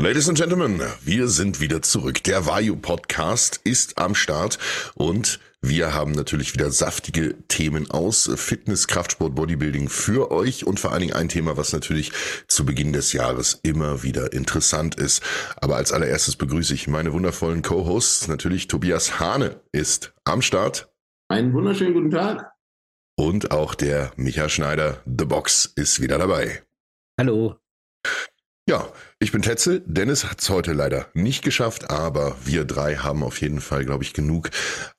Ladies 0.00 0.28
and 0.28 0.38
Gentlemen, 0.38 0.80
wir 1.02 1.26
sind 1.26 1.58
wieder 1.58 1.82
zurück. 1.82 2.22
Der 2.22 2.46
Vayu 2.46 2.76
Podcast 2.76 3.60
ist 3.64 3.98
am 3.98 4.14
Start 4.14 4.56
und 4.94 5.40
wir 5.60 5.92
haben 5.92 6.12
natürlich 6.12 6.54
wieder 6.54 6.70
saftige 6.70 7.34
Themen 7.48 7.90
aus 7.90 8.30
Fitness, 8.36 8.86
Kraftsport, 8.86 9.34
Bodybuilding 9.34 9.88
für 9.88 10.30
euch 10.30 10.64
und 10.64 10.78
vor 10.78 10.92
allen 10.92 11.00
Dingen 11.00 11.14
ein 11.14 11.28
Thema, 11.28 11.56
was 11.56 11.72
natürlich 11.72 12.12
zu 12.46 12.64
Beginn 12.64 12.92
des 12.92 13.12
Jahres 13.12 13.58
immer 13.64 14.04
wieder 14.04 14.32
interessant 14.32 14.94
ist. 14.94 15.20
Aber 15.60 15.74
als 15.74 15.92
allererstes 15.92 16.36
begrüße 16.36 16.74
ich 16.74 16.86
meine 16.86 17.12
wundervollen 17.12 17.62
Co-Hosts. 17.62 18.28
Natürlich 18.28 18.68
Tobias 18.68 19.18
Hane 19.18 19.60
ist 19.72 20.14
am 20.22 20.42
Start. 20.42 20.92
Einen 21.26 21.52
wunderschönen 21.52 21.94
guten 21.94 22.12
Tag. 22.12 22.52
Und 23.16 23.50
auch 23.50 23.74
der 23.74 24.12
Micha 24.14 24.48
Schneider, 24.48 25.02
The 25.06 25.24
Box, 25.24 25.72
ist 25.74 26.00
wieder 26.00 26.18
dabei. 26.18 26.62
Hallo. 27.18 27.56
Ja, 28.68 28.92
ich 29.18 29.32
bin 29.32 29.40
Tetzel. 29.40 29.82
Dennis 29.86 30.26
hat 30.26 30.42
es 30.42 30.50
heute 30.50 30.74
leider 30.74 31.06
nicht 31.14 31.42
geschafft, 31.42 31.88
aber 31.88 32.36
wir 32.44 32.66
drei 32.66 32.96
haben 32.96 33.22
auf 33.22 33.40
jeden 33.40 33.62
Fall, 33.62 33.86
glaube 33.86 34.04
ich, 34.04 34.12
genug 34.12 34.50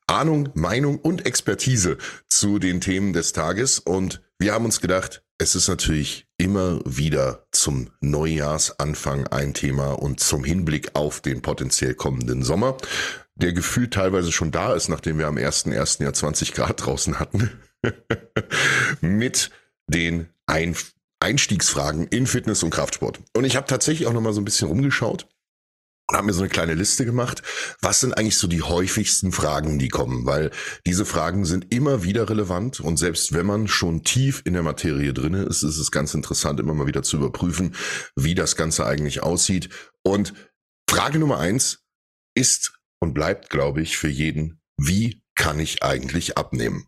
Ahnung, 0.08 0.50
Meinung 0.56 0.98
und 0.98 1.28
Expertise 1.28 2.00
zu 2.28 2.58
den 2.58 2.82
Themen 2.82 3.14
des 3.14 3.32
Tages. 3.32 3.78
Und 3.78 4.24
wir 4.40 4.56
haben 4.56 4.66
uns 4.66 4.82
gedacht, 4.82 5.24
es 5.38 5.54
ist 5.54 5.68
natürlich 5.68 6.26
immer 6.40 6.80
wieder 6.84 7.46
zum 7.52 7.92
Neujahrsanfang 8.02 9.28
ein 9.28 9.54
Thema 9.54 9.92
und 9.92 10.20
zum 10.20 10.44
Hinblick 10.44 10.96
auf 10.96 11.22
den 11.22 11.44
potenziell 11.44 11.94
kommenden 11.94 12.42
Sommer, 12.42 12.76
der 13.36 13.54
gefühlt 13.54 13.94
teilweise 13.94 14.32
schon 14.32 14.50
da 14.50 14.74
ist, 14.74 14.90
nachdem 14.90 15.20
wir 15.20 15.28
am 15.28 15.38
1.1. 15.38 16.02
Jahr 16.02 16.14
20 16.14 16.54
Grad 16.54 16.84
draußen 16.84 17.20
hatten, 17.20 17.52
mit 19.02 19.52
den 19.86 20.30
Einflüssen 20.48 20.99
Einstiegsfragen 21.20 22.08
in 22.08 22.28
Fitness 22.28 22.64
und 22.64 22.70
Kraftsport. 22.70 23.20
Und 23.36 23.44
ich 23.44 23.56
habe 23.56 23.68
tatsächlich 23.68 24.08
auch 24.08 24.14
noch 24.14 24.22
mal 24.22 24.34
so 24.34 24.42
ein 24.42 24.46
bisschen 24.46 24.68
rumgeschaut 24.68 25.28
und 26.10 26.18
habe 26.18 26.28
mir 26.28 26.34
so 26.34 26.42
eine 26.42 26.50
kleine 26.50 26.74
Liste 26.74 27.06
gemacht. 27.06 27.44
Was 27.82 28.00
sind 28.00 28.18
eigentlich 28.18 28.38
so 28.38 28.48
die 28.48 28.62
häufigsten 28.62 29.32
Fragen, 29.32 29.80
die 29.80 29.90
kommen? 29.90 30.26
Weil 30.26 30.52
diese 30.86 31.06
Fragen 31.06 31.46
sind 31.46 31.74
immer 31.74 32.04
wieder 32.04 32.30
relevant 32.30 32.80
und 32.80 32.98
selbst 32.98 33.34
wenn 33.34 33.46
man 33.46 33.68
schon 33.68 34.04
tief 34.04 34.42
in 34.46 34.54
der 34.54 34.64
Materie 34.64 35.14
drinne 35.14 35.44
ist, 35.44 35.64
ist 35.64 35.78
es 35.78 35.92
ganz 35.92 36.14
interessant, 36.14 36.60
immer 36.60 36.74
mal 36.74 36.88
wieder 36.88 37.04
zu 37.04 37.18
überprüfen, 37.18 37.76
wie 38.16 38.36
das 38.36 38.56
Ganze 38.56 38.86
eigentlich 38.86 39.22
aussieht. 39.22 39.70
Und 40.04 40.34
Frage 40.90 41.20
Nummer 41.20 41.38
eins 41.38 41.84
ist 42.34 42.74
und 43.00 43.14
bleibt, 43.14 43.50
glaube 43.50 43.82
ich, 43.82 43.98
für 43.98 44.10
jeden, 44.10 44.62
wie 44.78 45.22
kann 45.36 45.60
ich 45.60 45.84
eigentlich 45.84 46.38
abnehmen? 46.38 46.88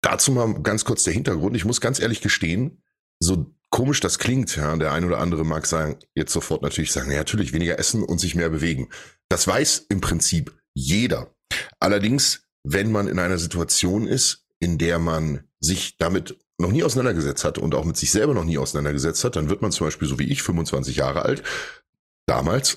Dazu 0.00 0.30
mal 0.30 0.62
ganz 0.62 0.84
kurz 0.84 1.02
der 1.02 1.12
Hintergrund. 1.12 1.56
Ich 1.56 1.64
muss 1.64 1.80
ganz 1.80 1.98
ehrlich 1.98 2.20
gestehen, 2.20 2.82
so 3.20 3.46
komisch 3.70 4.00
das 4.00 4.18
klingt, 4.18 4.56
ja, 4.56 4.74
der 4.76 4.92
ein 4.92 5.04
oder 5.04 5.18
andere 5.18 5.44
mag 5.44 5.66
sagen, 5.66 5.98
jetzt 6.14 6.32
sofort 6.32 6.62
natürlich 6.62 6.92
sagen, 6.92 7.10
ja, 7.10 7.18
natürlich 7.18 7.52
weniger 7.52 7.78
essen 7.78 8.02
und 8.02 8.18
sich 8.18 8.34
mehr 8.34 8.48
bewegen. 8.48 8.88
Das 9.28 9.46
weiß 9.46 9.86
im 9.88 10.00
Prinzip 10.00 10.54
jeder. 10.74 11.34
Allerdings, 11.80 12.42
wenn 12.64 12.90
man 12.90 13.08
in 13.08 13.18
einer 13.18 13.38
Situation 13.38 14.06
ist, 14.06 14.46
in 14.58 14.78
der 14.78 14.98
man 14.98 15.44
sich 15.60 15.96
damit 15.98 16.38
noch 16.58 16.72
nie 16.72 16.82
auseinandergesetzt 16.82 17.44
hat 17.44 17.58
und 17.58 17.74
auch 17.74 17.84
mit 17.84 17.96
sich 17.96 18.10
selber 18.10 18.34
noch 18.34 18.44
nie 18.44 18.58
auseinandergesetzt 18.58 19.22
hat, 19.24 19.36
dann 19.36 19.48
wird 19.48 19.62
man 19.62 19.70
zum 19.70 19.86
Beispiel 19.86 20.08
so 20.08 20.18
wie 20.18 20.28
ich, 20.28 20.42
25 20.42 20.96
Jahre 20.96 21.22
alt, 21.22 21.42
damals, 22.26 22.74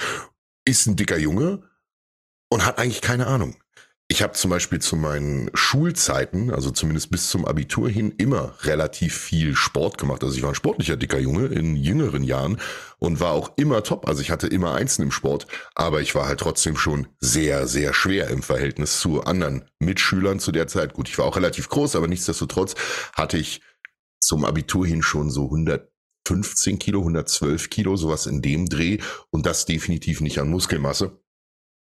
ist 0.64 0.86
ein 0.86 0.96
dicker 0.96 1.18
Junge 1.18 1.62
und 2.48 2.64
hat 2.64 2.78
eigentlich 2.78 3.00
keine 3.00 3.26
Ahnung. 3.26 3.56
Ich 4.10 4.22
habe 4.22 4.32
zum 4.32 4.50
Beispiel 4.50 4.80
zu 4.80 4.96
meinen 4.96 5.50
Schulzeiten, 5.52 6.50
also 6.50 6.70
zumindest 6.70 7.10
bis 7.10 7.28
zum 7.28 7.44
Abitur 7.44 7.90
hin, 7.90 8.14
immer 8.16 8.54
relativ 8.62 9.14
viel 9.14 9.54
Sport 9.54 9.98
gemacht. 9.98 10.24
Also 10.24 10.34
ich 10.34 10.42
war 10.42 10.48
ein 10.48 10.54
sportlicher 10.54 10.96
dicker 10.96 11.18
Junge 11.18 11.48
in 11.48 11.76
jüngeren 11.76 12.22
Jahren 12.22 12.58
und 12.98 13.20
war 13.20 13.32
auch 13.32 13.52
immer 13.56 13.82
top. 13.82 14.08
Also 14.08 14.22
ich 14.22 14.30
hatte 14.30 14.46
immer 14.46 14.74
Einsen 14.74 15.02
im 15.02 15.10
Sport, 15.10 15.46
aber 15.74 16.00
ich 16.00 16.14
war 16.14 16.26
halt 16.26 16.40
trotzdem 16.40 16.78
schon 16.78 17.08
sehr, 17.20 17.66
sehr 17.66 17.92
schwer 17.92 18.28
im 18.28 18.42
Verhältnis 18.42 18.98
zu 18.98 19.24
anderen 19.24 19.68
Mitschülern 19.78 20.40
zu 20.40 20.52
der 20.52 20.68
Zeit. 20.68 20.94
Gut, 20.94 21.10
ich 21.10 21.18
war 21.18 21.26
auch 21.26 21.36
relativ 21.36 21.68
groß, 21.68 21.94
aber 21.94 22.08
nichtsdestotrotz 22.08 22.76
hatte 23.12 23.36
ich 23.36 23.60
zum 24.20 24.46
Abitur 24.46 24.86
hin 24.86 25.02
schon 25.02 25.30
so 25.30 25.44
115 25.44 26.78
Kilo, 26.78 27.00
112 27.00 27.68
Kilo, 27.68 27.96
sowas 27.96 28.24
in 28.24 28.40
dem 28.40 28.70
Dreh 28.70 29.00
und 29.28 29.44
das 29.44 29.66
definitiv 29.66 30.22
nicht 30.22 30.38
an 30.38 30.48
Muskelmasse 30.48 31.20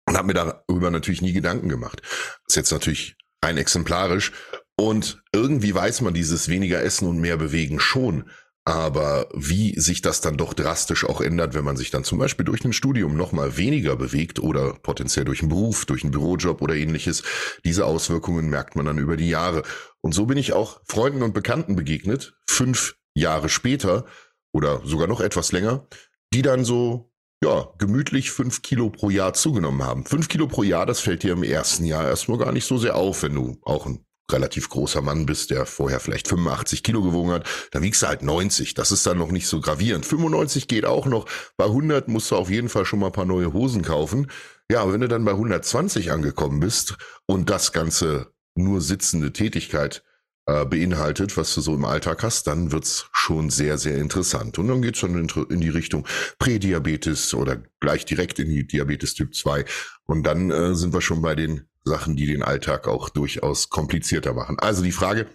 und 0.07 0.17
habe 0.17 0.29
mir 0.29 0.35
darüber 0.35 0.91
natürlich 0.91 1.23
nie 1.23 1.33
Gedanken 1.33 1.69
gemacht. 1.69 2.03
Das 2.03 2.49
ist 2.49 2.57
jetzt 2.57 2.73
natürlich 2.73 3.17
rein 3.45 3.59
exemplarisch 3.59 4.33
und 4.79 5.23
irgendwie 5.33 5.75
weiß 5.75 6.03
man 6.03 6.15
dieses 6.15 6.49
weniger 6.49 6.83
Essen 6.83 7.09
und 7.09 7.19
mehr 7.19 7.37
bewegen 7.37 7.81
schon. 7.81 8.31
Aber 8.69 9.29
wie 9.33 9.79
sich 9.79 10.03
das 10.03 10.21
dann 10.21 10.37
doch 10.37 10.53
drastisch 10.53 11.05
auch 11.05 11.21
ändert, 11.21 11.55
wenn 11.55 11.65
man 11.65 11.77
sich 11.77 11.93
dann 11.93 12.03
zum 12.03 12.19
Beispiel 12.19 12.45
durch 12.45 12.65
ein 12.65 12.73
Studium 12.73 13.17
nochmal 13.17 13.57
weniger 13.57 13.95
bewegt 13.95 14.41
oder 14.41 14.73
potenziell 14.73 15.25
durch 15.25 15.41
einen 15.41 15.51
Beruf, 15.51 15.87
durch 15.87 16.03
einen 16.03 16.11
Bürojob 16.11 16.61
oder 16.61 16.75
ähnliches, 16.75 17.23
diese 17.65 17.87
Auswirkungen 17.87 18.51
merkt 18.51 18.75
man 18.75 18.87
dann 18.87 18.99
über 18.99 19.17
die 19.17 19.29
Jahre. 19.29 19.63
Und 20.01 20.15
so 20.15 20.27
bin 20.27 20.37
ich 20.37 20.53
auch 20.53 20.81
Freunden 20.85 21.23
und 21.23 21.33
Bekannten 21.33 21.77
begegnet, 21.77 22.35
fünf 22.49 22.97
Jahre 23.15 23.49
später 23.49 24.05
oder 24.53 24.83
sogar 24.85 25.07
noch 25.07 25.21
etwas 25.21 25.53
länger, 25.53 25.87
die 26.35 26.43
dann 26.43 26.65
so 26.65 27.13
ja, 27.43 27.69
gemütlich 27.79 28.31
fünf 28.31 28.63
Kilo 28.63 28.91
pro 28.91 29.11
Jahr 29.11 29.35
zugenommen 29.35 29.83
haben. 29.83 30.05
Fünf 30.05 30.29
Kilo 30.29 30.47
pro 30.47 30.63
Jahr, 30.63 30.87
das 30.87 31.01
fällt 31.01 31.23
dir 31.23 31.33
im 31.33 31.43
ersten 31.43 31.85
Jahr 31.85 32.07
erstmal 32.07 32.39
gar 32.39 32.53
nicht 32.53 32.65
so 32.65 32.79
sehr 32.79 32.97
auf, 32.97 33.23
wenn 33.23 33.35
du 33.35 33.59
auch 33.63 33.87
ein 33.87 34.07
relativ 34.31 34.69
großer 34.69 35.03
Mann 35.03 35.27
bist, 35.27 35.51
der 35.51 35.67
vorher 35.67 36.01
vielleicht 36.01 36.29
85 36.29 36.83
Kilo 36.83 37.03
gewogen 37.03 37.31
hat, 37.31 37.47
dann 37.71 37.83
wiegst 37.83 38.03
du 38.03 38.09
halt 38.09 38.23
90. 38.23 38.75
Das 38.75 38.91
ist 38.91 39.07
dann 39.07 39.19
noch 39.19 39.31
nicht 39.31 39.47
so 39.47 39.61
gravierend. 39.61 40.05
95 40.05 40.67
geht 40.69 40.85
auch 40.85 41.07
noch. 41.07 41.27
Bei 41.57 41.67
100 41.67 42.09
musst 42.09 42.31
du 42.31 42.37
auf 42.37 42.51
jeden 42.51 42.69
Fall 42.69 42.85
schon 42.85 42.99
mal 42.99 43.07
ein 43.07 43.13
paar 43.13 43.25
neue 43.25 43.53
Hosen 43.53 43.83
kaufen. 43.83 44.31
Ja, 44.71 44.91
wenn 44.93 45.01
du 45.01 45.09
dann 45.09 45.25
bei 45.25 45.33
120 45.33 46.11
angekommen 46.11 46.59
bist 46.59 46.97
und 47.27 47.51
das 47.51 47.73
Ganze 47.73 48.33
nur 48.57 48.81
sitzende 48.81 49.33
Tätigkeit 49.33 50.03
äh, 50.47 50.65
beinhaltet, 50.65 51.37
was 51.37 51.55
du 51.55 51.61
so 51.61 51.75
im 51.75 51.85
Alltag 51.85 52.23
hast, 52.23 52.47
dann 52.47 52.73
wird's 52.73 53.09
schon 53.13 53.51
sehr, 53.51 53.79
sehr 53.79 53.99
interessant. 53.99 54.59
Und 54.59 54.69
dann 54.69 54.81
geht's 54.81 54.99
schon 54.99 55.19
in, 55.19 55.29
in, 55.51 55.61
die 55.61 55.69
Richtung 55.69 56.07
Prädiabetes 56.39 57.35
oder 57.35 57.63
gleich 57.81 58.05
direkt 58.05 58.39
in 58.39 58.49
die 58.49 58.67
Diabetes 58.67 59.15
Typ 59.15 59.35
2. 59.35 59.65
Und 60.05 60.23
dann 60.23 60.51
äh, 60.51 60.75
sind 60.75 60.95
wir 60.95 61.01
schon 61.01 61.21
bei 61.21 61.35
den 61.35 61.69
Sachen, 61.85 62.17
die 62.17 62.27
den 62.27 62.43
Alltag 62.43 62.89
auch 62.89 63.09
durchaus 63.09 63.71
komplizierter 63.71 64.35
machen. 64.35 64.59
Also 64.59 64.83
die 64.83 64.93
Frage, 64.93 65.27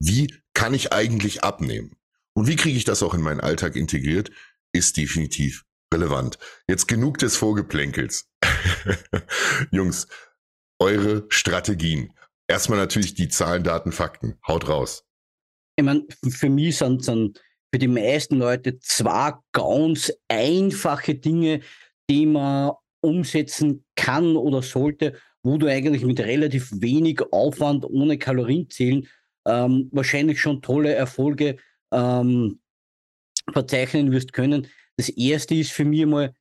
wie 0.00 0.34
kann 0.52 0.74
ich 0.74 0.92
eigentlich 0.92 1.44
abnehmen? 1.44 1.96
Und 2.34 2.48
wie 2.48 2.56
kriege 2.56 2.76
ich 2.76 2.84
das 2.84 3.02
auch 3.02 3.14
in 3.14 3.22
meinen 3.22 3.40
Alltag 3.40 3.76
integriert, 3.76 4.30
ist 4.72 4.96
definitiv 4.96 5.64
relevant. 5.92 6.38
Jetzt 6.68 6.88
genug 6.88 7.18
des 7.18 7.36
Vorgeplänkels. 7.36 8.28
Jungs, 9.70 10.08
eure 10.78 11.24
Strategien. 11.28 12.12
Erstmal 12.48 12.78
natürlich 12.78 13.14
die 13.14 13.28
Zahlen, 13.28 13.64
Daten, 13.64 13.92
Fakten. 13.92 14.38
Haut 14.46 14.68
raus. 14.68 15.04
Ich 15.76 15.84
meine, 15.84 16.04
für 16.28 16.48
mich 16.48 16.78
sind, 16.78 17.04
sind 17.04 17.42
für 17.72 17.78
die 17.78 17.88
meisten 17.88 18.38
Leute 18.38 18.78
zwei 18.78 19.34
ganz 19.52 20.12
einfache 20.28 21.16
Dinge, 21.16 21.60
die 22.08 22.26
man 22.26 22.72
umsetzen 23.00 23.84
kann 23.94 24.36
oder 24.36 24.62
sollte, 24.62 25.18
wo 25.42 25.58
du 25.58 25.66
eigentlich 25.66 26.04
mit 26.04 26.20
relativ 26.20 26.70
wenig 26.72 27.20
Aufwand 27.32 27.84
ohne 27.84 28.18
Kalorienzählen 28.18 29.06
ähm, 29.46 29.88
wahrscheinlich 29.92 30.40
schon 30.40 30.62
tolle 30.62 30.94
Erfolge 30.94 31.56
ähm, 31.92 32.60
verzeichnen 33.52 34.10
wirst 34.12 34.32
können. 34.32 34.66
Das 34.96 35.08
erste 35.08 35.54
ist 35.54 35.72
für 35.72 35.84
mich 35.84 36.06
mal 36.06 36.34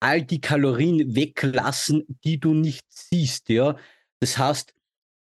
all 0.00 0.22
die 0.22 0.40
Kalorien 0.40 1.14
weglassen, 1.14 2.04
die 2.24 2.38
du 2.38 2.54
nicht 2.54 2.86
siehst. 2.88 3.48
Ja, 3.48 3.76
das 4.20 4.38
heißt, 4.38 4.74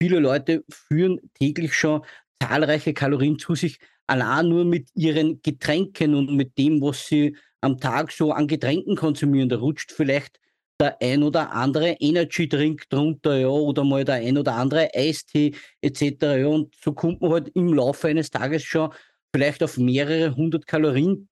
Viele 0.01 0.19
Leute 0.19 0.63
führen 0.69 1.19
täglich 1.35 1.73
schon 1.73 2.01
zahlreiche 2.41 2.93
Kalorien 2.93 3.39
zu 3.39 3.55
sich, 3.55 3.79
allein 4.07 4.49
nur 4.49 4.65
mit 4.65 4.89
ihren 4.95 5.41
Getränken 5.41 6.13
und 6.15 6.35
mit 6.35 6.57
dem, 6.57 6.81
was 6.81 7.07
sie 7.07 7.37
am 7.61 7.79
Tag 7.79 8.11
so 8.11 8.31
an 8.31 8.47
Getränken 8.47 8.95
konsumieren. 8.95 9.49
Da 9.49 9.57
rutscht 9.57 9.91
vielleicht 9.91 10.39
der 10.81 11.01
ein 11.01 11.23
oder 11.23 11.51
andere 11.53 11.91
Energy-Drink 11.99 12.89
drunter, 12.89 13.37
ja, 13.37 13.47
oder 13.47 13.83
mal 13.85 14.03
der 14.03 14.15
ein 14.15 14.37
oder 14.37 14.55
andere 14.55 14.89
Eistee 14.93 15.55
etc. 15.81 16.37
Ja, 16.37 16.47
und 16.47 16.75
so 16.75 16.93
kommt 16.93 17.21
man 17.21 17.31
halt 17.31 17.49
im 17.53 17.73
Laufe 17.73 18.07
eines 18.09 18.29
Tages 18.31 18.63
schon 18.63 18.91
vielleicht 19.33 19.63
auf 19.63 19.77
mehrere 19.77 20.35
hundert 20.35 20.67
Kalorien, 20.67 21.29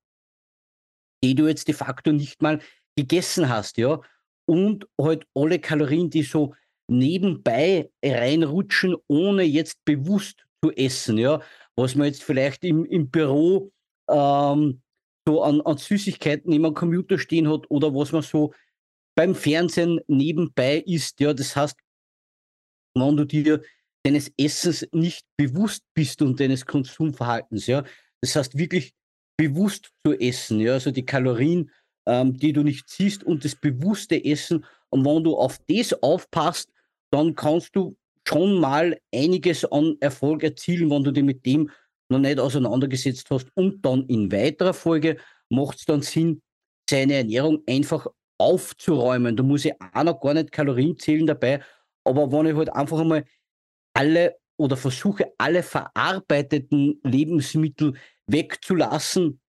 die 1.23 1.35
du 1.35 1.47
jetzt 1.47 1.67
de 1.67 1.75
facto 1.75 2.11
nicht 2.11 2.41
mal 2.41 2.59
gegessen 2.95 3.49
hast, 3.49 3.77
ja. 3.77 3.99
Und 4.45 4.87
halt 4.99 5.25
alle 5.35 5.59
Kalorien, 5.59 6.09
die 6.09 6.23
so 6.23 6.53
nebenbei 6.91 7.89
reinrutschen, 8.03 8.95
ohne 9.07 9.43
jetzt 9.43 9.83
bewusst 9.85 10.45
zu 10.63 10.71
essen, 10.71 11.17
ja, 11.17 11.41
was 11.75 11.95
man 11.95 12.07
jetzt 12.07 12.23
vielleicht 12.23 12.63
im, 12.63 12.85
im 12.85 13.09
Büro 13.09 13.71
ähm, 14.09 14.81
so 15.27 15.43
an, 15.43 15.61
an 15.61 15.77
Süßigkeiten 15.77 16.65
am 16.65 16.73
Computer 16.73 17.17
stehen 17.17 17.49
hat 17.49 17.69
oder 17.69 17.93
was 17.93 18.11
man 18.11 18.21
so 18.21 18.53
beim 19.15 19.35
Fernsehen 19.35 19.99
nebenbei 20.07 20.79
isst, 20.85 21.19
ja, 21.19 21.33
das 21.33 21.55
heißt, 21.55 21.75
wenn 22.95 23.17
du 23.17 23.25
dir 23.25 23.61
deines 24.03 24.31
Essens 24.37 24.87
nicht 24.91 25.25
bewusst 25.37 25.83
bist 25.93 26.21
und 26.21 26.39
deines 26.39 26.65
Konsumverhaltens, 26.65 27.67
ja, 27.67 27.83
das 28.21 28.35
heißt 28.35 28.57
wirklich 28.57 28.93
bewusst 29.37 29.91
zu 30.05 30.13
essen, 30.19 30.59
ja, 30.59 30.73
also 30.73 30.91
die 30.91 31.05
Kalorien 31.05 31.71
ähm, 32.05 32.37
die 32.37 32.53
du 32.53 32.63
nicht 32.63 32.89
siehst 32.89 33.23
und 33.23 33.45
das 33.45 33.55
bewusste 33.55 34.23
Essen. 34.23 34.65
Und 34.89 35.05
wenn 35.05 35.23
du 35.23 35.35
auf 35.35 35.59
das 35.67 35.93
aufpasst, 36.01 36.69
dann 37.11 37.35
kannst 37.35 37.75
du 37.75 37.95
schon 38.27 38.59
mal 38.59 38.97
einiges 39.13 39.65
an 39.65 39.97
Erfolg 39.99 40.43
erzielen, 40.43 40.89
wenn 40.89 41.03
du 41.03 41.11
dich 41.11 41.23
mit 41.23 41.45
dem 41.45 41.69
noch 42.09 42.19
nicht 42.19 42.39
auseinandergesetzt 42.39 43.29
hast. 43.29 43.47
Und 43.55 43.85
dann 43.85 44.05
in 44.07 44.31
weiterer 44.31 44.73
Folge 44.73 45.17
macht 45.49 45.79
es 45.79 45.85
dann 45.85 46.01
Sinn, 46.01 46.41
seine 46.89 47.15
Ernährung 47.15 47.63
einfach 47.67 48.07
aufzuräumen. 48.37 49.35
Da 49.35 49.43
muss 49.43 49.65
ich 49.65 49.73
auch 49.93 50.03
noch 50.03 50.19
gar 50.19 50.33
nicht 50.33 50.51
Kalorien 50.51 50.97
zählen 50.97 51.25
dabei. 51.25 51.63
Aber 52.03 52.31
wenn 52.31 52.47
ich 52.47 52.55
halt 52.55 52.73
einfach 52.73 52.99
einmal 52.99 53.25
alle 53.93 54.35
oder 54.57 54.77
versuche, 54.77 55.31
alle 55.37 55.63
verarbeiteten 55.63 56.99
Lebensmittel 57.03 57.93
wegzulassen 58.27 59.39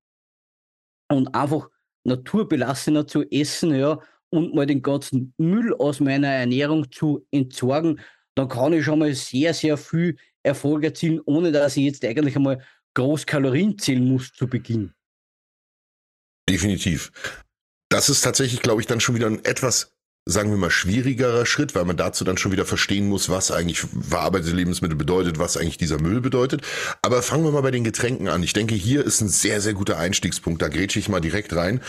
und 1.10 1.34
einfach 1.34 1.68
naturbelassener 2.04 3.06
zu 3.06 3.22
essen, 3.30 3.74
ja, 3.74 4.00
und 4.32 4.54
mal 4.54 4.66
den 4.66 4.82
ganzen 4.82 5.34
Müll 5.36 5.74
aus 5.74 6.00
meiner 6.00 6.28
Ernährung 6.28 6.90
zu 6.90 7.26
entsorgen, 7.30 8.00
dann 8.34 8.48
kann 8.48 8.72
ich 8.72 8.84
schon 8.84 8.98
mal 8.98 9.14
sehr, 9.14 9.52
sehr 9.52 9.76
viel 9.76 10.16
Erfolg 10.42 10.84
erzielen, 10.84 11.20
ohne 11.26 11.52
dass 11.52 11.76
ich 11.76 11.84
jetzt 11.84 12.04
eigentlich 12.04 12.34
einmal 12.34 12.64
groß 12.94 13.26
Kalorien 13.26 13.78
zählen 13.78 14.04
muss 14.04 14.32
zu 14.32 14.46
Beginn. 14.46 14.92
Definitiv. 16.48 17.12
Das 17.90 18.08
ist 18.08 18.22
tatsächlich, 18.22 18.62
glaube 18.62 18.80
ich, 18.80 18.86
dann 18.86 19.00
schon 19.00 19.14
wieder 19.14 19.26
ein 19.26 19.44
etwas, 19.44 19.94
sagen 20.24 20.50
wir 20.50 20.56
mal, 20.56 20.70
schwierigerer 20.70 21.44
Schritt, 21.44 21.74
weil 21.74 21.84
man 21.84 21.98
dazu 21.98 22.24
dann 22.24 22.38
schon 22.38 22.52
wieder 22.52 22.64
verstehen 22.64 23.08
muss, 23.08 23.28
was 23.28 23.50
eigentlich 23.50 23.80
verarbeitete 23.80 24.56
Lebensmittel 24.56 24.96
bedeutet, 24.96 25.38
was 25.38 25.58
eigentlich 25.58 25.76
dieser 25.76 26.00
Müll 26.00 26.22
bedeutet. 26.22 26.62
Aber 27.02 27.22
fangen 27.22 27.44
wir 27.44 27.52
mal 27.52 27.60
bei 27.60 27.70
den 27.70 27.84
Getränken 27.84 28.28
an. 28.28 28.42
Ich 28.42 28.54
denke, 28.54 28.74
hier 28.74 29.04
ist 29.04 29.20
ein 29.20 29.28
sehr, 29.28 29.60
sehr 29.60 29.74
guter 29.74 29.98
Einstiegspunkt. 29.98 30.62
Da 30.62 30.68
grätsche 30.68 30.98
ich 30.98 31.10
mal 31.10 31.20
direkt 31.20 31.54
rein. 31.54 31.82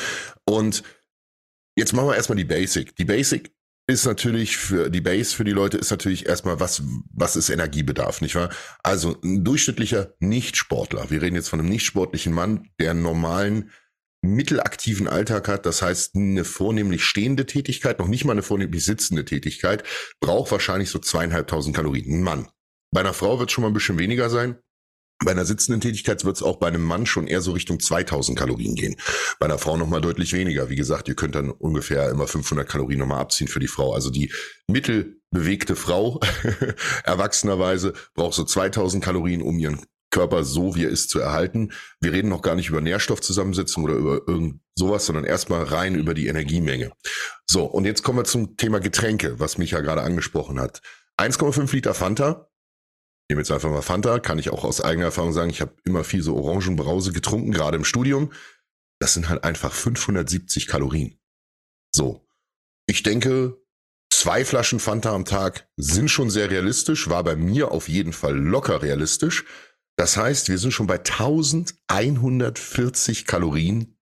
Und 0.46 0.84
jetzt 1.76 1.94
machen 1.94 2.08
wir 2.08 2.16
erstmal 2.16 2.38
die 2.38 2.46
Basic. 2.46 2.96
Die 2.96 3.06
Basic 3.06 3.52
ist 3.88 4.06
natürlich 4.06 4.58
für 4.58 4.90
die 4.90 5.02
Base 5.02 5.36
für 5.36 5.44
die 5.44 5.52
Leute 5.52 5.78
ist 5.78 5.92
natürlich 5.92 6.26
erstmal 6.26 6.60
was 6.60 6.84
was 7.12 7.36
ist 7.36 7.50
Energiebedarf, 7.50 8.22
nicht 8.22 8.36
wahr? 8.36 8.50
Also 8.82 9.20
ein 9.22 9.44
durchschnittlicher 9.44 10.14
Nichtsportler. 10.20 11.10
Wir 11.10 11.22
reden 11.22 11.36
jetzt 11.36 11.50
von 11.50 11.60
einem 11.60 11.70
nichtsportlichen 11.70 12.34
Mann, 12.34 12.70
der 12.80 12.92
einen 12.92 13.02
normalen 13.02 13.72
mittelaktiven 14.24 15.10
Alltag 15.10 15.50
hat, 15.50 15.66
das 15.66 15.82
heißt 15.82 16.16
eine 16.16 16.46
vornehmlich 16.46 17.04
stehende 17.04 17.46
Tätigkeit, 17.46 18.00
noch 18.00 18.08
nicht 18.08 18.24
mal 18.24 18.32
eine 18.32 18.42
vornehmlich 18.42 18.86
sitzende 18.86 19.26
Tätigkeit, 19.26 19.84
braucht 20.22 20.52
wahrscheinlich 20.52 20.90
so 20.90 21.00
zweieinhalbtausend 21.00 21.76
Kalorien. 21.76 22.20
Ein 22.20 22.24
Mann. 22.24 22.48
Bei 22.92 23.02
einer 23.02 23.14
Frau 23.14 23.40
wird 23.40 23.50
es 23.50 23.54
schon 23.54 23.64
mal 23.64 23.68
ein 23.68 23.74
bisschen 23.74 24.00
weniger 24.00 24.30
sein. 24.30 24.58
Bei 25.24 25.32
einer 25.32 25.46
sitzenden 25.46 25.82
Tätigkeit 25.82 26.26
wird 26.26 26.36
es 26.36 26.44
auch 26.44 26.58
bei 26.58 26.68
einem 26.68 26.84
Mann 26.84 27.06
schon 27.06 27.28
eher 27.28 27.42
so 27.42 27.52
Richtung 27.52 27.80
2000 27.80 28.38
Kalorien 28.38 28.76
gehen. 28.76 28.96
Bei 29.40 29.46
einer 29.46 29.58
Frau 29.58 29.78
nochmal 29.78 30.02
deutlich 30.02 30.34
weniger. 30.34 30.70
Wie 30.70 30.76
gesagt, 30.76 31.08
ihr 31.08 31.16
könnt 31.16 31.36
dann 31.36 31.50
ungefähr 31.50 32.10
immer 32.10 32.28
500 32.28 32.68
Kalorien 32.68 33.00
nochmal 33.00 33.22
abziehen 33.22 33.48
für 33.48 33.60
die 33.60 33.68
Frau. 33.68 33.94
Also 33.94 34.10
die 34.10 34.32
mittelbewegte 34.68 35.76
Frau, 35.76 36.20
erwachsenerweise, 37.04 37.94
braucht 38.16 38.34
so 38.34 38.44
2000 38.44 39.04
Kalorien, 39.04 39.42
um 39.42 39.60
ihren 39.60 39.80
Körper 40.14 40.44
so, 40.44 40.76
wie 40.76 40.86
er 40.86 40.90
ist, 40.90 41.10
zu 41.10 41.20
erhalten. 41.20 41.72
Wir 42.00 42.12
reden 42.12 42.30
noch 42.30 42.44
gar 42.44 42.56
nicht 42.56 42.70
über 42.70 42.82
Nährstoffzusammensetzung 42.82 43.84
oder 43.84 43.96
über 43.96 44.22
irgend 44.28 44.62
sowas, 44.76 45.06
sondern 45.06 45.26
erstmal 45.26 45.64
rein 45.64 45.96
über 45.96 46.14
die 46.14 46.28
Energiemenge. 46.28 46.92
So, 47.50 47.66
und 47.66 47.86
jetzt 47.86 48.04
kommen 48.04 48.20
wir 48.20 48.24
zum 48.24 48.56
Thema 48.56 48.80
Getränke, 48.80 49.40
was 49.40 49.58
mich 49.58 49.72
ja 49.72 49.82
gerade 49.82 50.04
angesprochen 50.04 50.60
hat. 50.60 50.82
1,5 51.20 51.74
Liter 51.74 51.94
Fanta 51.94 52.48
nehme 53.30 53.42
jetzt 53.42 53.52
einfach 53.52 53.70
mal 53.70 53.82
Fanta, 53.82 54.20
kann 54.20 54.40
ich 54.40 54.50
auch 54.50 54.64
aus 54.64 54.82
eigener 54.82 55.06
Erfahrung 55.06 55.34
sagen, 55.34 55.50
ich 55.50 55.62
habe 55.62 55.76
immer 55.86 56.04
viel 56.04 56.22
so 56.22 56.36
Orangenbrause 56.36 57.14
getrunken, 57.14 57.52
gerade 57.52 57.78
im 57.78 57.86
Studium. 57.86 58.32
Das 59.00 59.14
sind 59.14 59.30
halt 59.30 59.44
einfach 59.44 59.74
570 59.74 60.68
Kalorien. 60.68 61.20
So. 61.94 62.28
Ich 62.86 63.04
denke, 63.04 63.58
zwei 64.12 64.46
Flaschen 64.46 64.80
Fanta 64.80 65.14
am 65.14 65.26
Tag 65.26 65.70
sind 65.78 66.10
schon 66.10 66.30
sehr 66.30 66.50
realistisch, 66.50 67.10
war 67.10 67.24
bei 67.24 67.36
mir 67.36 67.72
auf 67.72 67.88
jeden 67.88 68.14
Fall 68.14 68.38
locker 68.38 68.82
realistisch. 68.82 69.46
Das 69.96 70.18
heißt, 70.18 70.50
wir 70.50 70.58
sind 70.58 70.72
schon 70.72 70.88
bei 70.88 70.98
1140 70.98 73.26
Kalorien 73.26 73.98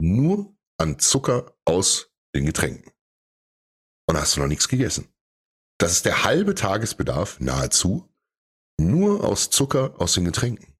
nur 0.00 0.56
an 0.78 0.98
Zucker 0.98 1.56
aus 1.64 2.10
den 2.34 2.46
Getränken. 2.46 2.90
Und 4.06 4.16
da 4.16 4.22
hast 4.22 4.36
du 4.36 4.40
noch 4.40 4.48
nichts 4.48 4.68
gegessen. 4.68 5.08
Das 5.78 5.92
ist 5.92 6.06
der 6.06 6.24
halbe 6.24 6.54
Tagesbedarf 6.54 7.40
nahezu 7.40 8.13
nur 8.78 9.24
aus 9.24 9.50
Zucker 9.50 9.94
aus 9.98 10.14
den 10.14 10.24
Getränken. 10.24 10.74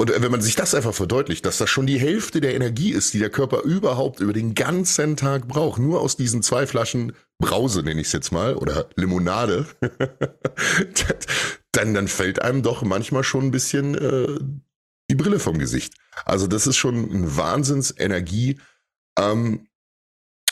Und 0.00 0.10
wenn 0.18 0.30
man 0.30 0.40
sich 0.40 0.56
das 0.56 0.74
einfach 0.74 0.94
verdeutlicht, 0.94 1.44
dass 1.44 1.58
das 1.58 1.68
schon 1.68 1.86
die 1.86 2.00
Hälfte 2.00 2.40
der 2.40 2.54
Energie 2.54 2.90
ist, 2.90 3.12
die 3.12 3.18
der 3.18 3.28
Körper 3.28 3.60
überhaupt 3.64 4.20
über 4.20 4.32
den 4.32 4.54
ganzen 4.54 5.14
Tag 5.14 5.46
braucht, 5.46 5.78
nur 5.78 6.00
aus 6.00 6.16
diesen 6.16 6.42
zwei 6.42 6.66
Flaschen 6.66 7.12
Brause, 7.38 7.82
nenne 7.82 8.00
ich 8.00 8.06
es 8.06 8.14
jetzt 8.14 8.32
mal, 8.32 8.56
oder 8.56 8.88
Limonade, 8.96 9.66
dann, 11.72 11.92
dann 11.92 12.08
fällt 12.08 12.40
einem 12.40 12.62
doch 12.62 12.80
manchmal 12.80 13.24
schon 13.24 13.44
ein 13.44 13.50
bisschen 13.50 13.94
äh, 13.94 14.38
die 15.10 15.16
Brille 15.16 15.38
vom 15.38 15.58
Gesicht. 15.58 15.92
Also 16.24 16.46
das 16.46 16.66
ist 16.66 16.78
schon 16.78 16.96
ein 16.96 17.36
Wahnsinnsenergie, 17.36 18.58
ähm, 19.18 19.68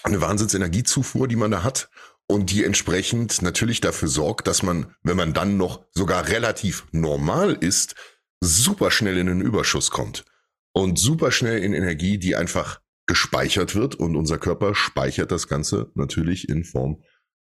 eine 0.02 0.20
Wahnsinnsenergiezufuhr, 0.20 1.26
die 1.26 1.36
man 1.36 1.52
da 1.52 1.62
hat 1.62 1.88
und 2.28 2.50
die 2.50 2.64
entsprechend 2.64 3.42
natürlich 3.42 3.80
dafür 3.80 4.08
sorgt, 4.08 4.46
dass 4.46 4.62
man, 4.62 4.94
wenn 5.02 5.16
man 5.16 5.32
dann 5.32 5.56
noch 5.56 5.84
sogar 5.92 6.28
relativ 6.28 6.86
normal 6.92 7.56
ist, 7.58 7.94
super 8.40 8.90
schnell 8.90 9.18
in 9.18 9.26
den 9.26 9.40
Überschuss 9.40 9.90
kommt 9.90 10.24
und 10.72 10.98
super 10.98 11.32
schnell 11.32 11.62
in 11.62 11.72
Energie, 11.72 12.18
die 12.18 12.36
einfach 12.36 12.80
gespeichert 13.06 13.74
wird 13.74 13.94
und 13.94 14.14
unser 14.14 14.38
Körper 14.38 14.74
speichert 14.74 15.32
das 15.32 15.48
Ganze 15.48 15.90
natürlich 15.94 16.48
in 16.48 16.64
Form 16.64 17.02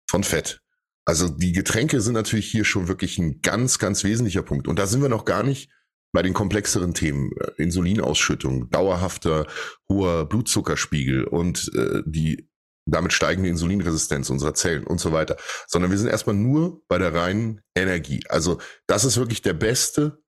von 0.10 0.24
Fett. 0.24 0.62
Also 1.06 1.28
die 1.28 1.52
Getränke 1.52 2.02
sind 2.02 2.14
natürlich 2.14 2.50
hier 2.50 2.64
schon 2.64 2.88
wirklich 2.88 3.18
ein 3.18 3.42
ganz, 3.42 3.80
ganz 3.80 4.04
wesentlicher 4.04 4.44
Punkt. 4.44 4.68
Und 4.68 4.80
da 4.80 4.88
sind 4.88 5.02
wir 5.02 5.10
noch 5.10 5.26
gar 5.26 5.44
nicht 5.44 5.70
bei 6.12 6.22
den 6.22 6.34
komplexeren 6.34 6.94
Themen, 6.94 7.31
äh, 7.40 7.52
Insulinausschüttung, 7.62 8.70
dauerhafter 8.70 9.46
hoher 9.90 10.28
Blutzuckerspiegel 10.28 11.26
und 11.26 11.72
äh, 11.76 12.02
die 12.06 12.49
damit 12.91 13.13
steigende 13.13 13.50
Insulinresistenz 13.50 14.30
unserer 14.30 14.53
Zellen 14.53 14.86
und 14.86 15.00
so 15.00 15.12
weiter, 15.12 15.38
sondern 15.68 15.91
wir 15.91 15.97
sind 15.97 16.07
erstmal 16.07 16.36
nur 16.36 16.81
bei 16.88 16.97
der 16.97 17.13
reinen 17.13 17.62
Energie. 17.75 18.24
Also 18.30 18.59
das 18.88 19.06
ist 19.06 19.18
wirklich 19.18 19.41
der 19.41 19.53
beste, 19.53 20.24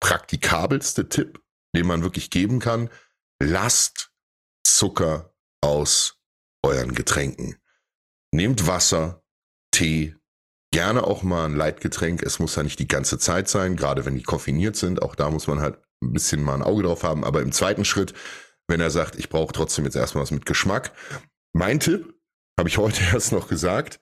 praktikabelste 0.00 1.08
Tipp, 1.08 1.40
den 1.74 1.86
man 1.86 2.02
wirklich 2.02 2.30
geben 2.30 2.58
kann. 2.58 2.90
Lasst 3.42 4.10
Zucker 4.66 5.34
aus 5.60 6.20
euren 6.62 6.94
Getränken. 6.94 7.56
Nehmt 8.32 8.66
Wasser, 8.66 9.22
Tee, 9.70 10.16
gerne 10.72 11.04
auch 11.04 11.22
mal 11.22 11.46
ein 11.46 11.54
Leitgetränk. 11.54 12.22
Es 12.22 12.38
muss 12.38 12.56
ja 12.56 12.62
nicht 12.64 12.78
die 12.80 12.88
ganze 12.88 13.18
Zeit 13.18 13.48
sein, 13.48 13.76
gerade 13.76 14.04
wenn 14.04 14.16
die 14.16 14.22
koffiniert 14.22 14.76
sind. 14.76 15.02
Auch 15.02 15.14
da 15.14 15.30
muss 15.30 15.46
man 15.46 15.60
halt 15.60 15.78
ein 16.02 16.12
bisschen 16.12 16.42
mal 16.42 16.54
ein 16.54 16.62
Auge 16.62 16.82
drauf 16.82 17.02
haben. 17.04 17.24
Aber 17.24 17.42
im 17.42 17.52
zweiten 17.52 17.84
Schritt, 17.84 18.12
wenn 18.66 18.80
er 18.80 18.90
sagt, 18.90 19.16
ich 19.16 19.28
brauche 19.28 19.52
trotzdem 19.52 19.84
jetzt 19.84 19.96
erstmal 19.96 20.22
was 20.22 20.30
mit 20.30 20.46
Geschmack, 20.46 20.92
mein 21.54 21.80
Tipp, 21.80 22.14
habe 22.58 22.68
ich 22.68 22.76
heute 22.76 23.02
erst 23.12 23.32
noch 23.32 23.48
gesagt, 23.48 24.00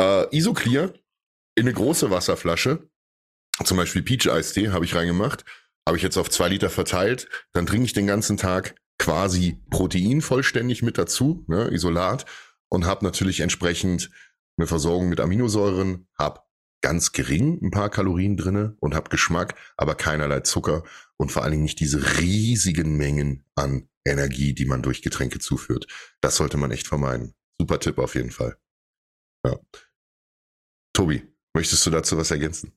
äh, 0.00 0.34
Isoclear 0.34 0.92
in 1.56 1.66
eine 1.66 1.72
große 1.72 2.10
Wasserflasche, 2.10 2.88
zum 3.62 3.76
Beispiel 3.76 4.02
Peach 4.02 4.30
Eistee 4.30 4.70
habe 4.70 4.84
ich 4.84 4.94
reingemacht, 4.94 5.44
habe 5.86 5.96
ich 5.96 6.02
jetzt 6.02 6.16
auf 6.16 6.30
zwei 6.30 6.48
Liter 6.48 6.70
verteilt, 6.70 7.28
dann 7.52 7.66
trinke 7.66 7.84
ich 7.84 7.92
den 7.92 8.06
ganzen 8.06 8.36
Tag 8.36 8.74
quasi 8.98 9.62
Protein 9.70 10.22
vollständig 10.22 10.82
mit 10.82 10.98
dazu, 10.98 11.44
ne, 11.46 11.68
Isolat, 11.72 12.24
und 12.68 12.86
habe 12.86 13.04
natürlich 13.04 13.40
entsprechend 13.40 14.10
eine 14.56 14.66
Versorgung 14.66 15.08
mit 15.08 15.20
Aminosäuren, 15.20 16.08
habe 16.18 16.40
ganz 16.80 17.12
gering 17.12 17.60
ein 17.62 17.70
paar 17.70 17.90
Kalorien 17.90 18.36
drinne 18.36 18.76
und 18.80 18.94
habe 18.94 19.10
Geschmack, 19.10 19.54
aber 19.76 19.94
keinerlei 19.94 20.40
Zucker 20.40 20.84
und 21.18 21.32
vor 21.32 21.42
allen 21.42 21.52
Dingen 21.52 21.64
nicht 21.64 21.80
diese 21.80 22.18
riesigen 22.20 22.96
Mengen 22.96 23.44
an 23.54 23.88
Energie, 24.04 24.54
die 24.54 24.66
man 24.66 24.82
durch 24.82 25.02
Getränke 25.02 25.38
zuführt. 25.38 25.86
Das 26.20 26.36
sollte 26.36 26.56
man 26.56 26.70
echt 26.70 26.86
vermeiden. 26.86 27.34
Super 27.58 27.80
Tipp 27.80 27.98
auf 27.98 28.14
jeden 28.14 28.30
Fall. 28.30 28.56
Ja. 29.46 29.58
Tobi, 30.92 31.22
möchtest 31.54 31.86
du 31.86 31.90
dazu 31.90 32.16
was 32.16 32.30
ergänzen? 32.30 32.72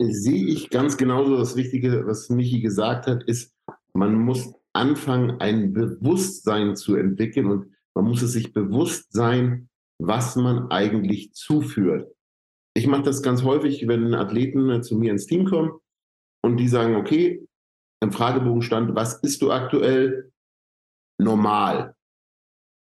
Sehe 0.00 0.46
ich 0.46 0.70
ganz 0.70 0.96
genauso. 0.96 1.36
Das 1.36 1.56
Wichtige, 1.56 2.06
was 2.06 2.30
Michi 2.30 2.60
gesagt 2.60 3.06
hat, 3.06 3.24
ist, 3.24 3.54
man 3.94 4.14
muss 4.14 4.52
anfangen, 4.72 5.40
ein 5.40 5.72
Bewusstsein 5.72 6.76
zu 6.76 6.94
entwickeln 6.94 7.50
und 7.50 7.74
man 7.94 8.04
muss 8.04 8.22
es 8.22 8.32
sich 8.32 8.52
bewusst 8.52 9.12
sein, 9.12 9.68
was 10.00 10.36
man 10.36 10.70
eigentlich 10.70 11.32
zuführt. 11.32 12.14
Ich 12.74 12.86
mache 12.86 13.02
das 13.02 13.22
ganz 13.22 13.42
häufig, 13.42 13.88
wenn 13.88 14.14
Athleten 14.14 14.82
zu 14.84 14.96
mir 14.96 15.10
ins 15.10 15.26
Team 15.26 15.46
kommen 15.46 15.72
und 16.44 16.58
die 16.58 16.68
sagen, 16.68 16.94
okay, 16.94 17.47
im 18.00 18.12
Fragebogen 18.12 18.62
stand, 18.62 18.94
was 18.94 19.14
isst 19.22 19.42
du 19.42 19.50
aktuell? 19.50 20.30
normal? 21.18 21.94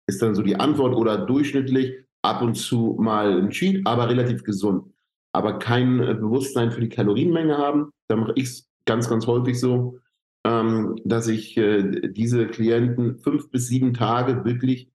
Ist 0.07 0.21
dann 0.21 0.35
so 0.35 0.41
die 0.41 0.57
Antwort 0.57 0.95
oder 0.95 1.17
durchschnittlich 1.25 2.05
ab 2.21 2.41
und 2.41 2.55
zu 2.55 2.97
mal 2.99 3.41
ein 3.41 3.49
Cheat, 3.49 3.85
aber 3.85 4.09
relativ 4.09 4.43
gesund. 4.43 4.93
Aber 5.33 5.59
kein 5.59 6.01
äh, 6.01 6.13
Bewusstsein 6.13 6.71
für 6.71 6.81
die 6.81 6.89
Kalorienmenge 6.89 7.57
haben. 7.57 7.91
Da 8.07 8.15
mache 8.15 8.33
ich 8.35 8.45
es 8.45 8.69
ganz, 8.85 9.09
ganz 9.09 9.27
häufig 9.27 9.59
so. 9.59 9.99
ähm, 10.45 10.95
dass 11.03 11.27
ich 11.27 11.57
äh, 11.57 12.09
diese 12.09 12.47
Klienten 12.47 13.17
fünf 13.17 13.49
bis 13.49 13.67
sieben 13.67 13.93
Tage 13.93 14.45
wirklich 14.45 14.89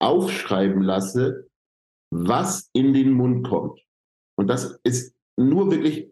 aufschreiben 0.00 0.82
lasse, 0.82 1.48
was 2.10 2.70
in 2.72 2.92
den 2.92 3.12
Mund 3.12 3.46
kommt. 3.46 3.80
Und 4.36 4.48
das 4.48 4.80
ist 4.82 5.14
nur 5.36 5.70
wirklich, 5.70 6.10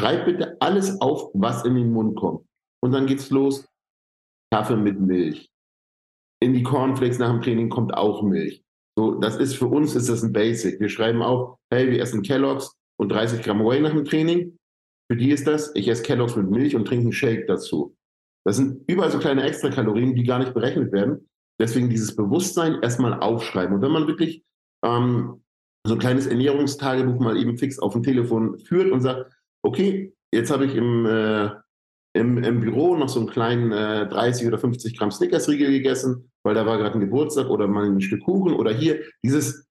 schreib 0.00 0.26
bitte 0.26 0.56
alles 0.60 1.00
auf, 1.00 1.30
was 1.34 1.64
in 1.64 1.74
den 1.74 1.92
Mund 1.92 2.16
kommt. 2.16 2.47
Und 2.82 2.92
dann 2.92 3.06
geht's 3.06 3.30
los. 3.30 3.68
Kaffee 4.52 4.76
mit 4.76 5.00
Milch. 5.00 5.50
In 6.40 6.54
die 6.54 6.62
Cornflakes 6.62 7.18
nach 7.18 7.30
dem 7.30 7.42
Training 7.42 7.68
kommt 7.68 7.94
auch 7.94 8.22
Milch. 8.22 8.62
So, 8.96 9.14
das 9.14 9.36
ist 9.36 9.56
für 9.56 9.66
uns 9.66 9.94
ist 9.94 10.08
das 10.08 10.22
ein 10.22 10.32
Basic. 10.32 10.80
Wir 10.80 10.88
schreiben 10.88 11.22
auch, 11.22 11.58
hey, 11.70 11.90
wir 11.90 12.00
essen 12.00 12.22
Kelloggs 12.22 12.76
und 12.98 13.10
30 13.10 13.42
Gramm 13.42 13.64
Whey 13.64 13.80
nach 13.80 13.92
dem 13.92 14.04
Training. 14.04 14.56
Für 15.10 15.16
die 15.16 15.30
ist 15.30 15.46
das, 15.46 15.72
ich 15.74 15.88
esse 15.88 16.02
Kelloggs 16.02 16.36
mit 16.36 16.50
Milch 16.50 16.74
und 16.74 16.86
trinke 16.86 17.04
einen 17.04 17.12
Shake 17.12 17.46
dazu. 17.46 17.96
Das 18.44 18.56
sind 18.56 18.82
überall 18.88 19.10
so 19.10 19.18
kleine 19.18 19.42
Extrakalorien, 19.42 20.14
die 20.14 20.24
gar 20.24 20.38
nicht 20.38 20.54
berechnet 20.54 20.92
werden. 20.92 21.28
Deswegen 21.60 21.90
dieses 21.90 22.14
Bewusstsein 22.14 22.82
erstmal 22.82 23.20
aufschreiben. 23.20 23.76
Und 23.76 23.82
wenn 23.82 23.90
man 23.90 24.06
wirklich 24.06 24.42
ähm, 24.84 25.42
so 25.86 25.94
ein 25.94 26.00
kleines 26.00 26.26
Ernährungstagebuch 26.26 27.20
mal 27.20 27.36
eben 27.36 27.58
fix 27.58 27.78
auf 27.78 27.92
dem 27.92 28.02
Telefon 28.02 28.58
führt 28.58 28.90
und 28.90 29.00
sagt, 29.00 29.32
okay, 29.62 30.14
jetzt 30.32 30.50
habe 30.50 30.66
ich 30.66 30.74
im, 30.74 31.06
äh, 31.06 31.50
im, 32.18 32.42
im, 32.42 32.60
Büro 32.60 32.96
noch 32.96 33.08
so 33.08 33.20
einen 33.20 33.28
kleinen 33.28 33.72
äh, 33.72 34.08
30 34.08 34.46
oder 34.46 34.58
50 34.58 34.98
Gramm 34.98 35.10
Snickers-Riegel 35.10 35.70
gegessen, 35.70 36.30
weil 36.44 36.54
da 36.54 36.66
war 36.66 36.78
gerade 36.78 36.94
ein 36.94 37.00
Geburtstag 37.00 37.48
oder 37.48 37.66
mal 37.66 37.86
ein 37.86 38.00
Stück 38.00 38.24
Kuchen 38.24 38.52
oder 38.52 38.72
hier 38.72 39.00
dieses, 39.24 39.66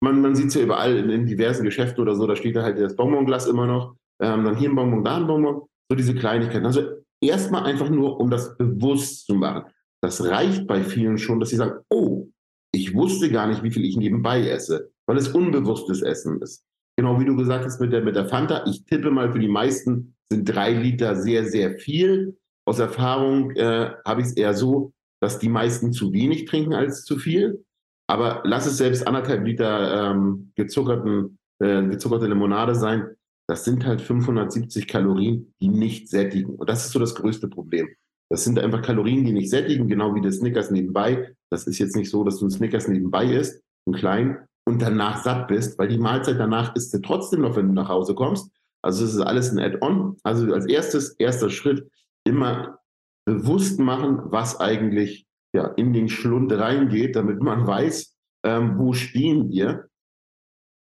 man, 0.00 0.20
man 0.20 0.34
sieht 0.34 0.48
es 0.48 0.54
ja 0.54 0.62
überall 0.62 0.96
in, 0.96 1.10
in, 1.10 1.26
diversen 1.26 1.64
Geschäften 1.64 2.00
oder 2.00 2.14
so, 2.14 2.26
da 2.26 2.36
steht 2.36 2.56
da 2.56 2.62
halt 2.62 2.78
das 2.78 2.96
Bonbonglas 2.96 3.46
immer 3.46 3.66
noch, 3.66 3.96
ähm, 4.20 4.44
dann 4.44 4.56
hier 4.56 4.70
ein 4.70 4.76
Bonbon, 4.76 5.02
da 5.02 5.16
ein 5.16 5.26
Bonbon, 5.26 5.62
so 5.88 5.96
diese 5.96 6.14
Kleinigkeiten. 6.14 6.66
Also 6.66 6.82
erstmal 7.20 7.64
einfach 7.64 7.88
nur, 7.88 8.20
um 8.20 8.30
das 8.30 8.56
bewusst 8.56 9.26
zu 9.26 9.34
machen. 9.34 9.64
Das 10.02 10.24
reicht 10.24 10.66
bei 10.66 10.84
vielen 10.84 11.18
schon, 11.18 11.40
dass 11.40 11.50
sie 11.50 11.56
sagen, 11.56 11.80
oh, 11.90 12.28
ich 12.72 12.94
wusste 12.94 13.30
gar 13.30 13.46
nicht, 13.46 13.62
wie 13.62 13.70
viel 13.70 13.84
ich 13.84 13.96
nebenbei 13.96 14.48
esse, 14.48 14.90
weil 15.06 15.16
es 15.16 15.28
unbewusstes 15.28 16.02
Essen 16.02 16.40
ist. 16.42 16.64
Genau 16.96 17.18
wie 17.20 17.24
du 17.24 17.36
gesagt 17.36 17.64
hast 17.64 17.80
mit 17.80 17.92
der, 17.92 18.02
mit 18.02 18.16
der 18.16 18.26
Fanta. 18.26 18.64
Ich 18.66 18.84
tippe 18.84 19.10
mal, 19.10 19.32
für 19.32 19.38
die 19.38 19.48
meisten 19.48 20.14
sind 20.30 20.44
drei 20.44 20.72
Liter 20.72 21.16
sehr, 21.16 21.46
sehr 21.46 21.78
viel. 21.78 22.36
Aus 22.66 22.78
Erfahrung 22.78 23.52
äh, 23.52 23.92
habe 24.04 24.20
ich 24.20 24.28
es 24.28 24.32
eher 24.34 24.54
so, 24.54 24.92
dass 25.20 25.38
die 25.38 25.48
meisten 25.48 25.92
zu 25.92 26.12
wenig 26.12 26.44
trinken 26.44 26.74
als 26.74 27.04
zu 27.04 27.18
viel. 27.18 27.64
Aber 28.06 28.42
lass 28.44 28.66
es 28.66 28.78
selbst 28.78 29.06
anderthalb 29.06 29.44
Liter 29.44 30.12
ähm, 30.12 30.52
gezuckerten, 30.54 31.38
äh, 31.60 31.82
gezuckerte 31.82 32.26
Limonade 32.26 32.74
sein. 32.74 33.06
Das 33.46 33.64
sind 33.64 33.86
halt 33.86 34.00
570 34.00 34.86
Kalorien, 34.86 35.54
die 35.60 35.68
nicht 35.68 36.08
sättigen. 36.08 36.54
Und 36.54 36.68
das 36.68 36.86
ist 36.86 36.92
so 36.92 36.98
das 36.98 37.14
größte 37.14 37.48
Problem. 37.48 37.88
Das 38.30 38.44
sind 38.44 38.58
einfach 38.58 38.82
Kalorien, 38.82 39.24
die 39.24 39.32
nicht 39.32 39.48
sättigen, 39.48 39.88
genau 39.88 40.14
wie 40.14 40.20
das 40.20 40.36
Snickers 40.36 40.70
nebenbei. 40.70 41.34
Das 41.50 41.66
ist 41.66 41.78
jetzt 41.78 41.96
nicht 41.96 42.10
so, 42.10 42.24
dass 42.24 42.38
du 42.38 42.46
ein 42.46 42.50
Snickers 42.50 42.88
nebenbei 42.88 43.24
isst, 43.24 43.62
ein 43.86 43.94
klein, 43.94 44.36
und 44.66 44.82
danach 44.82 45.22
satt 45.22 45.48
bist, 45.48 45.78
weil 45.78 45.88
die 45.88 45.96
Mahlzeit 45.96 46.38
danach 46.38 46.76
isst 46.76 46.92
du 46.92 46.98
trotzdem 46.98 47.40
noch, 47.40 47.56
wenn 47.56 47.68
du 47.68 47.72
nach 47.72 47.88
Hause 47.88 48.14
kommst. 48.14 48.50
Also 48.82 49.04
es 49.04 49.14
ist 49.14 49.20
alles 49.20 49.50
ein 49.50 49.58
Add-on. 49.58 50.16
Also 50.22 50.52
als 50.52 50.66
erstes, 50.66 51.10
erster 51.18 51.50
Schritt, 51.50 51.90
immer 52.24 52.78
bewusst 53.26 53.78
machen, 53.78 54.20
was 54.24 54.60
eigentlich 54.60 55.26
ja, 55.54 55.66
in 55.76 55.92
den 55.92 56.08
Schlund 56.08 56.52
reingeht, 56.52 57.16
damit 57.16 57.42
man 57.42 57.66
weiß, 57.66 58.16
ähm, 58.44 58.78
wo 58.78 58.92
stehen 58.92 59.50
wir. 59.50 59.88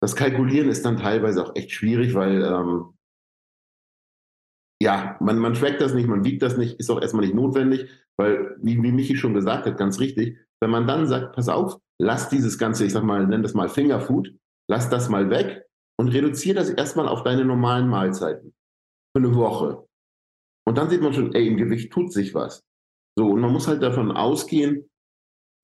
Das 0.00 0.14
Kalkulieren 0.14 0.68
ist 0.68 0.84
dann 0.84 0.98
teilweise 0.98 1.44
auch 1.44 1.56
echt 1.56 1.72
schwierig, 1.72 2.14
weil 2.14 2.42
ähm, 2.42 2.96
ja, 4.82 5.16
man, 5.20 5.38
man 5.38 5.54
trackt 5.54 5.80
das 5.80 5.94
nicht, 5.94 6.06
man 6.06 6.24
wiegt 6.24 6.42
das 6.42 6.56
nicht, 6.56 6.78
ist 6.78 6.90
auch 6.90 7.00
erstmal 7.00 7.24
nicht 7.24 7.34
notwendig, 7.34 7.88
weil, 8.18 8.56
wie, 8.60 8.82
wie 8.82 8.92
Michi 8.92 9.16
schon 9.16 9.34
gesagt 9.34 9.66
hat, 9.66 9.78
ganz 9.78 9.98
richtig, 10.00 10.38
wenn 10.60 10.70
man 10.70 10.86
dann 10.86 11.06
sagt, 11.06 11.34
pass 11.34 11.48
auf, 11.48 11.78
lass 11.98 12.28
dieses 12.28 12.58
Ganze, 12.58 12.84
ich 12.84 12.92
sag 12.92 13.02
mal, 13.02 13.26
nenn 13.26 13.42
das 13.42 13.54
mal 13.54 13.68
Fingerfood, 13.68 14.34
lass 14.68 14.90
das 14.90 15.08
mal 15.08 15.30
weg 15.30 15.64
und 15.98 16.08
reduziere 16.08 16.56
das 16.56 16.70
erstmal 16.70 17.08
auf 17.08 17.22
deine 17.22 17.44
normalen 17.44 17.88
Mahlzeiten 17.88 18.54
für 19.16 19.22
eine 19.22 19.34
Woche. 19.34 19.86
Und 20.66 20.78
dann 20.78 20.90
sieht 20.90 21.00
man 21.00 21.14
schon, 21.14 21.34
ey, 21.34 21.46
im 21.46 21.56
Gewicht 21.56 21.92
tut 21.92 22.12
sich 22.12 22.34
was. 22.34 22.64
So, 23.18 23.28
und 23.28 23.40
man 23.40 23.52
muss 23.52 23.68
halt 23.68 23.82
davon 23.82 24.10
ausgehen, 24.12 24.90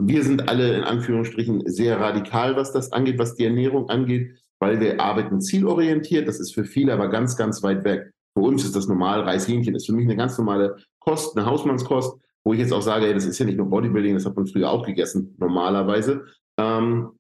wir 0.01 0.25
sind 0.25 0.49
alle 0.49 0.77
in 0.77 0.85
Anführungsstrichen 0.85 1.63
sehr 1.67 2.01
radikal, 2.01 2.57
was 2.57 2.73
das 2.73 2.93
angeht, 2.93 3.19
was 3.19 3.35
die 3.35 3.45
Ernährung 3.45 3.89
angeht, 3.89 4.37
weil 4.61 4.81
wir 4.81 5.01
arbeiten 5.01 5.41
zielorientiert. 5.41 6.27
Das 6.27 6.41
ist 6.41 6.55
für 6.55 6.65
viele 6.65 6.93
aber 6.93 7.09
ganz, 7.09 7.37
ganz 7.37 7.63
weit 7.63 7.85
weg. 7.85 8.13
Für 8.37 8.45
uns 8.45 8.65
ist 8.65 8.75
das 8.75 8.89
normal. 8.89 9.21
Reishähnchen 9.21 9.75
ist 9.75 9.87
für 9.87 9.93
mich 9.93 10.07
eine 10.07 10.17
ganz 10.17 10.39
normale 10.39 10.77
Kost, 11.01 11.37
eine 11.37 11.47
Hausmannskost, 11.47 12.19
wo 12.45 12.53
ich 12.53 12.61
jetzt 12.61 12.73
auch 12.73 12.83
sage, 12.83 13.07
ey, 13.07 13.15
das 13.15 13.27
ist 13.27 13.39
ja 13.39 13.45
nicht 13.45 13.59
nur 13.59 13.69
Bodybuilding, 13.69 14.15
das 14.15 14.27
hat 14.27 14.37
man 14.37 14.47
früher 14.47 14.71
auch 14.71 14.85
gegessen, 14.85 15.35
normalerweise. 15.39 16.25
Ähm, 16.59 17.11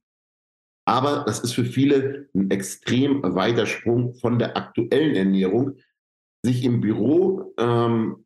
aber 0.84 1.24
das 1.26 1.40
ist 1.40 1.54
für 1.54 1.64
viele 1.64 2.28
ein 2.34 2.50
extrem 2.50 3.22
weiter 3.22 3.66
Sprung 3.66 4.14
von 4.14 4.38
der 4.38 4.56
aktuellen 4.56 5.14
Ernährung, 5.14 5.76
sich 6.44 6.64
im 6.64 6.80
Büro 6.80 7.54
ähm, 7.58 8.24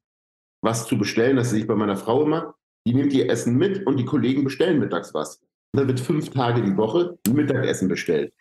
was 0.62 0.86
zu 0.86 0.96
bestellen. 0.96 1.36
Das 1.36 1.50
sehe 1.50 1.60
ich 1.60 1.66
bei 1.66 1.75
meiner 1.75 1.96
Frau 1.96 2.25
immer. 2.25 2.54
Die 2.86 2.94
nimmt 2.94 3.12
ihr 3.12 3.28
Essen 3.30 3.56
mit 3.56 3.86
und 3.86 3.98
die 3.98 4.04
Kollegen 4.04 4.44
bestellen 4.44 4.78
mittags 4.78 5.12
was. 5.12 5.42
Und 5.72 5.80
da 5.80 5.88
wird 5.88 6.00
fünf 6.00 6.30
Tage 6.30 6.62
die 6.62 6.76
Woche 6.76 7.18
Mittagessen 7.28 7.88
bestellt. 7.88 8.32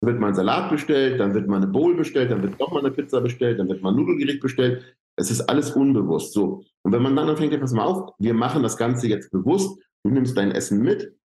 Dann 0.00 0.12
wird 0.12 0.20
mal 0.20 0.28
ein 0.28 0.34
Salat 0.34 0.70
bestellt, 0.70 1.18
dann 1.18 1.34
wird 1.34 1.48
mal 1.48 1.56
eine 1.56 1.66
Bowl 1.66 1.96
bestellt, 1.96 2.30
dann 2.30 2.42
wird 2.42 2.60
doch 2.60 2.70
mal 2.70 2.80
eine 2.80 2.90
Pizza 2.90 3.20
bestellt, 3.20 3.58
dann 3.58 3.68
wird 3.68 3.82
mal 3.82 3.90
ein 3.90 3.96
Nudelgericht 3.96 4.40
bestellt. 4.40 4.96
Es 5.16 5.30
ist 5.30 5.40
alles 5.48 5.70
unbewusst 5.70 6.34
so. 6.34 6.62
Und 6.82 6.92
wenn 6.92 7.02
man 7.02 7.16
dann 7.16 7.28
anfängt, 7.28 7.58
pass 7.58 7.72
mal 7.72 7.84
auf, 7.84 8.12
wir 8.18 8.34
machen 8.34 8.62
das 8.62 8.76
Ganze 8.76 9.08
jetzt 9.08 9.30
bewusst, 9.30 9.80
du 10.04 10.10
nimmst 10.10 10.36
dein 10.36 10.52
Essen 10.52 10.82
mit, 10.82 11.16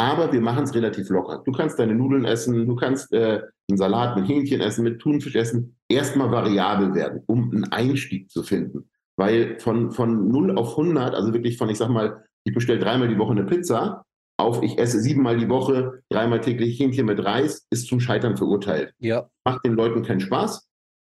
aber 0.00 0.32
wir 0.32 0.40
machen 0.40 0.64
es 0.64 0.74
relativ 0.74 1.10
locker. 1.10 1.42
Du 1.44 1.52
kannst 1.52 1.78
deine 1.78 1.94
Nudeln 1.94 2.24
essen, 2.24 2.66
du 2.66 2.74
kannst 2.74 3.12
äh, 3.12 3.42
einen 3.68 3.76
Salat 3.76 4.16
mit 4.16 4.26
Hähnchen 4.26 4.62
essen, 4.62 4.82
mit 4.82 4.98
Thunfisch 4.98 5.34
essen, 5.34 5.76
erstmal 5.90 6.30
variabel 6.30 6.94
werden, 6.94 7.22
um 7.26 7.50
einen 7.50 7.64
Einstieg 7.64 8.30
zu 8.30 8.42
finden. 8.42 8.88
Weil 9.18 9.60
von, 9.60 9.92
von 9.92 10.28
0 10.28 10.56
auf 10.56 10.70
100, 10.70 11.14
also 11.14 11.34
wirklich 11.34 11.58
von, 11.58 11.68
ich 11.68 11.76
sag 11.76 11.90
mal, 11.90 12.24
ich 12.44 12.54
bestelle 12.54 12.78
dreimal 12.78 13.08
die 13.08 13.18
Woche 13.18 13.32
eine 13.32 13.44
Pizza, 13.44 14.06
auf 14.38 14.62
ich 14.62 14.78
esse 14.78 15.00
siebenmal 15.00 15.36
die 15.36 15.50
Woche, 15.50 16.02
dreimal 16.08 16.40
täglich 16.40 16.80
Hähnchen 16.80 17.04
mit 17.04 17.22
Reis, 17.22 17.66
ist 17.68 17.86
zum 17.86 18.00
Scheitern 18.00 18.38
verurteilt. 18.38 18.94
Ja. 19.00 19.28
Macht 19.44 19.66
den 19.66 19.74
Leuten 19.74 20.02
keinen 20.02 20.20
Spaß. 20.20 20.66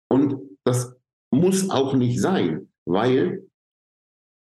Und 0.09 0.37
das 0.65 0.97
muss 1.33 1.71
auch 1.71 1.95
nicht 1.95 2.21
sein, 2.21 2.73
weil 2.87 3.47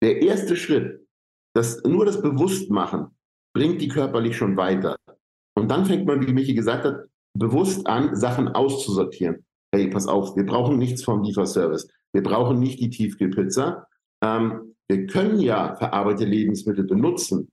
der 0.01 0.23
erste 0.23 0.55
Schritt, 0.55 1.05
das, 1.53 1.83
nur 1.83 2.03
das 2.03 2.19
Bewusstmachen, 2.19 3.11
bringt 3.53 3.81
die 3.81 3.87
körperlich 3.87 4.35
schon 4.35 4.57
weiter. 4.57 4.97
Und 5.55 5.69
dann 5.69 5.85
fängt 5.85 6.05
man, 6.05 6.25
wie 6.25 6.33
Michi 6.33 6.53
gesagt 6.53 6.85
hat, 6.85 7.05
bewusst 7.37 7.87
an, 7.87 8.15
Sachen 8.15 8.47
auszusortieren. 8.47 9.45
Hey, 9.73 9.89
pass 9.89 10.07
auf, 10.07 10.35
wir 10.35 10.45
brauchen 10.45 10.77
nichts 10.77 11.03
vom 11.03 11.23
Lieferservice. 11.23 11.89
Wir 12.13 12.23
brauchen 12.23 12.59
nicht 12.59 12.79
die 12.79 12.89
Tiefkühlpizza. 12.89 13.87
Ähm, 14.23 14.75
wir 14.87 15.07
können 15.07 15.39
ja 15.39 15.75
verarbeitete 15.75 16.29
Lebensmittel 16.29 16.85
benutzen, 16.85 17.49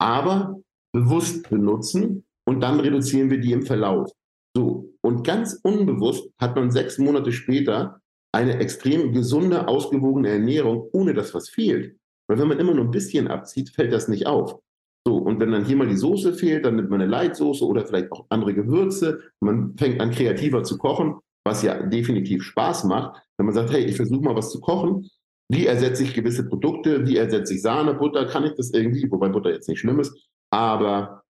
aber 0.00 0.60
bewusst 0.92 1.48
benutzen 1.48 2.24
und 2.46 2.60
dann 2.60 2.80
reduzieren 2.80 3.30
wir 3.30 3.38
die 3.38 3.52
im 3.52 3.62
Verlauf. 3.62 4.10
So. 4.56 4.92
Und 5.02 5.24
ganz 5.24 5.60
unbewusst 5.62 6.30
hat 6.40 6.56
man 6.56 6.70
sechs 6.70 6.98
Monate 6.98 7.32
später 7.32 8.00
eine 8.32 8.58
extrem 8.58 9.12
gesunde, 9.12 9.68
ausgewogene 9.68 10.28
Ernährung, 10.28 10.88
ohne 10.92 11.14
dass 11.14 11.34
was 11.34 11.48
fehlt. 11.48 11.96
Weil 12.28 12.38
wenn 12.38 12.48
man 12.48 12.58
immer 12.58 12.74
nur 12.74 12.84
ein 12.84 12.90
bisschen 12.90 13.28
abzieht, 13.28 13.70
fällt 13.70 13.92
das 13.92 14.08
nicht 14.08 14.26
auf. 14.26 14.60
So, 15.06 15.16
und 15.16 15.40
wenn 15.40 15.52
dann 15.52 15.64
hier 15.64 15.76
mal 15.76 15.88
die 15.88 15.96
Soße 15.96 16.34
fehlt, 16.34 16.64
dann 16.64 16.76
nimmt 16.76 16.90
man 16.90 17.00
eine 17.00 17.10
Leitsoße 17.10 17.64
oder 17.66 17.86
vielleicht 17.86 18.12
auch 18.12 18.26
andere 18.28 18.54
Gewürze. 18.54 19.20
Man 19.40 19.76
fängt 19.78 20.00
an, 20.00 20.10
kreativer 20.10 20.62
zu 20.62 20.76
kochen, 20.76 21.16
was 21.44 21.62
ja 21.62 21.86
definitiv 21.86 22.42
Spaß 22.42 22.84
macht. 22.84 23.22
Wenn 23.38 23.46
man 23.46 23.54
sagt, 23.54 23.72
hey, 23.72 23.84
ich 23.84 23.96
versuche 23.96 24.22
mal 24.22 24.36
was 24.36 24.52
zu 24.52 24.60
kochen, 24.60 25.08
wie 25.50 25.66
ersetze 25.66 26.04
ich 26.04 26.14
gewisse 26.14 26.46
Produkte, 26.46 27.06
wie 27.06 27.16
ersetze 27.16 27.54
ich 27.54 27.62
Sahne, 27.62 27.94
Butter, 27.94 28.26
kann 28.26 28.44
ich 28.44 28.54
das 28.54 28.70
irgendwie, 28.70 29.10
wobei 29.10 29.28
Butter 29.28 29.50
jetzt 29.50 29.68
nicht 29.68 29.80
schlimm 29.80 29.98
ist, 29.98 30.14
aber 30.52 31.24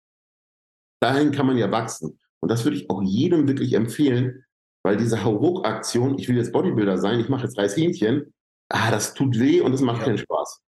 dahin 1.02 1.32
kann 1.32 1.46
man 1.46 1.58
ja 1.58 1.70
wachsen. 1.70 2.18
Und 2.40 2.50
das 2.50 2.64
würde 2.64 2.76
ich 2.76 2.88
auch 2.88 3.02
jedem 3.02 3.48
wirklich 3.48 3.74
empfehlen, 3.74 4.44
weil 4.84 4.96
diese 4.96 5.24
Hauruck-Aktion, 5.24 6.18
ich 6.18 6.28
will 6.28 6.36
jetzt 6.36 6.52
Bodybuilder 6.52 6.96
sein, 6.96 7.20
ich 7.20 7.28
mache 7.28 7.44
jetzt 7.44 7.58
Reishähnchen, 7.58 8.32
ah, 8.70 8.90
das 8.90 9.14
tut 9.14 9.38
weh 9.38 9.60
und 9.60 9.72
es 9.72 9.80
macht 9.80 9.98
ja. 9.98 10.04
keinen 10.04 10.18
Spaß. 10.18 10.62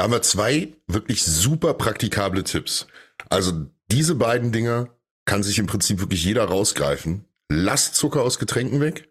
Da 0.00 0.04
haben 0.04 0.12
wir 0.12 0.22
zwei 0.22 0.72
wirklich 0.86 1.22
super 1.22 1.74
praktikable 1.74 2.42
Tipps. 2.42 2.86
Also 3.28 3.66
diese 3.92 4.14
beiden 4.14 4.50
Dinger 4.50 4.88
kann 5.26 5.42
sich 5.42 5.58
im 5.58 5.66
Prinzip 5.66 6.00
wirklich 6.00 6.24
jeder 6.24 6.46
rausgreifen. 6.46 7.26
Lasst 7.50 7.96
Zucker 7.96 8.22
aus 8.22 8.38
Getränken 8.38 8.80
weg 8.80 9.10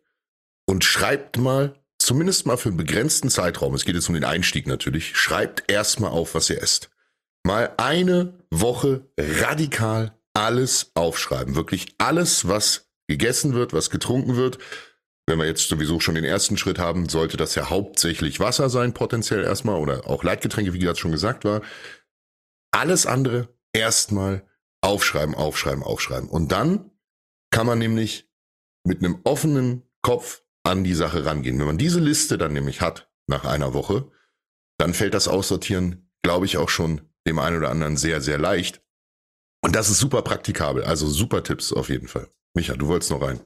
und 0.65 0.83
schreibt 0.83 1.37
mal, 1.37 1.75
zumindest 1.99 2.47
mal 2.47 2.57
für 2.57 2.69
einen 2.69 2.77
begrenzten 2.79 3.29
Zeitraum, 3.29 3.75
es 3.75 3.85
geht 3.85 3.93
jetzt 3.93 4.07
um 4.07 4.15
den 4.15 4.23
Einstieg 4.23 4.65
natürlich, 4.65 5.15
schreibt 5.15 5.71
erstmal 5.71 6.09
auf, 6.09 6.33
was 6.33 6.49
ihr 6.49 6.59
esst. 6.59 6.89
Mal 7.43 7.71
eine 7.77 8.33
Woche 8.49 9.05
radikal 9.15 10.17
alles 10.33 10.89
aufschreiben. 10.95 11.53
Wirklich 11.53 11.93
alles, 11.99 12.47
was 12.47 12.89
gegessen 13.07 13.53
wird, 13.53 13.73
was 13.73 13.91
getrunken 13.91 14.37
wird. 14.37 14.57
Wenn 15.29 15.39
wir 15.39 15.45
jetzt 15.45 15.69
sowieso 15.69 15.99
schon 15.99 16.15
den 16.15 16.23
ersten 16.25 16.57
Schritt 16.57 16.79
haben, 16.79 17.07
sollte 17.07 17.37
das 17.37 17.55
ja 17.55 17.69
hauptsächlich 17.69 18.39
Wasser 18.39 18.69
sein, 18.69 18.93
potenziell 18.93 19.43
erstmal, 19.43 19.79
oder 19.79 20.07
auch 20.07 20.23
Leitgetränke, 20.23 20.73
wie 20.73 20.79
gerade 20.79 20.99
schon 20.99 21.11
gesagt 21.11 21.45
war. 21.45 21.61
Alles 22.71 23.05
andere 23.05 23.47
erstmal 23.71 24.45
aufschreiben, 24.81 25.35
aufschreiben, 25.35 25.83
aufschreiben. 25.83 26.29
Und 26.29 26.51
dann 26.51 26.91
kann 27.51 27.67
man 27.67 27.79
nämlich 27.79 28.29
mit 28.83 28.99
einem 28.99 29.19
offenen 29.23 29.83
Kopf 30.01 30.43
an 30.63 30.83
die 30.83 30.93
Sache 30.93 31.25
rangehen. 31.25 31.59
Wenn 31.59 31.67
man 31.67 31.77
diese 31.77 31.99
Liste 31.99 32.37
dann 32.37 32.53
nämlich 32.53 32.81
hat 32.81 33.09
nach 33.27 33.45
einer 33.45 33.73
Woche, 33.73 34.11
dann 34.77 34.93
fällt 34.93 35.13
das 35.13 35.27
Aussortieren, 35.27 36.09
glaube 36.23 36.45
ich, 36.45 36.57
auch 36.57 36.69
schon 36.69 37.01
dem 37.27 37.39
einen 37.39 37.57
oder 37.57 37.69
anderen 37.69 37.97
sehr, 37.97 38.21
sehr 38.21 38.37
leicht. 38.37 38.81
Und 39.61 39.75
das 39.75 39.89
ist 39.89 39.99
super 39.99 40.21
praktikabel. 40.21 40.83
Also 40.83 41.07
super 41.07 41.43
Tipps 41.43 41.73
auf 41.73 41.89
jeden 41.89 42.07
Fall. 42.07 42.29
Micha, 42.55 42.75
du 42.75 42.87
wolltest 42.87 43.11
noch 43.11 43.21
rein. 43.21 43.39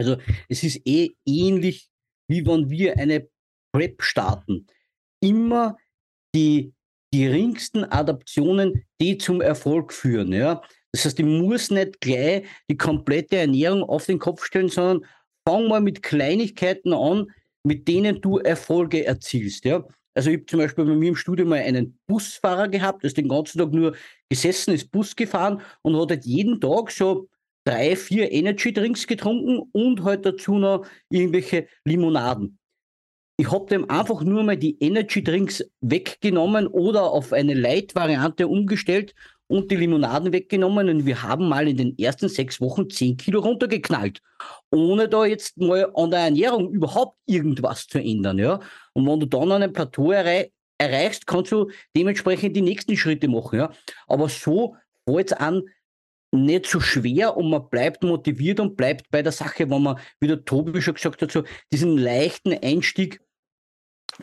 Also 0.00 0.16
es 0.48 0.62
ist 0.62 0.80
eh 0.86 1.10
ähnlich, 1.26 1.90
wie 2.26 2.46
wenn 2.46 2.70
wir 2.70 2.96
eine 2.96 3.28
Prep 3.72 4.02
starten. 4.02 4.66
Immer 5.22 5.76
die 6.34 6.72
geringsten 7.12 7.84
Adaptionen, 7.84 8.86
die 8.98 9.18
zum 9.18 9.42
Erfolg 9.42 9.92
führen. 9.92 10.32
Ja? 10.32 10.62
Das 10.92 11.04
heißt, 11.04 11.18
ich 11.20 11.26
muss 11.26 11.70
nicht 11.70 12.00
gleich 12.00 12.46
die 12.70 12.78
komplette 12.78 13.36
Ernährung 13.36 13.82
auf 13.82 14.06
den 14.06 14.18
Kopf 14.18 14.44
stellen, 14.44 14.70
sondern 14.70 15.06
fang 15.46 15.68
mal 15.68 15.82
mit 15.82 16.02
Kleinigkeiten 16.02 16.94
an, 16.94 17.26
mit 17.62 17.86
denen 17.86 18.22
du 18.22 18.38
Erfolge 18.38 19.04
erzielst. 19.04 19.66
Ja? 19.66 19.86
Also 20.14 20.30
ich 20.30 20.36
habe 20.38 20.46
zum 20.46 20.60
Beispiel 20.60 20.84
bei 20.86 20.94
mir 20.94 21.10
im 21.10 21.16
Studio 21.16 21.44
mal 21.44 21.58
einen 21.58 21.98
Busfahrer 22.06 22.68
gehabt, 22.68 23.02
der 23.02 23.08
ist 23.08 23.18
den 23.18 23.28
ganzen 23.28 23.58
Tag 23.58 23.72
nur 23.72 23.94
gesessen, 24.30 24.72
ist 24.72 24.90
Bus 24.90 25.14
gefahren 25.14 25.60
und 25.82 26.00
hat 26.00 26.10
halt 26.10 26.24
jeden 26.24 26.58
Tag 26.58 26.90
so 26.90 27.28
drei, 27.64 27.96
vier 27.96 28.32
Energy 28.32 28.72
Drinks 28.72 29.06
getrunken 29.06 29.62
und 29.72 30.02
halt 30.04 30.24
dazu 30.26 30.58
noch 30.58 30.86
irgendwelche 31.08 31.66
Limonaden. 31.84 32.58
Ich 33.36 33.50
habe 33.50 33.66
dem 33.66 33.88
einfach 33.88 34.22
nur 34.22 34.42
mal 34.42 34.56
die 34.56 34.76
Energy 34.80 35.22
Drinks 35.22 35.64
weggenommen 35.80 36.66
oder 36.66 37.10
auf 37.10 37.32
eine 37.32 37.54
Light-Variante 37.54 38.46
umgestellt 38.46 39.14
und 39.46 39.70
die 39.70 39.76
Limonaden 39.76 40.32
weggenommen 40.32 40.88
und 40.88 41.06
wir 41.06 41.22
haben 41.22 41.48
mal 41.48 41.66
in 41.66 41.76
den 41.76 41.98
ersten 41.98 42.28
sechs 42.28 42.60
Wochen 42.60 42.88
zehn 42.88 43.16
Kilo 43.16 43.40
runtergeknallt, 43.40 44.20
ohne 44.70 45.08
da 45.08 45.24
jetzt 45.24 45.56
mal 45.56 45.90
an 45.94 46.10
der 46.10 46.20
Ernährung 46.20 46.70
überhaupt 46.70 47.16
irgendwas 47.26 47.86
zu 47.86 47.98
ändern. 47.98 48.38
Ja? 48.38 48.60
Und 48.92 49.08
wenn 49.08 49.18
du 49.20 49.26
dann 49.26 49.50
an 49.50 49.62
einem 49.62 49.72
Plateau 49.72 50.12
errei 50.12 50.52
erreichst, 50.78 51.26
kannst 51.26 51.50
du 51.50 51.70
dementsprechend 51.96 52.56
die 52.56 52.62
nächsten 52.62 52.96
Schritte 52.96 53.26
machen. 53.26 53.58
Ja? 53.58 53.72
Aber 54.06 54.28
so 54.28 54.76
fällt 55.08 55.32
es 55.32 55.36
an, 55.36 55.62
nicht 56.32 56.66
so 56.66 56.80
schwer 56.80 57.36
und 57.36 57.50
man 57.50 57.68
bleibt 57.68 58.02
motiviert 58.02 58.60
und 58.60 58.76
bleibt 58.76 59.10
bei 59.10 59.22
der 59.22 59.32
Sache, 59.32 59.68
wenn 59.68 59.82
man, 59.82 59.98
wie 60.20 60.28
der 60.28 60.44
Tobi 60.44 60.80
schon 60.80 60.94
gesagt 60.94 61.22
hat, 61.22 61.32
so 61.32 61.44
diesen 61.72 61.98
leichten 61.98 62.52
Einstieg 62.52 63.20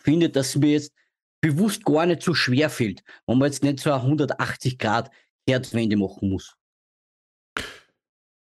findet, 0.02 0.36
dass 0.36 0.56
mir 0.56 0.74
jetzt 0.74 0.94
bewusst 1.42 1.86
gar 1.86 2.06
nicht 2.06 2.24
so 2.24 2.34
schwer 2.34 2.70
fällt, 2.70 3.04
wenn 3.26 3.38
man 3.38 3.52
jetzt 3.52 3.64
nicht 3.64 3.80
so 3.80 3.92
eine 3.92 4.02
180 4.02 4.78
Grad 4.78 5.12
Kehrtwende 5.48 5.98
machen 5.98 6.30
muss. 6.30 6.56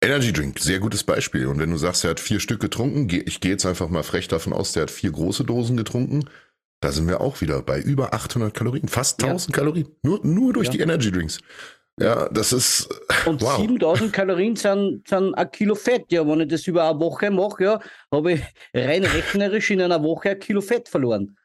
Energy 0.02 0.32
Drink, 0.32 0.58
sehr 0.58 0.78
gutes 0.78 1.04
Beispiel. 1.04 1.46
Und 1.46 1.58
wenn 1.58 1.70
du 1.70 1.76
sagst, 1.76 2.04
er 2.04 2.10
hat 2.10 2.20
vier 2.20 2.40
Stück 2.40 2.60
getrunken, 2.60 3.08
ich 3.26 3.40
gehe 3.40 3.52
jetzt 3.52 3.66
einfach 3.66 3.88
mal 3.88 4.02
frech 4.02 4.28
davon 4.28 4.52
aus, 4.52 4.72
der 4.72 4.82
hat 4.82 4.90
vier 4.90 5.10
große 5.10 5.44
Dosen 5.44 5.76
getrunken, 5.76 6.28
da 6.80 6.92
sind 6.92 7.08
wir 7.08 7.20
auch 7.20 7.40
wieder 7.40 7.62
bei 7.62 7.80
über 7.80 8.12
800 8.12 8.52
Kalorien, 8.52 8.88
fast 8.88 9.22
1000 9.22 9.50
ja. 9.50 9.58
Kalorien, 9.58 9.88
nur, 10.02 10.24
nur 10.24 10.52
durch 10.52 10.66
ja. 10.66 10.72
die 10.72 10.80
Energy 10.80 11.10
Drinks. 11.10 11.40
Ja, 11.98 12.28
das 12.28 12.52
ist. 12.52 12.88
Und 13.26 13.40
wow. 13.42 13.58
7000 13.58 14.12
Kalorien 14.12 14.56
sind, 14.56 15.08
sind 15.08 15.34
ein 15.34 15.50
Kilo 15.50 15.74
Fett. 15.74 16.04
Ja, 16.10 16.26
wenn 16.26 16.40
ich 16.40 16.48
das 16.48 16.66
über 16.66 16.88
eine 16.88 17.00
Woche 17.00 17.30
mache, 17.30 17.64
ja, 17.64 17.80
habe 18.12 18.32
ich 18.32 18.42
rein 18.74 19.04
rechnerisch 19.04 19.70
in 19.70 19.80
einer 19.80 20.02
Woche 20.02 20.30
ein 20.30 20.38
Kilo 20.38 20.60
Fett 20.60 20.88
verloren. 20.88 21.36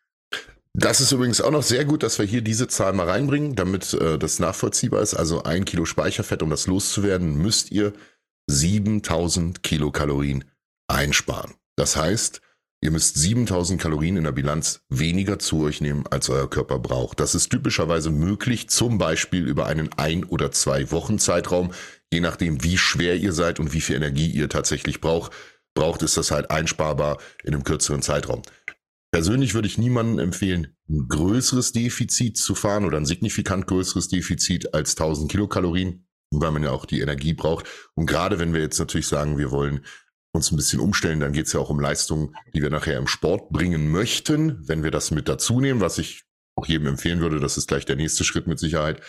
Das 0.73 1.01
ist 1.01 1.11
übrigens 1.11 1.41
auch 1.41 1.51
noch 1.51 1.63
sehr 1.63 1.83
gut, 1.83 2.01
dass 2.01 2.17
wir 2.17 2.25
hier 2.25 2.41
diese 2.41 2.67
Zahl 2.67 2.93
mal 2.93 3.09
reinbringen, 3.09 3.55
damit 3.55 3.93
äh, 3.93 4.17
das 4.17 4.39
nachvollziehbar 4.39 5.01
ist. 5.01 5.13
Also 5.13 5.43
ein 5.43 5.65
Kilo 5.65 5.85
Speicherfett, 5.85 6.41
um 6.43 6.49
das 6.49 6.67
loszuwerden, 6.67 7.37
müsst 7.37 7.71
ihr 7.71 7.93
7000 8.47 9.63
Kilokalorien 9.63 10.45
einsparen. 10.87 11.55
Das 11.75 11.95
heißt, 11.95 12.41
ihr 12.81 12.91
müsst 12.91 13.15
7000 13.15 13.79
Kalorien 13.79 14.17
in 14.17 14.23
der 14.23 14.31
Bilanz 14.31 14.81
weniger 14.89 15.39
zu 15.39 15.61
euch 15.61 15.81
nehmen, 15.81 16.05
als 16.09 16.29
euer 16.29 16.49
Körper 16.49 16.79
braucht. 16.79 17.19
Das 17.19 17.35
ist 17.35 17.49
typischerweise 17.49 18.09
möglich, 18.09 18.69
zum 18.69 18.97
Beispiel 18.97 19.47
über 19.47 19.67
einen 19.67 19.89
ein 19.97 20.23
oder 20.23 20.51
zwei 20.51 20.91
Wochen 20.91 21.19
Zeitraum, 21.19 21.71
je 22.11 22.19
nachdem, 22.19 22.63
wie 22.63 22.77
schwer 22.77 23.15
ihr 23.15 23.33
seid 23.33 23.59
und 23.59 23.73
wie 23.73 23.81
viel 23.81 23.95
Energie 23.95 24.29
ihr 24.29 24.49
tatsächlich 24.49 24.99
braucht. 24.99 25.31
Braucht 25.73 26.01
ist 26.01 26.17
das 26.17 26.31
halt 26.31 26.51
einsparbar 26.51 27.19
in 27.43 27.53
einem 27.53 27.63
kürzeren 27.63 28.01
Zeitraum. 28.01 28.41
Persönlich 29.11 29.53
würde 29.53 29.67
ich 29.67 29.77
niemandem 29.77 30.19
empfehlen, 30.19 30.75
ein 30.89 31.07
größeres 31.07 31.73
Defizit 31.73 32.37
zu 32.37 32.55
fahren 32.55 32.85
oder 32.85 32.97
ein 32.97 33.05
signifikant 33.05 33.67
größeres 33.67 34.07
Defizit 34.07 34.73
als 34.73 34.91
1000 34.91 35.29
Kilokalorien, 35.29 36.07
weil 36.31 36.51
man 36.51 36.63
ja 36.63 36.71
auch 36.71 36.85
die 36.85 37.01
Energie 37.01 37.33
braucht. 37.33 37.67
Und 37.93 38.05
gerade 38.05 38.39
wenn 38.39 38.53
wir 38.53 38.61
jetzt 38.61 38.79
natürlich 38.79 39.07
sagen, 39.07 39.37
wir 39.37 39.51
wollen 39.51 39.85
uns 40.33 40.51
ein 40.51 40.55
bisschen 40.55 40.79
umstellen, 40.79 41.19
dann 41.19 41.33
geht 41.33 41.47
es 41.47 41.53
ja 41.53 41.59
auch 41.59 41.69
um 41.69 41.79
Leistungen, 41.79 42.35
die 42.53 42.61
wir 42.61 42.69
nachher 42.69 42.97
im 42.97 43.07
Sport 43.07 43.49
bringen 43.49 43.91
möchten. 43.91 44.67
Wenn 44.67 44.83
wir 44.83 44.91
das 44.91 45.11
mit 45.11 45.27
dazu 45.27 45.59
nehmen, 45.59 45.81
was 45.81 45.97
ich 45.97 46.23
auch 46.55 46.65
jedem 46.65 46.87
empfehlen 46.87 47.19
würde, 47.19 47.39
das 47.39 47.57
ist 47.57 47.67
gleich 47.67 47.85
der 47.85 47.95
nächste 47.95 48.23
Schritt 48.23 48.47
mit 48.47 48.59
Sicherheit. 48.59 49.01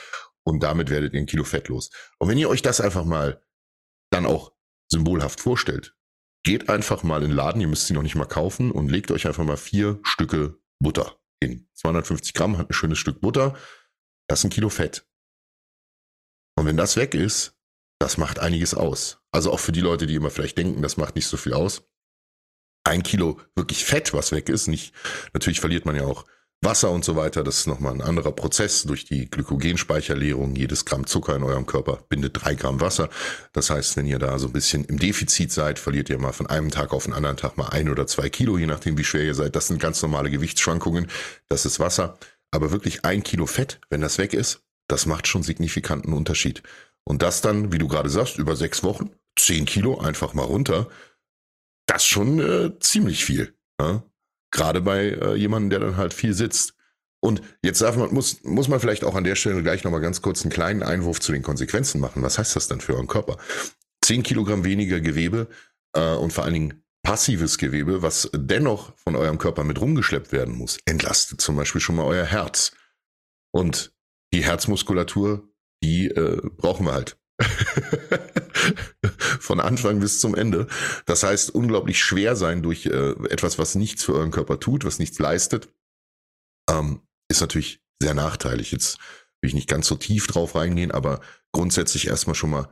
Und 0.44 0.62
damit 0.62 0.90
werdet 0.90 1.14
ihr 1.14 1.20
ein 1.20 1.26
Kilo 1.26 1.44
Fett 1.44 1.68
los. 1.68 1.90
Und 2.18 2.28
wenn 2.28 2.38
ihr 2.38 2.48
euch 2.48 2.62
das 2.62 2.80
einfach 2.80 3.04
mal 3.04 3.40
dann 4.11 4.26
auch 4.26 4.52
symbolhaft 4.90 5.40
vorstellt, 5.40 5.94
geht 6.44 6.68
einfach 6.68 7.02
mal 7.04 7.22
in 7.22 7.30
den 7.30 7.37
Laden, 7.37 7.61
ihr 7.61 7.68
müsst 7.68 7.87
sie 7.87 7.94
noch 7.94 8.02
nicht 8.02 8.16
mal 8.16 8.26
kaufen 8.26 8.72
und 8.72 8.90
legt 8.90 9.11
euch 9.12 9.26
einfach 9.26 9.44
mal 9.44 9.56
vier 9.56 10.00
Stücke 10.02 10.58
Butter 10.80 11.16
hin. 11.40 11.68
250 11.74 12.35
Gramm 12.35 12.58
hat 12.58 12.68
ein 12.70 12.74
schönes 12.74 12.98
Stück 12.98 13.20
Butter, 13.20 13.56
das 14.28 14.40
ist 14.40 14.44
ein 14.44 14.50
Kilo 14.50 14.68
Fett. 14.68 15.06
Und 16.56 16.66
wenn 16.66 16.76
das 16.76 16.96
weg 16.96 17.14
ist, 17.14 17.56
das 18.00 18.18
macht 18.18 18.40
einiges 18.40 18.74
aus. 18.74 19.21
Also 19.33 19.51
auch 19.53 19.61
für 19.61 19.73
die 19.73 19.81
Leute, 19.81 20.07
die 20.07 20.14
immer 20.14 20.31
vielleicht 20.31 20.59
denken, 20.59 20.83
das 20.83 20.97
macht 20.97 21.16
nicht 21.16 21.27
so 21.27 21.37
viel 21.37 21.55
aus. 21.55 21.83
Ein 22.85 23.03
Kilo 23.03 23.40
wirklich 23.55 23.85
Fett, 23.85 24.12
was 24.12 24.33
weg 24.33 24.49
ist, 24.49 24.66
nicht, 24.68 24.92
natürlich 25.33 25.61
verliert 25.61 25.87
man 25.87 25.97
ja 25.97 26.05
auch 26.05 26.25
Wasser 26.64 26.92
und 26.92 27.05
so 27.05 27.16
weiter, 27.16 27.42
das 27.42 27.59
ist 27.59 27.66
nochmal 27.66 27.92
ein 27.92 28.01
anderer 28.01 28.31
Prozess 28.31 28.85
durch 28.85 29.05
die 29.05 29.29
Glykogenspeicherleerung. 29.29 30.55
Jedes 30.55 30.85
Gramm 30.85 31.09
Zucker 31.09 31.35
in 31.35 31.42
eurem 31.42 31.66
Körper 31.66 32.05
bindet 32.09 32.40
drei 32.40 32.55
Gramm 32.55 32.81
Wasser. 32.81 33.09
Das 33.53 33.68
heißt, 33.68 33.97
wenn 33.97 34.07
ihr 34.07 34.21
da 34.21 34.38
so 34.38 34.47
ein 34.47 34.53
bisschen 34.53 34.85
im 34.85 34.97
Defizit 34.97 35.51
seid, 35.51 35.81
verliert 35.81 36.09
ihr 36.09 36.21
mal 36.21 36.33
von 36.33 36.47
einem 36.47 36.71
Tag 36.71 36.92
auf 36.92 37.05
den 37.05 37.14
anderen 37.14 37.37
Tag 37.37 37.57
mal 37.57 37.71
ein 37.71 37.88
oder 37.88 38.07
zwei 38.07 38.31
Kilo, 38.31 38.59
je 38.59 38.66
nachdem 38.66 38.97
wie 38.97 39.03
schwer 39.03 39.25
ihr 39.25 39.35
seid. 39.35 39.57
Das 39.57 39.66
sind 39.66 39.81
ganz 39.81 40.01
normale 40.03 40.31
Gewichtsschwankungen. 40.31 41.09
Das 41.49 41.66
ist 41.66 41.81
Wasser. 41.81 42.16
Aber 42.53 42.71
wirklich 42.71 43.05
ein 43.05 43.25
Kilo 43.25 43.47
Fett, 43.47 43.81
wenn 43.90 44.01
das 44.01 44.18
weg 44.18 44.33
ist, 44.33 44.62
das 44.87 45.07
macht 45.07 45.27
schon 45.27 45.42
signifikanten 45.42 46.12
Unterschied. 46.12 46.62
Und 47.03 47.23
das 47.23 47.40
dann, 47.40 47.73
wie 47.73 47.79
du 47.79 47.88
gerade 47.88 48.09
sagst, 48.09 48.38
über 48.38 48.55
sechs 48.55 48.85
Wochen, 48.85 49.11
zehn 49.38 49.64
Kilo 49.64 49.99
einfach 49.99 50.35
mal 50.35 50.45
runter. 50.45 50.88
Das 51.87 52.05
schon 52.05 52.38
äh, 52.40 52.79
ziemlich 52.79 53.25
viel. 53.25 53.57
Ja? 53.81 54.05
Gerade 54.51 54.81
bei 54.81 55.11
äh, 55.11 55.35
jemandem, 55.35 55.71
der 55.71 55.81
dann 55.81 55.97
halt 55.97 56.14
viel 56.14 56.35
sitzt. 56.35 56.75
Und 57.21 57.40
jetzt 57.62 57.81
darf 57.81 57.97
man, 57.97 58.12
muss, 58.12 58.42
muss 58.42 58.68
man 58.68 58.81
vielleicht 58.81 59.05
auch 59.05 59.14
an 59.14 59.25
der 59.25 59.37
Stelle 59.37 59.62
gleich 59.62 59.85
nochmal 59.85 60.01
ganz 60.01 60.23
kurz 60.23 60.42
einen 60.42 60.53
kleinen 60.53 60.83
Einwurf 60.83 61.21
zu 61.21 61.33
den 61.33 61.42
Konsequenzen 61.42 62.01
machen. 62.01 62.23
Was 62.23 62.38
heißt 62.38 62.57
das 62.57 62.68
dann 62.68 62.81
für 62.81 62.95
euren 62.95 63.07
Körper? 63.07 63.37
Zehn 64.05 64.23
Kilogramm 64.23 64.64
weniger 64.64 65.01
Gewebe 65.01 65.49
äh, 65.95 66.14
und 66.14 66.33
vor 66.33 66.45
allen 66.45 66.55
Dingen 66.55 66.83
passives 67.03 67.59
Gewebe, 67.59 68.03
was 68.03 68.31
dennoch 68.33 68.97
von 68.97 69.16
eurem 69.16 69.38
Körper 69.38 69.64
mit 69.64 69.81
rumgeschleppt 69.81 70.33
werden 70.33 70.57
muss, 70.57 70.79
entlastet 70.85 71.40
zum 71.40 71.57
Beispiel 71.57 71.81
schon 71.81 71.97
mal 71.97 72.05
euer 72.05 72.25
Herz. 72.25 72.73
Und 73.53 73.95
die 74.33 74.45
Herzmuskulatur, 74.45 75.49
die 75.83 76.09
äh, 76.09 76.40
brauchen 76.57 76.87
wir 76.87 76.92
halt. 76.92 77.18
Von 79.40 79.61
Anfang 79.61 80.01
bis 80.01 80.21
zum 80.21 80.35
Ende. 80.35 80.66
Das 81.07 81.23
heißt, 81.23 81.51
unglaublich 81.51 82.03
schwer 82.03 82.37
sein 82.37 82.62
durch 82.62 82.87
äh, 82.87 83.12
etwas, 83.31 83.59
was 83.59 83.75
nichts 83.75 84.05
für 84.05 84.14
euren 84.14 84.31
Körper 84.31 84.61
tut, 84.61 84.85
was 84.85 84.99
nichts 84.99 85.18
leistet, 85.18 85.68
ähm, 86.71 87.01
ist 87.29 87.40
natürlich 87.40 87.81
sehr 88.01 88.14
nachteilig. 88.14 88.73
Jetzt 88.73 88.99
will 89.40 89.49
ich 89.49 89.55
nicht 89.55 89.68
ganz 89.68 89.87
so 89.87 89.97
tief 89.97 90.27
drauf 90.27 90.55
reingehen, 90.55 90.90
aber 90.90 91.21
grundsätzlich 91.53 92.07
erstmal 92.07 92.35
schon 92.35 92.51
mal, 92.51 92.68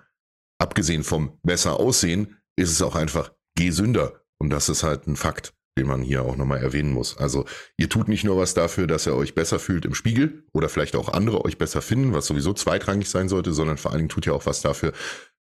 abgesehen 0.59 1.05
vom 1.05 1.39
besser 1.43 1.81
aussehen, 1.81 2.37
ist 2.57 2.71
es 2.71 2.83
auch 2.83 2.95
einfach 2.95 3.33
gesünder. 3.57 4.25
Und 4.39 4.51
das 4.51 4.69
ist 4.69 4.83
halt 4.83 5.07
ein 5.07 5.17
Fakt 5.17 5.55
den 5.79 5.87
man 5.87 6.03
hier 6.03 6.23
auch 6.23 6.37
nochmal 6.37 6.59
erwähnen 6.59 6.93
muss. 6.93 7.17
Also 7.17 7.47
ihr 7.77 7.89
tut 7.89 8.09
nicht 8.09 8.25
nur 8.25 8.37
was 8.37 8.55
dafür, 8.55 8.87
dass 8.87 9.07
ihr 9.07 9.15
euch 9.15 9.35
besser 9.35 9.59
fühlt 9.59 9.85
im 9.85 9.95
Spiegel 9.95 10.45
oder 10.53 10.69
vielleicht 10.69 10.97
auch 10.97 11.09
andere 11.09 11.45
euch 11.45 11.59
besser 11.59 11.83
finden, 11.83 12.13
was 12.13 12.27
sowieso 12.27 12.53
zweitrangig 12.53 13.09
sein 13.09 13.29
sollte, 13.29 13.53
sondern 13.53 13.79
vor 13.79 13.91
allen 13.91 14.01
Dingen 14.01 14.09
tut 14.09 14.27
ihr 14.27 14.35
auch 14.35 14.47
was 14.47 14.63
dafür, 14.63 14.93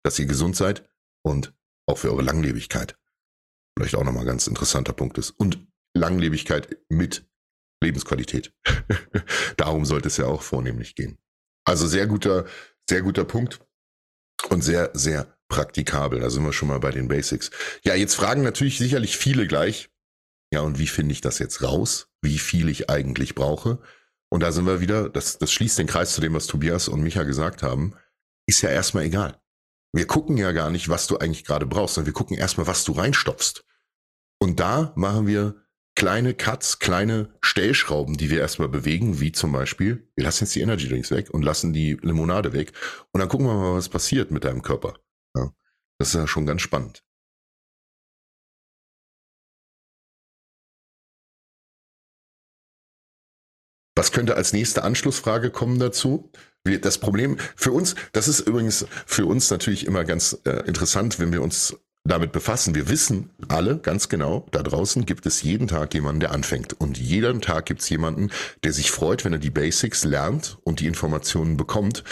dass 0.02 0.18
ihr 0.18 0.26
gesund 0.26 0.56
seid 0.56 0.88
und 1.22 1.52
auch 1.86 1.98
für 1.98 2.10
eure 2.10 2.22
Langlebigkeit. 2.22 2.96
Vielleicht 3.76 3.94
auch 3.94 4.04
nochmal 4.04 4.22
ein 4.22 4.28
ganz 4.28 4.46
interessanter 4.46 4.92
Punkt 4.92 5.18
ist. 5.18 5.30
Und 5.30 5.66
Langlebigkeit 5.94 6.76
mit 6.88 7.26
Lebensqualität. 7.82 8.52
Darum 9.56 9.84
sollte 9.84 10.08
es 10.08 10.16
ja 10.16 10.26
auch 10.26 10.42
vornehmlich 10.42 10.94
gehen. 10.94 11.18
Also 11.64 11.86
sehr 11.86 12.06
guter, 12.06 12.46
sehr 12.88 13.02
guter 13.02 13.24
Punkt 13.24 13.60
und 14.48 14.62
sehr, 14.62 14.90
sehr 14.94 15.36
praktikabel. 15.48 16.20
Da 16.20 16.30
sind 16.30 16.44
wir 16.44 16.52
schon 16.52 16.68
mal 16.68 16.80
bei 16.80 16.90
den 16.90 17.08
Basics. 17.08 17.50
Ja, 17.84 17.94
jetzt 17.94 18.14
fragen 18.14 18.42
natürlich 18.42 18.78
sicherlich 18.78 19.16
viele 19.16 19.46
gleich, 19.46 19.90
ja, 20.52 20.60
und 20.60 20.78
wie 20.78 20.86
finde 20.86 21.12
ich 21.12 21.20
das 21.20 21.38
jetzt 21.38 21.62
raus? 21.62 22.08
Wie 22.22 22.38
viel 22.38 22.68
ich 22.68 22.90
eigentlich 22.90 23.34
brauche? 23.34 23.78
Und 24.30 24.42
da 24.42 24.52
sind 24.52 24.66
wir 24.66 24.80
wieder, 24.80 25.08
das, 25.08 25.38
das 25.38 25.52
schließt 25.52 25.78
den 25.78 25.86
Kreis 25.86 26.14
zu 26.14 26.20
dem, 26.20 26.34
was 26.34 26.46
Tobias 26.46 26.88
und 26.88 27.02
Micha 27.02 27.22
gesagt 27.22 27.62
haben, 27.62 27.94
ist 28.46 28.62
ja 28.62 28.70
erstmal 28.70 29.04
egal. 29.04 29.40
Wir 29.92 30.06
gucken 30.06 30.36
ja 30.36 30.52
gar 30.52 30.70
nicht, 30.70 30.88
was 30.88 31.06
du 31.06 31.18
eigentlich 31.18 31.44
gerade 31.44 31.66
brauchst, 31.66 31.94
sondern 31.94 32.06
wir 32.06 32.14
gucken 32.14 32.36
erstmal, 32.36 32.66
was 32.66 32.84
du 32.84 32.92
reinstopfst. 32.92 33.64
Und 34.40 34.60
da 34.60 34.92
machen 34.96 35.26
wir 35.26 35.64
kleine 35.96 36.34
Cuts, 36.34 36.78
kleine 36.78 37.34
Stellschrauben, 37.42 38.16
die 38.16 38.30
wir 38.30 38.38
erstmal 38.40 38.68
bewegen, 38.68 39.20
wie 39.20 39.32
zum 39.32 39.52
Beispiel, 39.52 40.08
wir 40.14 40.24
lassen 40.24 40.44
jetzt 40.44 40.54
die 40.54 40.60
Energy 40.60 40.88
Drinks 40.88 41.10
weg 41.10 41.30
und 41.30 41.42
lassen 41.42 41.72
die 41.72 41.98
Limonade 42.00 42.52
weg. 42.52 42.72
Und 43.12 43.20
dann 43.20 43.28
gucken 43.28 43.46
wir 43.46 43.54
mal, 43.54 43.74
was 43.74 43.88
passiert 43.88 44.30
mit 44.30 44.44
deinem 44.44 44.62
Körper. 44.62 44.94
Ja, 45.36 45.52
das 45.98 46.08
ist 46.08 46.14
ja 46.14 46.26
schon 46.26 46.46
ganz 46.46 46.62
spannend. 46.62 47.04
Was 54.00 54.12
könnte 54.12 54.34
als 54.34 54.54
nächste 54.54 54.82
Anschlussfrage 54.82 55.50
kommen 55.50 55.78
dazu? 55.78 56.30
Das 56.64 56.96
Problem 56.96 57.36
für 57.54 57.70
uns, 57.70 57.96
das 58.12 58.28
ist 58.28 58.40
übrigens 58.40 58.86
für 59.04 59.26
uns 59.26 59.50
natürlich 59.50 59.86
immer 59.86 60.04
ganz 60.04 60.38
äh, 60.46 60.66
interessant, 60.66 61.18
wenn 61.18 61.32
wir 61.32 61.42
uns 61.42 61.76
damit 62.04 62.32
befassen. 62.32 62.74
Wir 62.74 62.88
wissen 62.88 63.28
alle 63.48 63.76
ganz 63.78 64.08
genau, 64.08 64.46
da 64.52 64.62
draußen 64.62 65.04
gibt 65.04 65.26
es 65.26 65.42
jeden 65.42 65.68
Tag 65.68 65.92
jemanden, 65.92 66.20
der 66.20 66.32
anfängt. 66.32 66.72
Und 66.80 66.96
jeden 66.96 67.42
Tag 67.42 67.66
gibt 67.66 67.82
es 67.82 67.90
jemanden, 67.90 68.30
der 68.64 68.72
sich 68.72 68.90
freut, 68.90 69.26
wenn 69.26 69.34
er 69.34 69.38
die 69.38 69.50
Basics 69.50 70.04
lernt 70.04 70.56
und 70.64 70.80
die 70.80 70.86
Informationen 70.86 71.58
bekommt. 71.58 72.02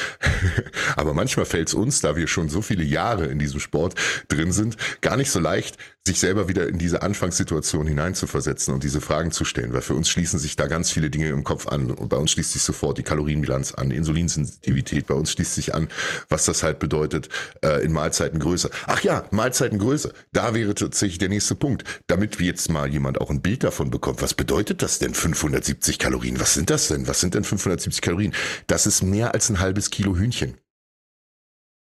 Aber 0.96 1.14
manchmal 1.14 1.46
fällt 1.46 1.68
es 1.68 1.74
uns, 1.74 2.03
da 2.03 2.16
wir 2.16 2.27
schon 2.27 2.51
so 2.51 2.61
viele 2.61 2.85
Jahre 2.85 3.27
in 3.29 3.38
diesem 3.38 3.61
Sport 3.61 3.94
drin 4.29 4.53
sind, 4.53 4.77
gar 5.01 5.16
nicht 5.16 5.31
so 5.31 5.40
leicht, 5.40 5.79
sich 6.09 6.18
selber 6.18 6.49
wieder 6.49 6.66
in 6.68 6.79
diese 6.79 7.03
Anfangssituation 7.03 7.87
hineinzuversetzen 7.87 8.75
und 8.75 8.83
diese 8.83 9.01
Fragen 9.01 9.31
zu 9.31 9.44
stellen, 9.44 9.73
weil 9.73 9.83
für 9.83 9.94
uns 9.94 10.09
schließen 10.09 10.38
sich 10.38 10.57
da 10.57 10.66
ganz 10.66 10.90
viele 10.90 11.11
Dinge 11.11 11.29
im 11.29 11.44
Kopf 11.44 11.68
an. 11.68 11.90
Und 11.90 12.09
bei 12.09 12.16
uns 12.16 12.33
schließt 12.33 12.53
sich 12.53 12.62
sofort 12.62 12.99
die 12.99 13.03
Kalorienbilanz 13.03 13.75
an, 13.75 13.90
Insulinsensitivität, 13.90 15.07
bei 15.07 15.14
uns 15.14 15.33
schließt 15.33 15.55
sich 15.55 15.75
an, 15.75 15.88
was 16.29 16.47
das 16.47 16.62
halt 16.62 16.79
bedeutet 16.79 17.29
äh, 17.62 17.85
in 17.85 17.92
Mahlzeitengröße. 17.92 18.71
Ach 18.87 19.01
ja, 19.03 19.25
Mahlzeitengröße, 19.31 20.12
da 20.33 20.55
wäre 20.55 20.75
tatsächlich 20.75 21.18
der 21.18 21.29
nächste 21.29 21.55
Punkt, 21.55 21.85
damit 22.07 22.40
jetzt 22.40 22.71
mal 22.71 22.88
jemand 22.88 23.21
auch 23.21 23.31
ein 23.31 23.42
Bild 23.42 23.62
davon 23.62 23.90
bekommt. 23.90 24.23
Was 24.23 24.35
bedeutet 24.35 24.83
das 24.83 24.99
denn 24.99 25.14
570 25.14 25.99
Kalorien? 25.99 26.40
Was 26.40 26.55
sind 26.55 26.71
das 26.71 26.88
denn? 26.88 27.07
Was 27.07 27.21
sind 27.21 27.35
denn 27.35 27.44
570 27.44 28.01
Kalorien? 28.01 28.35
Das 28.66 28.87
ist 28.87 29.03
mehr 29.03 29.35
als 29.35 29.51
ein 29.51 29.61
halbes 29.61 29.90
Kilo 29.90 30.16
Hühnchen. 30.16 30.57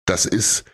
Das 0.07 0.27
ist 0.27 0.65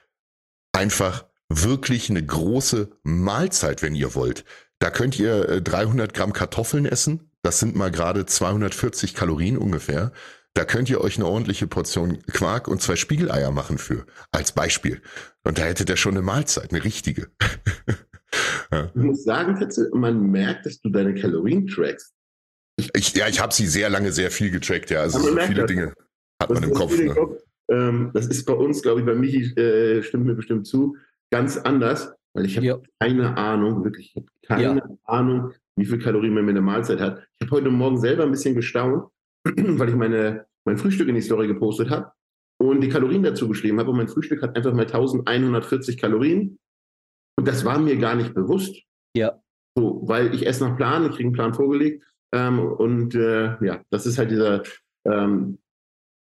einfach 0.73 1.26
wirklich 1.49 2.11
eine 2.11 2.25
große 2.25 2.91
Mahlzeit, 3.03 3.83
wenn 3.83 3.95
ihr 3.95 4.15
wollt. 4.15 4.45
Da 4.79 4.91
könnt 4.91 5.19
ihr 5.19 5.61
300 5.61 6.11
äh, 6.11 6.13
Gramm 6.13 6.33
Kartoffeln 6.33 6.87
essen. 6.87 7.31
Das 7.43 7.61
sind 7.61 7.77
mal 7.77 7.91
gerade 7.91 8.27
240 8.27 9.15
Kalorien 9.15 9.57
ungefähr. 9.57 10.13
Da 10.55 10.65
könnt 10.65 10.89
ihr 10.89 11.01
euch 11.01 11.17
eine 11.17 11.27
ordentliche 11.27 11.67
Portion 11.67 12.23
Quark 12.33 12.67
und 12.67 12.81
zwei 12.81 12.97
Spiegeleier 12.97 13.51
machen 13.51 13.79
für, 13.79 14.07
als 14.33 14.53
Beispiel. 14.53 15.03
Und 15.45 15.59
da 15.59 15.63
hättet 15.63 15.91
ihr 15.91 15.97
schon 15.97 16.15
eine 16.15 16.23
Mahlzeit, 16.23 16.73
eine 16.73 16.83
richtige. 16.83 17.29
ja. 18.73 18.91
Ich 18.95 19.03
muss 19.03 19.25
sagen, 19.25 19.59
man 19.93 20.31
merkt, 20.31 20.67
dass 20.67 20.81
du 20.81 20.89
deine 20.89 21.15
Kalorien 21.15 21.67
trackst. 21.67 22.13
Ich, 22.95 23.15
ja, 23.15 23.29
ich 23.29 23.41
habe 23.41 23.55
sie 23.55 23.67
sehr 23.67 23.89
lange, 23.91 24.13
sehr 24.13 24.31
viel 24.31 24.51
getrackt, 24.51 24.91
ja. 24.91 25.01
Also 25.01 25.21
so 25.21 25.37
viele 25.37 25.63
das. 25.63 25.67
Dinge 25.67 25.95
hat 26.43 26.51
man 26.51 26.63
im 26.63 26.73
Kopf. 26.73 26.97
Ne? 26.99 27.15
Kopf 27.15 27.43
ähm, 27.69 28.11
das 28.15 28.27
ist 28.27 28.45
bei 28.45 28.53
uns, 28.53 28.83
glaube 28.83 29.01
ich, 29.01 29.07
bei 29.07 29.15
Michi 29.15 29.53
äh, 29.61 30.03
stimmt 30.03 30.27
mir 30.27 30.35
bestimmt 30.35 30.67
zu, 30.67 30.97
ganz 31.31 31.57
anders, 31.57 32.13
weil 32.35 32.47
ich 32.47 32.57
habe 32.57 32.67
ja. 32.67 32.79
keine 33.01 33.37
Ahnung, 33.37 33.85
wirklich, 33.85 34.15
keine 34.47 34.63
ja. 34.63 34.83
Ahnung, 35.05 35.53
wie 35.77 35.87
viel 35.87 35.99
Kalorien 35.99 36.35
man 36.35 36.45
mit 36.45 36.57
einer 36.57 36.65
Mahlzeit 36.65 37.01
hat. 37.01 37.27
Ich 37.39 37.47
habe 37.47 37.57
heute 37.57 37.71
Morgen 37.71 37.99
selber 37.99 38.25
ein 38.25 38.31
bisschen 38.31 38.55
gestaunt, 38.55 39.11
weil 39.45 39.89
ich 39.89 39.95
meine, 39.95 40.47
mein 40.65 40.79
Frühstück 40.79 41.09
in 41.09 41.15
die 41.15 41.23
Story 41.23 41.47
gepostet 41.47 41.91
habe 41.91 42.13
und 42.59 42.81
die 42.81 42.89
Kalorien 42.89 43.23
dazu 43.23 43.49
geschrieben 43.49 43.79
habe 43.79 43.91
und 43.91 43.97
mein 43.97 44.09
Frühstück 44.09 44.43
hat 44.43 44.57
einfach 44.57 44.73
mal 44.73 44.87
1140 44.87 45.99
Kalorien 45.99 46.59
und 47.39 47.47
das 47.47 47.65
war 47.65 47.79
mir 47.79 47.97
gar 47.97 48.15
nicht 48.15 48.35
bewusst. 48.35 48.83
Ja. 49.15 49.41
So, 49.77 50.03
weil 50.05 50.35
ich 50.35 50.47
esse 50.47 50.67
nach 50.67 50.77
Plan, 50.77 51.05
ich 51.05 51.13
kriege 51.13 51.25
einen 51.25 51.33
Plan 51.33 51.55
vorgelegt 51.55 52.03
ähm, 52.33 52.59
und 52.59 53.15
äh, 53.15 53.63
ja, 53.65 53.83
das 53.91 54.07
ist 54.07 54.19
halt 54.19 54.31
dieser, 54.31 54.63
ähm, 55.05 55.59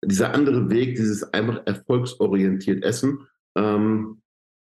dieser 0.04 0.32
andere 0.34 0.70
Weg, 0.70 0.96
dieses 0.96 1.24
einfach 1.32 1.62
erfolgsorientiert 1.66 2.84
Essen. 2.84 3.26
Ähm, 3.56 4.19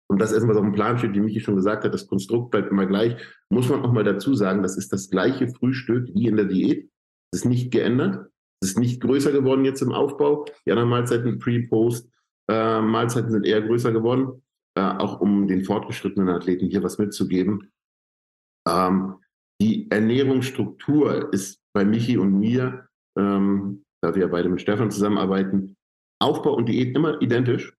und 0.09 0.19
das 0.19 0.33
was 0.33 0.57
auf 0.57 0.63
dem 0.63 0.73
Plan 0.73 0.97
steht, 0.97 1.13
wie 1.13 1.19
Michi 1.19 1.39
schon 1.39 1.55
gesagt 1.55 1.83
hat, 1.83 1.93
das 1.93 2.07
Konstrukt 2.07 2.51
bleibt 2.51 2.71
immer 2.71 2.87
gleich, 2.87 3.15
muss 3.49 3.69
man 3.69 3.83
auch 3.83 3.93
mal 3.93 4.03
dazu 4.03 4.33
sagen, 4.33 4.63
das 4.63 4.75
ist 4.75 4.91
das 4.91 5.09
gleiche 5.09 5.47
Frühstück 5.49 6.09
wie 6.13 6.27
in 6.27 6.35
der 6.35 6.45
Diät. 6.45 6.89
Es 7.31 7.41
ist 7.41 7.45
nicht 7.45 7.71
geändert. 7.71 8.27
Es 8.61 8.71
ist 8.71 8.79
nicht 8.79 9.01
größer 9.01 9.31
geworden 9.31 9.65
jetzt 9.65 9.81
im 9.81 9.91
Aufbau. 9.91 10.45
Die 10.65 10.71
anderen 10.71 10.89
Mahlzeiten, 10.89 11.39
Pre-, 11.39 11.67
Post, 11.67 12.09
äh, 12.49 12.81
Mahlzeiten 12.81 13.31
sind 13.31 13.45
eher 13.45 13.61
größer 13.61 13.91
geworden, 13.91 14.41
äh, 14.75 14.81
auch 14.81 15.21
um 15.21 15.47
den 15.47 15.63
fortgeschrittenen 15.63 16.29
Athleten 16.29 16.67
hier 16.67 16.83
was 16.83 16.97
mitzugeben. 16.97 17.71
Ähm, 18.67 19.17
die 19.61 19.89
Ernährungsstruktur 19.91 21.31
ist 21.31 21.61
bei 21.73 21.85
Michi 21.85 22.17
und 22.17 22.33
mir, 22.39 22.87
ähm, 23.17 23.83
da 24.01 24.15
wir 24.15 24.23
ja 24.23 24.27
beide 24.27 24.49
mit 24.49 24.61
Stefan 24.61 24.89
zusammenarbeiten, 24.89 25.75
Aufbau 26.19 26.55
und 26.55 26.67
Diät 26.67 26.95
immer 26.95 27.21
identisch, 27.21 27.73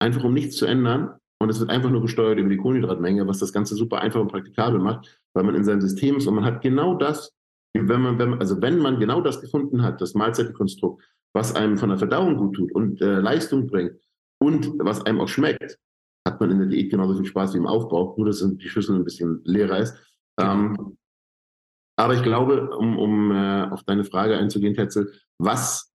einfach 0.00 0.24
um 0.24 0.32
nichts 0.32 0.56
zu 0.56 0.66
ändern. 0.66 1.18
Und 1.44 1.50
es 1.50 1.60
wird 1.60 1.68
einfach 1.68 1.90
nur 1.90 2.00
gesteuert 2.00 2.38
über 2.38 2.48
die 2.48 2.56
Kohlenhydratmenge, 2.56 3.26
was 3.26 3.38
das 3.38 3.52
Ganze 3.52 3.74
super 3.74 4.00
einfach 4.00 4.18
und 4.18 4.32
praktikabel 4.32 4.80
macht, 4.80 5.20
weil 5.34 5.44
man 5.44 5.54
in 5.54 5.62
seinem 5.62 5.82
System 5.82 6.16
ist 6.16 6.26
und 6.26 6.34
man 6.34 6.44
hat 6.46 6.62
genau 6.62 6.94
das, 6.94 7.34
wenn 7.74 8.00
man, 8.00 8.18
wenn 8.18 8.30
man, 8.30 8.38
also 8.40 8.62
wenn 8.62 8.78
man 8.78 8.98
genau 8.98 9.20
das 9.20 9.42
gefunden 9.42 9.82
hat, 9.82 10.00
das 10.00 10.14
Mahlzeitenkonstrukt, 10.14 11.04
was 11.34 11.54
einem 11.54 11.76
von 11.76 11.90
der 11.90 11.98
Verdauung 11.98 12.38
gut 12.38 12.56
tut 12.56 12.72
und 12.72 13.02
äh, 13.02 13.20
Leistung 13.20 13.66
bringt 13.66 13.92
und 14.40 14.72
was 14.78 15.04
einem 15.04 15.20
auch 15.20 15.28
schmeckt, 15.28 15.78
hat 16.26 16.40
man 16.40 16.50
in 16.50 16.60
der 16.60 16.68
Diät 16.68 16.90
genauso 16.90 17.14
viel 17.14 17.26
Spaß 17.26 17.52
wie 17.52 17.58
im 17.58 17.66
Aufbau, 17.66 18.14
nur 18.16 18.26
dass 18.26 18.42
die 18.42 18.68
Schüssel 18.70 18.96
ein 18.96 19.04
bisschen 19.04 19.42
leerer 19.44 19.80
ist. 19.80 19.94
Ähm, 20.40 20.96
aber 21.96 22.14
ich 22.14 22.22
glaube, 22.22 22.70
um, 22.70 22.98
um 22.98 23.32
äh, 23.32 23.68
auf 23.70 23.82
deine 23.82 24.04
Frage 24.04 24.38
einzugehen, 24.38 24.72
Tetzel, 24.72 25.12
was 25.36 25.92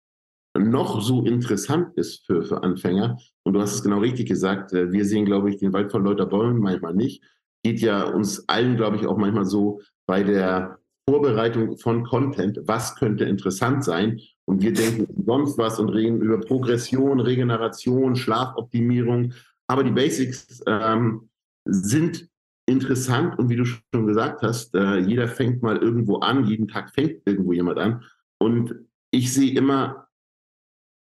noch 0.59 1.01
so 1.03 1.25
interessant 1.25 1.97
ist 1.97 2.27
für, 2.27 2.42
für 2.42 2.62
Anfänger, 2.62 3.19
und 3.47 3.53
du 3.53 3.61
hast 3.61 3.75
es 3.75 3.83
genau 3.83 3.99
richtig 3.99 4.27
gesagt, 4.27 4.73
äh, 4.73 4.90
wir 4.90 5.05
sehen, 5.05 5.25
glaube 5.25 5.51
ich, 5.51 5.59
den 5.59 5.73
Wald 5.73 5.92
von 5.92 6.05
lauter 6.05 6.27
Bäumen 6.27 6.59
manchmal 6.59 6.95
nicht. 6.95 7.23
Geht 7.62 7.81
ja 7.81 8.03
uns 8.03 8.49
allen, 8.49 8.77
glaube 8.77 8.97
ich, 8.97 9.07
auch 9.07 9.16
manchmal 9.16 9.45
so 9.45 9.81
bei 10.07 10.25
der 10.25 10.79
Vorbereitung 11.09 11.77
von 11.79 12.03
Content, 12.03 12.59
was 12.64 12.97
könnte 12.97 13.25
interessant 13.25 13.85
sein. 13.85 14.21
Und 14.47 14.62
wir 14.62 14.73
denken 14.73 15.07
sonst 15.25 15.59
was 15.59 15.79
und 15.79 15.90
reden 15.90 16.21
über 16.21 16.40
Progression, 16.40 17.21
Regeneration, 17.21 18.16
Schlafoptimierung. 18.16 19.33
Aber 19.69 19.85
die 19.85 19.92
Basics 19.92 20.61
ähm, 20.66 21.29
sind 21.64 22.29
interessant 22.69 23.38
und 23.38 23.49
wie 23.49 23.57
du 23.57 23.64
schon 23.64 24.07
gesagt 24.09 24.42
hast, 24.42 24.75
äh, 24.75 24.99
jeder 24.99 25.29
fängt 25.29 25.62
mal 25.62 25.77
irgendwo 25.77 26.16
an, 26.16 26.47
jeden 26.47 26.66
Tag 26.66 26.90
fängt 26.92 27.23
irgendwo 27.27 27.53
jemand 27.53 27.79
an. 27.79 28.03
Und 28.38 28.75
ich 29.12 29.33
sehe 29.33 29.53
immer, 29.53 30.06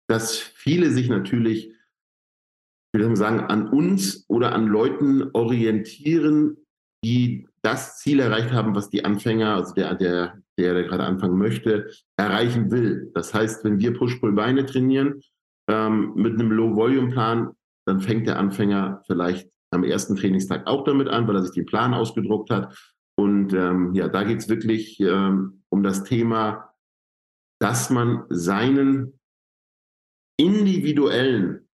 dass 0.08 0.38
viele 0.38 0.90
sich 0.90 1.08
natürlich 1.08 1.72
soll 2.92 3.06
man 3.06 3.16
sagen, 3.16 3.40
an 3.40 3.68
uns 3.68 4.24
oder 4.28 4.52
an 4.52 4.66
Leuten 4.66 5.30
orientieren, 5.32 6.56
die 7.04 7.46
das 7.62 7.98
Ziel 7.98 8.20
erreicht 8.20 8.52
haben, 8.52 8.74
was 8.74 8.90
die 8.90 9.04
Anfänger, 9.04 9.54
also 9.54 9.74
der, 9.74 9.94
der, 9.94 10.38
der, 10.58 10.74
der 10.74 10.84
gerade 10.84 11.04
anfangen 11.04 11.38
möchte, 11.38 11.90
erreichen 12.16 12.70
will. 12.70 13.10
Das 13.14 13.34
heißt, 13.34 13.64
wenn 13.64 13.78
wir 13.78 13.94
Push-Pull-Beine 13.94 14.66
trainieren 14.66 15.20
ähm, 15.68 16.12
mit 16.14 16.34
einem 16.34 16.50
Low-Volume-Plan, 16.50 17.50
dann 17.86 18.00
fängt 18.00 18.26
der 18.26 18.38
Anfänger 18.38 19.02
vielleicht 19.06 19.48
am 19.70 19.84
ersten 19.84 20.16
Trainingstag 20.16 20.66
auch 20.66 20.84
damit 20.84 21.08
an, 21.08 21.28
weil 21.28 21.36
er 21.36 21.42
sich 21.42 21.52
den 21.52 21.66
Plan 21.66 21.94
ausgedruckt 21.94 22.50
hat. 22.50 22.76
Und 23.16 23.52
ähm, 23.52 23.94
ja, 23.94 24.08
da 24.08 24.24
geht 24.24 24.38
es 24.38 24.48
wirklich 24.48 24.98
ähm, 25.00 25.62
um 25.68 25.82
das 25.82 26.04
Thema, 26.04 26.72
dass 27.60 27.90
man 27.90 28.24
seinen 28.28 29.17
individuellen 30.38 31.68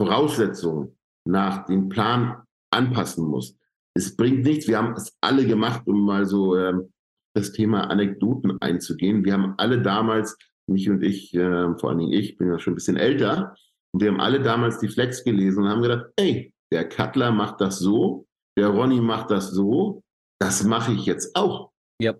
Voraussetzungen 0.00 0.96
nach 1.26 1.66
dem 1.66 1.88
Plan 1.88 2.42
anpassen 2.72 3.26
muss. 3.26 3.56
Es 3.94 4.16
bringt 4.16 4.44
nichts. 4.44 4.66
Wir 4.68 4.78
haben 4.78 4.94
es 4.94 5.16
alle 5.20 5.46
gemacht, 5.46 5.82
um 5.86 6.04
mal 6.04 6.24
so 6.24 6.56
ähm, 6.56 6.92
das 7.34 7.52
Thema 7.52 7.90
Anekdoten 7.90 8.56
einzugehen. 8.60 9.24
Wir 9.24 9.34
haben 9.34 9.54
alle 9.58 9.82
damals, 9.82 10.36
mich 10.68 10.88
und 10.88 11.02
ich, 11.02 11.34
äh, 11.34 11.76
vor 11.78 11.90
allen 11.90 11.98
Dingen 11.98 12.12
ich, 12.12 12.36
bin 12.36 12.48
ja 12.48 12.58
schon 12.58 12.72
ein 12.72 12.76
bisschen 12.76 12.96
älter, 12.96 13.54
und 13.92 14.02
wir 14.02 14.08
haben 14.08 14.20
alle 14.20 14.40
damals 14.40 14.78
die 14.78 14.88
Flex 14.88 15.24
gelesen 15.24 15.64
und 15.64 15.68
haben 15.68 15.82
gedacht, 15.82 16.06
ey, 16.16 16.52
der 16.72 16.88
Cutler 16.88 17.32
macht 17.32 17.60
das 17.60 17.78
so, 17.78 18.26
der 18.56 18.68
Ronny 18.68 19.00
macht 19.00 19.30
das 19.30 19.50
so, 19.50 20.02
das 20.40 20.64
mache 20.64 20.92
ich 20.92 21.06
jetzt 21.06 21.34
auch. 21.34 21.72
Ja. 22.00 22.14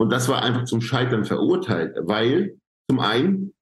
Und 0.00 0.10
das 0.10 0.28
war 0.28 0.42
einfach 0.42 0.64
zum 0.64 0.80
Scheitern 0.80 1.24
verurteilt, 1.24 1.96
weil 2.02 2.58
zum 2.88 3.00
einen 3.00 3.54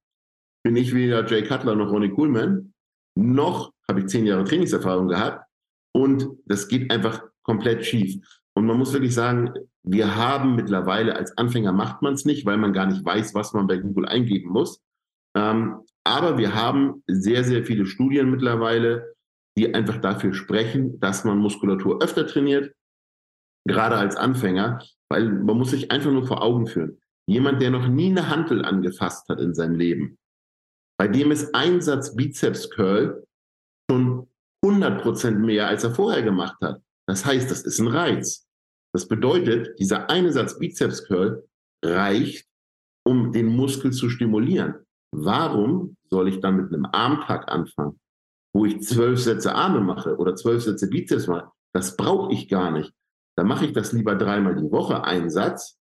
bin 0.63 0.75
ich 0.75 0.93
weder 0.93 1.25
Jay 1.25 1.43
Cutler 1.43 1.75
noch 1.75 1.91
Ronny 1.91 2.09
Coolman, 2.09 2.73
noch 3.15 3.71
habe 3.87 4.01
ich 4.01 4.07
zehn 4.07 4.25
Jahre 4.25 4.43
Trainingserfahrung 4.43 5.07
gehabt 5.07 5.45
und 5.93 6.27
das 6.45 6.67
geht 6.67 6.91
einfach 6.91 7.23
komplett 7.43 7.85
schief. 7.85 8.21
Und 8.53 8.65
man 8.65 8.77
muss 8.77 8.93
wirklich 8.93 9.13
sagen, 9.13 9.53
wir 9.83 10.15
haben 10.15 10.55
mittlerweile 10.55 11.15
als 11.15 11.37
Anfänger 11.37 11.71
macht 11.71 12.01
man 12.01 12.13
es 12.13 12.25
nicht, 12.25 12.45
weil 12.45 12.57
man 12.57 12.73
gar 12.73 12.85
nicht 12.85 13.03
weiß, 13.03 13.33
was 13.33 13.53
man 13.53 13.67
bei 13.67 13.77
Google 13.77 14.05
eingeben 14.07 14.51
muss. 14.51 14.81
Ähm, 15.35 15.79
aber 16.03 16.37
wir 16.37 16.53
haben 16.53 17.03
sehr, 17.07 17.43
sehr 17.43 17.63
viele 17.63 17.85
Studien 17.85 18.29
mittlerweile, 18.29 19.15
die 19.57 19.73
einfach 19.73 19.97
dafür 19.97 20.33
sprechen, 20.33 20.99
dass 20.99 21.23
man 21.23 21.37
Muskulatur 21.37 22.01
öfter 22.01 22.27
trainiert, 22.27 22.73
gerade 23.67 23.95
als 23.95 24.15
Anfänger, 24.15 24.79
weil 25.09 25.29
man 25.29 25.57
muss 25.57 25.71
sich 25.71 25.91
einfach 25.91 26.11
nur 26.11 26.25
vor 26.25 26.41
Augen 26.41 26.67
führen. 26.67 26.97
Jemand, 27.27 27.61
der 27.61 27.71
noch 27.71 27.87
nie 27.87 28.09
eine 28.09 28.29
Hantel 28.29 28.65
angefasst 28.65 29.29
hat 29.29 29.39
in 29.39 29.53
seinem 29.53 29.75
Leben, 29.75 30.17
bei 31.01 31.07
dem 31.07 31.31
ist 31.31 31.55
ein 31.55 31.81
Satz 31.81 32.15
Bizeps 32.15 32.69
Curl 32.69 33.25
schon 33.89 34.27
100 34.63 35.01
Prozent 35.01 35.39
mehr, 35.39 35.67
als 35.67 35.83
er 35.83 35.95
vorher 35.95 36.21
gemacht 36.21 36.57
hat. 36.61 36.79
Das 37.07 37.25
heißt, 37.25 37.49
das 37.49 37.63
ist 37.63 37.79
ein 37.79 37.87
Reiz. 37.87 38.47
Das 38.93 39.07
bedeutet, 39.07 39.79
dieser 39.79 40.11
eine 40.11 40.31
Satz 40.31 40.59
Bizeps 40.59 41.03
Curl 41.05 41.43
reicht, 41.83 42.47
um 43.03 43.31
den 43.31 43.47
Muskel 43.47 43.91
zu 43.91 44.11
stimulieren. 44.11 44.75
Warum 45.11 45.97
soll 46.11 46.27
ich 46.27 46.39
dann 46.39 46.57
mit 46.57 46.71
einem 46.71 46.85
Armtag 46.85 47.51
anfangen, 47.51 47.99
wo 48.53 48.65
ich 48.65 48.83
zwölf 48.83 49.19
Sätze 49.19 49.55
Arme 49.55 49.81
mache 49.81 50.15
oder 50.17 50.35
zwölf 50.35 50.61
Sätze 50.61 50.87
Bizeps 50.87 51.25
mache? 51.25 51.49
Das 51.73 51.97
brauche 51.97 52.31
ich 52.31 52.47
gar 52.47 52.69
nicht. 52.69 52.93
Dann 53.35 53.47
mache 53.47 53.65
ich 53.65 53.73
das 53.73 53.91
lieber 53.91 54.13
dreimal 54.13 54.55
die 54.55 54.71
Woche, 54.71 55.03
einen 55.03 55.31
Satz, 55.31 55.79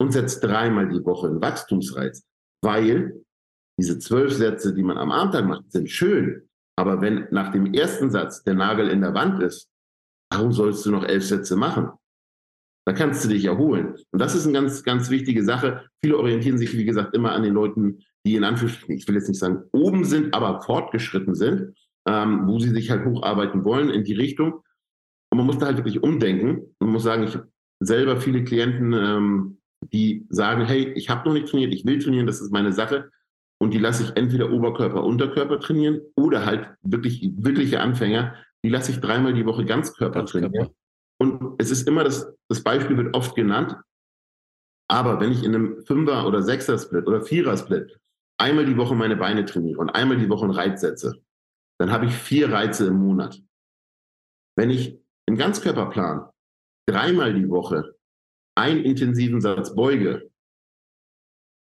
und 0.00 0.12
setze 0.12 0.38
dreimal 0.38 0.88
die 0.88 1.04
Woche 1.04 1.26
einen 1.26 1.42
Wachstumsreiz. 1.42 2.24
Weil 2.62 3.24
diese 3.80 3.98
zwölf 3.98 4.32
Sätze, 4.32 4.74
die 4.74 4.82
man 4.82 4.98
am 4.98 5.10
Armtag 5.10 5.46
macht, 5.46 5.72
sind 5.72 5.90
schön. 5.90 6.42
Aber 6.76 7.00
wenn 7.00 7.26
nach 7.30 7.50
dem 7.50 7.72
ersten 7.72 8.10
Satz 8.10 8.44
der 8.44 8.54
Nagel 8.54 8.88
in 8.88 9.00
der 9.00 9.14
Wand 9.14 9.42
ist, 9.42 9.70
warum 10.30 10.52
sollst 10.52 10.84
du 10.84 10.90
noch 10.90 11.04
elf 11.04 11.24
Sätze 11.24 11.56
machen? 11.56 11.90
Da 12.86 12.92
kannst 12.92 13.24
du 13.24 13.28
dich 13.30 13.46
erholen. 13.46 13.94
Und 14.10 14.18
das 14.18 14.34
ist 14.34 14.44
eine 14.44 14.52
ganz, 14.52 14.82
ganz 14.82 15.08
wichtige 15.08 15.44
Sache. 15.44 15.86
Viele 16.02 16.18
orientieren 16.18 16.58
sich, 16.58 16.76
wie 16.76 16.84
gesagt, 16.84 17.14
immer 17.14 17.32
an 17.32 17.42
den 17.42 17.54
Leuten, 17.54 18.00
die 18.26 18.36
in 18.36 18.44
Anführungsstrichen, 18.44 18.96
ich 18.96 19.08
will 19.08 19.14
jetzt 19.14 19.28
nicht 19.28 19.38
sagen 19.38 19.62
oben 19.72 20.04
sind, 20.04 20.34
aber 20.34 20.60
fortgeschritten 20.60 21.34
sind, 21.34 21.74
ähm, 22.06 22.46
wo 22.46 22.58
sie 22.58 22.70
sich 22.70 22.90
halt 22.90 23.06
hocharbeiten 23.06 23.64
wollen 23.64 23.88
in 23.88 24.04
die 24.04 24.14
Richtung. 24.14 24.62
Und 25.30 25.38
man 25.38 25.46
muss 25.46 25.58
da 25.58 25.66
halt 25.66 25.78
wirklich 25.78 26.02
umdenken. 26.02 26.74
Man 26.80 26.90
muss 26.90 27.02
sagen, 27.02 27.24
ich 27.24 27.34
habe 27.34 27.48
selber 27.80 28.20
viele 28.20 28.44
Klienten, 28.44 28.92
ähm, 28.92 29.58
die 29.92 30.26
sagen, 30.28 30.66
hey, 30.66 30.92
ich 30.94 31.08
habe 31.08 31.26
noch 31.26 31.32
nicht 31.32 31.48
trainiert, 31.48 31.72
ich 31.72 31.86
will 31.86 31.98
trainieren, 31.98 32.26
das 32.26 32.40
ist 32.40 32.52
meine 32.52 32.72
Sache. 32.72 33.10
Und 33.62 33.74
die 33.74 33.78
lasse 33.78 34.04
ich 34.04 34.16
entweder 34.16 34.50
Oberkörper, 34.50 35.04
Unterkörper 35.04 35.60
trainieren 35.60 36.00
oder 36.16 36.46
halt 36.46 36.70
wirklich 36.82 37.30
wirkliche 37.36 37.80
Anfänger, 37.80 38.34
die 38.64 38.70
lasse 38.70 38.92
ich 38.92 39.00
dreimal 39.00 39.34
die 39.34 39.44
Woche 39.44 39.64
Ganzkörper, 39.64 40.24
trainieren. 40.24 40.70
Und 41.18 41.60
es 41.60 41.70
ist 41.70 41.86
immer 41.86 42.02
das, 42.02 42.32
das 42.48 42.62
Beispiel 42.62 42.96
wird 42.96 43.14
oft 43.14 43.34
genannt. 43.34 43.76
Aber 44.88 45.20
wenn 45.20 45.32
ich 45.32 45.44
in 45.44 45.54
einem 45.54 45.84
Fünfer- 45.84 46.26
oder 46.26 46.42
Sechser-Split 46.42 47.06
oder 47.06 47.22
Vierer-Split 47.22 47.98
einmal 48.38 48.64
die 48.64 48.76
Woche 48.76 48.94
meine 48.94 49.16
Beine 49.16 49.44
trainiere 49.44 49.78
und 49.78 49.90
einmal 49.90 50.16
die 50.16 50.30
Woche 50.30 50.44
einen 50.44 50.54
Reiz 50.54 50.80
setze, 50.80 51.22
dann 51.78 51.92
habe 51.92 52.06
ich 52.06 52.14
vier 52.14 52.50
Reize 52.50 52.86
im 52.86 52.96
Monat. 52.96 53.40
Wenn 54.56 54.70
ich 54.70 54.98
im 55.26 55.36
Ganzkörperplan 55.36 56.30
dreimal 56.88 57.34
die 57.34 57.48
Woche 57.48 57.94
einen 58.56 58.84
intensiven 58.84 59.40
Satz 59.40 59.74
beuge, 59.74 60.29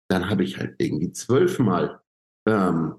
dann 0.10 0.30
habe 0.30 0.44
ich 0.44 0.58
halt 0.58 0.76
irgendwie 0.78 1.12
zwölfmal 1.12 2.02
ähm, 2.48 2.96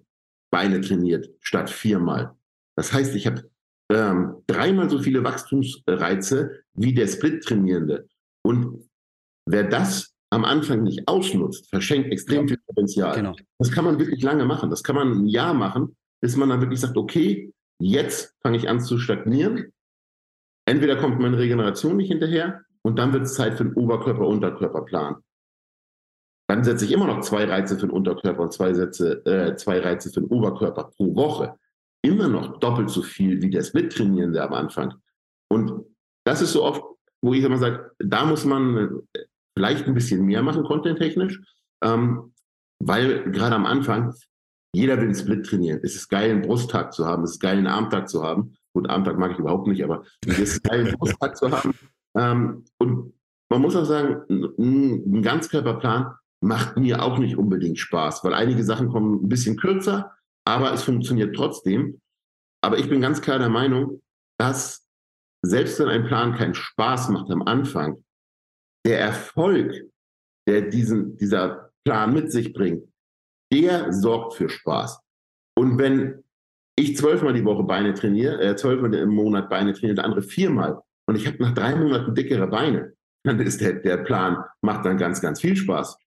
Beine 0.50 0.80
trainiert 0.80 1.30
statt 1.40 1.70
viermal. 1.70 2.34
Das 2.76 2.92
heißt, 2.92 3.14
ich 3.14 3.26
habe 3.26 3.50
ähm, 3.90 4.42
dreimal 4.46 4.90
so 4.90 4.98
viele 4.98 5.24
Wachstumsreize 5.24 6.62
wie 6.74 6.94
der 6.94 7.06
Split-Trainierende. 7.06 8.08
Und 8.44 8.88
wer 9.46 9.64
das 9.64 10.14
am 10.30 10.44
Anfang 10.44 10.82
nicht 10.82 11.08
ausnutzt, 11.08 11.70
verschenkt 11.70 12.12
extrem 12.12 12.42
ja. 12.42 12.48
viel 12.48 12.62
Potenzial. 12.66 13.14
Genau. 13.14 13.34
Das 13.58 13.72
kann 13.72 13.84
man 13.84 13.98
wirklich 13.98 14.22
lange 14.22 14.44
machen. 14.44 14.70
Das 14.70 14.82
kann 14.82 14.96
man 14.96 15.12
ein 15.12 15.26
Jahr 15.26 15.54
machen, 15.54 15.96
bis 16.20 16.36
man 16.36 16.50
dann 16.50 16.60
wirklich 16.60 16.80
sagt, 16.80 16.96
okay, 16.96 17.52
jetzt 17.80 18.36
fange 18.42 18.58
ich 18.58 18.68
an 18.68 18.80
zu 18.80 18.98
stagnieren. 18.98 19.72
Entweder 20.66 20.96
kommt 20.96 21.18
meine 21.18 21.38
Regeneration 21.38 21.96
nicht 21.96 22.08
hinterher 22.08 22.62
und 22.82 22.98
dann 22.98 23.12
wird 23.12 23.24
es 23.24 23.34
Zeit 23.34 23.54
für 23.54 23.64
einen 23.64 23.74
Oberkörper-Unterkörperplan. 23.74 25.16
Dann 26.48 26.64
setze 26.64 26.86
ich 26.86 26.92
immer 26.92 27.06
noch 27.06 27.20
zwei 27.20 27.44
Reize 27.44 27.74
für 27.78 27.86
den 27.86 27.90
Unterkörper 27.90 28.42
und 28.42 28.52
zwei, 28.52 28.72
Sätze, 28.72 29.24
äh, 29.26 29.54
zwei 29.56 29.80
Reize 29.80 30.10
für 30.10 30.20
den 30.20 30.30
Oberkörper 30.30 30.84
pro 30.84 31.14
Woche 31.14 31.54
immer 32.02 32.28
noch 32.28 32.58
doppelt 32.58 32.90
so 32.90 33.02
viel 33.02 33.42
wie 33.42 33.50
der 33.50 33.62
Split-Trainierende 33.62 34.42
am 34.42 34.54
Anfang. 34.54 34.94
Und 35.50 35.84
das 36.24 36.40
ist 36.40 36.52
so 36.52 36.64
oft, 36.64 36.82
wo 37.22 37.34
ich 37.34 37.42
immer 37.42 37.58
sage, 37.58 37.90
da 37.98 38.24
muss 38.24 38.44
man 38.44 39.02
vielleicht 39.56 39.86
ein 39.86 39.94
bisschen 39.94 40.24
mehr 40.24 40.42
machen, 40.42 40.64
content-technisch, 40.64 41.40
ähm, 41.82 42.32
weil 42.78 43.30
gerade 43.32 43.56
am 43.56 43.66
Anfang 43.66 44.14
jeder 44.72 44.96
will 44.96 45.04
einen 45.04 45.14
Split 45.14 45.46
trainieren. 45.46 45.80
Es 45.82 45.96
ist 45.96 46.08
geil, 46.08 46.30
einen 46.30 46.42
Brusttag 46.42 46.92
zu 46.92 47.06
haben, 47.06 47.24
es 47.24 47.32
ist 47.32 47.40
geil, 47.40 47.58
einen 47.58 47.66
Armtag 47.66 48.08
zu 48.08 48.22
haben. 48.22 48.54
Gut, 48.74 48.88
Armtag 48.88 49.18
mag 49.18 49.32
ich 49.32 49.38
überhaupt 49.38 49.66
nicht, 49.66 49.82
aber 49.82 50.04
es 50.26 50.38
ist 50.38 50.62
geil, 50.62 50.86
einen 50.86 50.96
Brusttag 50.96 51.36
zu 51.36 51.50
haben. 51.50 51.74
Ähm, 52.16 52.64
und 52.78 53.14
man 53.50 53.62
muss 53.62 53.74
auch 53.74 53.84
sagen, 53.84 54.22
ein 54.58 55.22
Ganzkörperplan 55.22 56.14
macht 56.40 56.76
mir 56.76 57.02
auch 57.02 57.18
nicht 57.18 57.36
unbedingt 57.36 57.78
Spaß, 57.78 58.22
weil 58.24 58.34
einige 58.34 58.64
Sachen 58.64 58.88
kommen 58.88 59.24
ein 59.24 59.28
bisschen 59.28 59.56
kürzer, 59.56 60.16
aber 60.46 60.72
es 60.72 60.82
funktioniert 60.82 61.34
trotzdem. 61.34 62.00
Aber 62.62 62.78
ich 62.78 62.88
bin 62.88 63.00
ganz 63.00 63.20
klar 63.20 63.38
der 63.38 63.48
Meinung, 63.48 64.00
dass 64.38 64.86
selbst 65.44 65.78
wenn 65.78 65.88
ein 65.88 66.06
Plan 66.06 66.34
keinen 66.34 66.54
Spaß 66.54 67.10
macht 67.10 67.30
am 67.30 67.42
Anfang, 67.42 68.04
der 68.86 69.00
Erfolg, 69.00 69.72
der 70.48 70.62
diesen, 70.62 71.16
dieser 71.16 71.72
Plan 71.84 72.12
mit 72.12 72.32
sich 72.32 72.52
bringt, 72.52 72.84
der 73.52 73.92
sorgt 73.92 74.34
für 74.34 74.48
Spaß. 74.48 75.00
Und 75.56 75.78
wenn 75.78 76.24
ich 76.76 76.96
zwölfmal 76.96 77.32
die 77.32 77.44
Woche 77.44 77.64
Beine 77.64 77.94
trainiere, 77.94 78.40
äh, 78.40 78.56
zwölfmal 78.56 78.94
im 78.94 79.10
Monat 79.10 79.48
Beine 79.48 79.72
trainiere, 79.72 79.96
der 79.96 80.04
andere 80.04 80.22
viermal, 80.22 80.80
und 81.08 81.16
ich 81.16 81.26
habe 81.26 81.42
nach 81.42 81.54
drei 81.54 81.74
Monaten 81.74 82.14
dickere 82.14 82.46
Beine, 82.46 82.94
dann 83.24 83.40
ist 83.40 83.60
der, 83.60 83.74
der 83.74 83.98
Plan, 83.98 84.44
macht 84.62 84.84
dann 84.84 84.98
ganz, 84.98 85.20
ganz 85.20 85.40
viel 85.40 85.56
Spaß. 85.56 85.98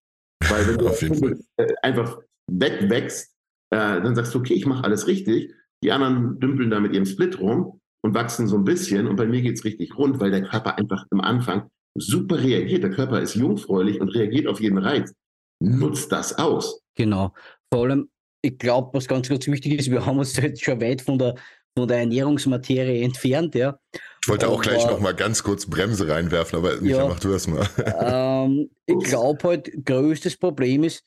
Weil 0.52 0.68
wenn 0.68 0.78
du 0.78 1.38
äh, 1.58 1.74
einfach 1.82 2.20
wegwächst, 2.52 3.34
äh, 3.70 4.02
dann 4.02 4.16
sagst 4.16 4.36
du, 4.36 4.40
okay, 4.40 4.54
ich 4.54 4.66
mache 4.66 4.84
alles 4.84 5.08
richtig. 5.08 5.54
Die 5.84 5.92
anderen 5.92 6.40
dümpeln 6.40 6.70
da 6.70 6.80
mit 6.80 6.94
ihrem 6.94 7.06
Split 7.06 7.40
rum 7.40 7.80
und 8.04 8.14
wachsen 8.14 8.48
so 8.48 8.58
ein 8.58 8.66
bisschen. 8.66 9.08
Und 9.08 9.16
bei 9.16 9.26
mir 9.26 9.42
geht's 9.42 9.64
richtig 9.64 9.98
rund, 9.98 10.20
weil 10.20 10.32
der 10.32 10.44
Körper 10.44 10.78
einfach 10.78 11.06
am 11.12 11.22
Anfang 11.22 11.70
super 11.98 12.38
reagiert. 12.38 12.84
Der 12.84 12.92
Körper 12.92 13.22
ist 13.22 13.36
jungfräulich 13.36 14.02
und 14.02 14.10
reagiert 14.10 14.48
auf 14.48 14.60
jeden 14.60 14.78
Reiz. 14.78 15.14
Nutzt 15.62 16.12
das 16.12 16.38
aus. 16.38 16.82
Genau. 16.96 17.34
Vor 17.74 17.86
allem, 17.86 18.10
ich 18.42 18.58
glaube, 18.58 18.90
was 18.94 19.08
ganz, 19.08 19.30
ganz 19.30 19.48
wichtig 19.48 19.80
ist, 19.80 19.90
wir 19.90 20.06
haben 20.06 20.20
uns 20.20 20.36
jetzt 20.36 20.64
schon 20.64 20.82
weit 20.82 21.02
von 21.02 21.18
der, 21.18 21.36
von 21.78 21.88
der 21.88 22.00
Ernährungsmaterie 22.00 23.04
entfernt. 23.04 23.56
Ja. 23.56 23.80
Ich 24.24 24.30
wollte 24.30 24.50
auch 24.50 24.62
gleich 24.62 24.86
noch 24.86 25.00
mal 25.00 25.16
ganz 25.16 25.42
kurz 25.42 25.66
Bremse 25.66 26.08
reinwerfen, 26.08 26.60
aber 26.60 26.80
Micha, 26.80 26.98
ja, 26.98 27.08
mach 27.08 27.20
du 27.20 27.32
das 27.32 27.48
mal. 27.48 27.68
Ähm, 28.00 28.70
ich 28.86 29.00
glaube 29.00 29.48
halt, 29.48 29.72
größtes 29.84 30.38
Problem 30.38 30.84
ist, 30.84 31.04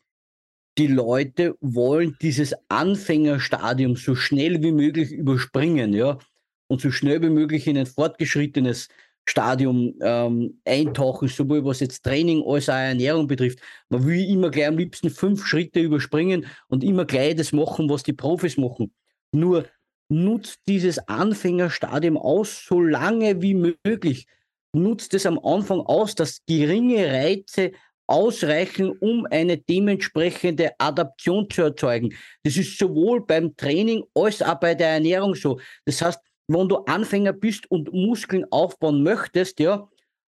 die 0.78 0.88
Leute 0.88 1.56
wollen 1.60 2.16
dieses 2.20 2.54
Anfängerstadium 2.68 3.94
so 3.94 4.16
schnell 4.16 4.62
wie 4.64 4.72
möglich 4.72 5.12
überspringen, 5.12 5.92
ja, 5.92 6.18
und 6.66 6.80
so 6.80 6.90
schnell 6.90 7.22
wie 7.22 7.30
möglich 7.30 7.68
in 7.68 7.78
ein 7.78 7.86
fortgeschrittenes 7.86 8.88
Stadium 9.26 9.94
ähm, 10.02 10.60
eintauchen, 10.64 11.28
sowohl 11.28 11.64
was 11.64 11.80
jetzt 11.80 12.02
Training 12.02 12.42
als 12.44 12.68
auch 12.68 12.74
Ernährung 12.74 13.26
betrifft. 13.26 13.60
Man 13.88 14.04
will 14.06 14.28
immer 14.28 14.50
gleich 14.50 14.66
am 14.66 14.76
liebsten 14.76 15.08
fünf 15.08 15.46
Schritte 15.46 15.80
überspringen 15.80 16.46
und 16.68 16.82
immer 16.82 17.04
gleich 17.04 17.36
das 17.36 17.52
machen, 17.52 17.88
was 17.88 18.02
die 18.02 18.12
Profis 18.12 18.56
machen. 18.56 18.92
Nur 19.32 19.66
nutzt 20.14 20.60
dieses 20.68 20.98
Anfängerstadium 21.08 22.16
aus, 22.16 22.64
so 22.64 22.80
lange 22.80 23.42
wie 23.42 23.54
möglich. 23.54 24.26
Nutzt 24.72 25.12
es 25.14 25.26
am 25.26 25.38
Anfang 25.38 25.80
aus, 25.80 26.14
dass 26.14 26.44
geringe 26.46 27.06
Reize 27.12 27.72
ausreichen, 28.06 28.90
um 28.98 29.26
eine 29.30 29.58
dementsprechende 29.58 30.72
Adaption 30.78 31.48
zu 31.50 31.62
erzeugen. 31.62 32.14
Das 32.42 32.56
ist 32.56 32.78
sowohl 32.78 33.24
beim 33.24 33.56
Training 33.56 34.04
als 34.14 34.42
auch 34.42 34.60
bei 34.60 34.74
der 34.74 34.88
Ernährung 34.88 35.34
so. 35.34 35.58
Das 35.84 36.02
heißt, 36.02 36.20
wenn 36.48 36.68
du 36.68 36.76
Anfänger 36.84 37.32
bist 37.32 37.70
und 37.70 37.92
Muskeln 37.92 38.44
aufbauen 38.50 39.02
möchtest, 39.02 39.58
ja, 39.58 39.88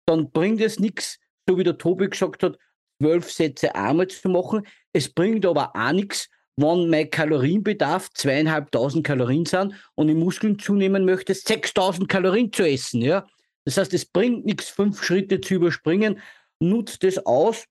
dann 0.06 0.30
bringt 0.30 0.60
es 0.60 0.80
nichts, 0.80 1.18
so 1.46 1.58
wie 1.58 1.64
der 1.64 1.76
Tobi 1.76 2.08
gesagt 2.08 2.42
hat, 2.42 2.58
zwölf 3.00 3.30
Sätze 3.30 3.74
Arme 3.74 4.08
zu 4.08 4.28
machen. 4.28 4.66
Es 4.92 5.08
bringt 5.12 5.44
aber 5.44 5.72
auch 5.74 5.92
nichts, 5.92 6.28
wenn 6.58 6.90
mein 6.90 7.08
Kalorienbedarf 7.08 8.10
zweieinhalbtausend 8.14 9.06
Kalorien 9.06 9.46
sind 9.46 9.74
und 9.94 10.08
ich 10.08 10.16
Muskeln 10.16 10.58
zunehmen 10.58 11.04
möchte, 11.04 11.32
6000 11.32 12.08
Kalorien 12.08 12.52
zu 12.52 12.68
essen. 12.68 13.00
Ja? 13.00 13.28
Das 13.64 13.76
heißt, 13.76 13.94
es 13.94 14.04
bringt 14.04 14.44
nichts, 14.44 14.68
fünf 14.68 15.02
Schritte 15.02 15.40
zu 15.40 15.54
überspringen, 15.54 16.20
nutzt 16.58 17.04
es 17.04 17.24
aus, 17.24 17.64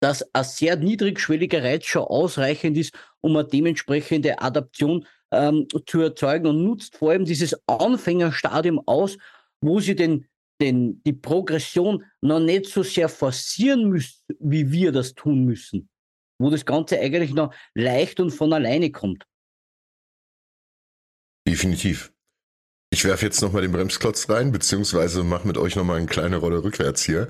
dass 0.00 0.24
ein 0.34 0.44
sehr 0.44 0.76
niedrigschwelliger 0.76 1.62
Reiz 1.62 1.86
schon 1.86 2.02
ausreichend 2.02 2.76
ist, 2.76 2.92
um 3.20 3.36
eine 3.36 3.46
dementsprechende 3.46 4.40
Adaption 4.40 5.06
ähm, 5.30 5.66
zu 5.86 6.00
erzeugen 6.00 6.48
und 6.48 6.64
nutzt 6.64 6.96
vor 6.96 7.12
allem 7.12 7.24
dieses 7.24 7.56
Anfängerstadium 7.68 8.82
aus, 8.86 9.16
wo 9.60 9.78
sie 9.78 9.94
den, 9.94 10.26
den, 10.60 11.02
die 11.04 11.12
Progression 11.12 12.04
noch 12.20 12.40
nicht 12.40 12.66
so 12.66 12.82
sehr 12.82 13.08
forcieren 13.08 13.88
müssen, 13.88 14.22
wie 14.40 14.72
wir 14.72 14.90
das 14.90 15.14
tun 15.14 15.44
müssen. 15.44 15.88
Wo 16.38 16.50
das 16.50 16.64
Ganze 16.64 16.98
eigentlich 17.00 17.32
noch 17.32 17.54
leicht 17.74 18.20
und 18.20 18.30
von 18.30 18.52
alleine 18.52 18.90
kommt. 18.90 19.24
Definitiv. 21.46 22.12
Ich 22.90 23.04
werfe 23.04 23.26
jetzt 23.26 23.42
nochmal 23.42 23.62
den 23.62 23.72
Bremsklotz 23.72 24.28
rein, 24.30 24.52
beziehungsweise 24.52 25.24
mache 25.24 25.46
mit 25.46 25.58
euch 25.58 25.74
nochmal 25.76 25.98
eine 25.98 26.06
kleine 26.06 26.36
Rolle 26.36 26.62
rückwärts 26.62 27.02
hier 27.02 27.28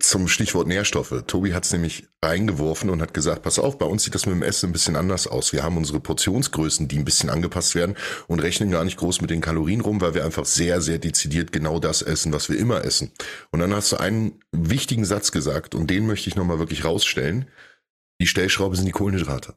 zum 0.00 0.28
Stichwort 0.28 0.68
Nährstoffe. 0.68 1.24
Tobi 1.26 1.54
hat 1.54 1.64
es 1.64 1.72
nämlich 1.72 2.08
reingeworfen 2.22 2.90
und 2.90 3.00
hat 3.00 3.14
gesagt, 3.14 3.42
pass 3.42 3.58
auf, 3.58 3.78
bei 3.78 3.86
uns 3.86 4.04
sieht 4.04 4.14
das 4.14 4.26
mit 4.26 4.34
dem 4.34 4.42
Essen 4.42 4.68
ein 4.68 4.72
bisschen 4.72 4.96
anders 4.96 5.26
aus. 5.26 5.52
Wir 5.52 5.62
haben 5.62 5.76
unsere 5.76 6.00
Portionsgrößen, 6.00 6.88
die 6.88 6.98
ein 6.98 7.04
bisschen 7.04 7.30
angepasst 7.30 7.74
werden 7.74 7.96
und 8.26 8.40
rechnen 8.40 8.70
gar 8.70 8.84
nicht 8.84 8.96
groß 8.96 9.20
mit 9.20 9.30
den 9.30 9.40
Kalorien 9.40 9.80
rum, 9.80 10.00
weil 10.00 10.14
wir 10.14 10.24
einfach 10.24 10.44
sehr, 10.44 10.80
sehr 10.80 10.98
dezidiert 10.98 11.52
genau 11.52 11.78
das 11.80 12.02
essen, 12.02 12.32
was 12.32 12.48
wir 12.48 12.58
immer 12.58 12.84
essen. 12.84 13.12
Und 13.50 13.60
dann 13.60 13.74
hast 13.74 13.92
du 13.92 13.96
einen 13.96 14.40
wichtigen 14.52 15.04
Satz 15.04 15.32
gesagt 15.32 15.74
und 15.74 15.90
den 15.90 16.06
möchte 16.06 16.28
ich 16.28 16.36
nochmal 16.36 16.58
wirklich 16.58 16.84
rausstellen. 16.84 17.46
Die 18.20 18.26
Stellschraube 18.26 18.76
sind 18.76 18.86
die 18.86 18.92
Kohlenhydrate. 18.92 19.56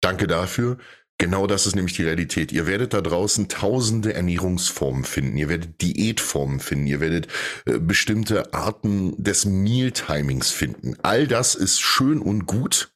Danke 0.00 0.26
dafür. 0.26 0.78
Genau 1.18 1.46
das 1.46 1.66
ist 1.66 1.76
nämlich 1.76 1.94
die 1.94 2.02
Realität. 2.02 2.50
Ihr 2.50 2.66
werdet 2.66 2.92
da 2.92 3.00
draußen 3.00 3.48
tausende 3.48 4.14
Ernährungsformen 4.14 5.04
finden. 5.04 5.36
Ihr 5.36 5.48
werdet 5.48 5.80
Diätformen 5.80 6.58
finden. 6.58 6.86
Ihr 6.88 7.00
werdet 7.00 7.28
äh, 7.66 7.78
bestimmte 7.78 8.52
Arten 8.52 9.22
des 9.22 9.44
Mealtimings 9.44 10.50
finden. 10.50 10.96
All 11.02 11.28
das 11.28 11.54
ist 11.54 11.80
schön 11.80 12.20
und 12.20 12.46
gut. 12.46 12.92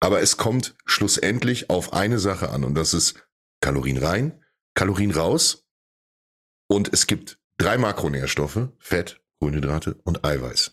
Aber 0.00 0.20
es 0.20 0.36
kommt 0.36 0.76
schlussendlich 0.84 1.68
auf 1.68 1.92
eine 1.92 2.18
Sache 2.18 2.50
an 2.50 2.62
und 2.62 2.74
das 2.74 2.94
ist 2.94 3.28
Kalorien 3.60 3.96
rein, 3.96 4.44
Kalorien 4.74 5.10
raus. 5.10 5.66
Und 6.68 6.92
es 6.92 7.06
gibt 7.06 7.40
drei 7.58 7.76
Makronährstoffe, 7.76 8.68
Fett, 8.78 9.20
Kohlenhydrate 9.40 10.00
und 10.04 10.24
Eiweiß. 10.24 10.72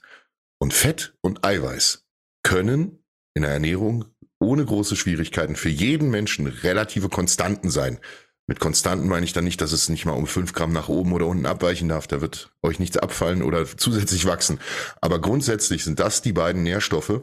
Und 0.60 0.74
Fett 0.74 1.18
und 1.22 1.46
Eiweiß 1.46 2.06
können 2.44 3.03
in 3.34 3.44
der 3.44 3.52
Ernährung 3.52 4.06
ohne 4.40 4.66
große 4.66 4.96
Schwierigkeiten 4.96 5.56
für 5.56 5.70
jeden 5.70 6.10
Menschen 6.10 6.48
relative 6.48 7.10
Konstanten 7.10 7.70
sein. 7.70 8.00
Mit 8.46 8.60
Konstanten 8.60 9.08
meine 9.08 9.26
ich 9.26 9.32
dann 9.32 9.46
nicht, 9.46 9.62
dass 9.62 9.72
es 9.72 9.88
nicht 9.88 10.06
mal 10.06 10.14
um 10.14 10.28
fünf 10.28 10.54
Gramm 10.54 10.74
nach 10.74 10.90
oben 10.90 11.14
oder 11.14 11.28
unten 11.28 11.46
abweichen 11.46 11.88
darf. 11.88 12.08
Da 12.08 12.20
wird 12.20 12.52
euch 12.62 12.78
nichts 12.78 12.98
abfallen 12.98 13.42
oder 13.42 13.66
zusätzlich 13.66 14.26
wachsen. 14.26 14.60
Aber 15.00 15.22
grundsätzlich 15.22 15.86
sind 15.86 16.00
das 16.00 16.22
die 16.22 16.34
beiden 16.34 16.64
Nährstoffe, 16.64 17.22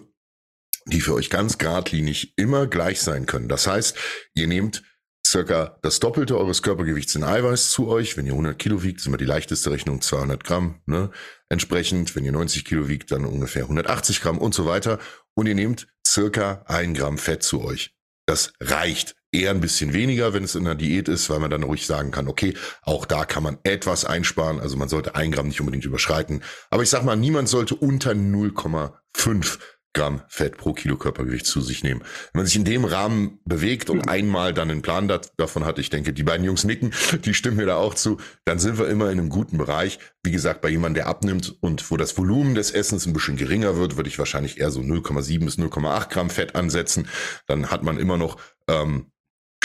die 0.87 1.03
für 1.03 1.13
euch 1.13 1.29
ganz 1.29 1.59
geradlinig 1.59 2.33
immer 2.37 2.67
gleich 2.67 3.03
sein 3.03 3.27
können. 3.27 3.49
Das 3.49 3.67
heißt, 3.67 3.97
ihr 4.35 4.47
nehmt 4.47 4.83
circa 5.27 5.79
das 5.83 6.01
Doppelte 6.01 6.39
eures 6.39 6.63
Körpergewichts 6.63 7.15
in 7.15 7.23
Eiweiß 7.23 7.71
zu 7.71 7.89
euch. 7.89 8.17
Wenn 8.17 8.25
ihr 8.25 8.33
100 8.33 8.59
Kilo 8.59 8.83
wiegt, 8.83 9.01
sind 9.01 9.13
wir 9.13 9.19
die 9.19 9.27
leichteste 9.27 9.71
Rechnung 9.71 10.01
200 10.01 10.43
Gramm. 10.43 10.81
Ne? 10.87 11.11
Entsprechend, 11.51 12.17
wenn 12.17 12.25
ihr 12.25 12.33
90 12.33 12.65
Kilo 12.65 12.89
wiegt, 12.89 13.13
dann 13.13 13.27
ungefähr 13.27 13.65
180 13.65 14.23
Gramm 14.23 14.39
und 14.39 14.55
so 14.55 14.65
weiter. 14.65 14.99
Und 15.35 15.47
ihr 15.47 15.55
nehmt 15.55 15.87
circa 16.11 16.65
ein 16.67 16.95
Gramm 16.95 17.19
Fett 17.19 17.43
zu 17.43 17.63
euch. 17.63 17.95
Das 18.27 18.53
reicht. 18.61 19.17
Eher 19.33 19.53
ein 19.53 19.61
bisschen 19.61 19.93
weniger, 19.93 20.35
wenn 20.35 20.43
es 20.43 20.57
in 20.57 20.67
einer 20.67 20.75
Diät 20.75 21.09
ist, 21.09 21.31
weil 21.31 21.39
man 21.39 21.51
dann 21.51 21.63
ruhig 21.63 21.87
sagen 21.87 22.11
kann, 22.11 22.27
okay, 22.27 22.55
auch 22.83 23.07
da 23.07 23.25
kann 23.25 23.45
man 23.45 23.59
etwas 23.63 24.05
einsparen. 24.05 24.59
Also 24.59 24.77
man 24.77 24.89
sollte 24.89 25.15
ein 25.15 25.31
Gramm 25.31 25.47
nicht 25.47 25.61
unbedingt 25.61 25.85
überschreiten. 25.85 26.43
Aber 26.69 26.83
ich 26.83 26.91
sag 26.91 27.05
mal, 27.05 27.17
niemand 27.17 27.49
sollte 27.49 27.77
unter 27.77 28.11
0,5 28.11 29.59
Gramm 29.93 30.23
Fett 30.29 30.57
pro 30.57 30.73
Kilo 30.73 30.97
Körpergewicht 30.97 31.47
zu 31.47 31.61
sich 31.61 31.83
nehmen. 31.83 32.01
Wenn 32.33 32.41
man 32.41 32.47
sich 32.47 32.57
in 32.57 32.65
dem 32.65 32.85
Rahmen 32.85 33.41
bewegt 33.45 33.91
und 33.91 34.09
einmal 34.09 34.55
dann 34.55 34.71
einen 34.71 34.83
Plan 34.83 35.09
davon 35.37 35.65
hat, 35.65 35.79
ich 35.79 35.91
denke, 35.91 36.13
die 36.13 36.23
beiden 36.23 36.45
Jungs 36.45 36.65
nicken, 36.65 36.93
die 37.25 37.35
stimmen 37.35 37.57
mir 37.57 37.67
da 37.67 37.77
auch 37.77 37.95
zu, 37.95 38.19
dann 38.45 38.59
sind 38.59 38.79
wir 38.79 38.89
immer 38.89 39.11
in 39.11 39.19
einem 39.19 39.31
guten 39.31 39.59
Bereich. 39.59 39.99
Wie 40.23 40.31
gesagt, 40.31 40.61
bei 40.61 40.69
jemandem, 40.69 41.03
der 41.03 41.07
abnimmt 41.09 41.57
und 41.61 41.91
wo 41.91 41.97
das 41.97 42.17
Volumen 42.17 42.55
des 42.55 42.71
Essens 42.71 43.07
ein 43.07 43.13
bisschen 43.13 43.37
geringer 43.37 43.77
wird, 43.77 43.97
würde 43.97 44.09
ich 44.09 44.19
wahrscheinlich 44.19 44.61
eher 44.61 44.71
so 44.71 44.81
0,7 44.81 45.45
bis 45.45 45.59
0,8 45.59 46.09
Gramm 46.09 46.31
Fett 46.31 46.55
ansetzen. 46.55 47.09
Dann 47.47 47.71
hat 47.71 47.83
man 47.83 47.99
immer 47.99 48.17
noch 48.17 48.39
ähm, 48.69 49.11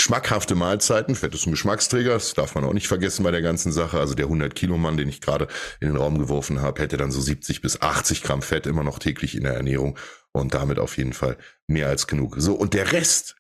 Geschmackhafte 0.06 0.54
Mahlzeiten, 0.54 1.16
Fett 1.16 1.34
ist 1.34 1.48
ein 1.48 1.52
Geschmacksträger, 1.52 2.12
das 2.12 2.36
darf 2.36 2.54
man 2.54 2.64
auch 2.64 2.74
nicht 2.74 2.88
vergessen 2.88 3.24
bei 3.24 3.32
der 3.32 3.42
ganzen 3.42 3.72
Sache. 3.72 4.00
Also 4.00 4.14
der 4.14 4.28
100 4.28 4.54
Kilo 4.54 4.78
Mann, 4.78 4.98
den 4.98 5.10
ich 5.10 5.20
gerade 5.20 5.48
in 5.80 5.88
den 5.88 5.98
Raum 5.98 6.20
geworfen 6.20 6.62
habe, 6.62 6.80
hätte 6.80 6.98
dann 6.98 7.10
so 7.10 7.20
70 7.20 7.60
bis 7.60 7.82
80 7.82 8.22
Gramm 8.22 8.44
Fett 8.44 8.68
immer 8.68 8.84
noch 8.84 9.00
täglich 9.00 9.34
in 9.34 9.46
der 9.46 9.56
Ernährung 9.56 9.98
und 10.32 10.54
damit 10.54 10.78
auf 10.78 11.00
jeden 11.00 11.14
Fall 11.14 11.40
mehr 11.66 11.88
als 11.88 12.06
genug. 12.06 12.36
So, 12.38 12.54
und 12.54 12.76
der 12.76 12.92
Rest, 12.92 13.38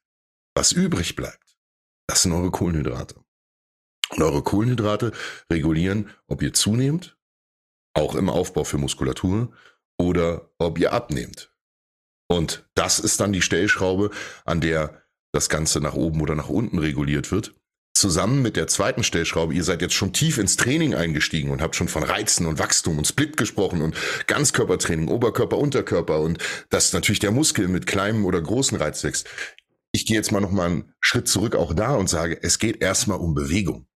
was 0.56 0.71
übrig 0.71 1.15
bleibt, 1.15 1.56
das 2.08 2.23
sind 2.23 2.32
eure 2.32 2.49
Kohlenhydrate. 2.49 3.13
Und 4.10 4.23
eure 4.23 4.41
Kohlenhydrate 4.41 5.12
regulieren, 5.51 6.10
ob 6.25 6.41
ihr 6.41 6.54
zunehmt, 6.54 7.15
auch 7.93 8.15
im 8.15 8.28
Aufbau 8.28 8.63
für 8.63 8.80
Muskulatur, 8.80 9.54
oder 9.99 10.49
ob 10.58 10.80
ihr 10.80 10.93
abnehmt. 10.93 11.56
Und 12.28 12.67
das 12.73 12.97
ist 12.97 13.19
dann 13.19 13.34
die 13.34 13.43
Stellschraube, 13.43 14.10
an 14.45 14.62
der 14.62 15.05
das 15.36 15.50
Ganze 15.50 15.82
nach 15.82 15.93
oben 15.93 16.21
oder 16.21 16.36
nach 16.36 16.50
unten 16.50 16.80
reguliert 16.80 17.32
wird. 17.32 17.54
Zusammen 17.93 18.41
mit 18.41 18.58
der 18.58 18.67
zweiten 18.67 19.04
Stellschraube, 19.04 19.54
ihr 19.54 19.63
seid 19.63 19.82
jetzt 19.82 19.93
schon 19.93 20.12
tief 20.12 20.38
ins 20.38 20.58
Training 20.58 20.95
eingestiegen 20.95 21.50
und 21.50 21.62
habt 21.62 21.76
schon 21.76 21.88
von 21.88 22.04
Reizen 22.04 22.45
und 22.45 22.60
Wachstum 22.60 22.98
und 22.98 23.08
Split 23.08 23.38
gesprochen 23.38 23.82
und 23.82 23.95
Ganzkörpertraining, 24.28 25.08
Oberkörper, 25.08 25.58
Unterkörper 25.58 26.19
und 26.19 26.39
dass 26.69 26.91
natürlich 26.91 27.19
der 27.19 27.32
Muskel 27.32 27.69
mit 27.69 27.88
kleinem 27.88 28.26
oder 28.26 28.41
großen 28.41 28.78
Reiz 28.78 29.02
wächst. 29.04 29.30
Ich 29.93 30.06
gehe 30.06 30.17
jetzt 30.17 30.34
mal 30.34 30.41
noch 30.41 30.52
mal 30.52 30.65
einen 30.65 30.93
Schritt 31.00 31.30
zurück 31.30 31.56
auch 31.56 31.74
da 31.74 31.95
und 31.95 32.10
sage, 32.10 32.38
es 32.41 32.60
geht 32.60 32.82
erstmal 32.82 33.19
um 33.19 33.34
Bewegung. 33.34 33.88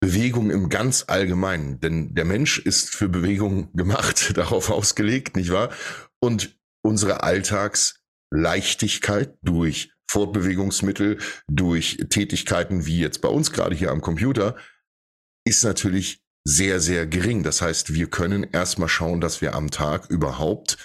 Bewegung 0.00 0.50
im 0.50 0.70
ganz 0.70 1.04
Allgemeinen, 1.08 1.80
denn 1.80 2.14
der 2.14 2.24
Mensch 2.24 2.58
ist 2.58 2.94
für 2.94 3.10
Bewegung 3.10 3.70
gemacht, 3.74 4.32
darauf 4.38 4.70
ausgelegt, 4.70 5.36
nicht 5.36 5.52
wahr? 5.52 5.68
Und 6.18 6.58
unsere 6.82 7.24
Alltagsleichtigkeit 7.24 9.36
durch 9.42 9.92
Fortbewegungsmittel 10.10 11.18
durch 11.48 11.98
Tätigkeiten 12.08 12.86
wie 12.86 13.00
jetzt 13.00 13.20
bei 13.20 13.28
uns 13.28 13.52
gerade 13.52 13.76
hier 13.76 13.90
am 13.90 14.00
Computer 14.00 14.56
ist 15.44 15.64
natürlich 15.64 16.22
sehr, 16.44 16.80
sehr 16.80 17.06
gering. 17.06 17.42
Das 17.42 17.60
heißt, 17.62 17.94
wir 17.94 18.08
können 18.08 18.44
erstmal 18.44 18.88
schauen, 18.88 19.20
dass 19.20 19.40
wir 19.40 19.54
am 19.54 19.70
Tag 19.70 20.10
überhaupt 20.10 20.78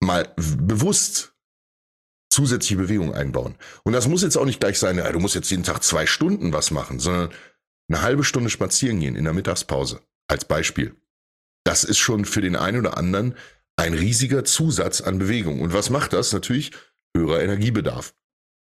mal 0.00 0.32
bewusst 0.36 1.34
zusätzliche 2.32 2.76
Bewegung 2.76 3.14
einbauen. 3.14 3.56
Und 3.84 3.92
das 3.92 4.08
muss 4.08 4.22
jetzt 4.22 4.36
auch 4.36 4.46
nicht 4.46 4.60
gleich 4.60 4.78
sein, 4.78 4.96
du 4.96 5.20
musst 5.20 5.34
jetzt 5.34 5.50
jeden 5.50 5.64
Tag 5.64 5.82
zwei 5.82 6.06
Stunden 6.06 6.52
was 6.52 6.70
machen, 6.70 6.98
sondern 6.98 7.30
eine 7.88 8.02
halbe 8.02 8.24
Stunde 8.24 8.50
spazieren 8.50 9.00
gehen 9.00 9.16
in 9.16 9.24
der 9.24 9.34
Mittagspause 9.34 10.00
als 10.28 10.46
Beispiel. 10.46 10.96
Das 11.64 11.84
ist 11.84 11.98
schon 11.98 12.24
für 12.24 12.40
den 12.40 12.56
einen 12.56 12.78
oder 12.78 12.96
anderen 12.96 13.34
ein 13.76 13.94
riesiger 13.94 14.44
Zusatz 14.44 15.00
an 15.00 15.18
Bewegung. 15.18 15.60
Und 15.60 15.72
was 15.72 15.90
macht 15.90 16.12
das? 16.12 16.32
Natürlich 16.32 16.72
höherer 17.16 17.42
Energiebedarf. 17.42 18.14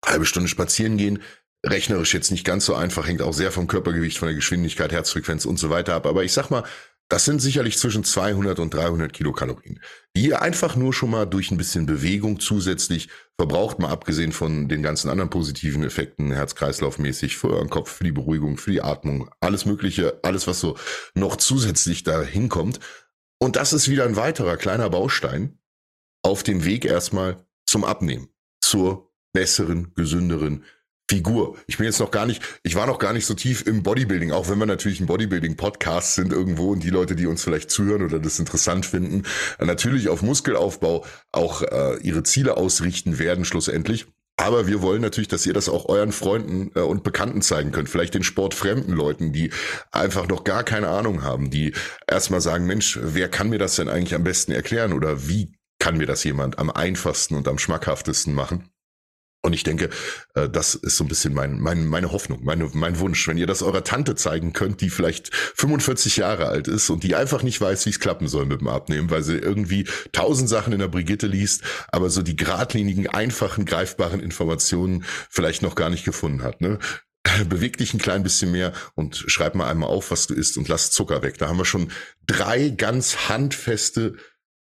Halbe 0.05 0.27
Stunde 0.27 0.49
spazieren 0.49 0.97
gehen, 0.97 1.23
rechnerisch 1.65 2.15
jetzt 2.15 2.31
nicht 2.31 2.45
ganz 2.45 2.65
so 2.67 2.75
einfach, 2.75 3.07
hängt 3.07 3.23
auch 3.23 3.33
sehr 3.33 3.53
vom 3.53 3.69
Körpergewicht, 3.69 4.19
von 4.19 4.27
der 4.27 4.35
Geschwindigkeit, 4.35 4.93
Herzfrequenz 4.93 5.45
und 5.45 5.59
so 5.59 5.71
weiter 5.71 5.95
ab. 5.95 6.07
Aber 6.07 6.25
ich 6.25 6.33
sag 6.33 6.51
mal, 6.51 6.65
das 7.09 7.27
sind 7.27 7.41
sicherlich 7.41 7.77
zwischen 7.77 8.05
200 8.05 8.59
und 8.59 8.73
300 8.73 9.13
Kilokalorien, 9.13 9.81
die 10.17 10.29
ihr 10.29 10.41
einfach 10.41 10.77
nur 10.77 10.95
schon 10.95 11.11
mal 11.11 11.27
durch 11.27 11.51
ein 11.51 11.59
bisschen 11.59 11.85
Bewegung 11.85 12.41
zusätzlich 12.41 13.11
verbraucht, 13.39 13.79
mal 13.79 13.91
abgesehen 13.91 14.33
von 14.33 14.67
den 14.67 14.83
ganzen 14.83 15.11
anderen 15.11 15.29
positiven 15.29 15.85
Effekten, 15.85 16.33
Herz-Kreislauf-mäßig, 16.33 17.37
für 17.37 17.51
euren 17.51 17.69
Kopf, 17.69 17.91
für 17.91 18.05
die 18.05 18.13
Beruhigung, 18.13 18.57
für 18.57 18.71
die 18.71 18.81
Atmung, 18.81 19.29
alles 19.41 19.67
Mögliche, 19.67 20.21
alles, 20.23 20.47
was 20.47 20.61
so 20.61 20.79
noch 21.15 21.37
zusätzlich 21.37 22.03
da 22.03 22.23
hinkommt. 22.23 22.81
Und 23.39 23.57
das 23.57 23.75
ist 23.75 23.91
wieder 23.91 24.07
ein 24.07 24.17
weiterer 24.17 24.57
kleiner 24.57 24.89
Baustein 24.89 25.59
auf 26.23 26.43
dem 26.43 26.65
Weg 26.65 26.87
erstmal 26.87 27.45
zum 27.67 27.85
Abnehmen, 27.85 28.29
zur 28.61 29.13
besseren, 29.33 29.93
gesünderen 29.95 30.65
Figur. 31.11 31.59
Ich 31.67 31.77
bin 31.77 31.85
jetzt 31.85 32.01
noch 32.01 32.11
gar 32.11 32.25
nicht, 32.25 32.43
ich 32.63 32.75
war 32.75 32.87
noch 32.87 32.99
gar 32.99 33.13
nicht 33.13 33.27
so 33.27 33.35
tief 33.35 33.67
im 33.67 33.83
Bodybuilding, 33.83 34.33
auch 34.33 34.49
wenn 34.49 34.59
wir 34.59 34.67
natürlich 34.67 35.01
ein 35.01 35.07
Bodybuilding-Podcast 35.07 36.15
sind 36.15 36.33
irgendwo 36.33 36.71
und 36.71 36.83
die 36.83 36.91
Leute, 36.91 37.17
die 37.17 37.27
uns 37.27 37.45
vielleicht 37.45 37.71
zuhören 37.71 38.03
oder 38.03 38.19
das 38.19 38.39
interessant 38.39 38.87
finden, 38.87 39.25
natürlich 39.59 40.09
auf 40.09 40.23
Muskelaufbau 40.23 41.05
auch 41.31 41.63
äh, 41.63 41.99
ihre 41.99 42.23
Ziele 42.23 42.57
ausrichten 42.57 43.19
werden 43.19 43.45
schlussendlich. 43.45 44.07
Aber 44.39 44.67
wir 44.67 44.81
wollen 44.81 45.03
natürlich, 45.03 45.29
dass 45.29 45.45
ihr 45.45 45.53
das 45.53 45.69
auch 45.69 45.91
euren 45.91 46.13
Freunden 46.13 46.71
äh, 46.75 46.81
und 46.81 47.05
Bekannten 47.05 47.43
zeigen 47.43 47.73
könnt. 47.73 47.91
Vielleicht 47.91 48.15
den 48.15 48.23
sportfremden 48.23 48.95
Leuten, 48.95 49.33
die 49.33 49.53
einfach 49.91 50.27
noch 50.29 50.45
gar 50.45 50.65
keine 50.65 50.89
Ahnung 50.89 51.23
haben, 51.23 51.51
die 51.51 51.75
erstmal 52.07 52.41
sagen, 52.41 52.67
Mensch, 52.67 52.99
wer 53.03 53.29
kann 53.29 53.51
mir 53.51 53.59
das 53.59 53.77
denn 53.77 53.91
eigentlich 53.91 54.15
am 54.15 54.25
besten 54.25 54.53
erklären 54.53 54.95
oder 54.95 55.29
wie 55.29 55.53
kann 55.83 55.97
mir 55.97 56.07
das 56.07 56.23
jemand 56.23 56.61
am 56.61 56.71
einfachsten 56.71 57.35
und 57.35 57.49
am 57.49 57.59
schmackhaftesten 57.59 58.33
machen? 58.33 58.71
Und 59.45 59.53
ich 59.53 59.65
denke, 59.65 59.91
äh, 60.35 60.49
das 60.49 60.77
ist 60.77 60.97
so 60.97 61.03
ein 61.03 61.09
bisschen 61.09 61.35
mein, 61.35 61.59
mein, 61.59 61.89
meine 61.89 62.13
Hoffnung, 62.13 62.45
meine, 62.45 62.71
mein 62.73 63.01
Wunsch. 63.01 63.27
Wenn 63.27 63.37
ihr 63.37 63.49
das 63.49 63.63
eurer 63.65 63.83
Tante 63.83 64.15
zeigen 64.15 64.53
könnt, 64.53 64.81
die 64.81 64.91
vielleicht 64.91 65.35
45 65.35 66.19
Jahre 66.19 66.47
alt 66.47 66.69
ist 66.69 66.89
und 66.89 67.03
die 67.03 67.17
einfach 67.17 67.43
nicht 67.43 67.61
weiß, 67.61 67.85
wie 67.87 67.91
es 67.91 67.99
klappen 67.99 68.29
soll 68.29 68.47
mit 68.47 68.61
dem 68.61 68.69
Abnehmen, 68.69 69.11
weil 69.11 69.25
sie 69.25 69.37
irgendwie 69.37 69.89
tausend 70.13 70.49
Sachen 70.49 70.73
in 70.73 70.79
der 70.79 70.87
Brigitte 70.87 71.27
liest, 71.27 71.63
aber 71.89 72.11
so 72.11 72.23
die 72.23 72.37
geradlinigen, 72.37 73.09
einfachen, 73.09 73.65
greifbaren 73.65 74.21
Informationen 74.21 75.05
vielleicht 75.31 75.63
noch 75.63 75.75
gar 75.75 75.91
nicht 75.91 76.05
gefunden 76.05 76.45
hat. 76.45 76.61
Ne? 76.61 76.79
Beweg 77.49 77.77
dich 77.77 77.93
ein 77.93 77.99
klein 77.99 78.23
bisschen 78.23 78.53
mehr 78.53 78.73
und 78.95 79.17
schreib 79.27 79.57
mal 79.57 79.69
einmal 79.69 79.89
auf, 79.89 80.13
was 80.13 80.29
du 80.29 80.35
isst 80.35 80.57
und 80.59 80.69
lass 80.69 80.93
Zucker 80.93 81.25
weg. 81.25 81.39
Da 81.39 81.49
haben 81.49 81.59
wir 81.59 81.65
schon 81.65 81.91
drei 82.25 82.69
ganz 82.69 83.29
handfeste 83.29 84.15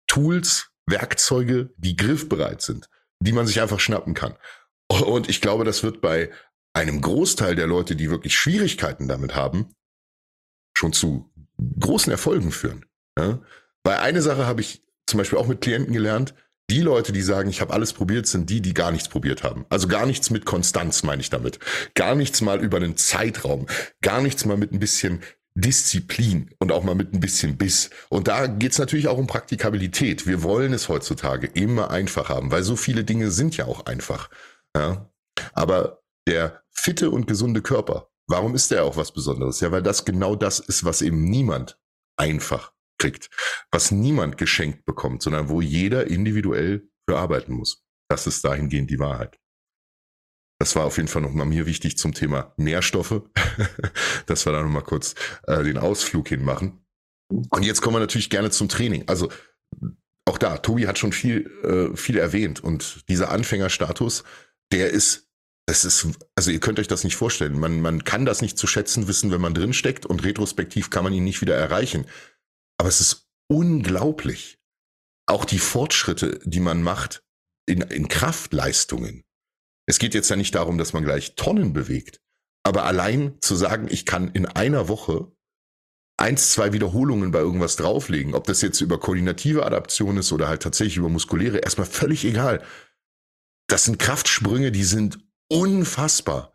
Tools, 0.06 0.71
Werkzeuge, 0.86 1.70
die 1.76 1.96
griffbereit 1.96 2.62
sind, 2.62 2.88
die 3.20 3.32
man 3.32 3.46
sich 3.46 3.60
einfach 3.60 3.80
schnappen 3.80 4.14
kann. 4.14 4.34
Und 4.88 5.28
ich 5.28 5.40
glaube, 5.40 5.64
das 5.64 5.82
wird 5.82 6.00
bei 6.00 6.30
einem 6.74 7.00
Großteil 7.00 7.54
der 7.54 7.66
Leute, 7.66 7.96
die 7.96 8.10
wirklich 8.10 8.36
Schwierigkeiten 8.36 9.08
damit 9.08 9.34
haben, 9.34 9.74
schon 10.74 10.92
zu 10.92 11.30
großen 11.78 12.10
Erfolgen 12.10 12.50
führen. 12.50 12.86
Ja? 13.18 13.40
Bei 13.82 14.00
einer 14.00 14.22
Sache 14.22 14.46
habe 14.46 14.60
ich 14.60 14.82
zum 15.06 15.18
Beispiel 15.18 15.38
auch 15.38 15.46
mit 15.46 15.60
Klienten 15.60 15.92
gelernt, 15.92 16.34
die 16.70 16.80
Leute, 16.80 17.12
die 17.12 17.22
sagen, 17.22 17.50
ich 17.50 17.60
habe 17.60 17.74
alles 17.74 17.92
probiert, 17.92 18.26
sind 18.26 18.48
die, 18.48 18.62
die 18.62 18.72
gar 18.72 18.92
nichts 18.92 19.08
probiert 19.08 19.42
haben. 19.42 19.66
Also 19.68 19.88
gar 19.88 20.06
nichts 20.06 20.30
mit 20.30 20.46
Konstanz, 20.46 21.02
meine 21.02 21.20
ich 21.20 21.28
damit. 21.28 21.58
Gar 21.94 22.14
nichts 22.14 22.40
mal 22.40 22.62
über 22.62 22.78
einen 22.78 22.96
Zeitraum. 22.96 23.66
Gar 24.00 24.22
nichts 24.22 24.44
mal 24.46 24.56
mit 24.56 24.72
ein 24.72 24.78
bisschen 24.78 25.22
Disziplin 25.55 26.50
und 26.59 26.72
auch 26.72 26.82
mal 26.82 26.94
mit 26.94 27.12
ein 27.12 27.20
bisschen 27.20 27.57
Biss. 27.59 27.90
Und 28.09 28.28
da 28.28 28.46
geht's 28.46 28.78
natürlich 28.78 29.09
auch 29.09 29.18
um 29.18 29.26
Praktikabilität. 29.26 30.26
Wir 30.26 30.42
wollen 30.42 30.72
es 30.72 30.88
heutzutage 30.88 31.46
immer 31.46 31.90
einfach 31.90 32.28
haben, 32.28 32.50
weil 32.50 32.62
so 32.62 32.76
viele 32.76 33.05
Dinge 33.05 33.30
sind 33.30 33.57
ja 33.57 33.66
auch 33.66 33.86
einfach. 33.86 34.30
Ja? 34.76 35.11
Aber 35.53 36.03
der 36.26 36.62
fitte 36.70 37.11
und 37.11 37.26
gesunde 37.26 37.62
Körper, 37.62 38.09
warum 38.26 38.55
ist 38.55 38.70
der 38.70 38.84
auch 38.84 38.96
was 38.96 39.12
Besonderes? 39.12 39.61
Ja, 39.61 39.72
weil 39.72 39.82
das 39.82 40.05
genau 40.05 40.36
das 40.36 40.59
ist, 40.59 40.84
was 40.84 41.03
eben 41.03 41.24
niemand 41.24 41.78
einfach 42.16 42.72
kriegt, 42.98 43.28
was 43.70 43.90
niemand 43.90 44.38
geschenkt 44.38 44.84
bekommt, 44.84 45.22
sondern 45.22 45.48
wo 45.48 45.61
jeder 45.61 46.07
individuell 46.07 46.88
für 47.09 47.18
arbeiten 47.18 47.53
muss. 47.55 47.82
Das 48.09 48.26
ist 48.26 48.44
dahingehend 48.44 48.90
die 48.90 48.98
Wahrheit. 48.98 49.38
Das 50.62 50.76
war 50.76 50.84
auf 50.84 50.96
jeden 50.96 51.08
Fall 51.08 51.22
nochmal 51.22 51.44
mir 51.44 51.66
wichtig 51.66 51.98
zum 51.98 52.14
Thema 52.14 52.54
Nährstoffe, 52.56 53.22
dass 54.26 54.46
wir 54.46 54.52
da 54.52 54.62
nochmal 54.62 54.84
kurz 54.84 55.16
äh, 55.48 55.64
den 55.64 55.76
Ausflug 55.76 56.28
hinmachen. 56.28 56.86
Und 57.50 57.64
jetzt 57.64 57.82
kommen 57.82 57.96
wir 57.96 58.00
natürlich 58.00 58.30
gerne 58.30 58.50
zum 58.50 58.68
Training. 58.68 59.02
Also 59.08 59.28
auch 60.24 60.38
da, 60.38 60.58
Tobi 60.58 60.86
hat 60.86 61.00
schon 61.00 61.12
viel, 61.12 61.50
äh, 61.64 61.96
viel 61.96 62.16
erwähnt 62.16 62.62
und 62.62 63.08
dieser 63.08 63.32
Anfängerstatus, 63.32 64.22
der 64.70 64.90
ist, 64.90 65.28
das 65.66 65.84
ist, 65.84 66.06
also 66.36 66.52
ihr 66.52 66.60
könnt 66.60 66.78
euch 66.78 66.86
das 66.86 67.02
nicht 67.02 67.16
vorstellen. 67.16 67.58
Man, 67.58 67.80
man 67.80 68.04
kann 68.04 68.24
das 68.24 68.40
nicht 68.40 68.56
zu 68.56 68.68
schätzen 68.68 69.08
wissen, 69.08 69.32
wenn 69.32 69.40
man 69.40 69.54
drinsteckt 69.54 70.06
und 70.06 70.22
retrospektiv 70.22 70.90
kann 70.90 71.02
man 71.02 71.12
ihn 71.12 71.24
nicht 71.24 71.40
wieder 71.40 71.56
erreichen. 71.56 72.06
Aber 72.78 72.88
es 72.88 73.00
ist 73.00 73.28
unglaublich. 73.48 74.60
Auch 75.26 75.44
die 75.44 75.58
Fortschritte, 75.58 76.38
die 76.44 76.60
man 76.60 76.84
macht 76.84 77.24
in, 77.66 77.80
in 77.80 78.06
Kraftleistungen. 78.06 79.24
Es 79.86 79.98
geht 79.98 80.14
jetzt 80.14 80.30
ja 80.30 80.36
nicht 80.36 80.54
darum, 80.54 80.78
dass 80.78 80.92
man 80.92 81.04
gleich 81.04 81.34
Tonnen 81.34 81.72
bewegt. 81.72 82.20
Aber 82.64 82.84
allein 82.84 83.36
zu 83.40 83.56
sagen, 83.56 83.88
ich 83.90 84.06
kann 84.06 84.28
in 84.28 84.46
einer 84.46 84.88
Woche 84.88 85.32
eins, 86.16 86.52
zwei 86.52 86.72
Wiederholungen 86.72 87.32
bei 87.32 87.40
irgendwas 87.40 87.76
drauflegen, 87.76 88.34
ob 88.34 88.44
das 88.44 88.62
jetzt 88.62 88.80
über 88.80 89.00
koordinative 89.00 89.66
Adaption 89.66 90.16
ist 90.16 90.32
oder 90.32 90.48
halt 90.48 90.62
tatsächlich 90.62 90.98
über 90.98 91.08
muskuläre, 91.08 91.58
erstmal 91.58 91.86
völlig 91.86 92.24
egal. 92.24 92.62
Das 93.68 93.84
sind 93.84 93.98
Kraftsprünge, 93.98 94.70
die 94.70 94.84
sind 94.84 95.18
unfassbar. 95.48 96.52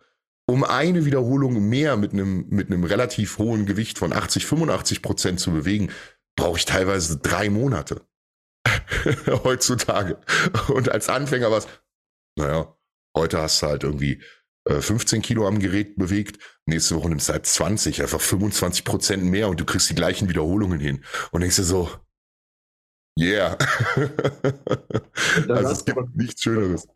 Um 0.49 0.63
eine 0.63 1.03
Wiederholung 1.03 1.67
mehr 1.67 1.97
mit 1.97 2.13
einem, 2.13 2.47
mit 2.47 2.67
einem 2.67 2.85
relativ 2.85 3.37
hohen 3.37 3.65
Gewicht 3.65 3.97
von 3.97 4.13
80, 4.13 4.45
85 4.45 5.01
Prozent 5.01 5.39
zu 5.41 5.51
bewegen, 5.51 5.91
brauche 6.37 6.57
ich 6.57 6.63
teilweise 6.63 7.17
drei 7.17 7.49
Monate. 7.49 8.07
Heutzutage. 9.43 10.21
Und 10.69 10.89
als 10.89 11.09
Anfänger 11.09 11.51
war 11.51 11.57
es, 11.57 11.67
naja, 12.37 12.76
heute 13.17 13.41
hast 13.41 13.61
du 13.61 13.67
halt 13.67 13.83
irgendwie 13.83 14.21
15 14.67 15.19
äh, 15.19 15.21
Kilo 15.21 15.47
am 15.47 15.59
Gerät 15.59 15.95
bewegt, 15.95 16.39
nächste 16.65 16.95
Woche 16.95 17.09
nimmst 17.09 17.29
du 17.29 17.33
halt 17.33 17.45
20, 17.45 18.01
einfach 18.01 18.19
25 18.19 18.83
Prozent 18.83 19.23
mehr 19.23 19.49
und 19.49 19.59
du 19.59 19.65
kriegst 19.65 19.89
die 19.89 19.95
gleichen 19.95 20.29
Wiederholungen 20.29 20.79
hin. 20.79 21.03
Und 21.31 21.41
denkst 21.41 21.55
dir 21.55 21.63
so, 21.63 21.89
yeah. 23.19 23.57
also 25.47 25.71
es 25.71 25.85
gibt 25.85 26.15
nichts 26.15 26.41
Schöneres. 26.41 26.87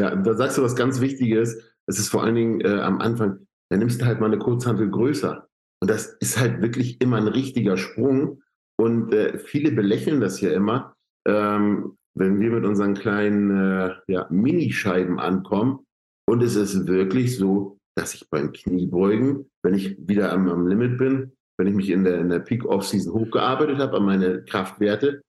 Ja, 0.00 0.14
da 0.16 0.34
sagst 0.34 0.58
du 0.58 0.62
was 0.62 0.74
ganz 0.74 1.00
Wichtiges. 1.00 1.62
Es 1.86 1.98
ist 1.98 2.08
vor 2.08 2.22
allen 2.22 2.34
Dingen 2.34 2.60
äh, 2.62 2.80
am 2.80 3.00
Anfang, 3.00 3.46
da 3.70 3.76
nimmst 3.76 4.00
du 4.00 4.06
halt 4.06 4.20
mal 4.20 4.26
eine 4.26 4.38
Kurzhantel 4.38 4.90
größer. 4.90 5.48
Und 5.80 5.90
das 5.90 6.16
ist 6.20 6.38
halt 6.38 6.62
wirklich 6.62 7.00
immer 7.00 7.16
ein 7.16 7.28
richtiger 7.28 7.76
Sprung. 7.76 8.42
Und 8.78 9.12
äh, 9.12 9.38
viele 9.38 9.72
belächeln 9.72 10.20
das 10.20 10.40
ja 10.40 10.50
immer, 10.50 10.94
ähm, 11.26 11.98
wenn 12.14 12.40
wir 12.40 12.50
mit 12.50 12.64
unseren 12.64 12.94
kleinen 12.94 13.50
äh, 13.50 13.94
ja, 14.06 14.26
Minischeiben 14.30 15.18
ankommen. 15.18 15.86
Und 16.28 16.42
es 16.42 16.56
ist 16.56 16.86
wirklich 16.86 17.36
so, 17.36 17.78
dass 17.96 18.14
ich 18.14 18.28
beim 18.30 18.52
Kniebeugen, 18.52 19.50
wenn 19.62 19.74
ich 19.74 19.96
wieder 20.06 20.32
am, 20.32 20.48
am 20.48 20.66
Limit 20.66 20.98
bin, 20.98 21.32
wenn 21.58 21.66
ich 21.66 21.74
mich 21.74 21.90
in 21.90 22.04
der, 22.04 22.20
in 22.20 22.28
der 22.28 22.40
Peak-Off-Season 22.40 23.12
hochgearbeitet 23.12 23.78
habe 23.78 23.96
an 23.96 24.04
meine 24.04 24.44
Kraftwerte, 24.44 25.22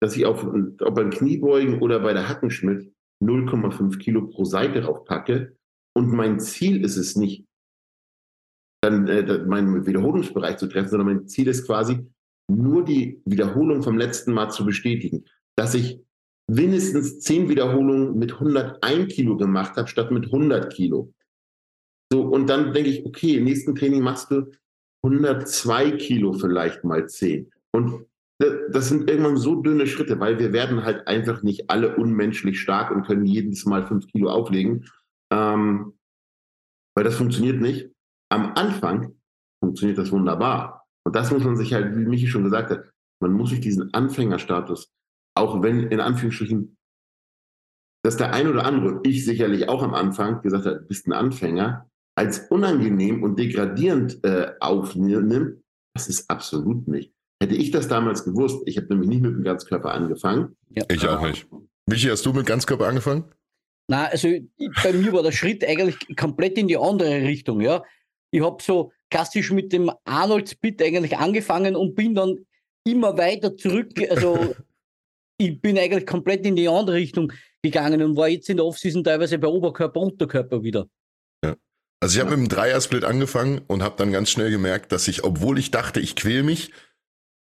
dass 0.00 0.16
ich 0.16 0.26
auf, 0.26 0.44
ob 0.44 0.94
beim 0.94 1.10
Kniebeugen 1.10 1.80
oder 1.80 2.00
bei 2.00 2.12
der 2.12 2.28
Hackenschmidt 2.28 2.92
0,5 3.22 3.98
Kilo 3.98 4.28
pro 4.28 4.44
Seite 4.44 4.80
draufpacke. 4.80 5.56
Und 5.96 6.12
mein 6.12 6.38
Ziel 6.38 6.84
ist 6.84 6.96
es 6.96 7.16
nicht, 7.16 7.44
dann 8.80 9.08
äh, 9.08 9.44
meinen 9.44 9.86
Wiederholungsbereich 9.86 10.56
zu 10.58 10.68
treffen, 10.68 10.88
sondern 10.88 11.08
mein 11.08 11.28
Ziel 11.28 11.48
ist 11.48 11.66
quasi, 11.66 12.06
nur 12.50 12.84
die 12.84 13.20
Wiederholung 13.24 13.82
vom 13.82 13.98
letzten 13.98 14.32
Mal 14.32 14.50
zu 14.50 14.64
bestätigen. 14.64 15.24
Dass 15.56 15.74
ich 15.74 16.00
mindestens 16.50 17.20
10 17.20 17.48
Wiederholungen 17.48 18.18
mit 18.18 18.32
101 18.32 19.12
Kilo 19.14 19.36
gemacht 19.36 19.76
habe, 19.76 19.88
statt 19.88 20.10
mit 20.10 20.26
100 20.26 20.72
Kilo. 20.72 21.12
So, 22.12 22.22
und 22.22 22.48
dann 22.48 22.72
denke 22.72 22.90
ich, 22.90 23.04
okay, 23.04 23.36
im 23.36 23.44
nächsten 23.44 23.74
Training 23.74 24.02
machst 24.02 24.30
du 24.30 24.50
102 25.04 25.92
Kilo 25.92 26.32
vielleicht 26.32 26.84
mal 26.84 27.08
10. 27.08 27.50
Und 27.72 28.06
das 28.70 28.88
sind 28.88 29.10
irgendwann 29.10 29.36
so 29.36 29.56
dünne 29.56 29.86
Schritte, 29.86 30.18
weil 30.20 30.38
wir 30.38 30.52
werden 30.52 30.84
halt 30.84 31.06
einfach 31.06 31.42
nicht 31.42 31.68
alle 31.70 31.96
unmenschlich 31.96 32.60
stark 32.60 32.90
und 32.90 33.04
können 33.04 33.26
jedes 33.26 33.66
Mal 33.66 33.86
fünf 33.86 34.06
Kilo 34.06 34.30
auflegen. 34.30 34.86
Ähm, 35.32 35.98
weil 36.96 37.04
das 37.04 37.16
funktioniert 37.16 37.60
nicht. 37.60 37.90
Am 38.30 38.52
Anfang 38.54 39.14
funktioniert 39.62 39.98
das 39.98 40.12
wunderbar. 40.12 40.86
Und 41.04 41.16
das 41.16 41.30
muss 41.30 41.44
man 41.44 41.56
sich 41.56 41.74
halt, 41.74 41.96
wie 41.96 42.06
Michi 42.06 42.26
schon 42.26 42.44
gesagt 42.44 42.70
hat, 42.70 42.90
man 43.20 43.32
muss 43.32 43.50
sich 43.50 43.60
diesen 43.60 43.92
Anfängerstatus, 43.92 44.92
auch 45.38 45.62
wenn 45.62 45.90
in 45.90 46.00
Anführungsstrichen, 46.00 46.76
dass 48.04 48.16
der 48.16 48.32
ein 48.32 48.48
oder 48.48 48.64
andere, 48.64 49.00
ich 49.04 49.24
sicherlich 49.24 49.68
auch 49.68 49.82
am 49.82 49.94
Anfang 49.94 50.42
gesagt 50.42 50.66
hat, 50.66 50.88
bist 50.88 51.06
ein 51.06 51.12
Anfänger, 51.12 51.88
als 52.16 52.40
unangenehm 52.50 53.22
und 53.22 53.38
degradierend 53.38 54.24
äh, 54.24 54.52
aufnimmt, 54.60 55.62
das 55.94 56.08
ist 56.08 56.28
absolut 56.28 56.88
nicht. 56.88 57.12
Hätte 57.40 57.54
ich 57.54 57.70
das 57.70 57.86
damals 57.86 58.24
gewusst, 58.24 58.62
ich 58.66 58.76
habe 58.76 58.88
nämlich 58.88 59.08
nicht 59.08 59.22
mit 59.22 59.32
dem 59.32 59.44
Ganzkörper 59.44 59.92
angefangen. 59.92 60.56
Ja. 60.70 60.84
Ich 60.90 61.06
auch 61.06 61.22
nicht. 61.22 61.46
Michi, 61.86 62.08
hast 62.08 62.26
du 62.26 62.32
mit 62.32 62.46
Ganzkörper 62.46 62.88
angefangen? 62.88 63.24
Na, 63.88 64.06
also 64.06 64.28
bei 64.82 64.92
mir 64.92 65.12
war 65.12 65.22
der 65.22 65.32
Schritt 65.32 65.64
eigentlich 65.64 65.96
komplett 66.16 66.58
in 66.58 66.68
die 66.68 66.76
andere 66.76 67.22
Richtung, 67.22 67.60
ja. 67.60 67.82
Ich 68.30 68.42
habe 68.42 68.62
so 68.62 68.92
klassisch 69.10 69.50
mit 69.52 69.72
dem 69.72 69.90
Arnold 70.04 70.50
Spit 70.50 70.82
eigentlich 70.82 71.16
angefangen 71.16 71.76
und 71.76 71.94
bin 71.94 72.14
dann 72.14 72.44
immer 72.84 73.16
weiter 73.16 73.56
zurück. 73.56 73.92
Also 74.10 74.54
ich 75.38 75.60
bin 75.60 75.78
eigentlich 75.78 76.06
komplett 76.06 76.44
in 76.44 76.56
die 76.56 76.68
andere 76.68 76.96
Richtung 76.96 77.32
gegangen 77.62 78.02
und 78.02 78.16
war 78.16 78.28
jetzt 78.28 78.50
in 78.50 78.56
der 78.56 78.66
Offseason 78.66 79.04
teilweise 79.04 79.38
bei 79.38 79.48
Oberkörper, 79.48 80.00
Unterkörper 80.00 80.62
wieder. 80.62 80.88
Ja. 81.44 81.56
Also 82.00 82.16
ich 82.16 82.20
habe 82.24 82.36
mit 82.36 82.46
dem 82.46 82.48
Dreiersplit 82.48 83.04
angefangen 83.04 83.60
und 83.66 83.82
habe 83.82 83.96
dann 83.96 84.12
ganz 84.12 84.30
schnell 84.30 84.50
gemerkt, 84.50 84.92
dass 84.92 85.08
ich, 85.08 85.24
obwohl 85.24 85.58
ich 85.58 85.70
dachte, 85.70 86.00
ich 86.00 86.16
quäl 86.16 86.42
mich, 86.42 86.72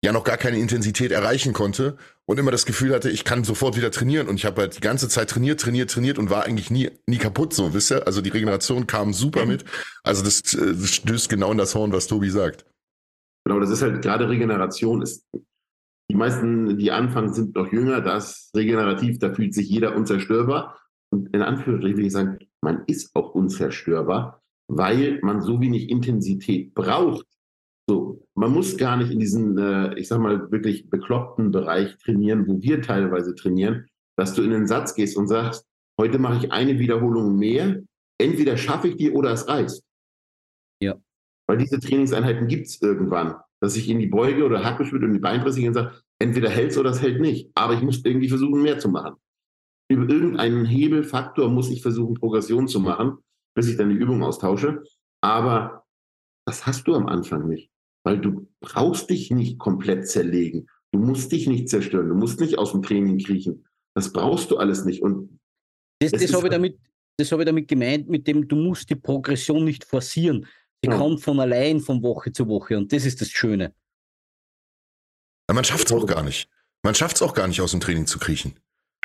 ja 0.03 0.11
noch 0.11 0.23
gar 0.23 0.37
keine 0.37 0.57
Intensität 0.57 1.11
erreichen 1.11 1.53
konnte 1.53 1.95
und 2.25 2.39
immer 2.39 2.49
das 2.49 2.65
Gefühl 2.65 2.93
hatte, 2.93 3.09
ich 3.09 3.23
kann 3.23 3.43
sofort 3.43 3.77
wieder 3.77 3.91
trainieren 3.91 4.27
und 4.27 4.35
ich 4.35 4.45
habe 4.45 4.61
halt 4.61 4.75
die 4.75 4.81
ganze 4.81 5.07
Zeit 5.09 5.29
trainiert, 5.29 5.59
trainiert, 5.59 5.91
trainiert 5.91 6.17
und 6.17 6.31
war 6.31 6.45
eigentlich 6.45 6.71
nie 6.71 6.89
nie 7.05 7.19
kaputt 7.19 7.53
so, 7.53 7.73
wisst 7.73 7.91
ihr? 7.91 8.07
Also 8.07 8.21
die 8.21 8.31
Regeneration 8.31 8.87
kam 8.87 9.13
super 9.13 9.45
mit. 9.45 9.63
Also 10.03 10.23
das, 10.23 10.41
das 10.41 10.89
stößt 10.89 11.29
genau 11.29 11.51
in 11.51 11.59
das 11.59 11.75
Horn, 11.75 11.91
was 11.91 12.07
Tobi 12.07 12.31
sagt. 12.31 12.65
Genau, 13.45 13.59
das 13.59 13.69
ist 13.69 13.83
halt 13.83 14.01
gerade 14.01 14.27
Regeneration 14.27 15.03
ist 15.03 15.23
die 16.11 16.17
meisten, 16.17 16.77
die 16.77 16.91
anfangen, 16.91 17.33
sind 17.33 17.55
noch 17.55 17.71
jünger, 17.71 18.01
das 18.01 18.31
ist 18.31 18.55
regenerativ, 18.55 19.19
da 19.19 19.33
fühlt 19.33 19.53
sich 19.53 19.69
jeder 19.69 19.95
unzerstörbar. 19.95 20.77
Und 21.09 21.33
in 21.33 21.41
Anführungsstrichen 21.41 21.97
will 21.97 22.05
ich 22.05 22.13
sagen, 22.13 22.39
man 22.61 22.83
ist 22.87 23.15
auch 23.15 23.33
unzerstörbar, 23.33 24.41
weil 24.67 25.19
man 25.21 25.41
so 25.41 25.61
wenig 25.61 25.89
Intensität 25.89 26.73
braucht, 26.73 27.25
so, 27.89 28.25
man 28.35 28.51
muss 28.51 28.77
gar 28.77 28.97
nicht 28.97 29.11
in 29.11 29.19
diesen, 29.19 29.57
äh, 29.57 29.97
ich 29.97 30.07
sag 30.07 30.19
mal, 30.19 30.51
wirklich 30.51 30.89
bekloppten 30.89 31.51
Bereich 31.51 31.97
trainieren, 31.97 32.47
wo 32.47 32.61
wir 32.61 32.81
teilweise 32.81 33.35
trainieren, 33.35 33.87
dass 34.15 34.33
du 34.33 34.43
in 34.43 34.51
den 34.51 34.67
Satz 34.67 34.93
gehst 34.95 35.17
und 35.17 35.27
sagst, 35.27 35.67
Heute 36.01 36.17
mache 36.17 36.45
ich 36.45 36.51
eine 36.51 36.79
Wiederholung 36.79 37.35
mehr. 37.35 37.83
Entweder 38.17 38.57
schaffe 38.57 38.87
ich 38.87 38.97
die 38.97 39.11
oder 39.11 39.31
es 39.33 39.47
reißt. 39.47 39.83
Ja. 40.81 40.95
Weil 41.47 41.57
diese 41.57 41.79
Trainingseinheiten 41.79 42.47
gibt 42.47 42.65
es 42.65 42.81
irgendwann, 42.81 43.35
dass 43.61 43.75
ich 43.75 43.87
in 43.87 43.99
die 43.99 44.07
Beuge 44.07 44.43
oder 44.43 44.63
Hackbeschmidt 44.63 45.03
und 45.03 45.13
die 45.13 45.19
Beinpresse 45.19 45.65
und 45.65 45.73
sage, 45.73 45.93
entweder 46.19 46.49
hält 46.49 46.71
es 46.71 46.77
oder 46.77 46.89
es 46.89 47.01
hält 47.01 47.21
nicht. 47.21 47.51
Aber 47.55 47.73
ich 47.73 47.81
muss 47.81 48.03
irgendwie 48.03 48.27
versuchen, 48.27 48.61
mehr 48.61 48.79
zu 48.79 48.89
machen. 48.89 49.15
Über 49.89 50.11
irgendeinen 50.11 50.65
Hebelfaktor 50.65 51.49
muss 51.49 51.69
ich 51.69 51.81
versuchen, 51.81 52.15
Progression 52.15 52.67
zu 52.67 52.79
machen, 52.79 53.17
bis 53.55 53.67
ich 53.67 53.77
dann 53.77 53.89
die 53.89 53.95
Übung 53.95 54.23
austausche. 54.23 54.83
Aber 55.21 55.85
das 56.45 56.65
hast 56.65 56.87
du 56.87 56.95
am 56.95 57.07
Anfang 57.07 57.47
nicht, 57.47 57.69
weil 58.03 58.19
du 58.19 58.47
brauchst 58.61 59.09
dich 59.09 59.29
nicht 59.29 59.59
komplett 59.59 60.07
zerlegen. 60.07 60.67
Du 60.91 60.99
musst 60.99 61.31
dich 61.31 61.47
nicht 61.47 61.69
zerstören. 61.69 62.09
Du 62.09 62.15
musst 62.15 62.39
nicht 62.39 62.57
aus 62.57 62.71
dem 62.71 62.81
Training 62.81 63.19
kriechen. 63.19 63.65
Das 63.95 64.11
brauchst 64.11 64.49
du 64.49 64.57
alles 64.57 64.85
nicht. 64.85 65.01
Und 65.01 65.39
das, 65.99 66.11
das 66.11 66.33
habe 66.33 66.47
ich, 66.47 66.51
damit, 66.51 66.79
das 67.17 67.31
hab 67.31 67.39
ich 67.39 67.45
damit 67.45 67.67
gemeint, 67.67 68.09
mit 68.09 68.25
dem, 68.27 68.47
du 68.47 68.55
musst 68.55 68.89
die 68.89 68.95
Progression 68.95 69.63
nicht 69.63 69.83
forcieren. 69.83 70.47
Sie 70.83 70.89
ja. 70.89 70.97
kommt 70.97 71.21
von 71.21 71.39
allein 71.39 71.79
von 71.79 72.01
Woche 72.01 72.31
zu 72.31 72.47
Woche 72.47 72.77
und 72.77 72.91
das 72.91 73.05
ist 73.05 73.21
das 73.21 73.29
Schöne. 73.29 73.73
Ja, 75.47 75.53
man 75.53 75.63
schafft 75.63 75.87
es 75.87 75.93
auch 75.93 76.05
gar 76.05 76.23
nicht. 76.23 76.49
Man 76.83 76.95
schafft 76.95 77.17
es 77.17 77.21
auch 77.21 77.33
gar 77.33 77.47
nicht, 77.47 77.61
aus 77.61 77.71
dem 77.71 77.81
Training 77.81 78.07
zu 78.07 78.17
kriechen. 78.17 78.59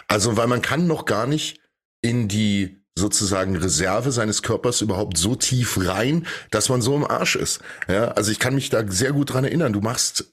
Also, 0.09 0.37
weil 0.37 0.47
man 0.47 0.63
kann 0.63 0.87
noch 0.87 1.05
gar 1.05 1.27
nicht 1.27 1.61
in 2.03 2.29
die 2.29 2.83
sozusagen 2.99 3.57
Reserve 3.57 4.11
seines 4.11 4.43
Körpers 4.43 4.81
überhaupt 4.81 5.19
so 5.19 5.35
tief 5.35 5.77
rein, 5.87 6.27
dass 6.51 6.71
man 6.71 6.81
so 6.81 6.97
im 6.97 7.05
Arsch 7.05 7.37
ist. 7.37 7.61
Ja, 7.89 8.09
also 8.13 8.33
ich 8.33 8.39
kann 8.39 8.55
mich 8.55 8.71
da 8.71 8.87
sehr 8.91 9.13
gut 9.13 9.35
dran 9.35 9.45
erinnern. 9.45 9.75
Du 9.75 9.83
machst 9.83 10.33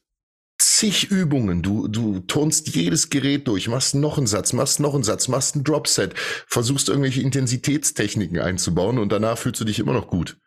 zig 0.62 1.12
Übungen. 1.12 1.62
Du, 1.62 1.90
du 1.90 2.20
turnst 2.20 2.74
jedes 2.74 3.10
Gerät 3.10 3.50
durch, 3.50 3.68
machst 3.68 3.96
noch 3.96 4.18
einen 4.18 4.28
Satz, 4.28 4.54
machst 4.54 4.80
noch 4.80 4.94
einen 4.94 5.04
Satz, 5.04 5.28
machst 5.28 5.58
ein 5.58 5.66
Dropset, 5.66 6.14
versuchst 6.48 6.88
irgendwelche 6.88 7.22
Intensitätstechniken 7.22 8.40
einzubauen 8.40 8.98
und 8.98 9.12
danach 9.12 9.38
fühlst 9.38 9.60
du 9.60 9.66
dich 9.66 9.80
immer 9.80 9.94
noch 9.94 10.08
gut 10.08 10.38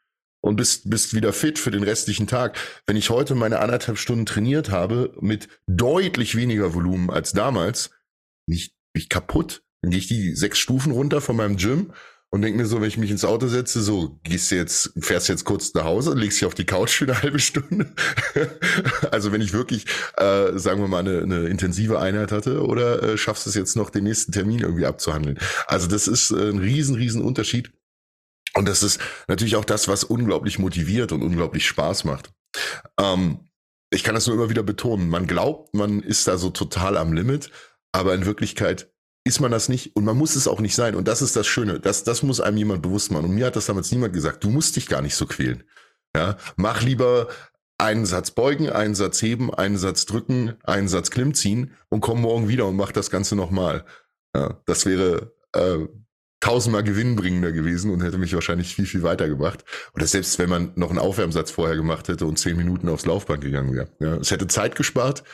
und 0.46 0.54
bist, 0.54 0.88
bist 0.88 1.12
wieder 1.12 1.32
fit 1.32 1.58
für 1.58 1.72
den 1.72 1.82
restlichen 1.82 2.28
Tag. 2.28 2.56
Wenn 2.86 2.96
ich 2.96 3.10
heute 3.10 3.34
meine 3.34 3.58
anderthalb 3.58 3.98
Stunden 3.98 4.26
trainiert 4.26 4.70
habe 4.70 5.12
mit 5.20 5.48
deutlich 5.66 6.36
weniger 6.36 6.72
Volumen 6.72 7.10
als 7.10 7.32
damals, 7.32 7.90
nicht 8.46 8.72
ich 8.94 9.08
kaputt. 9.08 9.62
Dann 9.82 9.90
gehe 9.90 9.98
ich 9.98 10.06
die 10.06 10.34
sechs 10.36 10.58
Stufen 10.58 10.92
runter 10.92 11.20
von 11.20 11.34
meinem 11.34 11.56
Gym 11.56 11.92
und 12.30 12.42
denke 12.42 12.58
mir 12.58 12.66
so, 12.66 12.80
wenn 12.80 12.88
ich 12.88 12.96
mich 12.96 13.10
ins 13.10 13.24
Auto 13.24 13.48
setze, 13.48 13.82
so, 13.82 14.20
gehst 14.22 14.50
du 14.52 14.54
jetzt, 14.54 14.92
fährst 15.00 15.28
jetzt 15.28 15.44
kurz 15.44 15.74
nach 15.74 15.84
Hause, 15.84 16.14
legst 16.14 16.40
dich 16.40 16.46
auf 16.46 16.54
die 16.54 16.64
Couch 16.64 16.90
für 16.90 17.04
eine 17.06 17.22
halbe 17.22 17.40
Stunde. 17.40 17.92
also 19.10 19.32
wenn 19.32 19.40
ich 19.40 19.52
wirklich, 19.52 19.86
äh, 20.16 20.56
sagen 20.58 20.80
wir 20.80 20.88
mal, 20.88 21.00
eine, 21.00 21.22
eine 21.22 21.48
intensive 21.48 21.98
Einheit 21.98 22.30
hatte 22.30 22.64
oder 22.64 23.02
äh, 23.02 23.18
schaffst 23.18 23.48
es 23.48 23.54
jetzt 23.54 23.76
noch, 23.76 23.90
den 23.90 24.04
nächsten 24.04 24.30
Termin 24.30 24.60
irgendwie 24.60 24.86
abzuhandeln. 24.86 25.38
Also 25.66 25.88
das 25.88 26.06
ist 26.06 26.30
äh, 26.30 26.50
ein 26.50 26.58
riesen, 26.58 26.94
riesen 26.94 27.22
Unterschied. 27.22 27.72
Und 28.56 28.66
das 28.66 28.82
ist 28.82 29.00
natürlich 29.28 29.56
auch 29.56 29.64
das, 29.64 29.86
was 29.86 30.04
unglaublich 30.04 30.58
motiviert 30.58 31.12
und 31.12 31.22
unglaublich 31.22 31.66
Spaß 31.66 32.04
macht. 32.04 32.32
Ähm, 32.98 33.40
ich 33.90 34.02
kann 34.02 34.14
das 34.14 34.26
nur 34.26 34.36
immer 34.36 34.50
wieder 34.50 34.62
betonen. 34.62 35.08
Man 35.08 35.26
glaubt, 35.26 35.74
man 35.74 36.00
ist 36.00 36.26
da 36.26 36.38
so 36.38 36.50
total 36.50 36.96
am 36.96 37.12
Limit, 37.12 37.50
aber 37.92 38.14
in 38.14 38.26
Wirklichkeit 38.26 38.90
ist 39.24 39.40
man 39.40 39.50
das 39.50 39.68
nicht 39.68 39.96
und 39.96 40.04
man 40.04 40.16
muss 40.16 40.36
es 40.36 40.48
auch 40.48 40.60
nicht 40.60 40.74
sein. 40.74 40.94
Und 40.94 41.08
das 41.08 41.20
ist 41.20 41.36
das 41.36 41.46
Schöne. 41.46 41.80
Das, 41.80 42.04
das 42.04 42.22
muss 42.22 42.40
einem 42.40 42.56
jemand 42.56 42.82
bewusst 42.82 43.10
machen. 43.10 43.26
Und 43.26 43.34
mir 43.34 43.46
hat 43.46 43.56
das 43.56 43.66
damals 43.66 43.90
niemand 43.90 44.14
gesagt. 44.14 44.42
Du 44.44 44.50
musst 44.50 44.76
dich 44.76 44.88
gar 44.88 45.02
nicht 45.02 45.16
so 45.16 45.26
quälen. 45.26 45.64
Ja, 46.16 46.36
mach 46.56 46.82
lieber 46.82 47.28
einen 47.78 48.06
Satz 48.06 48.30
beugen, 48.30 48.70
einen 48.70 48.94
Satz 48.94 49.20
heben, 49.20 49.52
einen 49.52 49.76
Satz 49.76 50.06
drücken, 50.06 50.56
einen 50.62 50.88
Satz 50.88 51.10
Klimm 51.10 51.34
ziehen 51.34 51.74
und 51.90 52.00
komm 52.00 52.22
morgen 52.22 52.48
wieder 52.48 52.66
und 52.66 52.76
mach 52.76 52.92
das 52.92 53.10
Ganze 53.10 53.36
nochmal. 53.36 53.84
Ja, 54.34 54.62
das 54.64 54.86
wäre 54.86 55.34
äh, 55.52 55.86
tausendmal 56.46 56.84
gewinnbringender 56.84 57.50
gewesen 57.50 57.90
und 57.90 58.04
hätte 58.04 58.18
mich 58.18 58.32
wahrscheinlich 58.32 58.72
viel, 58.72 58.86
viel 58.86 59.02
weitergebracht. 59.02 59.64
Oder 59.94 60.06
selbst 60.06 60.38
wenn 60.38 60.48
man 60.48 60.70
noch 60.76 60.90
einen 60.90 61.00
Aufwärmsatz 61.00 61.50
vorher 61.50 61.74
gemacht 61.74 62.06
hätte 62.06 62.24
und 62.24 62.38
zehn 62.38 62.56
Minuten 62.56 62.88
aufs 62.88 63.04
Laufband 63.04 63.42
gegangen 63.42 63.74
wäre. 63.74 63.88
Ja, 63.98 64.14
es 64.18 64.30
hätte 64.30 64.46
Zeit 64.46 64.76
gespart 64.76 65.24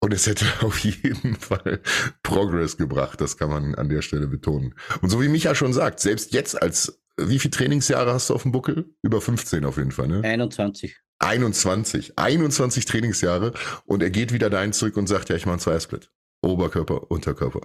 und 0.00 0.14
es 0.14 0.26
hätte 0.26 0.46
auf 0.62 0.78
jeden 0.78 1.36
Fall 1.36 1.82
Progress 2.22 2.78
gebracht, 2.78 3.20
das 3.20 3.36
kann 3.36 3.50
man 3.50 3.74
an 3.74 3.90
der 3.90 4.00
Stelle 4.00 4.26
betonen. 4.26 4.74
Und 5.02 5.10
so 5.10 5.20
wie 5.20 5.28
Micha 5.28 5.54
schon 5.54 5.74
sagt, 5.74 6.00
selbst 6.00 6.32
jetzt 6.32 6.60
als, 6.62 7.02
wie 7.18 7.38
viele 7.38 7.50
Trainingsjahre 7.50 8.10
hast 8.14 8.30
du 8.30 8.34
auf 8.34 8.42
dem 8.42 8.52
Buckel? 8.52 8.86
Über 9.02 9.20
15 9.20 9.66
auf 9.66 9.76
jeden 9.76 9.92
Fall, 9.92 10.08
ne? 10.08 10.22
21. 10.24 10.96
21. 11.18 12.18
21 12.18 12.86
Trainingsjahre 12.86 13.52
und 13.84 14.02
er 14.02 14.10
geht 14.10 14.32
wieder 14.32 14.48
dahin 14.48 14.72
zurück 14.72 14.96
und 14.96 15.06
sagt, 15.06 15.28
ja, 15.28 15.36
ich 15.36 15.44
mache 15.44 15.54
einen 15.54 15.60
Zweiersplit. 15.60 16.10
Oberkörper, 16.40 17.10
Unterkörper. 17.10 17.60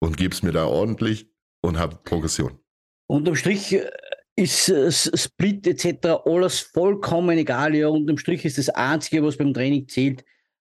Und 0.00 0.16
gib's 0.16 0.42
mir 0.42 0.52
da 0.52 0.64
ordentlich 0.64 1.30
und 1.62 1.78
hab 1.78 2.04
Progression. 2.04 2.58
Unterm 3.06 3.36
Strich 3.36 3.72
äh, 3.72 3.90
ist 4.36 4.68
äh, 4.68 4.90
Split 4.90 5.66
etc. 5.66 6.20
alles 6.24 6.60
vollkommen 6.60 7.38
egal. 7.38 7.74
Ja, 7.74 7.88
unterm 7.88 8.18
Strich 8.18 8.44
ist 8.44 8.58
das 8.58 8.68
Einzige, 8.68 9.22
was 9.22 9.36
beim 9.36 9.54
Training 9.54 9.88
zählt, 9.88 10.24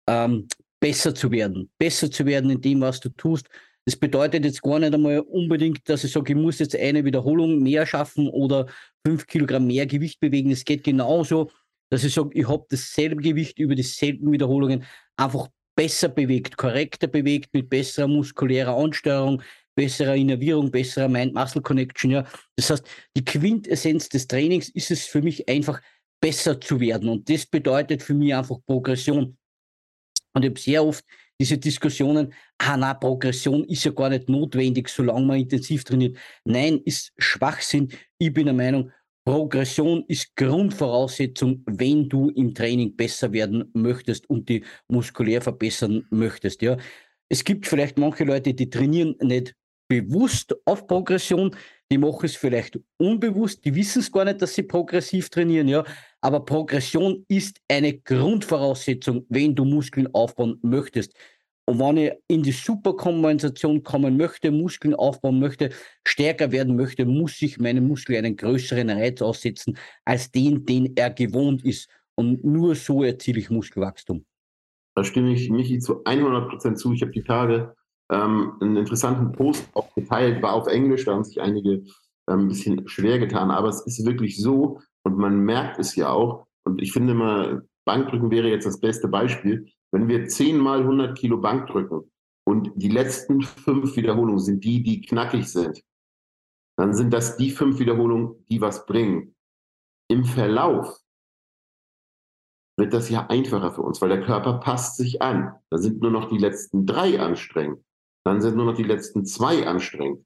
ähm, 0.08 0.48
besser 0.80 1.14
zu 1.14 1.32
werden. 1.32 1.70
Besser 1.78 2.10
zu 2.10 2.26
werden 2.26 2.50
in 2.50 2.62
dem, 2.62 2.82
was 2.82 3.00
du 3.00 3.10
tust. 3.10 3.48
Das 3.86 3.96
bedeutet 3.96 4.44
jetzt 4.44 4.62
gar 4.62 4.80
nicht 4.80 4.94
einmal 4.94 5.20
unbedingt, 5.20 5.88
dass 5.88 6.04
ich 6.04 6.12
sage, 6.12 6.34
ich 6.34 6.38
muss 6.38 6.60
jetzt 6.60 6.76
eine 6.76 7.06
Wiederholung 7.06 7.64
mehr 7.64 7.86
schaffen 7.86 8.28
oder 8.28 8.68
fünf 9.06 9.26
Kilogramm 9.28 9.66
mehr 9.66 9.86
Gewicht 9.86 10.20
bewegen. 10.20 10.52
Es 10.52 10.66
geht 10.66 10.84
genauso, 10.84 11.52
dass 11.90 12.04
ich 12.04 12.14
sage, 12.14 12.32
ich 12.34 12.48
habe 12.48 12.66
dasselbe 12.70 13.22
Gewicht 13.22 13.60
über 13.60 13.76
dieselben 13.76 14.32
Wiederholungen 14.32 14.84
einfach 15.16 15.48
besser 15.76 16.10
bewegt, 16.10 16.58
korrekter 16.58 17.08
bewegt, 17.08 17.54
mit 17.54 17.70
besserer 17.70 18.08
muskulärer 18.08 18.76
Ansteuerung, 18.76 19.42
besserer 19.78 20.16
Innervierung, 20.16 20.72
besserer 20.72 21.08
Mind-Muscle-Connection. 21.08 22.12
Ja. 22.12 22.26
Das 22.56 22.72
heißt, 22.72 22.84
die 23.16 23.24
Quintessenz 23.24 24.10
des 24.10 24.28
Trainings 24.28 24.70
ist 24.70 24.90
es 24.90 25.06
für 25.06 25.22
mich 25.22 25.48
einfach, 25.48 25.80
besser 26.20 26.60
zu 26.60 26.80
werden. 26.80 27.10
Und 27.10 27.30
das 27.30 27.46
bedeutet 27.46 28.02
für 28.02 28.16
mich 28.16 28.34
einfach 28.34 28.58
Progression. 28.66 29.38
Und 30.34 30.44
ich 30.44 30.50
habe 30.50 30.60
sehr 30.60 30.84
oft 30.84 31.06
diese 31.40 31.60
Diskussionen, 31.60 32.34
ah 32.58 32.76
na, 32.76 32.96
Progression 32.96 33.64
ist 33.66 33.86
ja 33.86 33.92
gar 33.92 34.10
nicht 34.10 34.28
notwendig, 34.28 34.90
solange 34.90 35.28
man 35.28 35.40
intensiv 35.40 35.84
trainiert. 35.84 36.18
Nein, 36.44 36.82
ist 36.86 37.14
Schwachsinn. 37.20 37.90
Ich 38.18 38.34
bin 38.34 38.46
der 38.46 38.56
Meinung, 38.56 38.92
Progression 39.24 40.04
ist 40.08 40.36
Grundvoraussetzung, 40.36 41.62
wenn 41.68 42.10
du 42.10 42.30
im 42.30 42.56
Training 42.56 42.96
besser 42.96 43.32
werden 43.32 43.70
möchtest 43.74 44.28
und 44.28 44.50
die 44.50 44.64
muskulär 44.88 45.42
verbessern 45.42 46.08
möchtest. 46.10 46.64
Ja. 46.64 46.78
Es 47.30 47.44
gibt 47.44 47.68
vielleicht 47.68 48.00
manche 48.00 48.24
Leute, 48.24 48.56
die 48.56 48.70
trainieren 48.72 49.16
nicht 49.22 49.54
bewusst 49.88 50.56
auf 50.66 50.88
Progression, 50.88 51.56
die 51.90 51.98
machen 51.98 52.26
es 52.26 52.36
vielleicht 52.36 52.80
unbewusst, 52.98 53.64
die 53.64 53.74
wissen 53.74 54.00
es 54.00 54.12
gar 54.12 54.26
nicht, 54.26 54.42
dass 54.42 54.54
sie 54.54 54.64
progressiv 54.64 55.30
trainieren, 55.30 55.68
ja. 55.68 55.84
Aber 56.22 56.44
Progression 56.44 57.26
ist 57.28 57.62
eine 57.70 57.98
Grundvoraussetzung, 57.98 59.26
wenn 59.30 59.56
du 59.56 59.64
Muskeln 59.64 60.14
aufbauen 60.14 60.60
möchtest. 60.62 61.14
Und 61.70 61.80
wenn 61.80 61.98
ich 61.98 62.12
in 62.28 62.44
die 62.44 62.54
Superkompensation 62.54 63.84
kommen 63.84 64.16
möchte, 64.16 64.52
Muskeln 64.52 64.96
aufbauen 64.96 65.40
möchte, 65.40 65.70
stärker 66.06 66.52
werden 66.52 66.78
möchte, 66.78 67.06
muss 67.06 67.42
ich 67.42 67.60
meinem 67.60 67.88
Muskel 67.88 68.16
einen 68.16 68.38
größeren 68.38 68.90
Reiz 68.90 69.22
aussetzen 69.22 69.78
als 70.06 70.32
den, 70.32 70.66
den 70.66 70.96
er 70.96 71.10
gewohnt 71.10 71.66
ist. 71.66 71.90
Und 72.16 72.44
nur 72.44 72.76
so 72.76 73.04
erziele 73.04 73.40
ich 73.40 73.50
Muskelwachstum. 73.50 74.26
Da 74.96 75.04
stimme 75.04 75.34
ich 75.34 75.50
Michi 75.50 75.80
zu 75.80 76.04
100 76.06 76.50
Prozent 76.50 76.80
zu. 76.80 76.94
Ich 76.94 77.02
habe 77.02 77.12
die 77.12 77.24
Tage 77.24 77.76
ähm, 78.12 78.54
einen 78.60 78.78
interessanten 78.78 79.32
Post 79.32 79.70
auch 79.74 79.94
geteilt, 79.94 80.42
war 80.42 80.54
auf 80.54 80.68
Englisch, 80.68 81.06
da 81.06 81.14
haben 81.14 81.24
sich 81.24 81.42
einige 81.42 81.84
ähm, 82.30 82.42
ein 82.42 82.48
bisschen 82.48 82.88
schwer 82.88 83.20
getan, 83.20 83.52
aber 83.52 83.70
es 83.70 83.82
ist 83.82 84.06
wirklich 84.06 84.42
so 84.42 84.82
und 85.04 85.18
man 85.18 85.40
merkt 85.40 85.80
es 85.80 85.96
ja 85.96 86.10
auch 86.10 86.48
und 86.66 86.82
ich 86.82 86.92
finde 86.92 87.14
mal, 87.14 87.68
Bankdrücken 87.86 88.30
wäre 88.30 88.50
jetzt 88.50 88.66
das 88.66 88.80
beste 88.80 89.08
Beispiel. 89.08 89.72
Wenn 89.92 90.10
wir 90.10 90.28
10 90.28 90.58
mal 90.58 90.82
100 90.82 91.18
Kilo 91.18 91.38
Bank 91.38 91.68
drücken 91.68 92.12
und 92.46 92.72
die 92.76 92.90
letzten 92.90 93.42
fünf 93.42 93.96
Wiederholungen 93.96 94.40
sind 94.40 94.64
die, 94.64 94.84
die 94.84 95.02
knackig 95.02 95.48
sind, 95.48 95.82
dann 96.78 96.94
sind 96.94 97.12
das 97.12 97.38
die 97.38 97.52
fünf 97.52 97.80
Wiederholungen, 97.80 98.46
die 98.50 98.62
was 98.62 98.86
bringen. 98.86 99.34
Im 100.10 100.26
Verlauf 100.26 101.00
wird 102.78 102.94
das 102.94 103.10
ja 103.10 103.26
einfacher 103.28 103.72
für 103.72 103.82
uns, 103.82 104.02
weil 104.02 104.10
der 104.10 104.24
Körper 104.24 104.60
passt 104.60 104.98
sich 104.98 105.22
an. 105.22 105.56
Da 105.72 105.78
sind 105.78 106.02
nur 106.02 106.12
noch 106.12 106.30
die 106.30 106.38
letzten 106.38 106.86
drei 106.86 107.20
anstrengend. 107.20 107.84
Dann 108.28 108.42
sind 108.42 108.58
nur 108.58 108.66
noch 108.66 108.76
die 108.76 108.84
letzten 108.84 109.24
zwei 109.24 109.66
anstrengend, 109.66 110.26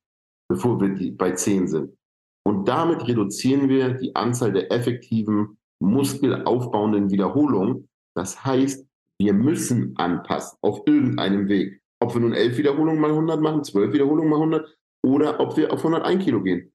bevor 0.49 0.82
wir 0.82 0.89
die 0.89 1.12
bei 1.12 1.34
zehn 1.34 1.68
sind. 1.68 1.95
Und 2.43 2.68
damit 2.68 3.08
reduzieren 3.08 3.70
wir 3.70 3.93
die 3.93 4.16
Anzahl 4.16 4.52
der 4.52 4.72
effektiven 4.72 5.60
muskelaufbauenden 5.80 7.12
Wiederholungen. 7.12 7.88
Das 8.16 8.43
heißt, 8.43 8.88
wir 9.20 9.34
müssen 9.34 9.95
anpassen 9.97 10.58
auf 10.64 10.82
irgendeinem 10.88 11.47
Weg. 11.47 11.80
Ob 12.02 12.16
wir 12.16 12.22
nun 12.22 12.34
elf 12.34 12.58
Wiederholungen 12.58 12.99
mal 12.99 13.12
100 13.12 13.39
machen, 13.39 13.64
zwölf 13.64 13.93
Wiederholungen 13.93 14.32
mal 14.32 14.38
100 14.38 14.78
oder 15.06 15.39
ob 15.39 15.56
wir 15.56 15.72
auf 15.72 15.86
101 15.86 16.24
Kilo 16.24 16.41
gehen. 16.41 16.74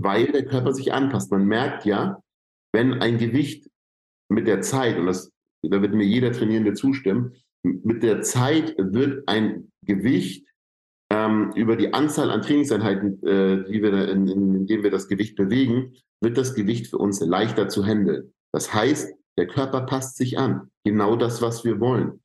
Weil 0.00 0.32
der 0.32 0.46
Körper 0.46 0.72
sich 0.72 0.90
anpasst. 0.94 1.30
Man 1.30 1.44
merkt 1.44 1.84
ja, 1.84 2.22
wenn 2.74 2.94
ein 2.94 3.18
Gewicht 3.18 3.68
mit 4.30 4.46
der 4.46 4.62
Zeit, 4.62 4.98
und 4.98 5.04
das, 5.04 5.30
da 5.62 5.82
wird 5.82 5.92
mir 5.92 6.06
jeder 6.06 6.32
Trainierende 6.32 6.72
zustimmen, 6.72 7.34
mit 7.62 8.02
der 8.02 8.22
Zeit 8.22 8.74
wird 8.78 9.28
ein 9.28 9.70
Gewicht 9.84 10.46
ähm, 11.22 11.52
über 11.54 11.76
die 11.76 11.92
Anzahl 11.92 12.30
an 12.30 12.42
Trainingseinheiten, 12.42 13.22
äh, 13.22 13.64
die 13.64 13.82
wir 13.82 14.08
in, 14.08 14.28
in, 14.28 14.54
in 14.54 14.66
denen 14.66 14.82
wir 14.82 14.90
das 14.90 15.08
Gewicht 15.08 15.36
bewegen, 15.36 15.94
wird 16.20 16.38
das 16.38 16.54
Gewicht 16.54 16.88
für 16.88 16.98
uns 16.98 17.20
leichter 17.20 17.68
zu 17.68 17.84
handeln. 17.84 18.32
Das 18.52 18.72
heißt, 18.72 19.12
der 19.38 19.46
Körper 19.46 19.82
passt 19.82 20.16
sich 20.16 20.38
an. 20.38 20.70
Genau 20.84 21.16
das, 21.16 21.42
was 21.42 21.64
wir 21.64 21.80
wollen. 21.80 22.20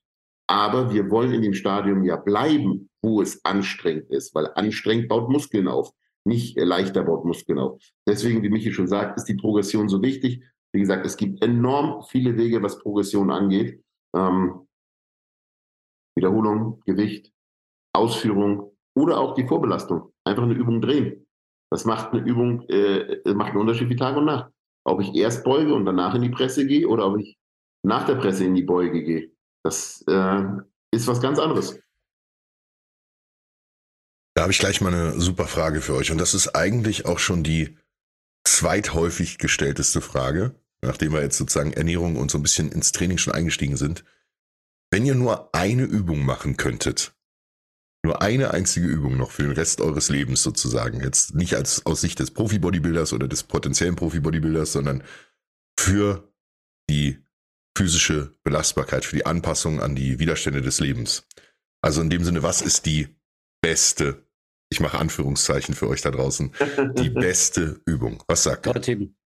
Aber 0.49 0.93
wir 0.93 1.09
wollen 1.09 1.33
in 1.33 1.41
dem 1.41 1.53
Stadium 1.53 2.03
ja 2.03 2.15
bleiben, 2.15 2.89
wo 3.01 3.21
es 3.21 3.43
anstrengend 3.43 4.09
ist, 4.09 4.33
weil 4.33 4.49
anstrengend 4.55 5.09
baut 5.09 5.29
Muskeln 5.29 5.67
auf, 5.67 5.91
nicht 6.25 6.57
leichter 6.57 7.03
baut 7.03 7.25
Muskeln 7.25 7.59
auf. 7.59 7.81
Deswegen, 8.07 8.43
wie 8.43 8.49
Michi 8.49 8.71
schon 8.71 8.87
sagt, 8.87 9.17
ist 9.17 9.25
die 9.25 9.35
Progression 9.35 9.89
so 9.89 10.01
wichtig. 10.01 10.43
Wie 10.73 10.79
gesagt, 10.79 11.05
es 11.05 11.17
gibt 11.17 11.41
enorm 11.41 12.03
viele 12.03 12.37
Wege, 12.37 12.61
was 12.61 12.79
Progression 12.79 13.31
angeht. 13.31 13.81
Ähm, 14.15 14.67
Wiederholung, 16.15 16.81
Gewicht, 16.85 17.31
Ausführung 17.93 18.76
oder 18.97 19.19
auch 19.19 19.35
die 19.35 19.47
Vorbelastung. 19.47 20.11
Einfach 20.23 20.43
eine 20.43 20.55
Übung 20.55 20.81
drehen. 20.81 21.27
Das 21.69 21.85
macht 21.85 22.13
eine 22.13 22.21
Übung, 22.21 22.67
äh, 22.69 23.21
macht 23.33 23.51
einen 23.51 23.61
Unterschied 23.61 23.89
wie 23.89 23.95
Tag 23.95 24.17
und 24.17 24.25
Nacht. 24.25 24.51
Ob 24.85 25.01
ich 25.01 25.13
erst 25.13 25.43
beuge 25.43 25.73
und 25.73 25.85
danach 25.85 26.15
in 26.15 26.23
die 26.23 26.29
Presse 26.29 26.65
gehe 26.65 26.87
oder 26.87 27.05
ob 27.05 27.19
ich 27.19 27.37
nach 27.83 28.05
der 28.05 28.15
Presse 28.15 28.45
in 28.45 28.55
die 28.55 28.63
Beuge 28.63 29.03
gehe. 29.03 29.31
Das 29.63 30.03
äh, 30.07 30.43
ist 30.91 31.07
was 31.07 31.21
ganz 31.21 31.37
anderes. 31.37 31.79
Da 34.33 34.43
habe 34.43 34.51
ich 34.51 34.59
gleich 34.59 34.81
mal 34.81 34.93
eine 34.93 35.19
super 35.19 35.45
Frage 35.45 35.81
für 35.81 35.93
euch. 35.93 36.11
Und 36.11 36.19
das 36.19 36.33
ist 36.33 36.55
eigentlich 36.55 37.05
auch 37.05 37.19
schon 37.19 37.43
die 37.43 37.77
zweithäufig 38.45 39.37
gestellteste 39.37 39.99
Frage, 39.99 40.55
nachdem 40.81 41.11
wir 41.11 41.21
jetzt 41.21 41.37
sozusagen 41.37 41.73
Ernährung 41.73 42.15
und 42.15 42.31
so 42.31 42.37
ein 42.37 42.43
bisschen 42.43 42.71
ins 42.71 42.91
Training 42.93 43.17
schon 43.17 43.33
eingestiegen 43.33 43.77
sind. 43.77 44.05
Wenn 44.89 45.05
ihr 45.05 45.15
nur 45.15 45.53
eine 45.53 45.83
Übung 45.83 46.23
machen 46.23 46.55
könntet, 46.55 47.16
nur 48.07 48.21
eine 48.21 48.51
einzige 48.51 48.87
Übung 48.87 49.17
noch 49.17 49.31
für 49.31 49.43
den 49.43 49.51
Rest 49.51 49.81
eures 49.81 50.09
Lebens 50.09 50.41
sozusagen, 50.41 51.01
jetzt 51.01 51.35
nicht 51.35 51.55
als 51.55 51.85
aus 51.85 52.01
Sicht 52.01 52.19
des 52.19 52.31
Profi-Bodybuilders 52.31 53.13
oder 53.13 53.27
des 53.27 53.43
potenziellen 53.43 53.95
Profi-Bodybuilders, 53.95 54.71
sondern 54.71 55.03
für 55.79 56.33
die 56.89 57.19
physische 57.77 58.35
Belastbarkeit, 58.43 59.05
für 59.05 59.17
die 59.17 59.25
Anpassung 59.25 59.81
an 59.81 59.95
die 59.95 60.19
Widerstände 60.19 60.61
des 60.61 60.79
Lebens. 60.79 61.27
Also 61.81 62.01
in 62.01 62.09
dem 62.09 62.23
Sinne, 62.23 62.41
was 62.41 62.61
ist 62.61 62.85
die 62.85 63.15
beste, 63.61 64.25
ich 64.71 64.79
mache 64.79 64.97
Anführungszeichen 64.97 65.75
für 65.75 65.87
euch 65.87 66.01
da 66.01 66.09
draußen, 66.09 66.53
die 66.97 67.09
beste 67.11 67.81
Übung? 67.85 68.23
Was 68.27 68.43
sagt 68.43 68.65
ihr? 68.65 68.73
Kreuzheben. 68.73 69.17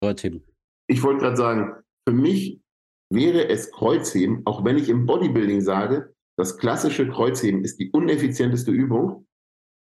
Kreuzheben. 0.00 0.44
Ich 0.86 1.02
wollte 1.02 1.20
gerade 1.20 1.36
sagen, 1.36 1.82
für 2.06 2.14
mich 2.14 2.62
wäre 3.10 3.48
es 3.48 3.72
Kreuzheben, 3.72 4.42
auch 4.44 4.64
wenn 4.64 4.78
ich 4.78 4.88
im 4.88 5.06
Bodybuilding 5.06 5.60
sage, 5.62 6.14
das 6.38 6.56
klassische 6.56 7.08
Kreuzheben 7.08 7.64
ist 7.64 7.80
die 7.80 7.90
uneffizienteste 7.90 8.70
Übung, 8.70 9.26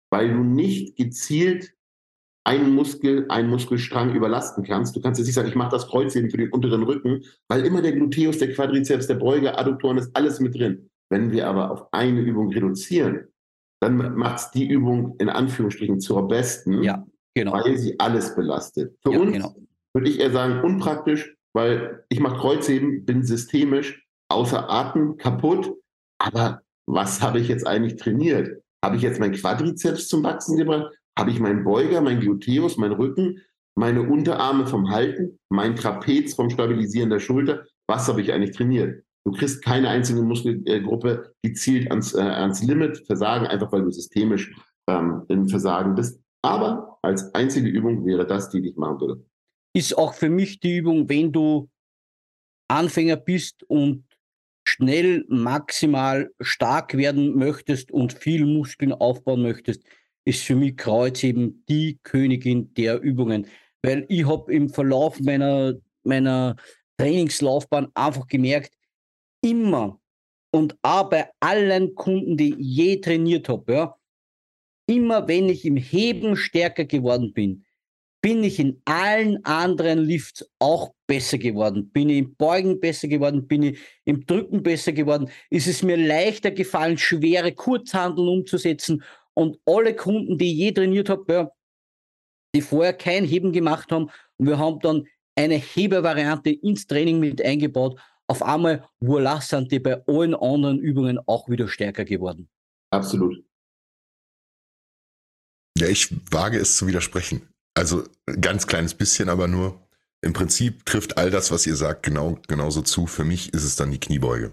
weil 0.10 0.34
du 0.34 0.44
nicht 0.44 0.96
gezielt 0.96 1.74
einen 2.46 2.74
Muskel, 2.74 3.26
einen 3.30 3.50
Muskelstrang 3.50 4.16
überlasten 4.16 4.64
kannst. 4.64 4.96
Du 4.96 5.02
kannst 5.02 5.20
jetzt 5.20 5.28
nicht 5.28 5.36
sagen, 5.36 5.50
ich 5.50 5.56
mache 5.56 5.72
das 5.72 5.88
Kreuzheben 5.88 6.32
für 6.32 6.38
den 6.38 6.52
unteren 6.52 6.84
Rücken, 6.84 7.24
weil 7.50 7.66
immer 7.66 7.82
der 7.82 7.92
Gluteus, 7.92 8.38
der 8.38 8.54
Quadrizeps, 8.54 9.08
der 9.08 9.16
Beuger, 9.16 9.60
Adduktoren 9.60 9.98
ist 9.98 10.16
alles 10.16 10.40
mit 10.40 10.56
drin. 10.56 10.90
Wenn 11.12 11.32
wir 11.32 11.46
aber 11.48 11.72
auf 11.72 11.92
eine 11.92 12.22
Übung 12.22 12.54
reduzieren, 12.54 13.28
dann 13.82 14.16
macht 14.16 14.40
es 14.40 14.52
die 14.52 14.68
Übung 14.68 15.16
in 15.20 15.30
Anführungsstrichen 15.30 16.00
zur 16.00 16.28
besten, 16.28 16.84
ja, 16.84 17.06
genau. 17.34 17.52
weil 17.52 17.78
sie 17.78 18.00
alles 18.00 18.34
belastet. 18.34 18.98
Für 19.04 19.12
ja, 19.12 19.20
uns 19.20 19.34
genau. 19.34 19.56
würde 19.94 20.10
ich 20.10 20.20
eher 20.20 20.32
sagen, 20.32 20.64
unpraktisch, 20.64 21.36
weil 21.54 22.06
ich 22.08 22.22
mache 22.22 22.40
Kreuzheben, 22.40 23.06
bin 23.06 23.24
systemisch 23.24 24.08
außer 24.30 24.70
Atem, 24.70 25.18
kaputt. 25.18 25.74
Aber 26.20 26.62
was 26.86 27.22
habe 27.22 27.40
ich 27.40 27.48
jetzt 27.48 27.66
eigentlich 27.66 27.96
trainiert? 27.96 28.62
Habe 28.84 28.96
ich 28.96 29.02
jetzt 29.02 29.20
mein 29.20 29.32
Quadrizeps 29.32 30.08
zum 30.08 30.24
Wachsen 30.24 30.58
gebracht? 30.58 30.94
Habe 31.18 31.32
ich 31.32 31.40
meinen 31.40 31.64
Beuger, 31.64 32.02
mein 32.02 32.20
Gluteus, 32.20 32.78
mein 32.78 32.92
Rücken, 32.92 33.42
meine 33.76 34.04
Unterarme 34.04 34.68
vom 34.68 34.90
Halten, 34.90 35.40
mein 35.50 35.76
Trapez 35.76 36.34
vom 36.34 36.50
Stabilisieren 36.50 37.10
der 37.10 37.20
Schulter? 37.20 37.66
Was 37.88 38.08
habe 38.08 38.22
ich 38.22 38.32
eigentlich 38.32 38.56
trainiert? 38.56 39.04
Du 39.26 39.32
kriegst 39.34 39.64
keine 39.64 39.90
einzelne 39.90 40.22
Muskelgruppe 40.22 41.34
gezielt 41.44 41.90
ans, 41.92 42.14
äh, 42.14 42.22
ans 42.22 42.64
Limit 42.64 43.06
versagen, 43.06 43.48
einfach 43.48 43.72
weil 43.72 43.84
du 43.84 43.92
systemisch 43.92 44.56
ähm, 44.88 45.24
im 45.28 45.48
Versagen 45.48 45.96
bist. 45.96 46.22
Aber 46.42 46.98
als 47.02 47.34
einzige 47.36 47.68
Übung 47.68 48.06
wäre 48.06 48.26
das, 48.26 48.50
die 48.50 48.68
ich 48.68 48.76
machen 48.78 49.00
würde. 49.02 49.26
Ist 49.74 49.98
auch 49.98 50.14
für 50.14 50.30
mich 50.30 50.60
die 50.60 50.78
Übung, 50.78 51.10
wenn 51.10 51.32
du 51.32 51.70
Anfänger 52.70 53.18
bist 53.18 53.64
und 53.64 54.04
schnell 54.70 55.26
maximal 55.28 56.32
stark 56.40 56.96
werden 56.96 57.36
möchtest 57.36 57.92
und 57.92 58.14
viel 58.14 58.46
Muskeln 58.46 58.94
aufbauen 58.94 59.42
möchtest, 59.42 59.84
ist 60.26 60.44
für 60.44 60.56
mich 60.56 60.78
Kreuzheben 60.78 61.64
die 61.68 62.00
Königin 62.04 62.74
der 62.76 63.02
Übungen. 63.02 63.48
Weil 63.82 64.06
ich 64.10 64.28
habe 64.28 64.54
im 64.54 64.70
Verlauf 64.70 65.20
meiner, 65.20 65.74
meiner 66.04 66.56
Trainingslaufbahn 66.98 67.88
einfach 67.96 68.28
gemerkt, 68.28 68.74
immer 69.42 70.00
und 70.52 70.78
auch 70.82 71.10
bei 71.10 71.30
allen 71.40 71.96
Kunden, 71.96 72.38
die 72.38 72.54
ich 72.54 72.78
je 72.78 73.02
trainiert 73.02 73.50
habe, 73.50 73.74
ja, 73.74 73.96
immer 74.88 75.28
wenn 75.28 75.50
ich 75.50 75.66
im 75.66 75.78
Heben 75.78 76.36
stärker 76.36 76.86
geworden 76.86 77.34
bin, 77.34 77.66
bin 78.22 78.44
ich 78.44 78.60
in 78.60 78.82
allen 78.86 79.44
anderen 79.46 80.00
Lifts 80.00 80.50
auch 80.60 80.94
besser 81.08 81.38
geworden. 81.38 81.90
Bin 81.92 82.10
ich 82.10 82.18
im 82.20 82.36
Beugen 82.36 82.80
besser 82.80 83.08
geworden, 83.08 83.48
bin 83.48 83.64
ich 83.64 83.80
im 84.06 84.26
Drücken 84.26 84.62
besser 84.62 84.92
geworden. 84.92 85.30
Ist 85.50 85.68
es 85.68 85.84
mir 85.84 85.98
leichter 85.98 86.52
gefallen, 86.52 86.98
schwere 86.98 87.54
Kurzhandeln 87.54 88.28
umzusetzen. 88.28 89.04
Und 89.34 89.58
alle 89.66 89.96
Kunden, 89.96 90.38
die 90.38 90.52
ich 90.52 90.58
je 90.58 90.72
trainiert 90.72 91.10
habe, 91.10 91.52
die 92.54 92.62
vorher 92.62 92.94
kein 92.94 93.26
Heben 93.26 93.54
gemacht 93.54 93.92
haben, 93.92 94.10
und 94.38 94.48
wir 94.48 94.58
haben 94.58 94.80
dann 94.80 95.08
eine 95.36 95.56
Hebervariante 95.56 96.50
ins 96.50 96.88
Training 96.88 97.20
mit 97.20 97.42
eingebaut. 97.42 98.00
Auf 98.28 98.44
einmal, 98.44 98.88
voilà, 99.02 99.42
sind 99.42 99.72
die 99.72 99.80
bei 99.80 100.04
allen 100.06 100.36
anderen 100.36 100.80
Übungen 100.80 101.20
auch 101.26 101.48
wieder 101.48 101.68
stärker 101.68 102.06
geworden. 102.06 102.50
Absolut. 102.92 103.44
Ja, 105.78 105.88
ich 105.88 106.14
wage 106.32 106.58
es 106.58 106.76
zu 106.76 106.88
widersprechen. 106.88 107.48
Also 107.76 108.04
ganz 108.42 108.68
kleines 108.68 108.94
bisschen, 108.94 109.30
aber 109.30 109.48
nur. 109.48 109.88
Im 110.22 110.34
Prinzip 110.34 110.86
trifft 110.86 111.18
all 111.18 111.32
das, 111.32 111.52
was 111.52 111.66
ihr 111.66 111.76
sagt, 111.76 112.04
genau, 112.04 112.40
genauso 112.48 112.82
zu. 112.82 113.08
Für 113.08 113.24
mich 113.24 113.54
ist 113.54 113.64
es 113.64 113.76
dann 113.76 113.92
die 113.92 114.00
Kniebeuge. 114.00 114.52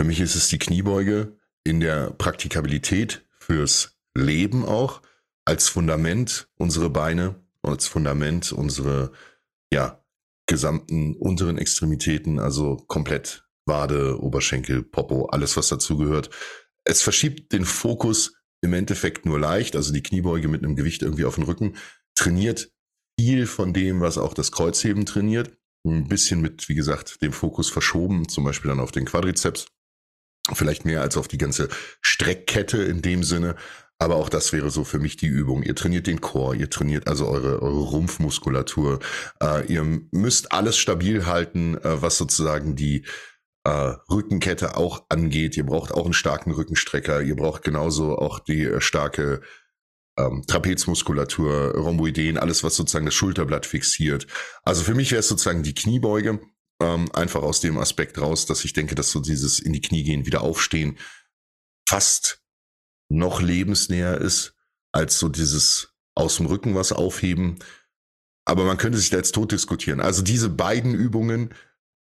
Für 0.00 0.06
mich 0.06 0.20
ist 0.20 0.34
es 0.34 0.48
die 0.48 0.58
Kniebeuge 0.58 1.36
in 1.62 1.80
der 1.80 2.10
Praktikabilität 2.10 3.24
fürs 3.38 3.96
Leben 4.14 4.64
auch, 4.64 5.02
als 5.44 5.68
Fundament 5.68 6.48
unsere 6.56 6.90
Beine, 6.90 7.36
als 7.62 7.86
Fundament 7.86 8.52
unsere, 8.52 9.12
ja, 9.72 10.02
gesamten 10.46 11.14
unteren 11.14 11.58
Extremitäten, 11.58 12.38
also 12.38 12.76
komplett 12.76 13.46
Wade, 13.66 14.20
Oberschenkel, 14.20 14.82
Popo, 14.82 15.26
alles 15.26 15.56
was 15.56 15.68
dazugehört. 15.68 16.30
Es 16.84 17.00
verschiebt 17.00 17.52
den 17.52 17.64
Fokus 17.64 18.34
im 18.60 18.74
Endeffekt 18.74 19.24
nur 19.24 19.38
leicht, 19.38 19.76
also 19.76 19.92
die 19.92 20.02
Kniebeuge 20.02 20.48
mit 20.48 20.62
einem 20.62 20.76
Gewicht 20.76 21.02
irgendwie 21.02 21.24
auf 21.24 21.36
den 21.36 21.44
Rücken, 21.44 21.76
trainiert 22.14 22.70
viel 23.18 23.46
von 23.46 23.72
dem, 23.72 24.00
was 24.00 24.18
auch 24.18 24.34
das 24.34 24.52
Kreuzheben 24.52 25.06
trainiert. 25.06 25.56
Ein 25.86 26.08
bisschen 26.08 26.40
mit, 26.40 26.68
wie 26.68 26.74
gesagt, 26.74 27.20
dem 27.22 27.32
Fokus 27.32 27.70
verschoben, 27.70 28.28
zum 28.28 28.44
Beispiel 28.44 28.70
dann 28.70 28.80
auf 28.80 28.92
den 28.92 29.04
Quadrizeps. 29.04 29.66
Vielleicht 30.52 30.84
mehr 30.84 31.00
als 31.00 31.16
auf 31.16 31.28
die 31.28 31.38
ganze 31.38 31.68
Streckkette 32.00 32.82
in 32.82 33.02
dem 33.02 33.22
Sinne. 33.22 33.56
Aber 33.98 34.16
auch 34.16 34.28
das 34.28 34.52
wäre 34.52 34.70
so 34.70 34.84
für 34.84 34.98
mich 34.98 35.16
die 35.16 35.26
Übung. 35.26 35.62
Ihr 35.62 35.74
trainiert 35.74 36.06
den 36.06 36.20
Chor, 36.20 36.54
ihr 36.54 36.68
trainiert 36.68 37.06
also 37.06 37.28
eure, 37.28 37.62
eure 37.62 37.80
Rumpfmuskulatur. 37.80 38.98
Äh, 39.40 39.66
ihr 39.72 39.84
müsst 40.10 40.52
alles 40.52 40.76
stabil 40.76 41.26
halten, 41.26 41.76
äh, 41.76 42.02
was 42.02 42.18
sozusagen 42.18 42.76
die 42.76 43.06
äh, 43.64 43.94
Rückenkette 44.10 44.76
auch 44.76 45.06
angeht. 45.08 45.56
Ihr 45.56 45.64
braucht 45.64 45.92
auch 45.92 46.04
einen 46.04 46.12
starken 46.12 46.50
Rückenstrecker. 46.50 47.22
Ihr 47.22 47.36
braucht 47.36 47.62
genauso 47.62 48.18
auch 48.18 48.40
die 48.40 48.64
äh, 48.64 48.80
starke 48.80 49.40
ähm, 50.18 50.44
Trapezmuskulatur, 50.46 51.74
Rhomboideen, 51.76 52.38
alles, 52.38 52.62
was 52.62 52.76
sozusagen 52.76 53.06
das 53.06 53.14
Schulterblatt 53.14 53.66
fixiert. 53.66 54.26
Also 54.62 54.82
für 54.82 54.94
mich 54.94 55.10
wäre 55.10 55.20
es 55.20 55.28
sozusagen 55.28 55.62
die 55.62 55.74
Kniebeuge, 55.74 56.40
ähm, 56.80 57.10
einfach 57.12 57.42
aus 57.42 57.60
dem 57.60 57.78
Aspekt 57.78 58.18
raus, 58.18 58.46
dass 58.46 58.64
ich 58.64 58.72
denke, 58.72 58.94
dass 58.94 59.10
so 59.10 59.20
dieses 59.20 59.58
in 59.58 59.72
die 59.72 59.80
Knie 59.80 60.04
gehen, 60.04 60.26
wieder 60.26 60.42
aufstehen, 60.42 60.98
fast 61.88 62.42
noch 63.08 63.42
lebensnäher 63.42 64.18
ist, 64.18 64.54
als 64.92 65.18
so 65.18 65.28
dieses 65.28 65.94
aus 66.14 66.36
dem 66.36 66.46
Rücken 66.46 66.74
was 66.74 66.92
aufheben. 66.92 67.58
Aber 68.44 68.64
man 68.64 68.76
könnte 68.76 68.98
sich 68.98 69.10
da 69.10 69.16
jetzt 69.16 69.34
tot 69.34 69.52
diskutieren. 69.52 70.00
Also 70.00 70.22
diese 70.22 70.48
beiden 70.48 70.94
Übungen 70.94 71.54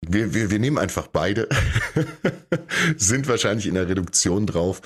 wir, 0.01 0.33
wir, 0.33 0.51
wir 0.51 0.59
nehmen 0.59 0.79
einfach 0.79 1.09
beide, 1.09 1.49
sind 2.97 3.27
wahrscheinlich 3.29 3.67
in 3.67 3.75
der 3.75 3.89
Reduktion 3.89 4.47
drauf, 4.47 4.81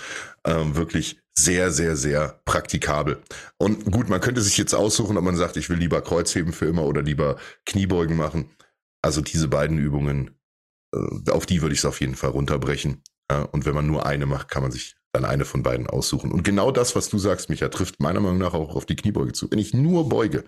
ähm, 0.45 0.75
wirklich 0.75 1.22
sehr, 1.35 1.70
sehr, 1.70 1.97
sehr 1.97 2.41
praktikabel. 2.45 3.22
Und 3.59 3.91
gut, 3.91 4.09
man 4.09 4.20
könnte 4.20 4.43
sich 4.43 4.59
jetzt 4.59 4.74
aussuchen, 4.74 5.16
ob 5.16 5.24
man 5.24 5.37
sagt, 5.37 5.57
ich 5.57 5.70
will 5.70 5.78
lieber 5.78 6.03
Kreuzheben 6.03 6.53
für 6.53 6.66
immer 6.66 6.85
oder 6.85 7.03
lieber 7.03 7.37
Kniebeugen 7.66 8.16
machen. 8.16 8.51
Also 9.03 9.20
diese 9.20 9.49
beiden 9.49 9.78
Übungen, 9.78 10.39
äh, 10.95 11.30
auf 11.30 11.47
die 11.47 11.62
würde 11.62 11.72
ich 11.72 11.80
es 11.80 11.87
auf 11.87 12.01
jeden 12.01 12.14
Fall 12.14 12.30
runterbrechen. 12.30 13.03
Und 13.53 13.64
wenn 13.64 13.74
man 13.74 13.87
nur 13.87 14.05
eine 14.05 14.26
macht, 14.26 14.51
kann 14.51 14.62
man 14.62 14.72
sich 14.72 14.97
dann 15.12 15.24
eine 15.24 15.45
von 15.45 15.62
beiden 15.62 15.87
aussuchen. 15.87 16.33
Und 16.33 16.43
genau 16.43 16.70
das, 16.70 16.97
was 16.97 17.09
du 17.09 17.18
sagst, 17.18 17.51
Micha, 17.51 17.68
trifft 17.68 18.01
meiner 18.01 18.20
Meinung 18.20 18.39
nach 18.39 18.55
auch 18.55 18.74
auf 18.76 18.87
die 18.87 18.97
Kniebeuge 18.97 19.33
zu. 19.33 19.51
Wenn 19.51 19.59
ich 19.59 19.74
nur 19.74 20.09
beuge, 20.09 20.45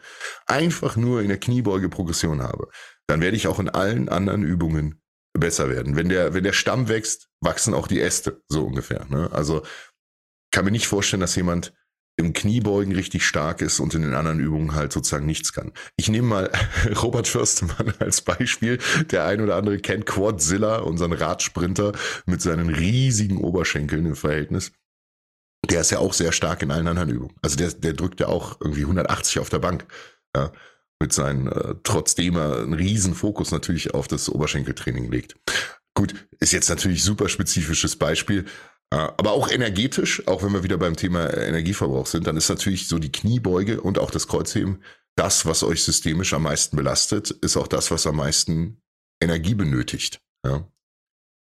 einfach 0.47 0.97
nur 0.97 1.21
in 1.21 1.29
der 1.29 1.39
Kniebeuge 1.39 1.89
Progression 1.89 2.43
habe, 2.43 2.69
dann 3.07 3.21
werde 3.21 3.37
ich 3.37 3.47
auch 3.47 3.59
in 3.59 3.69
allen 3.69 4.09
anderen 4.09 4.43
Übungen 4.43 5.03
besser 5.39 5.69
werden. 5.69 5.97
Wenn 5.97 6.09
der, 6.09 6.33
wenn 6.33 6.45
der 6.45 6.53
Stamm 6.53 6.89
wächst, 6.89 7.29
wachsen 7.41 7.75
auch 7.75 7.89
die 7.89 8.01
Äste, 8.01 8.43
so 8.49 8.65
ungefähr. 8.65 9.07
Ne? 9.09 9.31
Also 9.33 9.63
kann 10.55 10.65
mir 10.65 10.71
nicht 10.71 10.87
vorstellen, 10.87 11.21
dass 11.21 11.35
jemand 11.35 11.73
im 12.17 12.33
Kniebeugen 12.33 12.95
richtig 12.95 13.27
stark 13.27 13.61
ist 13.61 13.81
und 13.81 13.93
in 13.93 14.03
den 14.03 14.15
anderen 14.15 14.39
Übungen 14.39 14.77
halt 14.77 14.93
sozusagen 14.93 15.27
nichts 15.27 15.53
kann. 15.53 15.73
Ich 15.97 16.09
nehme 16.09 16.29
mal 16.29 16.53
Robert 17.03 17.27
Förstemann 17.27 17.93
als 17.99 18.21
Beispiel. 18.21 18.79
Der 19.11 19.25
ein 19.25 19.41
oder 19.41 19.57
andere 19.57 19.79
kennt 19.79 20.07
Quadzilla, 20.07 20.77
unseren 20.77 21.13
Radsprinter 21.13 21.91
mit 22.27 22.41
seinen 22.41 22.69
riesigen 22.69 23.39
Oberschenkeln 23.39 24.07
im 24.07 24.15
Verhältnis. 24.15 24.71
Der 25.69 25.81
ist 25.81 25.91
ja 25.91 25.99
auch 25.99 26.13
sehr 26.13 26.31
stark 26.31 26.63
in 26.63 26.71
allen 26.71 26.87
anderen 26.87 27.11
Übungen. 27.11 27.35
Also 27.43 27.57
der, 27.57 27.73
der 27.73 27.95
drückt 27.95 28.21
ja 28.21 28.29
auch 28.29 28.61
irgendwie 28.61 28.83
180 28.83 29.41
auf 29.41 29.51
der 29.51 29.59
Bank. 29.59 29.87
Ja, 30.37 30.53
mit 31.01 31.13
seinen, 31.13 31.49
äh, 31.49 31.75
trotzdem 31.83 32.37
er 32.37 32.59
einen 32.59 32.75
riesen 32.75 33.15
Fokus 33.15 33.51
natürlich 33.51 33.93
auf 33.93 34.07
das 34.07 34.29
Oberschenkeltraining 34.29 35.11
legt. 35.11 35.35
Gut, 35.95 36.15
ist 36.39 36.53
jetzt 36.53 36.69
natürlich 36.69 37.03
super 37.03 37.29
spezifisches 37.29 37.97
Beispiel, 37.97 38.45
aber 38.97 39.33
auch 39.33 39.51
energetisch, 39.51 40.27
auch 40.27 40.43
wenn 40.43 40.53
wir 40.53 40.63
wieder 40.63 40.79
beim 40.79 40.97
Thema 40.97 41.33
Energieverbrauch 41.33 42.07
sind, 42.07 42.27
dann 42.27 42.37
ist 42.37 42.49
natürlich 42.49 42.89
so 42.89 42.99
die 42.99 43.13
Kniebeuge 43.13 43.81
und 43.81 43.99
auch 43.99 44.11
das 44.11 44.29
Kreuzheben 44.29 44.83
das, 45.17 45.47
was 45.47 45.63
euch 45.63 45.85
systemisch 45.85 46.35
am 46.35 46.43
meisten 46.43 46.77
belastet, 46.77 47.31
ist 47.31 47.57
auch 47.57 47.69
das, 47.69 47.91
was 47.91 48.07
am 48.07 48.17
meisten 48.17 48.83
Energie 49.23 49.55
benötigt. 49.55 50.21
Ja. 50.45 50.69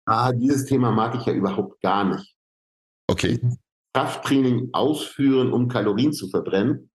Ah, 0.08 0.32
dieses 0.32 0.66
Thema 0.66 0.92
mag 0.92 1.16
ich 1.16 1.26
ja 1.26 1.34
überhaupt 1.34 1.82
gar 1.82 2.04
nicht. 2.04 2.36
Okay. 3.08 3.40
Krafttraining 3.94 4.70
ausführen, 4.74 5.52
um 5.52 5.68
Kalorien 5.68 6.14
zu 6.14 6.30
verbrennen, 6.30 6.92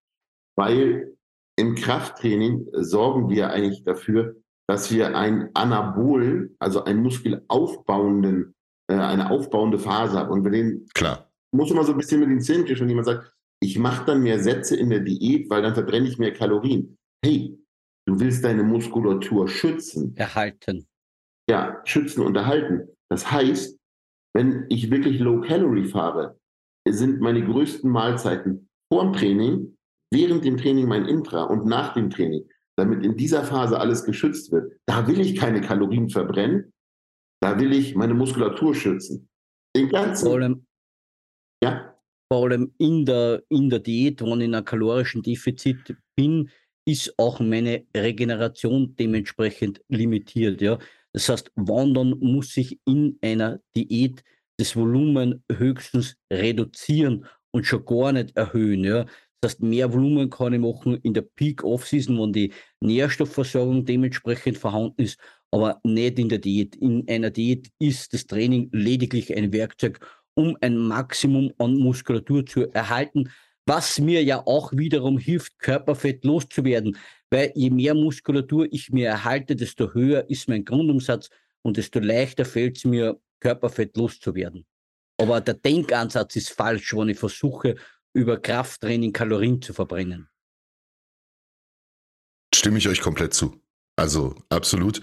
weil 0.57 1.17
im 1.57 1.75
Krafttraining 1.75 2.69
sorgen 2.73 3.29
wir 3.29 3.51
eigentlich 3.51 3.85
dafür, 3.85 4.37
dass 4.69 4.93
wir 4.93 5.17
ein 5.17 5.51
Anabol, 5.55 6.55
also 6.61 6.85
einen 6.85 7.03
muskelaufbauenden 7.03 8.55
äh, 8.91 8.95
eine 8.95 9.31
aufbauende 9.31 9.79
Phase 9.79 10.19
habe. 10.19 10.33
Und 10.33 10.43
bei 10.43 10.51
denen 10.51 10.87
Klar. 10.95 11.31
muss 11.53 11.71
immer 11.71 11.85
so 11.85 11.93
ein 11.93 11.99
bisschen 11.99 12.19
mit 12.21 12.29
den 12.29 12.41
Zähnen 12.41 12.67
wenn 12.67 12.89
jemand 12.89 13.07
sagt, 13.07 13.33
ich 13.63 13.79
mache 13.79 14.05
dann 14.05 14.23
mehr 14.23 14.41
Sätze 14.41 14.75
in 14.75 14.91
der 14.91 15.01
Diät, 15.01 15.49
weil 15.49 15.63
dann 15.63 15.75
verbrenne 15.75 16.09
ich 16.09 16.19
mehr 16.19 16.33
Kalorien. 16.33 16.97
Hey, 17.25 17.57
du 18.07 18.19
willst 18.19 18.43
deine 18.43 18.65
Muskulatur 18.65 19.49
schützen. 19.49 20.17
Erhalten. 20.17 20.89
Ja, 21.49 21.81
schützen 21.85 22.23
und 22.23 22.37
erhalten. 22.37 22.89
Das 23.09 23.31
heißt, 23.31 23.79
wenn 24.35 24.67
ich 24.71 24.91
wirklich 24.91 25.21
Low 25.21 25.41
Calorie 25.41 25.85
fahre, 25.85 26.39
sind 26.89 27.21
meine 27.21 27.45
größten 27.45 27.91
Mahlzeiten 27.91 28.69
vor 28.93 29.05
dem 29.05 29.13
Training, 29.13 29.77
während 30.13 30.45
dem 30.45 30.57
Training 30.57 30.89
mein 30.89 31.07
Intra 31.07 31.45
und 31.45 31.67
nach 31.67 31.95
dem 31.95 32.11
Training, 32.11 32.49
damit 32.77 33.05
in 33.05 33.17
dieser 33.17 33.45
Phase 33.45 33.79
alles 33.79 34.05
geschützt 34.05 34.51
wird. 34.51 34.73
Da 34.87 35.07
will 35.07 35.21
ich 35.21 35.37
keine 35.37 35.61
Kalorien 35.61 36.09
verbrennen, 36.09 36.73
da 37.41 37.59
will 37.59 37.73
ich 37.73 37.95
meine 37.95 38.15
Muskulatur 38.15 38.75
schützen. 38.75 39.29
Den 39.75 39.89
ganzen. 39.89 40.27
Vor 40.27 40.37
allem, 40.37 40.67
ja. 41.63 41.97
Vor 42.33 42.45
allem 42.45 42.73
in 42.79 43.05
der, 43.05 43.43
in 43.49 43.71
der 43.71 43.81
Diät, 43.81 44.21
wenn 44.23 44.41
ich 44.41 44.47
in 44.47 44.55
einem 44.55 44.65
kalorischen 44.65 45.23
Defizit 45.23 45.97
bin, 46.15 46.51
ist 46.87 47.13
auch 47.19 47.41
meine 47.41 47.87
Regeneration 47.97 48.95
dementsprechend 48.97 49.83
limitiert. 49.89 50.61
Ja? 50.61 50.79
Das 51.13 51.29
heißt, 51.29 51.51
wandern 51.57 52.11
muss 52.21 52.57
ich 52.57 52.79
in 52.87 53.19
einer 53.21 53.61
Diät 53.77 54.23
das 54.59 54.77
Volumen 54.77 55.43
höchstens 55.51 56.17
reduzieren 56.33 57.27
und 57.51 57.67
schon 57.67 57.85
gar 57.85 58.13
nicht 58.13 58.37
erhöhen. 58.37 58.85
Ja? 58.85 59.07
Das 59.41 59.53
heißt, 59.53 59.63
mehr 59.63 59.93
Volumen 59.93 60.31
kann 60.31 60.53
ich 60.53 60.61
machen 60.61 60.99
in 61.03 61.15
der 61.15 61.23
Peak 61.23 61.65
Off-Season, 61.65 62.21
wenn 62.21 62.33
die 62.33 62.53
Nährstoffversorgung 62.81 63.85
dementsprechend 63.85 64.59
vorhanden 64.59 65.03
ist 65.03 65.19
aber 65.51 65.81
nicht 65.85 66.19
in 66.19 66.29
der 66.29 66.39
Diät. 66.39 66.77
In 66.77 67.09
einer 67.09 67.31
Diät 67.31 67.69
ist 67.79 68.13
das 68.13 68.27
Training 68.27 68.69
lediglich 68.73 69.37
ein 69.37 69.53
Werkzeug, 69.53 70.01
um 70.35 70.57
ein 70.61 70.77
Maximum 70.77 71.53
an 71.59 71.77
Muskulatur 71.77 72.47
zu 72.47 72.71
erhalten, 72.73 73.31
was 73.67 73.99
mir 73.99 74.23
ja 74.23 74.47
auch 74.47 74.73
wiederum 74.73 75.19
hilft, 75.19 75.59
Körperfett 75.59 76.25
loszuwerden. 76.25 76.97
Weil 77.31 77.53
je 77.55 77.71
mehr 77.71 77.95
Muskulatur 77.95 78.67
ich 78.71 78.91
mir 78.91 79.09
erhalte, 79.09 79.55
desto 79.55 79.93
höher 79.95 80.29
ist 80.29 80.49
mein 80.49 80.65
Grundumsatz 80.65 81.31
und 81.63 81.77
desto 81.77 82.01
leichter 82.01 82.45
fällt 82.45 82.79
es 82.79 82.85
mir, 82.85 83.21
Körperfett 83.41 83.97
loszuwerden. 83.97 84.67
Aber 85.19 85.41
der 85.41 85.55
Denkansatz 85.55 86.37
ist 86.37 86.51
falsch, 86.51 86.95
wenn 86.95 87.11
ich 87.11 87.19
versuche, 87.19 87.77
über 88.13 88.41
Krafttraining 88.41 89.13
Kalorien 89.13 89.61
zu 89.63 89.73
verbrennen. 89.73 90.29
Stimme 92.55 92.79
ich 92.79 92.89
euch 92.89 93.01
komplett 93.01 93.35
zu. 93.35 93.61
Also 94.01 94.35
absolut. 94.49 95.03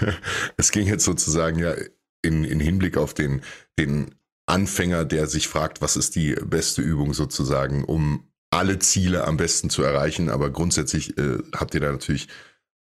es 0.56 0.72
ging 0.72 0.86
jetzt 0.86 1.04
sozusagen 1.04 1.58
ja 1.58 1.74
in, 2.22 2.44
in 2.44 2.58
Hinblick 2.58 2.96
auf 2.96 3.12
den, 3.12 3.42
den 3.78 4.14
Anfänger, 4.46 5.04
der 5.04 5.26
sich 5.26 5.46
fragt, 5.46 5.82
was 5.82 5.98
ist 5.98 6.16
die 6.16 6.32
beste 6.32 6.80
Übung 6.80 7.12
sozusagen, 7.12 7.84
um 7.84 8.32
alle 8.50 8.78
Ziele 8.78 9.24
am 9.24 9.36
besten 9.36 9.68
zu 9.68 9.82
erreichen. 9.82 10.30
Aber 10.30 10.48
grundsätzlich 10.48 11.18
äh, 11.18 11.42
habt 11.54 11.74
ihr 11.74 11.80
da 11.80 11.92
natürlich 11.92 12.28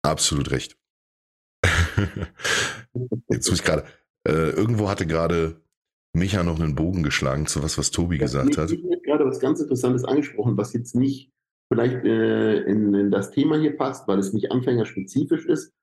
absolut 0.01 0.49
recht. 0.49 0.75
jetzt 3.29 3.47
muss 3.47 3.59
ich 3.59 3.63
gerade, 3.63 3.85
äh, 4.27 4.49
irgendwo 4.49 4.89
hatte 4.89 5.05
gerade 5.05 5.61
Micha 6.13 6.41
noch 6.41 6.59
einen 6.59 6.73
Bogen 6.73 7.03
geschlagen 7.03 7.45
zu 7.45 7.61
was, 7.61 7.77
was 7.77 7.91
Tobi 7.91 8.17
das 8.17 8.31
gesagt 8.31 8.57
hat. 8.57 8.71
Ich 8.71 8.83
habe 8.83 9.01
gerade 9.01 9.25
was 9.25 9.39
ganz 9.39 9.59
Interessantes 9.59 10.03
angesprochen, 10.03 10.57
was 10.57 10.73
jetzt 10.73 10.95
nicht 10.95 11.31
vielleicht 11.73 12.05
äh, 12.05 12.61
in, 12.63 12.93
in, 12.93 13.11
das 13.11 13.31
Thema 13.31 13.57
hier 13.57 13.75
passt, 13.75 14.07
weil 14.07 14.19
es 14.19 14.31
nicht 14.31 14.51
anfängerspezifisch 14.51 15.45
ist. 15.47 15.73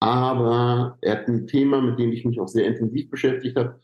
Aber 0.00 0.98
er 1.02 1.18
hat 1.18 1.28
ein 1.28 1.46
Thema, 1.46 1.80
mit 1.82 1.98
dem 1.98 2.12
ich 2.12 2.24
mich 2.24 2.40
auch 2.40 2.48
sehr 2.48 2.66
intensiv 2.66 3.10
beschäftigt 3.10 3.56
habe, 3.56 3.78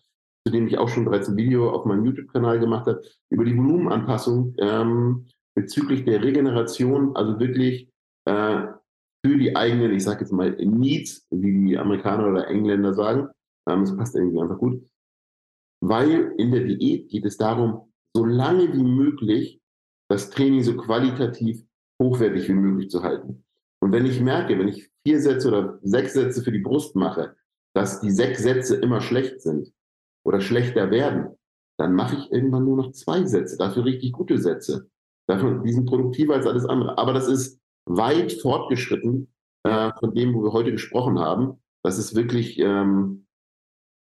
zu 0.47 0.53
dem 0.53 0.67
ich 0.67 0.79
auch 0.79 0.89
schon 0.89 1.05
bereits 1.05 1.29
ein 1.29 1.37
Video 1.37 1.71
auf 1.71 1.85
meinem 1.85 2.05
YouTube-Kanal 2.07 2.61
gemacht 2.61 2.87
habe, 2.87 3.03
über 3.31 3.45
die 3.45 3.57
Volumenanpassung 3.57 4.55
ähm, 4.59 5.27
bezüglich 5.55 6.05
der 6.05 6.23
Regeneration, 6.23 7.15
also 7.15 7.39
wirklich 7.39 7.91
äh, 8.27 8.67
für 9.25 9.37
die 9.37 9.55
eigenen, 9.55 9.93
ich 9.93 10.05
sage 10.05 10.21
jetzt 10.21 10.33
mal, 10.33 10.53
Needs, 10.53 11.27
wie 11.31 11.67
die 11.69 11.79
Amerikaner 11.79 12.29
oder 12.29 12.49
Engländer 12.49 12.95
sagen. 12.95 13.29
Ähm, 13.69 13.81
das 13.81 13.97
passt 13.97 14.17
irgendwie 14.17 14.41
einfach 14.41 14.59
gut. 14.59 14.83
Weil 15.83 16.35
in 16.39 16.53
der 16.53 16.65
Diät 16.65 17.09
geht 17.11 17.27
es 17.27 17.37
darum, 17.37 17.93
so 18.15 18.25
lange 18.25 18.73
wie 18.73 18.83
möglich 18.83 19.60
das 20.11 20.29
Training 20.31 20.63
so 20.63 20.77
qualitativ 20.77 21.65
hochwertig 22.03 22.49
wie 22.49 22.55
möglich 22.55 22.91
zu 22.91 23.03
halten. 23.03 23.45
Und 23.81 23.93
wenn 23.93 24.07
ich 24.07 24.21
merke, 24.21 24.59
wenn 24.59 24.69
ich 24.69 24.91
vier 25.07 25.21
Sätze 25.21 25.49
oder 25.49 25.79
sechs 25.83 26.15
Sätze 26.15 26.43
für 26.43 26.53
die 26.53 26.59
Brust 26.59 26.97
mache, 26.97 27.37
dass 27.75 28.01
die 28.01 28.11
sechs 28.11 28.43
Sätze 28.43 28.77
immer 28.77 29.01
schlecht 29.01 29.41
sind 29.41 29.73
oder 30.27 30.41
schlechter 30.41 30.91
werden, 30.91 31.37
dann 31.79 31.95
mache 31.95 32.17
ich 32.17 32.33
irgendwann 32.33 32.65
nur 32.65 32.77
noch 32.77 32.93
zwei 32.93 33.25
Sätze, 33.25 33.57
dafür 33.57 33.85
richtig 33.85 34.13
gute 34.13 34.39
Sätze. 34.39 34.91
Dafür, 35.29 35.63
die 35.63 35.73
sind 35.73 35.87
produktiver 35.87 36.35
als 36.35 36.47
alles 36.47 36.67
andere. 36.67 36.99
Aber 36.99 37.13
das 37.13 37.29
ist 37.29 37.61
weit 37.89 38.33
fortgeschritten 38.33 39.33
äh, 39.63 39.93
von 40.01 40.13
dem, 40.15 40.35
wo 40.35 40.43
wir 40.43 40.53
heute 40.53 40.73
gesprochen 40.73 41.21
haben. 41.21 41.63
Das 41.85 41.99
ist 41.99 42.17
wirklich 42.17 42.59
ähm, 42.59 43.27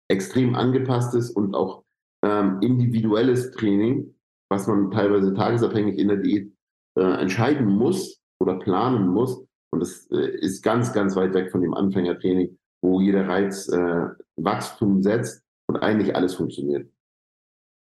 extrem 0.09 0.55
angepasstes 0.55 1.31
und 1.31 1.55
auch 1.55 1.85
ähm, 2.25 2.59
individuelles 2.63 3.51
Training, 3.51 4.15
was 4.51 4.67
man 4.67 4.91
teilweise 4.91 5.35
tagesabhängig 5.35 5.99
in 5.99 6.09
der 6.09 6.19
Diät 6.19 6.53
äh, 6.99 7.21
entscheiden 7.21 7.67
muss 7.67 8.21
oder 8.41 8.59
planen 8.59 9.09
muss. 9.09 9.45
Und 9.71 9.81
das 9.81 10.09
äh, 10.11 10.39
ist 10.39 10.63
ganz, 10.63 10.93
ganz 10.93 11.17
weit 11.17 11.35
weg 11.35 11.51
von 11.51 11.61
dem 11.61 11.75
Anfängertraining, 11.75 12.59
wo 12.83 13.01
jeder 13.01 13.29
Reiz 13.29 13.69
äh, 13.69 14.07
Wachstum 14.37 15.03
setzt 15.03 15.43
und 15.69 15.77
eigentlich 15.77 16.17
alles 16.17 16.35
funktioniert. 16.35 16.91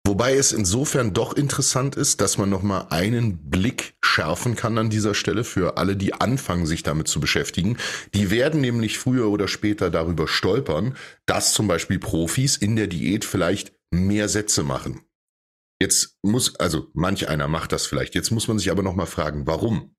Wobei 0.06 0.36
es 0.36 0.52
insofern 0.52 1.14
doch 1.14 1.34
interessant 1.34 1.96
ist, 1.96 2.20
dass 2.20 2.38
man 2.38 2.50
nochmal 2.50 2.88
einen 2.90 3.50
Blick 3.50 3.96
schärfen 4.04 4.56
kann 4.56 4.78
an 4.78 4.90
dieser 4.90 5.16
Stelle 5.16 5.46
für 5.46 5.78
alle, 5.78 5.96
die 5.96 6.14
anfangen, 6.14 6.66
sich 6.66 6.84
damit 6.84 7.08
zu 7.08 7.22
beschäftigen. 7.22 7.78
Die 8.14 8.30
werden 8.30 8.60
nämlich 8.60 9.00
früher 9.00 9.30
oder 9.30 9.48
später 9.48 9.90
darüber 9.90 10.28
stolpern, 10.28 10.96
dass 11.26 11.54
zum 11.54 11.68
Beispiel 11.70 12.00
Profis 12.00 12.58
in 12.58 12.76
der 12.76 12.88
Diät 12.88 13.24
vielleicht 13.24 13.74
mehr 13.92 14.28
Sätze 14.28 14.64
machen. 14.64 15.02
Jetzt 15.84 16.18
muss, 16.22 16.56
also 16.62 16.88
manch 16.94 17.28
einer 17.28 17.50
macht 17.50 17.74
das 17.74 17.86
vielleicht. 17.86 18.16
Jetzt 18.16 18.32
muss 18.32 18.48
man 18.48 18.58
sich 18.58 18.72
aber 18.72 18.84
nochmal 18.84 19.06
fragen, 19.06 19.46
warum? 19.48 19.98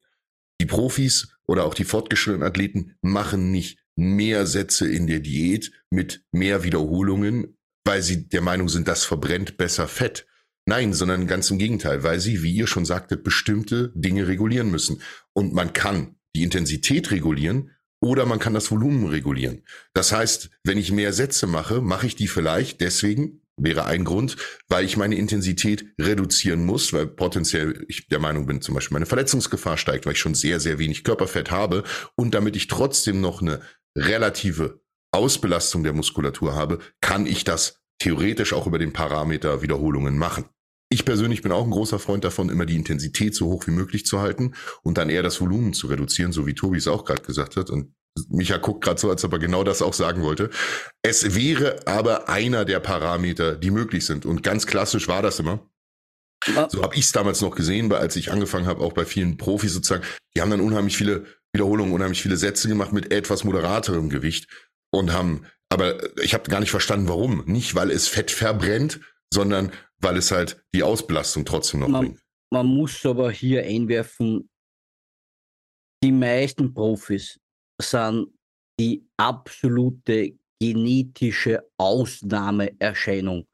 Die 0.59 0.65
Profis 0.65 1.37
oder 1.47 1.67
auch 1.67 1.75
die 1.75 1.85
fortgeschrittenen 1.85 2.49
Athleten 2.49 2.95
machen 3.03 3.51
nicht 3.51 3.81
mehr 3.95 4.47
Sätze 4.47 4.91
in 4.91 5.07
der 5.07 5.21
Diät 5.21 5.73
mit 5.91 6.25
mehr 6.33 6.65
Wiederholungen, 6.65 7.59
weil 7.85 8.01
sie 8.01 8.27
der 8.31 8.41
Meinung 8.41 8.71
sind, 8.71 8.89
das 8.89 9.05
verbrennt 9.05 9.59
besser 9.59 9.87
Fett. 9.87 10.27
Nein, 10.65 10.95
sondern 10.95 11.27
ganz 11.27 11.51
im 11.51 11.59
Gegenteil, 11.59 12.03
weil 12.03 12.19
sie, 12.19 12.43
wie 12.43 12.55
ihr 12.55 12.67
schon 12.67 12.87
sagtet, 12.87 13.23
bestimmte 13.23 13.93
Dinge 13.95 14.27
regulieren 14.27 14.71
müssen. 14.71 15.03
Und 15.35 15.53
man 15.53 15.75
kann 15.75 16.17
die 16.35 16.45
Intensität 16.45 17.11
regulieren 17.11 17.73
oder 18.01 18.25
man 18.25 18.39
kann 18.39 18.55
das 18.55 18.71
Volumen 18.71 19.09
regulieren. 19.09 19.67
Das 19.93 20.13
heißt, 20.13 20.49
wenn 20.63 20.79
ich 20.79 20.93
mehr 20.93 21.13
Sätze 21.13 21.47
mache, 21.47 21.83
mache 21.83 22.07
ich 22.07 22.17
die 22.17 22.29
vielleicht 22.29 22.81
deswegen, 22.81 23.43
wäre 23.57 23.85
ein 23.85 24.05
Grund, 24.05 24.37
weil 24.69 24.85
ich 24.85 24.97
meine 24.97 25.17
Intensität 25.17 25.85
reduzieren 26.01 26.65
muss, 26.65 26.93
weil 26.93 27.07
potenziell 27.07 27.85
ich 27.89 28.09
der 28.09 28.19
Meinung 28.19 28.47
bin, 28.47 28.61
zum 28.61 28.75
Beispiel 28.75 28.95
meine 28.95 29.07
Verletzungsgefahr 29.07 29.77
steigt, 29.77 30.07
weil 30.07 30.15
ich 30.15 30.19
schon 30.19 30.35
sehr, 30.35 30.61
sehr 30.61 30.79
wenig 30.79 31.05
Körperfett 31.05 31.51
habe 31.51 31.85
und 32.17 32.35
damit 32.35 32.57
ich 32.57 32.67
trotzdem 32.67 33.21
noch 33.21 33.41
eine 33.41 33.61
relative 33.97 34.81
Ausbelastung 35.13 35.85
der 35.85 35.93
Muskulatur 35.93 36.55
habe, 36.55 36.81
kann 37.01 37.27
ich 37.27 37.45
das 37.45 37.81
theoretisch 38.01 38.53
auch 38.53 38.67
über 38.67 38.79
den 38.79 38.93
Parameter 38.93 39.63
Wiederholungen 39.63 40.19
machen. 40.19 40.47
Ich 40.91 41.05
persönlich 41.05 41.43
bin 41.43 41.53
auch 41.53 41.65
ein 41.65 41.71
großer 41.71 41.99
Freund 41.99 42.25
davon, 42.25 42.51
immer 42.51 42.67
die 42.67 42.77
Intensität 42.77 43.35
so 43.35 43.47
hoch 43.47 43.67
wie 43.67 43.73
möglich 43.73 44.05
zu 44.05 44.21
halten 44.21 44.55
und 44.83 44.99
dann 44.99 45.11
eher 45.11 45.23
das 45.23 45.41
Volumen 45.41 45.73
zu 45.73 45.87
reduzieren, 45.87 46.33
so 46.33 46.47
wie 46.47 46.55
Tobi 46.55 46.79
es 46.79 46.89
auch 46.89 47.05
gerade 47.05 47.23
gesagt 47.23 47.57
hat. 47.57 47.71
Und 47.71 47.95
Micha 48.29 48.59
guckt 48.59 48.85
gerade 48.85 49.01
so, 49.01 49.11
als 49.11 49.25
ob 49.25 49.33
er 49.33 49.39
genau 49.39 49.65
das 49.65 49.83
auch 49.83 49.93
sagen 49.93 50.23
wollte. 50.23 50.51
Es 51.03 51.35
wäre 51.35 51.87
aber 51.87 52.29
einer 52.29 52.65
der 52.65 52.81
Parameter, 52.81 53.57
die 53.57 53.71
möglich 53.71 54.07
sind. 54.07 54.25
Und 54.25 54.43
ganz 54.43 54.67
klassisch 54.67 55.09
war 55.09 55.23
das 55.23 55.41
immer. 55.41 55.69
So 56.69 56.83
habe 56.83 56.95
ich 56.95 57.07
es 57.07 57.13
damals 57.13 57.41
noch 57.41 57.57
gesehen, 57.57 57.91
als 57.93 58.17
ich 58.17 58.31
angefangen 58.31 58.67
habe, 58.67 58.85
auch 58.85 58.93
bei 58.93 59.05
vielen 59.05 59.37
Profis 59.37 59.73
sozusagen, 59.73 60.05
die 60.37 60.43
haben 60.43 60.51
dann 60.51 60.61
unheimlich 60.61 60.97
viele 60.97 61.25
Wiederholungen, 61.55 61.95
unheimlich 61.95 62.21
viele 62.21 62.37
Sätze 62.37 62.69
gemacht 62.69 62.93
mit 62.93 63.13
etwas 63.13 63.45
moderaterem 63.45 64.11
Gewicht 64.11 64.49
und 64.91 65.13
haben, 65.13 65.47
aber 65.71 65.97
ich 66.23 66.35
habe 66.35 66.51
gar 66.51 66.61
nicht 66.61 66.71
verstanden, 66.71 67.09
warum. 67.09 67.45
Nicht, 67.47 67.75
weil 67.75 67.91
es 67.91 68.09
Fett 68.09 68.31
verbrennt, 68.31 69.01
sondern 69.33 69.73
weil 69.99 70.19
es 70.19 70.31
halt 70.31 70.63
die 70.75 70.83
Ausbelastung 70.83 71.47
trotzdem 71.47 71.81
noch 71.81 71.89
man, 71.89 72.01
bringt. 72.01 72.21
Man 72.51 72.67
muss 72.67 73.05
aber 73.07 73.31
hier 73.31 73.63
einwerfen, 73.63 74.51
die 76.03 76.13
meisten 76.13 76.75
Profis 76.75 77.41
sind 77.81 78.29
die 78.79 79.07
absolute 79.17 80.39
genetische 80.61 81.69
Ausnahmeerscheinung. 81.79 83.47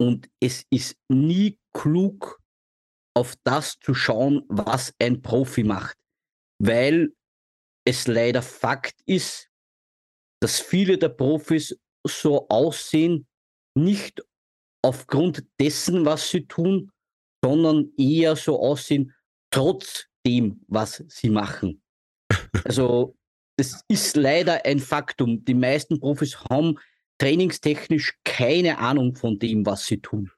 Und 0.00 0.28
es 0.40 0.64
ist 0.70 0.96
nie 1.08 1.58
klug, 1.72 2.40
auf 3.16 3.36
das 3.44 3.78
zu 3.78 3.94
schauen, 3.94 4.44
was 4.48 4.92
ein 4.98 5.22
Profi 5.22 5.62
macht, 5.62 5.96
weil 6.58 7.14
es 7.86 8.08
leider 8.08 8.42
Fakt 8.42 9.00
ist, 9.06 9.48
dass 10.42 10.60
viele 10.60 10.98
der 10.98 11.10
Profis 11.10 11.78
so 12.06 12.48
aussehen, 12.48 13.26
nicht 13.76 14.22
aufgrund 14.84 15.46
dessen, 15.60 16.04
was 16.04 16.28
sie 16.28 16.46
tun, 16.46 16.90
sondern 17.42 17.92
eher 17.96 18.36
so 18.36 18.60
aussehen, 18.60 19.14
trotz 19.50 20.06
dem, 20.26 20.64
was 20.68 21.04
sie 21.08 21.30
machen. 21.30 21.82
Also 22.64 23.16
das 23.56 23.84
ist 23.88 24.16
leider 24.16 24.64
ein 24.64 24.78
Faktum. 24.78 25.44
Die 25.44 25.54
meisten 25.54 26.00
Profis 26.00 26.38
haben 26.50 26.78
trainingstechnisch 27.18 28.18
keine 28.24 28.78
Ahnung 28.78 29.14
von 29.14 29.38
dem, 29.38 29.64
was 29.64 29.86
sie 29.86 30.00
tun. 30.00 30.30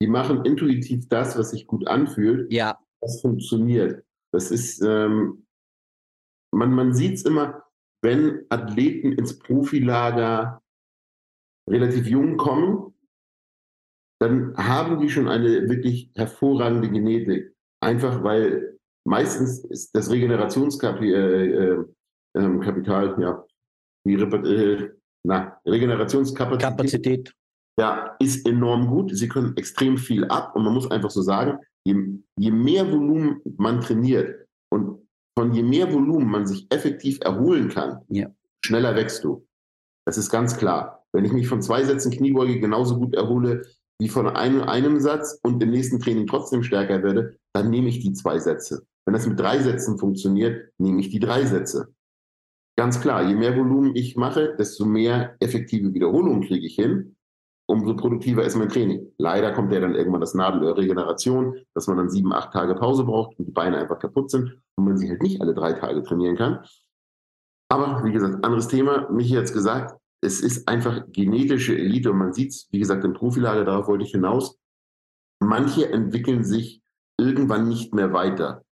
Die 0.00 0.06
machen 0.06 0.44
intuitiv 0.44 1.08
das, 1.08 1.38
was 1.38 1.50
sich 1.50 1.66
gut 1.66 1.86
anfühlt. 1.88 2.52
Ja. 2.52 2.78
Das 3.00 3.20
funktioniert. 3.20 4.04
Das 4.32 4.50
ist, 4.50 4.82
ähm, 4.82 5.46
man, 6.52 6.72
man 6.72 6.92
sieht 6.92 7.14
es 7.14 7.22
immer, 7.22 7.64
wenn 8.02 8.44
Athleten 8.50 9.12
ins 9.12 9.38
Profilager 9.38 10.62
relativ 11.68 12.06
jung 12.06 12.36
kommen, 12.36 12.94
dann 14.20 14.56
haben 14.56 15.00
die 15.00 15.10
schon 15.10 15.28
eine 15.28 15.68
wirklich 15.68 16.10
hervorragende 16.14 16.90
Genetik. 16.90 17.54
Einfach 17.80 18.22
weil 18.22 18.75
meistens 19.06 19.64
ist 19.64 19.94
das 19.94 20.10
Regenerationskapital, 20.10 21.04
äh, 21.04 21.46
äh, 21.46 21.84
ähm, 22.36 22.60
Kapital, 22.60 23.16
ja, 23.20 23.44
die 24.06 24.14
äh, 24.14 24.90
na, 25.24 25.58
Regenerationskapazität 25.66 26.62
Kapazität. 26.76 27.32
ja, 27.78 28.16
ist 28.18 28.46
enorm 28.46 28.86
gut. 28.88 29.16
Sie 29.16 29.28
können 29.28 29.56
extrem 29.56 29.96
viel 29.98 30.24
ab 30.26 30.54
und 30.54 30.64
man 30.64 30.74
muss 30.74 30.90
einfach 30.90 31.10
so 31.10 31.22
sagen, 31.22 31.58
je, 31.84 31.94
je 32.38 32.50
mehr 32.50 32.90
Volumen 32.90 33.40
man 33.56 33.80
trainiert 33.80 34.46
und 34.70 35.00
von 35.38 35.52
je 35.52 35.62
mehr 35.62 35.92
Volumen 35.92 36.30
man 36.30 36.46
sich 36.46 36.66
effektiv 36.70 37.18
erholen 37.22 37.68
kann, 37.68 38.02
Ja. 38.08 38.30
schneller 38.64 38.94
wächst 38.94 39.24
du. 39.24 39.46
Das 40.06 40.18
ist 40.18 40.30
ganz 40.30 40.56
klar. 40.56 41.04
Wenn 41.12 41.24
ich 41.24 41.32
mich 41.32 41.48
von 41.48 41.62
zwei 41.62 41.82
Sätzen 41.84 42.12
Kniebeuge 42.12 42.60
genauso 42.60 42.98
gut 42.98 43.14
erhole 43.14 43.62
wie 43.98 44.08
von 44.08 44.28
einem, 44.28 44.62
einem 44.62 45.00
Satz 45.00 45.38
und 45.42 45.62
im 45.62 45.70
nächsten 45.70 45.98
Training 46.00 46.26
trotzdem 46.26 46.62
stärker 46.62 47.02
werde, 47.02 47.36
dann 47.54 47.70
nehme 47.70 47.88
ich 47.88 48.00
die 48.00 48.12
zwei 48.12 48.38
Sätze. 48.38 48.86
Wenn 49.06 49.14
das 49.14 49.26
mit 49.26 49.38
drei 49.38 49.60
Sätzen 49.60 49.98
funktioniert, 49.98 50.72
nehme 50.78 51.00
ich 51.00 51.10
die 51.10 51.20
drei 51.20 51.46
Sätze. 51.46 51.94
Ganz 52.76 53.00
klar, 53.00 53.22
je 53.22 53.34
mehr 53.34 53.56
Volumen 53.56 53.94
ich 53.94 54.16
mache, 54.16 54.54
desto 54.58 54.84
mehr 54.84 55.36
effektive 55.40 55.94
Wiederholungen 55.94 56.42
kriege 56.42 56.66
ich 56.66 56.74
hin, 56.74 57.16
umso 57.66 57.96
produktiver 57.96 58.44
ist 58.44 58.56
mein 58.56 58.68
Training. 58.68 59.12
Leider 59.16 59.52
kommt 59.52 59.72
ja 59.72 59.80
dann 59.80 59.94
irgendwann 59.94 60.20
das 60.20 60.34
Nadelöhr 60.34 60.76
Regeneration, 60.76 61.56
dass 61.72 61.86
man 61.86 61.96
dann 61.96 62.10
sieben, 62.10 62.32
acht 62.32 62.52
Tage 62.52 62.74
Pause 62.74 63.04
braucht 63.04 63.38
und 63.38 63.46
die 63.46 63.52
Beine 63.52 63.78
einfach 63.78 63.98
kaputt 63.98 64.30
sind 64.30 64.60
und 64.76 64.84
man 64.84 64.98
sie 64.98 65.08
halt 65.08 65.22
nicht 65.22 65.40
alle 65.40 65.54
drei 65.54 65.72
Tage 65.72 66.02
trainieren 66.02 66.36
kann. 66.36 66.64
Aber 67.68 68.04
wie 68.04 68.12
gesagt, 68.12 68.44
anderes 68.44 68.68
Thema. 68.68 69.08
Michi 69.10 69.34
hat 69.34 69.44
es 69.44 69.52
gesagt, 69.52 69.98
es 70.20 70.40
ist 70.40 70.68
einfach 70.68 71.04
genetische 71.12 71.76
Elite 71.76 72.10
und 72.10 72.18
man 72.18 72.32
sieht 72.32 72.50
es, 72.50 72.68
wie 72.70 72.78
gesagt, 72.78 73.04
im 73.04 73.14
Profilager, 73.14 73.64
darauf 73.64 73.88
wollte 73.88 74.04
ich 74.04 74.10
hinaus. 74.10 74.58
Manche 75.40 75.90
entwickeln 75.90 76.44
sich 76.44 76.82
irgendwann 77.18 77.68
nicht 77.68 77.94
mehr 77.94 78.12
weiter. 78.12 78.65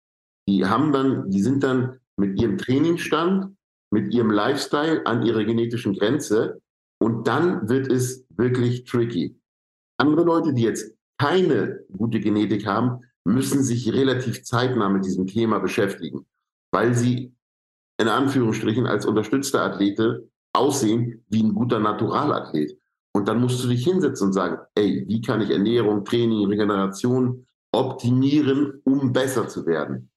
Die 0.47 0.65
haben 0.65 0.91
dann, 0.91 1.29
die 1.29 1.41
sind 1.41 1.63
dann 1.63 1.99
mit 2.17 2.39
ihrem 2.39 2.57
Trainingsstand, 2.57 3.55
mit 3.91 4.13
ihrem 4.13 4.31
Lifestyle 4.31 5.05
an 5.05 5.23
ihrer 5.23 5.43
genetischen 5.43 5.93
Grenze 5.93 6.61
und 6.99 7.27
dann 7.27 7.69
wird 7.69 7.87
es 7.91 8.25
wirklich 8.29 8.85
tricky. 8.85 9.39
Andere 9.97 10.25
Leute, 10.25 10.53
die 10.53 10.63
jetzt 10.63 10.95
keine 11.19 11.85
gute 11.95 12.19
Genetik 12.19 12.65
haben, 12.65 13.01
müssen 13.25 13.63
sich 13.63 13.91
relativ 13.93 14.43
zeitnah 14.43 14.89
mit 14.89 15.05
diesem 15.05 15.27
Thema 15.27 15.59
beschäftigen, 15.59 16.25
weil 16.71 16.93
sie 16.93 17.33
in 17.99 18.07
Anführungsstrichen 18.07 18.85
als 18.85 19.05
unterstützte 19.05 19.61
Athlete 19.61 20.29
aussehen 20.53 21.23
wie 21.29 21.43
ein 21.43 21.53
guter 21.53 21.79
Naturalathlet. 21.79 22.77
Und 23.15 23.27
dann 23.27 23.39
musst 23.39 23.63
du 23.63 23.67
dich 23.67 23.83
hinsetzen 23.83 24.27
und 24.27 24.33
sagen, 24.33 24.57
ey, 24.75 25.05
wie 25.07 25.21
kann 25.21 25.41
ich 25.41 25.51
Ernährung, 25.51 26.03
Training, 26.03 26.47
Regeneration 26.47 27.45
optimieren, 27.71 28.81
um 28.83 29.13
besser 29.13 29.47
zu 29.47 29.65
werden? 29.65 30.09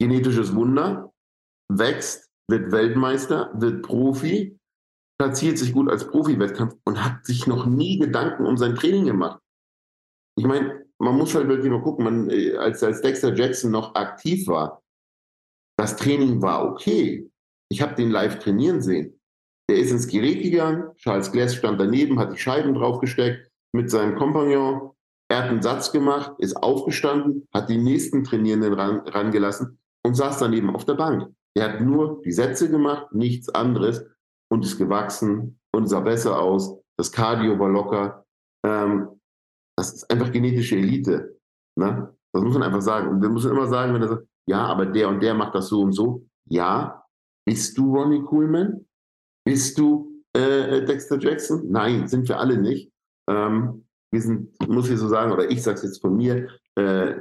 Genetisches 0.00 0.54
Wunder, 0.54 1.12
wächst, 1.68 2.30
wird 2.48 2.72
Weltmeister, 2.72 3.52
wird 3.54 3.82
Profi, 3.82 4.58
platziert 5.18 5.58
sich 5.58 5.74
gut 5.74 5.90
als 5.90 6.08
Profi-Wettkampf 6.08 6.74
und 6.84 7.04
hat 7.04 7.26
sich 7.26 7.46
noch 7.46 7.66
nie 7.66 7.98
Gedanken 7.98 8.46
um 8.46 8.56
sein 8.56 8.74
Training 8.74 9.04
gemacht. 9.04 9.40
Ich 10.38 10.46
meine, 10.46 10.86
man 10.98 11.18
muss 11.18 11.34
halt 11.34 11.48
wirklich 11.48 11.70
mal 11.70 11.82
gucken, 11.82 12.04
man, 12.04 12.30
äh, 12.30 12.56
als, 12.56 12.82
als 12.82 13.02
Dexter 13.02 13.34
Jackson 13.34 13.70
noch 13.70 13.94
aktiv 13.94 14.46
war, 14.46 14.82
das 15.78 15.96
Training 15.96 16.40
war 16.40 16.64
okay. 16.64 17.30
Ich 17.70 17.82
habe 17.82 17.94
den 17.94 18.10
live 18.10 18.38
trainieren 18.38 18.80
sehen. 18.80 19.20
Der 19.68 19.78
ist 19.78 19.90
ins 19.90 20.08
Gerät 20.08 20.42
gegangen, 20.42 20.94
Charles 20.96 21.30
Glass 21.30 21.54
stand 21.54 21.78
daneben, 21.80 22.18
hat 22.18 22.32
die 22.32 22.38
Scheiben 22.38 22.74
draufgesteckt 22.74 23.50
mit 23.72 23.90
seinem 23.90 24.16
Kompagnon. 24.16 24.92
Er 25.28 25.44
hat 25.44 25.50
einen 25.50 25.62
Satz 25.62 25.92
gemacht, 25.92 26.32
ist 26.38 26.56
aufgestanden, 26.56 27.46
hat 27.52 27.68
die 27.68 27.78
nächsten 27.78 28.24
Trainierenden 28.24 28.72
ran, 28.72 29.00
rangelassen 29.00 29.79
und 30.04 30.14
saß 30.14 30.38
daneben 30.38 30.74
auf 30.74 30.84
der 30.84 30.94
Bank. 30.94 31.32
Er 31.54 31.72
hat 31.72 31.80
nur 31.80 32.22
die 32.22 32.32
Sätze 32.32 32.70
gemacht, 32.70 33.12
nichts 33.12 33.48
anderes 33.48 34.06
und 34.50 34.64
ist 34.64 34.78
gewachsen 34.78 35.58
und 35.72 35.86
sah 35.88 36.00
besser 36.00 36.40
aus. 36.40 36.76
Das 36.96 37.10
Cardio 37.10 37.58
war 37.58 37.68
locker. 37.68 38.24
Ähm, 38.64 39.20
das 39.76 39.94
ist 39.94 40.10
einfach 40.10 40.30
genetische 40.30 40.76
Elite. 40.76 41.36
Ne? 41.76 42.14
Das 42.32 42.42
muss 42.42 42.54
man 42.54 42.62
einfach 42.62 42.82
sagen. 42.82 43.08
Und 43.08 43.22
wir 43.22 43.28
müssen 43.28 43.50
immer 43.50 43.66
sagen, 43.66 43.94
wenn 43.94 44.02
er 44.02 44.08
sagt, 44.08 44.26
ja, 44.46 44.64
aber 44.66 44.86
der 44.86 45.08
und 45.08 45.22
der 45.22 45.34
macht 45.34 45.54
das 45.54 45.68
so 45.68 45.80
und 45.80 45.92
so. 45.92 46.26
Ja, 46.46 47.04
bist 47.46 47.76
du 47.78 47.96
Ronnie 47.96 48.22
Coolman? 48.22 48.86
Bist 49.44 49.78
du 49.78 50.22
äh, 50.34 50.84
Dexter 50.84 51.18
Jackson? 51.18 51.70
Nein, 51.70 52.06
sind 52.08 52.28
wir 52.28 52.38
alle 52.38 52.58
nicht. 52.58 52.92
Ähm, 53.28 53.86
wir 54.12 54.20
sind, 54.20 54.68
muss 54.68 54.90
ich 54.90 54.98
so 54.98 55.08
sagen, 55.08 55.32
oder 55.32 55.50
ich 55.50 55.62
sage 55.62 55.76
es 55.76 55.84
jetzt 55.84 56.00
von 56.00 56.16
mir, 56.16 56.48
äh, 56.76 57.14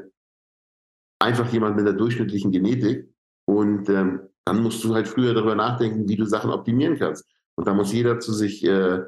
einfach 1.19 1.51
jemand 1.51 1.75
mit 1.75 1.85
der 1.85 1.93
durchschnittlichen 1.93 2.51
Genetik. 2.51 3.13
Und 3.45 3.89
ähm, 3.89 4.21
dann 4.45 4.63
musst 4.63 4.83
du 4.83 4.93
halt 4.93 5.07
früher 5.07 5.33
darüber 5.33 5.55
nachdenken, 5.55 6.07
wie 6.07 6.15
du 6.15 6.25
Sachen 6.25 6.51
optimieren 6.51 6.97
kannst. 6.97 7.25
Und 7.55 7.67
da 7.67 7.73
muss 7.73 7.91
jeder 7.91 8.19
zu 8.19 8.33
sich 8.33 8.63
äh, 8.63 9.01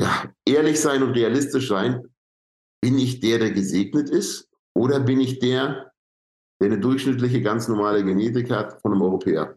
ja, 0.00 0.34
ehrlich 0.46 0.80
sein 0.80 1.02
und 1.02 1.12
realistisch 1.12 1.68
sein. 1.68 2.04
Bin 2.82 2.98
ich 2.98 3.20
der, 3.20 3.38
der 3.38 3.50
gesegnet 3.50 4.08
ist? 4.08 4.48
Oder 4.74 5.00
bin 5.00 5.20
ich 5.20 5.40
der, 5.40 5.92
der 6.60 6.66
eine 6.66 6.78
durchschnittliche, 6.78 7.42
ganz 7.42 7.68
normale 7.68 8.04
Genetik 8.04 8.50
hat 8.50 8.80
von 8.80 8.92
einem 8.92 9.02
Europäer? 9.02 9.56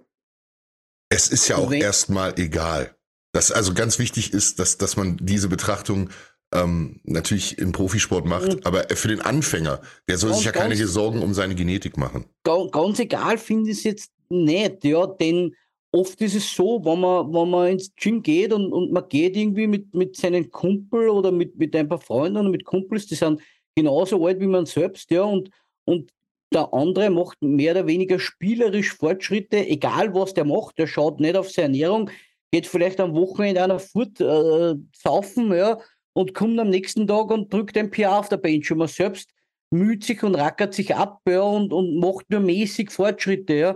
Es 1.10 1.30
ist 1.30 1.48
ja 1.48 1.58
auch 1.58 1.72
erstmal 1.72 2.38
egal. 2.40 2.98
Das 3.34 3.52
also 3.52 3.74
ganz 3.74 4.00
wichtig 4.00 4.34
ist, 4.34 4.60
dass, 4.60 4.78
dass 4.78 4.98
man 4.98 5.18
diese 5.22 5.48
Betrachtung 5.48 6.10
ähm, 6.54 7.00
natürlich 7.04 7.58
im 7.58 7.72
Profisport 7.72 8.26
macht, 8.26 8.54
Mhm. 8.54 8.60
aber 8.64 8.84
für 8.96 9.08
den 9.08 9.22
Anfänger, 9.22 9.82
der 10.08 10.18
soll 10.18 10.30
Ganz, 10.30 10.38
sich 10.40 10.46
ja 10.46 10.52
keine 10.52 10.76
ganz- 10.78 10.92
Sorgen 10.92 11.22
um 11.22 11.34
seine 11.34 11.56
Genetik 11.56 11.98
machen. 11.98 12.26
Ga- 12.44 12.68
Ganz 12.72 13.00
egal 13.00 13.38
finde 13.38 13.72
ich 13.72 13.78
es 13.80 13.84
jetzt 13.84 14.12
nicht, 14.30 14.84
ja, 14.84 15.06
denn 15.08 15.56
oft 15.92 16.20
ist 16.22 16.36
es 16.36 16.54
so, 16.56 16.84
wenn 16.84 17.00
man, 17.00 17.32
wenn 17.34 17.50
man 17.50 17.68
ins 17.74 17.92
Gym 17.96 18.24
geht 18.24 18.52
und, 18.54 18.72
und 18.72 18.92
man 18.92 19.08
geht 19.10 19.36
irgendwie 19.38 19.68
mit, 19.68 19.94
mit 19.94 20.16
seinen 20.16 20.50
Kumpel 20.50 21.10
oder 21.10 21.32
mit, 21.32 21.58
mit 21.58 21.76
ein 21.76 21.88
paar 21.88 22.00
Freunden 22.02 22.38
oder 22.38 22.50
mit 22.50 22.66
Kumpels, 22.66 23.06
die 23.06 23.16
sind 23.16 23.42
genauso 23.76 24.26
alt 24.26 24.40
wie 24.40 24.48
man 24.48 24.66
selbst, 24.66 25.12
ja, 25.12 25.24
und, 25.24 25.50
und 25.86 26.12
der 26.54 26.72
andere 26.74 27.10
macht 27.10 27.42
mehr 27.42 27.72
oder 27.74 27.88
weniger 27.88 28.20
spielerisch 28.20 28.94
Fortschritte, 28.94 29.68
egal 29.68 30.14
was 30.14 30.34
der 30.34 30.46
macht, 30.46 30.78
der 30.78 30.86
schaut 30.88 31.20
nicht 31.20 31.36
auf 31.36 31.50
seine 31.50 31.66
Ernährung, 31.78 32.10
geht 32.52 32.68
vielleicht 32.68 33.00
am 33.00 33.16
Wochenende 33.16 33.64
einer 33.64 33.80
Furt 33.80 34.20
äh, 34.22 34.76
saufen, 34.96 35.52
ja, 35.52 35.80
und 36.14 36.34
kommt 36.34 36.60
am 36.60 36.70
nächsten 36.70 37.08
Tag 37.08 37.32
und 37.32 37.52
drückt 37.52 37.78
ein 37.78 37.90
PR 37.90 38.20
auf 38.20 38.30
der 38.30 38.38
Bench 38.38 38.72
und 38.72 38.78
man 38.78 38.88
selbst 38.88 39.30
müht 39.72 40.04
sich 40.04 40.24
und 40.24 40.36
rackert 40.36 40.74
sich 40.74 40.96
ab 40.96 41.22
ja, 41.28 41.42
und, 41.42 41.74
und 41.74 41.98
macht 41.98 42.30
nur 42.30 42.40
mäßig 42.40 42.92
Fortschritte. 42.92 43.54
Ja. 43.56 43.76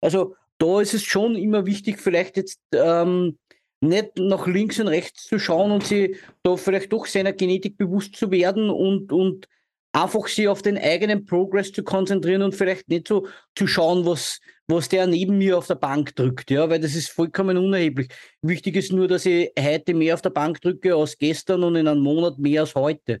Also 0.00 0.36
da 0.58 0.80
ist 0.80 0.94
es 0.94 1.02
schon 1.02 1.34
immer 1.34 1.66
wichtig, 1.66 1.98
vielleicht 1.98 2.36
jetzt 2.36 2.60
ähm, 2.72 3.38
nicht 3.80 4.16
nach 4.16 4.46
links 4.46 4.78
und 4.78 4.88
rechts 4.88 5.24
zu 5.24 5.40
schauen 5.40 5.72
und 5.72 5.84
sie 5.84 6.16
da 6.44 6.56
vielleicht 6.56 6.92
doch 6.92 7.06
seiner 7.06 7.32
Genetik 7.32 7.76
bewusst 7.76 8.14
zu 8.14 8.30
werden 8.30 8.70
und, 8.70 9.12
und 9.12 9.48
einfach 9.92 10.26
sie 10.26 10.48
auf 10.48 10.62
den 10.62 10.78
eigenen 10.78 11.26
Progress 11.26 11.72
zu 11.72 11.82
konzentrieren 11.82 12.42
und 12.42 12.54
vielleicht 12.54 12.88
nicht 12.88 13.08
so 13.08 13.26
zu 13.54 13.66
schauen, 13.66 14.06
was, 14.06 14.40
was 14.66 14.88
der 14.88 15.06
neben 15.06 15.38
mir 15.38 15.58
auf 15.58 15.66
der 15.66 15.74
Bank 15.74 16.16
drückt, 16.16 16.50
ja, 16.50 16.68
weil 16.68 16.80
das 16.80 16.94
ist 16.94 17.10
vollkommen 17.10 17.58
unerheblich. 17.58 18.08
Wichtig 18.40 18.76
ist 18.76 18.92
nur, 18.92 19.08
dass 19.08 19.26
ich 19.26 19.50
heute 19.58 19.94
mehr 19.94 20.14
auf 20.14 20.22
der 20.22 20.30
Bank 20.30 20.60
drücke 20.60 20.94
als 20.94 21.16
gestern 21.18 21.62
und 21.62 21.76
in 21.76 21.88
einem 21.88 22.02
Monat 22.02 22.38
mehr 22.38 22.62
als 22.62 22.74
heute. 22.74 23.20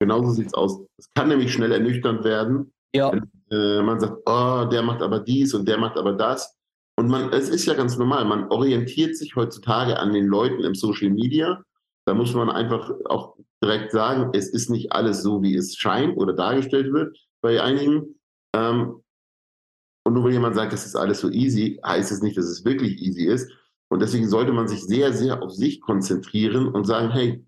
Genauso 0.00 0.32
sieht 0.32 0.48
es 0.48 0.54
aus. 0.54 0.80
Es 0.98 1.08
kann 1.14 1.28
nämlich 1.28 1.52
schnell 1.52 1.72
ernüchternd 1.72 2.24
werden, 2.24 2.72
ja. 2.94 3.12
wenn 3.12 3.30
äh, 3.50 3.82
man 3.82 4.00
sagt, 4.00 4.18
oh, 4.26 4.64
der 4.70 4.82
macht 4.82 5.00
aber 5.00 5.20
dies 5.20 5.54
und 5.54 5.66
der 5.66 5.78
macht 5.78 5.96
aber 5.96 6.12
das. 6.12 6.56
Und 6.96 7.08
man, 7.08 7.32
es 7.32 7.48
ist 7.48 7.66
ja 7.66 7.74
ganz 7.74 7.96
normal, 7.96 8.24
man 8.24 8.48
orientiert 8.48 9.16
sich 9.16 9.36
heutzutage 9.36 9.98
an 9.98 10.12
den 10.12 10.26
Leuten 10.26 10.62
im 10.64 10.74
Social 10.74 11.10
Media. 11.10 11.62
Da 12.06 12.14
muss 12.14 12.34
man 12.34 12.50
einfach 12.50 12.90
auch 13.04 13.36
direkt 13.62 13.92
sagen, 13.92 14.30
es 14.34 14.48
ist 14.48 14.70
nicht 14.70 14.92
alles 14.92 15.22
so, 15.22 15.42
wie 15.42 15.56
es 15.56 15.76
scheint 15.76 16.16
oder 16.16 16.32
dargestellt 16.32 16.92
wird 16.92 17.16
bei 17.40 17.62
einigen. 17.62 18.20
Ähm, 18.54 19.02
und 20.04 20.14
nur 20.14 20.24
weil 20.24 20.32
jemand 20.32 20.56
sagt, 20.56 20.72
das 20.72 20.84
ist 20.84 20.96
alles 20.96 21.20
so 21.20 21.30
easy, 21.30 21.78
heißt 21.84 22.10
es 22.10 22.22
nicht, 22.22 22.36
dass 22.36 22.46
es 22.46 22.64
wirklich 22.64 23.00
easy 23.00 23.26
ist. 23.26 23.50
Und 23.88 24.00
deswegen 24.00 24.28
sollte 24.28 24.52
man 24.52 24.68
sich 24.68 24.82
sehr, 24.82 25.12
sehr 25.12 25.42
auf 25.42 25.52
sich 25.52 25.80
konzentrieren 25.80 26.68
und 26.68 26.86
sagen, 26.86 27.10
hey, 27.10 27.44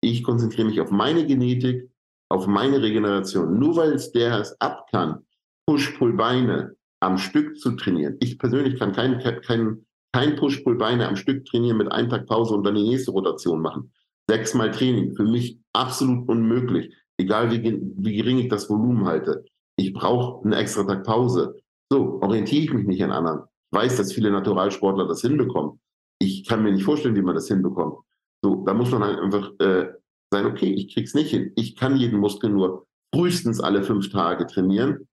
ich 0.00 0.22
konzentriere 0.22 0.68
mich 0.68 0.80
auf 0.80 0.90
meine 0.90 1.26
Genetik, 1.26 1.90
auf 2.30 2.46
meine 2.46 2.80
Regeneration. 2.80 3.58
Nur 3.58 3.76
weil 3.76 3.92
es 3.92 4.12
der 4.12 4.38
es 4.38 4.58
ab 4.60 4.86
kann, 4.90 5.26
Push-Pull-Beine 5.66 6.76
am 7.00 7.18
Stück 7.18 7.58
zu 7.58 7.72
trainieren. 7.72 8.16
Ich 8.20 8.38
persönlich 8.38 8.78
kann 8.78 8.92
kein, 8.92 9.18
kein, 9.42 9.86
kein 10.18 10.34
Push-Pull-Beine 10.34 11.06
am 11.06 11.14
Stück 11.14 11.44
trainieren 11.44 11.78
mit 11.78 11.92
einem 11.92 12.08
Tag 12.08 12.26
Pause 12.26 12.54
und 12.54 12.64
dann 12.64 12.74
die 12.74 12.88
nächste 12.88 13.12
Rotation 13.12 13.60
machen. 13.60 13.92
Sechsmal 14.28 14.72
Training, 14.72 15.14
für 15.14 15.22
mich 15.22 15.60
absolut 15.72 16.28
unmöglich. 16.28 16.92
Egal 17.18 17.52
wie, 17.52 17.62
wie 17.62 18.16
gering 18.16 18.38
ich 18.38 18.48
das 18.48 18.68
Volumen 18.68 19.06
halte. 19.06 19.44
Ich 19.76 19.92
brauche 19.92 20.42
einen 20.42 20.54
extra 20.54 20.82
Tag 20.82 21.04
Pause. 21.04 21.60
So, 21.92 22.20
orientiere 22.20 22.64
ich 22.64 22.72
mich 22.72 22.86
nicht 22.86 23.04
an 23.04 23.12
anderen. 23.12 23.44
Ich 23.70 23.78
weiß, 23.78 23.96
dass 23.96 24.12
viele 24.12 24.32
Naturalsportler 24.32 25.06
das 25.06 25.20
hinbekommen. 25.20 25.80
Ich 26.20 26.44
kann 26.48 26.64
mir 26.64 26.72
nicht 26.72 26.84
vorstellen, 26.84 27.14
wie 27.14 27.22
man 27.22 27.36
das 27.36 27.46
hinbekommt. 27.46 27.98
So, 28.42 28.64
da 28.64 28.74
muss 28.74 28.90
man 28.90 29.04
halt 29.04 29.20
einfach 29.20 29.52
äh, 29.60 29.92
sein, 30.32 30.46
okay, 30.46 30.72
ich 30.72 30.92
krieg's 30.92 31.14
nicht 31.14 31.30
hin. 31.30 31.52
Ich 31.54 31.76
kann 31.76 31.96
jeden 31.96 32.18
Muskel 32.18 32.50
nur 32.50 32.88
frühestens 33.14 33.60
alle 33.60 33.84
fünf 33.84 34.10
Tage 34.10 34.48
trainieren 34.48 35.06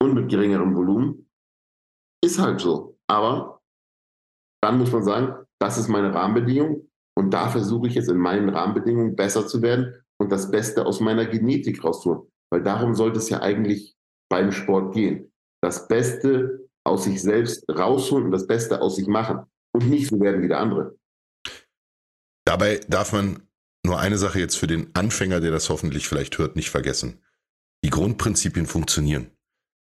und 0.00 0.14
mit 0.14 0.28
geringerem 0.28 0.76
Volumen. 0.76 1.28
Ist 2.24 2.38
halt 2.38 2.60
so. 2.60 2.96
Aber 3.08 3.53
dann 4.64 4.78
muss 4.78 4.92
man 4.92 5.04
sagen, 5.04 5.34
das 5.60 5.78
ist 5.78 5.88
meine 5.88 6.12
Rahmenbedingung 6.14 6.88
und 7.16 7.30
da 7.30 7.48
versuche 7.48 7.86
ich 7.86 7.94
jetzt 7.94 8.08
in 8.08 8.18
meinen 8.18 8.48
Rahmenbedingungen 8.48 9.14
besser 9.14 9.46
zu 9.46 9.62
werden 9.62 9.94
und 10.18 10.32
das 10.32 10.50
Beste 10.50 10.86
aus 10.86 11.00
meiner 11.00 11.26
Genetik 11.26 11.84
rauszuholen. 11.84 12.30
Weil 12.50 12.62
darum 12.62 12.94
sollte 12.94 13.18
es 13.18 13.28
ja 13.28 13.40
eigentlich 13.40 13.94
beim 14.28 14.50
Sport 14.52 14.94
gehen 14.94 15.30
das 15.64 15.88
Beste 15.88 16.68
aus 16.84 17.04
sich 17.04 17.22
selbst 17.22 17.64
rausholen 17.68 18.26
und 18.26 18.32
das 18.32 18.46
Beste 18.46 18.82
aus 18.82 18.96
sich 18.96 19.06
machen 19.06 19.40
und 19.72 19.88
nicht 19.88 20.08
so 20.10 20.20
werden 20.20 20.42
wie 20.42 20.48
der 20.48 20.60
andere. 20.60 20.96
Dabei 22.46 22.80
darf 22.88 23.12
man 23.12 23.48
nur 23.84 23.98
eine 23.98 24.18
Sache 24.18 24.38
jetzt 24.38 24.56
für 24.56 24.66
den 24.66 24.94
Anfänger, 24.94 25.40
der 25.40 25.50
das 25.50 25.70
hoffentlich 25.70 26.06
vielleicht 26.06 26.38
hört, 26.38 26.56
nicht 26.56 26.70
vergessen. 26.70 27.22
Die 27.82 27.90
Grundprinzipien 27.90 28.66
funktionieren 28.66 29.30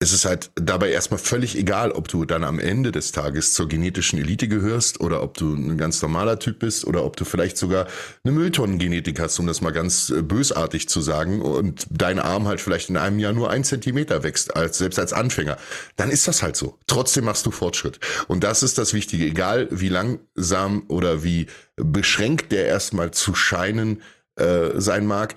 es 0.02 0.14
ist 0.14 0.26
halt 0.26 0.50
dabei 0.56 0.90
erstmal 0.90 1.20
völlig 1.20 1.56
egal, 1.56 1.92
ob 1.92 2.08
du 2.08 2.26
dann 2.26 2.44
am 2.44 2.58
Ende 2.58 2.92
des 2.92 3.12
Tages 3.12 3.54
zur 3.54 3.68
genetischen 3.68 4.18
Elite 4.18 4.48
gehörst 4.48 5.00
oder 5.00 5.22
ob 5.22 5.38
du 5.38 5.54
ein 5.54 5.78
ganz 5.78 6.02
normaler 6.02 6.40
Typ 6.40 6.58
bist 6.58 6.88
oder 6.88 7.06
ob 7.06 7.18
du 7.18 7.24
vielleicht 7.24 7.56
sogar 7.56 7.86
eine 8.24 8.34
Mülltonnengenetik 8.34 9.20
hast, 9.20 9.38
um 9.38 9.46
das 9.46 9.62
mal 9.62 9.70
ganz 9.70 10.10
äh, 10.10 10.24
bösartig 10.24 10.90
zu 10.90 11.02
sagen, 11.02 11.42
und 11.42 11.86
dein 11.92 12.18
Arm 12.18 12.48
halt 12.48 12.62
vielleicht 12.62 12.90
in 12.90 12.98
einem 12.98 13.20
Jahr 13.20 13.34
nur 13.34 13.52
ein 13.52 13.64
Zentimeter 13.64 14.24
wächst, 14.24 14.56
als, 14.56 14.80
selbst 14.80 14.98
als 14.98 15.14
Anfänger. 15.14 15.58
Dann 15.98 16.10
ist 16.10 16.28
das 16.28 16.42
halt 16.42 16.56
so. 16.56 16.80
Trotzdem 16.88 17.26
machst 17.26 17.46
du 17.46 17.52
Fortschritt. 17.52 18.00
Und 18.28 18.44
das 18.44 18.64
ist 18.64 18.80
das 18.80 18.96
Wichtige. 18.96 19.26
Egal 19.28 19.68
wie 19.70 19.90
langsam 19.90 20.84
oder 20.88 21.24
wie 21.24 21.46
beschränkt 21.76 22.52
der 22.52 22.66
erstmal 22.66 23.12
zu 23.12 23.36
scheinen 23.36 24.02
äh, 24.36 24.80
sein 24.80 25.06
mag, 25.06 25.36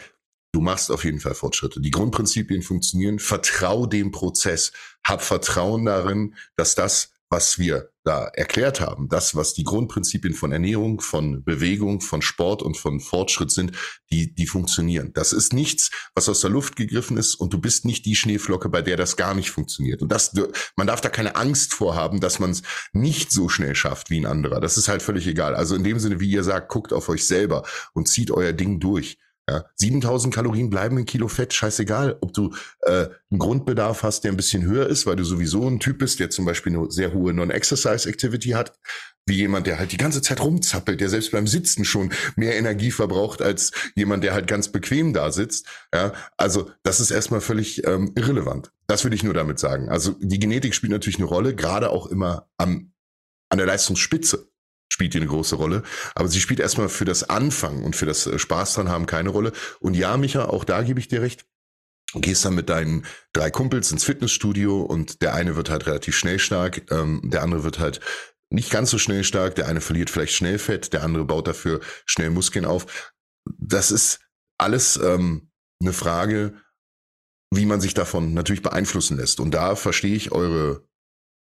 Du 0.55 0.61
machst 0.61 0.92
auf 0.92 1.05
jeden 1.05 1.18
Fall 1.18 1.34
Fortschritte. 1.34 1.80
Die 1.80 1.90
Grundprinzipien 1.90 2.62
funktionieren. 2.62 3.18
Vertrau 3.18 3.86
dem 3.86 4.12
Prozess. 4.12 4.70
Hab 5.05 5.20
Vertrauen 5.20 5.84
darin, 5.84 6.36
dass 6.55 6.76
das, 6.76 7.11
was 7.28 7.59
wir 7.59 7.90
da 8.05 8.26
erklärt 8.26 8.80
haben, 8.80 9.09
das, 9.09 9.34
was 9.34 9.55
die 9.55 9.64
Grundprinzipien 9.64 10.32
von 10.32 10.52
Ernährung, 10.52 11.00
von 11.00 11.42
Bewegung, 11.42 12.00
von 12.00 12.22
Sport 12.22 12.62
und 12.62 12.76
von 12.76 13.00
Fortschritt 13.00 13.50
sind, 13.50 13.72
die, 14.12 14.32
die 14.32 14.46
funktionieren. 14.46 15.11
Das 15.12 15.32
ist 15.32 15.52
nichts, 15.52 15.90
was 16.14 16.28
aus 16.28 16.40
der 16.42 16.50
Luft 16.50 16.76
gegriffen 16.76 17.16
ist 17.16 17.34
und 17.34 17.52
du 17.52 17.59
bist 17.59 17.84
nicht 17.84 18.07
die 18.07 18.14
Schneeflocke, 18.14 18.68
bei 18.68 18.80
der 18.80 18.96
das 18.96 19.16
gar 19.16 19.34
nicht 19.34 19.50
funktioniert. 19.50 20.02
Und 20.02 20.12
das, 20.12 20.34
man 20.76 20.86
darf 20.86 21.00
da 21.00 21.09
keine 21.09 21.34
Angst 21.34 21.74
vorhaben, 21.74 22.20
dass 22.20 22.38
man 22.38 22.50
es 22.50 22.62
nicht 22.92 23.32
so 23.32 23.48
schnell 23.48 23.74
schafft 23.74 24.09
wie 24.09 24.20
ein 24.20 24.26
anderer. 24.26 24.61
Das 24.61 24.78
ist 24.78 24.86
halt 24.86 25.02
völlig 25.02 25.26
egal. 25.26 25.57
Also 25.57 25.74
in 25.74 25.82
dem 25.82 25.98
Sinne, 25.98 26.20
wie 26.20 26.30
ihr 26.30 26.44
sagt, 26.44 26.68
guckt 26.68 26.92
auf 26.92 27.09
euch 27.09 27.26
selber 27.26 27.64
und 27.92 28.07
zieht 28.07 28.30
euer 28.30 28.52
Ding 28.52 28.78
durch. 28.78 29.18
Ja, 29.49 29.66
7000 29.76 30.34
Kalorien 30.34 30.70
bleiben 30.70 30.97
ein 30.97 31.05
Kilo 31.05 31.28
Fett, 31.28 31.53
scheißegal, 31.53 32.16
ob 32.22 32.32
du 32.32 32.55
äh, 32.80 33.09
einen 33.30 33.38
Grundbedarf 33.38 34.03
hast, 34.03 34.24
der 34.24 34.32
ein 34.32 34.38
bisschen 34.38 34.64
höher 34.64 34.86
ist, 34.86 35.05
weil 35.05 35.16
du 35.16 35.24
sowieso 35.24 35.68
ein 35.68 35.80
Typ 35.80 35.99
bist, 35.99 36.18
der 36.18 36.30
zum 36.30 36.47
Beispiel 36.47 36.74
eine 36.74 36.90
sehr 36.90 37.12
hohe 37.12 37.34
Non-Exercise-Activity 37.34 38.51
hat, 38.51 38.72
wie 39.26 39.36
jemand, 39.36 39.66
der 39.66 39.78
halt 39.78 39.92
die 39.92 39.99
ganze 39.99 40.22
Zeit 40.22 40.40
rumzappelt, 40.40 40.99
der 40.99 41.11
selbst 41.11 41.32
beim 41.32 41.47
Sitzen 41.47 41.84
schon 41.84 42.12
mehr 42.36 42.57
Energie 42.57 42.90
verbraucht 42.90 43.42
als 43.42 43.72
jemand, 43.95 44.24
der 44.24 44.32
halt 44.32 44.47
ganz 44.47 44.68
bequem 44.68 45.12
da 45.12 45.30
sitzt. 45.30 45.66
Ja, 45.95 46.14
also 46.38 46.70
das 46.82 47.01
ist 47.01 47.11
erstmal 47.11 47.42
völlig 47.42 47.86
ähm, 47.86 48.12
irrelevant. 48.14 48.72
Das 48.86 49.05
will 49.05 49.12
ich 49.12 49.24
nur 49.24 49.34
damit 49.34 49.59
sagen. 49.59 49.90
Also 49.90 50.14
die 50.20 50.38
Genetik 50.38 50.74
spielt 50.74 50.92
natürlich 50.92 51.18
eine 51.18 51.28
Rolle, 51.28 51.55
gerade 51.55 51.90
auch 51.90 52.07
immer 52.07 52.49
am, 52.57 52.92
an 53.51 53.59
der 53.59 53.66
Leistungsspitze 53.66 54.49
spielt 54.95 55.12
die 55.12 55.18
eine 55.18 55.26
große 55.26 55.57
Rolle. 55.57 55.82
Aber 56.14 56.28
sie 56.28 56.40
spielt 56.40 56.61
erstmal 56.61 56.88
für 56.88 57.05
das 57.05 57.28
Anfangen 57.28 57.82
und 57.82 57.97
für 57.97 58.07
das 58.07 58.28
äh, 58.28 58.38
Spaß 58.38 58.74
dran 58.74 58.88
haben 58.88 59.07
keine 59.07 59.30
Rolle. 59.30 59.53
Und 59.80 59.95
ja, 59.95 60.16
Micha, 60.16 60.45
auch 60.45 60.62
da 60.62 60.82
gebe 60.82 61.01
ich 61.01 61.09
dir 61.09 61.20
recht. 61.20 61.45
Du 62.12 62.20
gehst 62.20 62.45
dann 62.45 62.55
mit 62.55 62.68
deinen 62.68 63.05
drei 63.32 63.51
Kumpels 63.51 63.90
ins 63.90 64.05
Fitnessstudio 64.05 64.82
und 64.82 65.20
der 65.20 65.34
eine 65.34 65.57
wird 65.57 65.68
halt 65.68 65.86
relativ 65.86 66.16
schnell 66.16 66.38
stark, 66.38 66.88
ähm, 66.92 67.22
der 67.24 67.42
andere 67.42 67.64
wird 67.64 67.80
halt 67.80 67.99
nicht 68.51 68.70
ganz 68.70 68.90
so 68.90 68.99
schnell 68.99 69.24
stark, 69.24 69.57
der 69.57 69.66
eine 69.66 69.80
verliert 69.80 70.11
vielleicht 70.11 70.34
schnell 70.34 70.61
Fett, 70.61 70.92
der 70.92 71.03
andere 71.03 71.24
baut 71.24 71.49
dafür 71.49 71.80
schnell 72.07 72.30
Muskeln 72.30 72.66
auf. 72.66 73.12
Das 73.59 73.90
ist 73.90 74.20
alles 74.59 74.97
ähm, 74.97 75.51
eine 75.82 75.92
Frage, 75.92 76.55
wie 77.53 77.66
man 77.66 77.80
sich 77.80 77.95
davon 77.95 78.32
natürlich 78.32 78.62
beeinflussen 78.62 79.16
lässt. 79.16 79.40
Und 79.40 79.51
da 79.51 79.74
verstehe 79.74 80.14
ich 80.14 80.30
eure, 80.30 80.86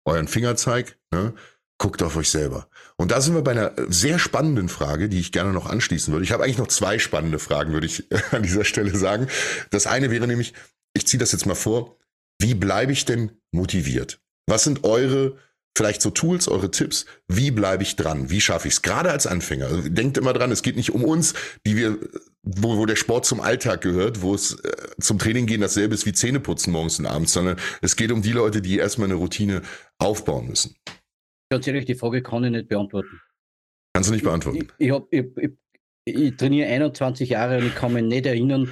euren 0.06 0.26
Fingerzeig. 0.26 0.98
Ne? 1.12 1.34
Guckt 1.82 2.00
auf 2.04 2.14
euch 2.14 2.30
selber. 2.30 2.68
Und 2.96 3.10
da 3.10 3.20
sind 3.20 3.34
wir 3.34 3.42
bei 3.42 3.50
einer 3.50 3.72
sehr 3.88 4.20
spannenden 4.20 4.68
Frage, 4.68 5.08
die 5.08 5.18
ich 5.18 5.32
gerne 5.32 5.52
noch 5.52 5.66
anschließen 5.66 6.12
würde. 6.12 6.24
Ich 6.24 6.30
habe 6.30 6.44
eigentlich 6.44 6.58
noch 6.58 6.68
zwei 6.68 7.00
spannende 7.00 7.40
Fragen, 7.40 7.72
würde 7.72 7.88
ich 7.88 8.06
an 8.30 8.44
dieser 8.44 8.64
Stelle 8.64 8.96
sagen. 8.96 9.26
Das 9.70 9.88
eine 9.88 10.12
wäre 10.12 10.28
nämlich, 10.28 10.54
ich 10.94 11.08
ziehe 11.08 11.18
das 11.18 11.32
jetzt 11.32 11.44
mal 11.44 11.56
vor, 11.56 11.96
wie 12.40 12.54
bleibe 12.54 12.92
ich 12.92 13.04
denn 13.04 13.32
motiviert? 13.50 14.20
Was 14.46 14.62
sind 14.62 14.84
eure 14.84 15.36
vielleicht 15.76 16.02
so 16.02 16.10
Tools, 16.10 16.46
eure 16.46 16.70
Tipps, 16.70 17.04
wie 17.26 17.50
bleibe 17.50 17.82
ich 17.82 17.96
dran? 17.96 18.30
Wie 18.30 18.40
schaffe 18.40 18.68
ich 18.68 18.74
es? 18.74 18.82
Gerade 18.82 19.10
als 19.10 19.26
Anfänger. 19.26 19.66
Also 19.66 19.88
denkt 19.88 20.18
immer 20.18 20.34
dran, 20.34 20.52
es 20.52 20.62
geht 20.62 20.76
nicht 20.76 20.92
um 20.92 21.02
uns, 21.02 21.34
die 21.66 21.76
wir, 21.76 21.98
wo, 22.44 22.76
wo 22.76 22.86
der 22.86 22.94
Sport 22.94 23.26
zum 23.26 23.40
Alltag 23.40 23.80
gehört, 23.80 24.22
wo 24.22 24.36
es 24.36 24.52
äh, 24.60 24.72
zum 25.00 25.18
Training 25.18 25.46
gehen 25.46 25.62
dasselbe 25.62 25.94
ist 25.94 26.06
wie 26.06 26.12
Zähneputzen 26.12 26.72
morgens 26.72 27.00
und 27.00 27.06
abends, 27.06 27.32
sondern 27.32 27.56
es 27.80 27.96
geht 27.96 28.12
um 28.12 28.22
die 28.22 28.32
Leute, 28.32 28.62
die 28.62 28.78
erstmal 28.78 29.08
eine 29.08 29.16
Routine 29.16 29.62
aufbauen 29.98 30.46
müssen. 30.46 30.76
Ganz 31.52 31.66
ehrlich, 31.66 31.84
die 31.84 31.94
Frage 31.94 32.22
kann 32.22 32.44
ich 32.44 32.50
nicht 32.50 32.68
beantworten. 32.68 33.20
Kannst 33.92 34.08
du 34.08 34.14
nicht 34.14 34.24
beantworten? 34.24 34.56
Ich, 34.78 34.86
ich, 34.86 34.90
hab, 34.90 35.06
ich, 35.12 35.26
ich, 36.06 36.34
trainiere 36.38 36.66
21 36.66 37.28
Jahre 37.28 37.58
und 37.58 37.66
ich 37.66 37.74
kann 37.74 37.92
mich 37.92 38.04
nicht 38.04 38.24
erinnern, 38.24 38.70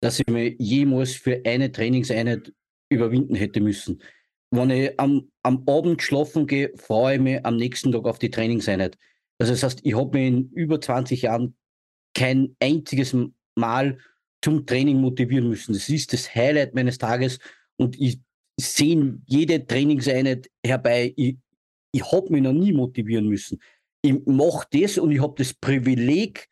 dass 0.00 0.18
ich 0.18 0.26
mir 0.28 0.48
jemals 0.54 1.12
für 1.12 1.42
eine 1.44 1.70
Trainingseinheit 1.70 2.50
überwinden 2.90 3.34
hätte 3.34 3.60
müssen. 3.60 4.02
wenn 4.50 4.70
ich 4.70 4.98
am, 4.98 5.30
am 5.42 5.62
Abend 5.68 6.00
schlafen 6.00 6.46
gehe, 6.46 6.72
freue 6.78 7.16
ich 7.16 7.20
mich 7.20 7.44
am 7.44 7.56
nächsten 7.56 7.92
Tag 7.92 8.06
auf 8.06 8.18
die 8.18 8.30
Trainingseinheit. 8.30 8.96
Also 9.38 9.52
das 9.52 9.62
heißt, 9.62 9.80
ich 9.82 9.94
habe 9.94 10.16
mich 10.16 10.28
in 10.28 10.50
über 10.52 10.80
20 10.80 11.20
Jahren 11.20 11.54
kein 12.16 12.56
einziges 12.60 13.14
Mal 13.56 13.98
zum 14.42 14.64
Training 14.64 15.02
motivieren 15.02 15.50
müssen. 15.50 15.74
Das 15.74 15.86
ist 15.90 16.14
das 16.14 16.34
Highlight 16.34 16.74
meines 16.74 16.96
Tages 16.96 17.40
und 17.76 18.00
ich 18.00 18.20
sehe 18.58 19.18
jede 19.26 19.66
Trainingseinheit 19.66 20.48
herbei. 20.64 21.12
Ich, 21.14 21.36
ich 21.92 22.10
habe 22.10 22.32
mich 22.32 22.42
noch 22.42 22.52
nie 22.52 22.72
motivieren 22.72 23.28
müssen. 23.28 23.60
Ich 24.02 24.14
mache 24.26 24.66
das 24.72 24.98
und 24.98 25.12
ich 25.12 25.20
habe 25.20 25.34
das 25.36 25.54
Privileg, 25.54 26.48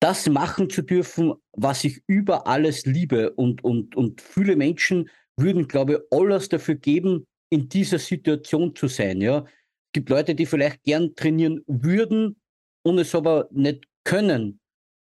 das 0.00 0.28
machen 0.28 0.68
zu 0.68 0.82
dürfen, 0.82 1.34
was 1.52 1.84
ich 1.84 2.02
über 2.08 2.46
alles 2.48 2.84
liebe. 2.86 3.30
Und, 3.34 3.62
und, 3.62 3.94
und 3.94 4.20
viele 4.20 4.56
Menschen 4.56 5.08
würden, 5.36 5.68
glaube 5.68 5.92
ich, 5.92 6.18
alles 6.18 6.48
dafür 6.48 6.74
geben, 6.74 7.26
in 7.50 7.68
dieser 7.68 7.98
Situation 7.98 8.74
zu 8.74 8.88
sein. 8.88 9.20
Ja? 9.20 9.44
Gibt 9.92 10.08
Leute, 10.08 10.34
die 10.34 10.46
vielleicht 10.46 10.82
gern 10.82 11.14
trainieren 11.14 11.62
würden 11.66 12.40
und 12.82 12.98
es 12.98 13.14
aber 13.14 13.48
nicht 13.52 13.84
können, 14.04 14.58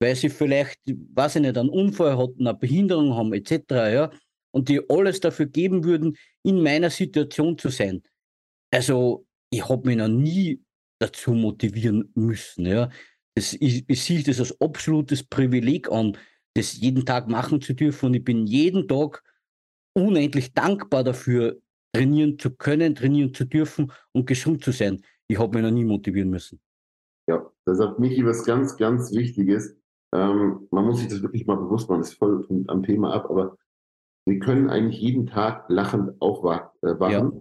weil 0.00 0.16
sie 0.16 0.28
vielleicht, 0.28 0.80
weiß 0.86 1.36
ich 1.36 1.42
nicht, 1.42 1.56
einen 1.56 1.70
Unfall 1.70 2.18
hatten, 2.18 2.46
eine 2.46 2.58
Behinderung 2.58 3.14
haben, 3.14 3.32
etc. 3.32 3.62
Ja? 3.70 4.10
Und 4.50 4.68
die 4.68 4.82
alles 4.90 5.20
dafür 5.20 5.46
geben 5.46 5.84
würden, 5.84 6.18
in 6.42 6.62
meiner 6.62 6.90
Situation 6.90 7.56
zu 7.56 7.70
sein. 7.70 8.02
Also, 8.72 9.26
ich 9.50 9.68
habe 9.68 9.86
mich 9.86 9.98
noch 9.98 10.08
nie 10.08 10.62
dazu 10.98 11.32
motivieren 11.32 12.10
müssen. 12.14 12.66
Ja? 12.66 12.90
Das, 13.34 13.52
ich, 13.54 13.84
ich 13.86 14.04
sehe 14.04 14.22
das 14.22 14.40
als 14.40 14.58
absolutes 14.60 15.22
Privileg 15.24 15.90
an, 15.90 16.16
das 16.54 16.78
jeden 16.78 17.04
Tag 17.04 17.28
machen 17.28 17.60
zu 17.60 17.74
dürfen. 17.74 18.06
Und 18.06 18.14
ich 18.14 18.24
bin 18.24 18.46
jeden 18.46 18.88
Tag 18.88 19.22
unendlich 19.94 20.54
dankbar 20.54 21.04
dafür, 21.04 21.60
trainieren 21.94 22.38
zu 22.38 22.50
können, 22.50 22.94
trainieren 22.94 23.34
zu 23.34 23.44
dürfen 23.44 23.92
und 24.12 24.26
gesund 24.26 24.64
zu 24.64 24.72
sein. 24.72 25.02
Ich 25.28 25.38
habe 25.38 25.54
mich 25.54 25.64
noch 25.64 25.70
nie 25.70 25.84
motivieren 25.84 26.30
müssen. 26.30 26.60
Ja, 27.28 27.50
da 27.64 27.74
sagt 27.74 27.98
Michi 27.98 28.24
was 28.24 28.44
ganz, 28.44 28.76
ganz 28.76 29.12
Wichtiges. 29.12 29.76
Ähm, 30.14 30.66
man 30.70 30.86
muss 30.86 30.98
sich 31.00 31.08
das 31.08 31.22
wirklich 31.22 31.46
mal 31.46 31.56
bewusst 31.56 31.88
machen, 31.88 32.00
das 32.00 32.10
ist 32.10 32.18
voll 32.18 32.46
am 32.68 32.82
Thema 32.82 33.14
ab, 33.14 33.30
aber 33.30 33.56
wir 34.26 34.38
können 34.38 34.70
eigentlich 34.70 35.00
jeden 35.00 35.26
Tag 35.26 35.64
lachend 35.68 36.20
aufwachen. 36.20 36.68
Äh, 36.82 37.12
ja. 37.12 37.32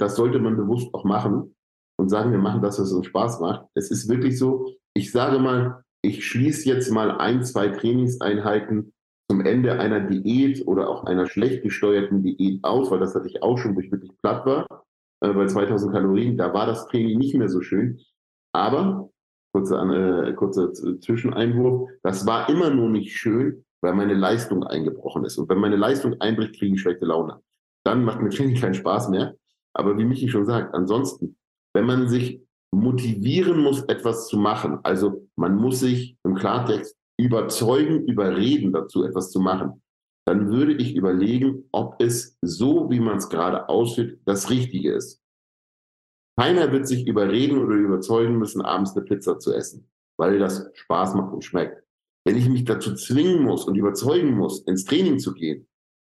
Das 0.00 0.16
sollte 0.16 0.38
man 0.38 0.56
bewusst 0.56 0.92
auch 0.94 1.04
machen 1.04 1.54
und 1.98 2.08
sagen, 2.08 2.32
wir 2.32 2.38
machen 2.38 2.62
das, 2.62 2.80
was 2.80 2.92
uns 2.92 3.06
Spaß 3.06 3.40
macht. 3.40 3.66
Es 3.74 3.90
ist 3.90 4.08
wirklich 4.08 4.38
so, 4.38 4.66
ich 4.94 5.12
sage 5.12 5.38
mal, 5.38 5.84
ich 6.02 6.26
schließe 6.26 6.68
jetzt 6.68 6.90
mal 6.90 7.18
ein, 7.18 7.44
zwei 7.44 7.68
Trainingseinheiten 7.68 8.92
zum 9.30 9.42
Ende 9.42 9.78
einer 9.78 10.00
Diät 10.00 10.66
oder 10.66 10.88
auch 10.88 11.04
einer 11.04 11.26
schlecht 11.26 11.62
gesteuerten 11.62 12.22
Diät 12.22 12.64
aus, 12.64 12.90
weil 12.90 12.98
das 12.98 13.14
hatte 13.14 13.28
ich 13.28 13.42
auch 13.42 13.58
schon, 13.58 13.76
wo 13.76 13.80
ich 13.80 13.92
wirklich 13.92 14.16
platt 14.18 14.44
war, 14.46 14.66
äh, 15.20 15.32
bei 15.32 15.46
2000 15.46 15.92
Kalorien, 15.92 16.36
da 16.36 16.52
war 16.54 16.66
das 16.66 16.86
Training 16.86 17.18
nicht 17.18 17.36
mehr 17.36 17.48
so 17.48 17.60
schön. 17.60 18.00
Aber, 18.52 19.10
kurzer, 19.52 20.26
äh, 20.28 20.32
kurzer 20.34 20.72
Zwischeneinwurf, 20.72 21.90
das 22.02 22.26
war 22.26 22.48
immer 22.48 22.70
nur 22.70 22.88
nicht 22.88 23.16
schön, 23.16 23.64
weil 23.82 23.94
meine 23.94 24.14
Leistung 24.14 24.64
eingebrochen 24.64 25.24
ist. 25.24 25.38
Und 25.38 25.48
wenn 25.48 25.58
meine 25.58 25.76
Leistung 25.76 26.20
einbricht, 26.20 26.58
kriege 26.58 26.74
ich 26.74 26.80
schlechte 26.80 27.04
Laune. 27.04 27.40
Dann 27.84 28.04
macht 28.04 28.20
mir 28.20 28.30
Training 28.30 28.56
keinen 28.56 28.74
Spaß 28.74 29.10
mehr. 29.10 29.34
Aber 29.74 29.96
wie 29.98 30.04
Michi 30.04 30.28
schon 30.28 30.46
sagt, 30.46 30.74
ansonsten, 30.74 31.36
wenn 31.74 31.86
man 31.86 32.08
sich 32.08 32.42
motivieren 32.72 33.60
muss, 33.62 33.82
etwas 33.84 34.28
zu 34.28 34.36
machen, 34.38 34.78
also 34.82 35.28
man 35.36 35.56
muss 35.56 35.80
sich 35.80 36.16
im 36.24 36.34
Klartext 36.34 36.96
überzeugen, 37.18 38.06
überreden 38.06 38.72
dazu, 38.72 39.04
etwas 39.04 39.30
zu 39.30 39.40
machen, 39.40 39.82
dann 40.26 40.50
würde 40.50 40.74
ich 40.74 40.94
überlegen, 40.94 41.68
ob 41.72 42.00
es 42.00 42.38
so, 42.40 42.90
wie 42.90 43.00
man 43.00 43.18
es 43.18 43.28
gerade 43.28 43.68
ausführt, 43.68 44.20
das 44.24 44.50
Richtige 44.50 44.92
ist. 44.92 45.20
Keiner 46.38 46.72
wird 46.72 46.86
sich 46.86 47.06
überreden 47.06 47.58
oder 47.58 47.74
überzeugen 47.74 48.38
müssen, 48.38 48.62
abends 48.62 48.96
eine 48.96 49.04
Pizza 49.04 49.38
zu 49.38 49.52
essen, 49.52 49.90
weil 50.18 50.38
das 50.38 50.70
Spaß 50.72 51.14
macht 51.14 51.32
und 51.32 51.44
schmeckt. 51.44 51.82
Wenn 52.24 52.36
ich 52.36 52.48
mich 52.48 52.64
dazu 52.64 52.94
zwingen 52.94 53.42
muss 53.42 53.64
und 53.64 53.74
überzeugen 53.74 54.36
muss, 54.36 54.62
ins 54.62 54.84
Training 54.84 55.18
zu 55.18 55.34
gehen, 55.34 55.66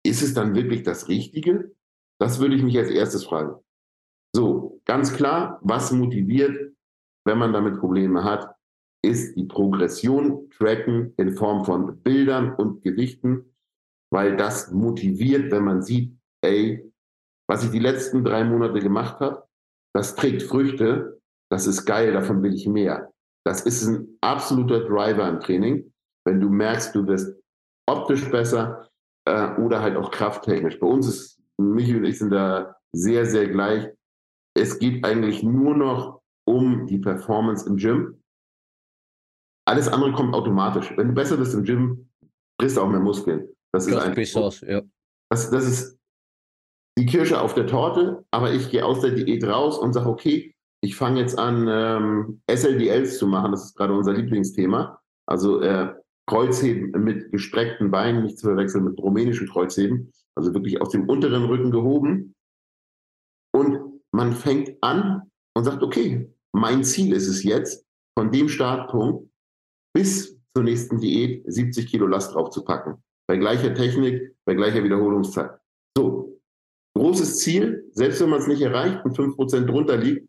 ist 0.04 0.22
es 0.22 0.34
dann 0.34 0.54
wirklich 0.54 0.82
das 0.82 1.08
Richtige? 1.08 1.75
Das 2.20 2.40
würde 2.40 2.56
ich 2.56 2.62
mich 2.62 2.78
als 2.78 2.90
erstes 2.90 3.24
fragen. 3.24 3.56
So, 4.34 4.80
ganz 4.84 5.12
klar, 5.12 5.58
was 5.62 5.92
motiviert, 5.92 6.74
wenn 7.24 7.38
man 7.38 7.52
damit 7.52 7.78
Probleme 7.78 8.24
hat, 8.24 8.54
ist 9.02 9.36
die 9.36 9.44
Progression 9.44 10.50
tracken 10.50 11.14
in 11.16 11.32
Form 11.32 11.64
von 11.64 12.02
Bildern 12.02 12.54
und 12.54 12.82
Gewichten, 12.82 13.54
weil 14.12 14.36
das 14.36 14.70
motiviert, 14.72 15.50
wenn 15.52 15.64
man 15.64 15.82
sieht, 15.82 16.16
ey, 16.42 16.92
was 17.48 17.64
ich 17.64 17.70
die 17.70 17.78
letzten 17.78 18.24
drei 18.24 18.44
Monate 18.44 18.80
gemacht 18.80 19.20
habe, 19.20 19.46
das 19.94 20.14
trägt 20.14 20.42
Früchte, 20.42 21.20
das 21.50 21.66
ist 21.66 21.84
geil, 21.84 22.12
davon 22.12 22.42
will 22.42 22.54
ich 22.54 22.66
mehr. 22.66 23.12
Das 23.46 23.62
ist 23.62 23.86
ein 23.86 24.18
absoluter 24.20 24.80
Driver 24.80 25.28
im 25.28 25.40
Training, 25.40 25.92
wenn 26.26 26.40
du 26.40 26.48
merkst, 26.48 26.94
du 26.94 27.06
wirst 27.06 27.40
optisch 27.88 28.28
besser 28.30 28.90
äh, 29.24 29.54
oder 29.60 29.80
halt 29.80 29.96
auch 29.96 30.10
krafttechnisch. 30.10 30.80
Bei 30.80 30.86
uns 30.86 31.06
ist, 31.06 31.40
Michi 31.58 31.96
und 31.96 32.04
ich 32.04 32.18
sind 32.18 32.30
da 32.30 32.76
sehr, 32.92 33.26
sehr 33.26 33.48
gleich. 33.48 33.88
Es 34.54 34.78
geht 34.78 35.04
eigentlich 35.04 35.42
nur 35.42 35.76
noch 35.76 36.22
um 36.46 36.86
die 36.86 36.98
Performance 36.98 37.68
im 37.68 37.76
Gym. 37.76 38.22
Alles 39.66 39.88
andere 39.88 40.12
kommt 40.12 40.34
automatisch. 40.34 40.92
Wenn 40.96 41.08
du 41.08 41.14
besser 41.14 41.36
bist 41.36 41.54
im 41.54 41.64
Gym, 41.64 42.08
kriegst 42.58 42.76
du 42.76 42.80
auch 42.80 42.88
mehr 42.88 43.00
Muskeln. 43.00 43.48
Das, 43.72 43.86
ist 43.86 43.96
einfach, 43.96 44.62
ja. 44.62 44.82
das, 45.30 45.50
das 45.50 45.66
ist 45.66 45.98
die 46.98 47.06
Kirsche 47.06 47.40
auf 47.40 47.54
der 47.54 47.66
Torte, 47.66 48.24
aber 48.30 48.52
ich 48.52 48.70
gehe 48.70 48.84
aus 48.84 49.00
der 49.00 49.10
Diät 49.10 49.44
raus 49.44 49.78
und 49.78 49.92
sage, 49.92 50.08
okay, 50.08 50.54
ich 50.82 50.96
fange 50.96 51.20
jetzt 51.20 51.38
an, 51.38 51.66
ähm, 51.68 52.40
SLDLs 52.50 53.18
zu 53.18 53.26
machen. 53.26 53.50
Das 53.50 53.64
ist 53.64 53.76
gerade 53.76 53.92
unser 53.92 54.12
Lieblingsthema. 54.12 55.00
Also 55.26 55.60
äh, 55.60 55.92
Kreuzheben 56.26 56.92
mit 57.02 57.30
gestreckten 57.32 57.90
Beinen, 57.90 58.22
nicht 58.22 58.38
zu 58.38 58.46
verwechseln 58.46 58.84
mit 58.84 58.98
rumänischen 58.98 59.48
Kreuzheben. 59.48 60.12
Also 60.36 60.52
wirklich 60.54 60.80
aus 60.80 60.90
dem 60.90 61.08
unteren 61.08 61.44
Rücken 61.44 61.70
gehoben. 61.70 62.34
Und 63.54 64.02
man 64.12 64.32
fängt 64.32 64.76
an 64.82 65.30
und 65.56 65.64
sagt, 65.64 65.82
okay, 65.82 66.30
mein 66.52 66.84
Ziel 66.84 67.12
ist 67.12 67.28
es 67.28 67.42
jetzt, 67.42 67.84
von 68.18 68.30
dem 68.32 68.48
Startpunkt 68.48 69.30
bis 69.94 70.38
zur 70.54 70.64
nächsten 70.64 71.00
Diät 71.00 71.42
70 71.46 71.86
Kilo 71.86 72.06
Last 72.06 72.34
draufzupacken. 72.34 73.02
Bei 73.28 73.36
gleicher 73.36 73.74
Technik, 73.74 74.34
bei 74.46 74.54
gleicher 74.54 74.82
Wiederholungszeit. 74.84 75.58
So, 75.96 76.38
großes 76.96 77.38
Ziel, 77.38 77.90
selbst 77.92 78.20
wenn 78.20 78.30
man 78.30 78.40
es 78.40 78.46
nicht 78.46 78.62
erreicht 78.62 79.04
und 79.04 79.16
5% 79.16 79.66
drunter 79.66 79.96
liegt, 79.96 80.28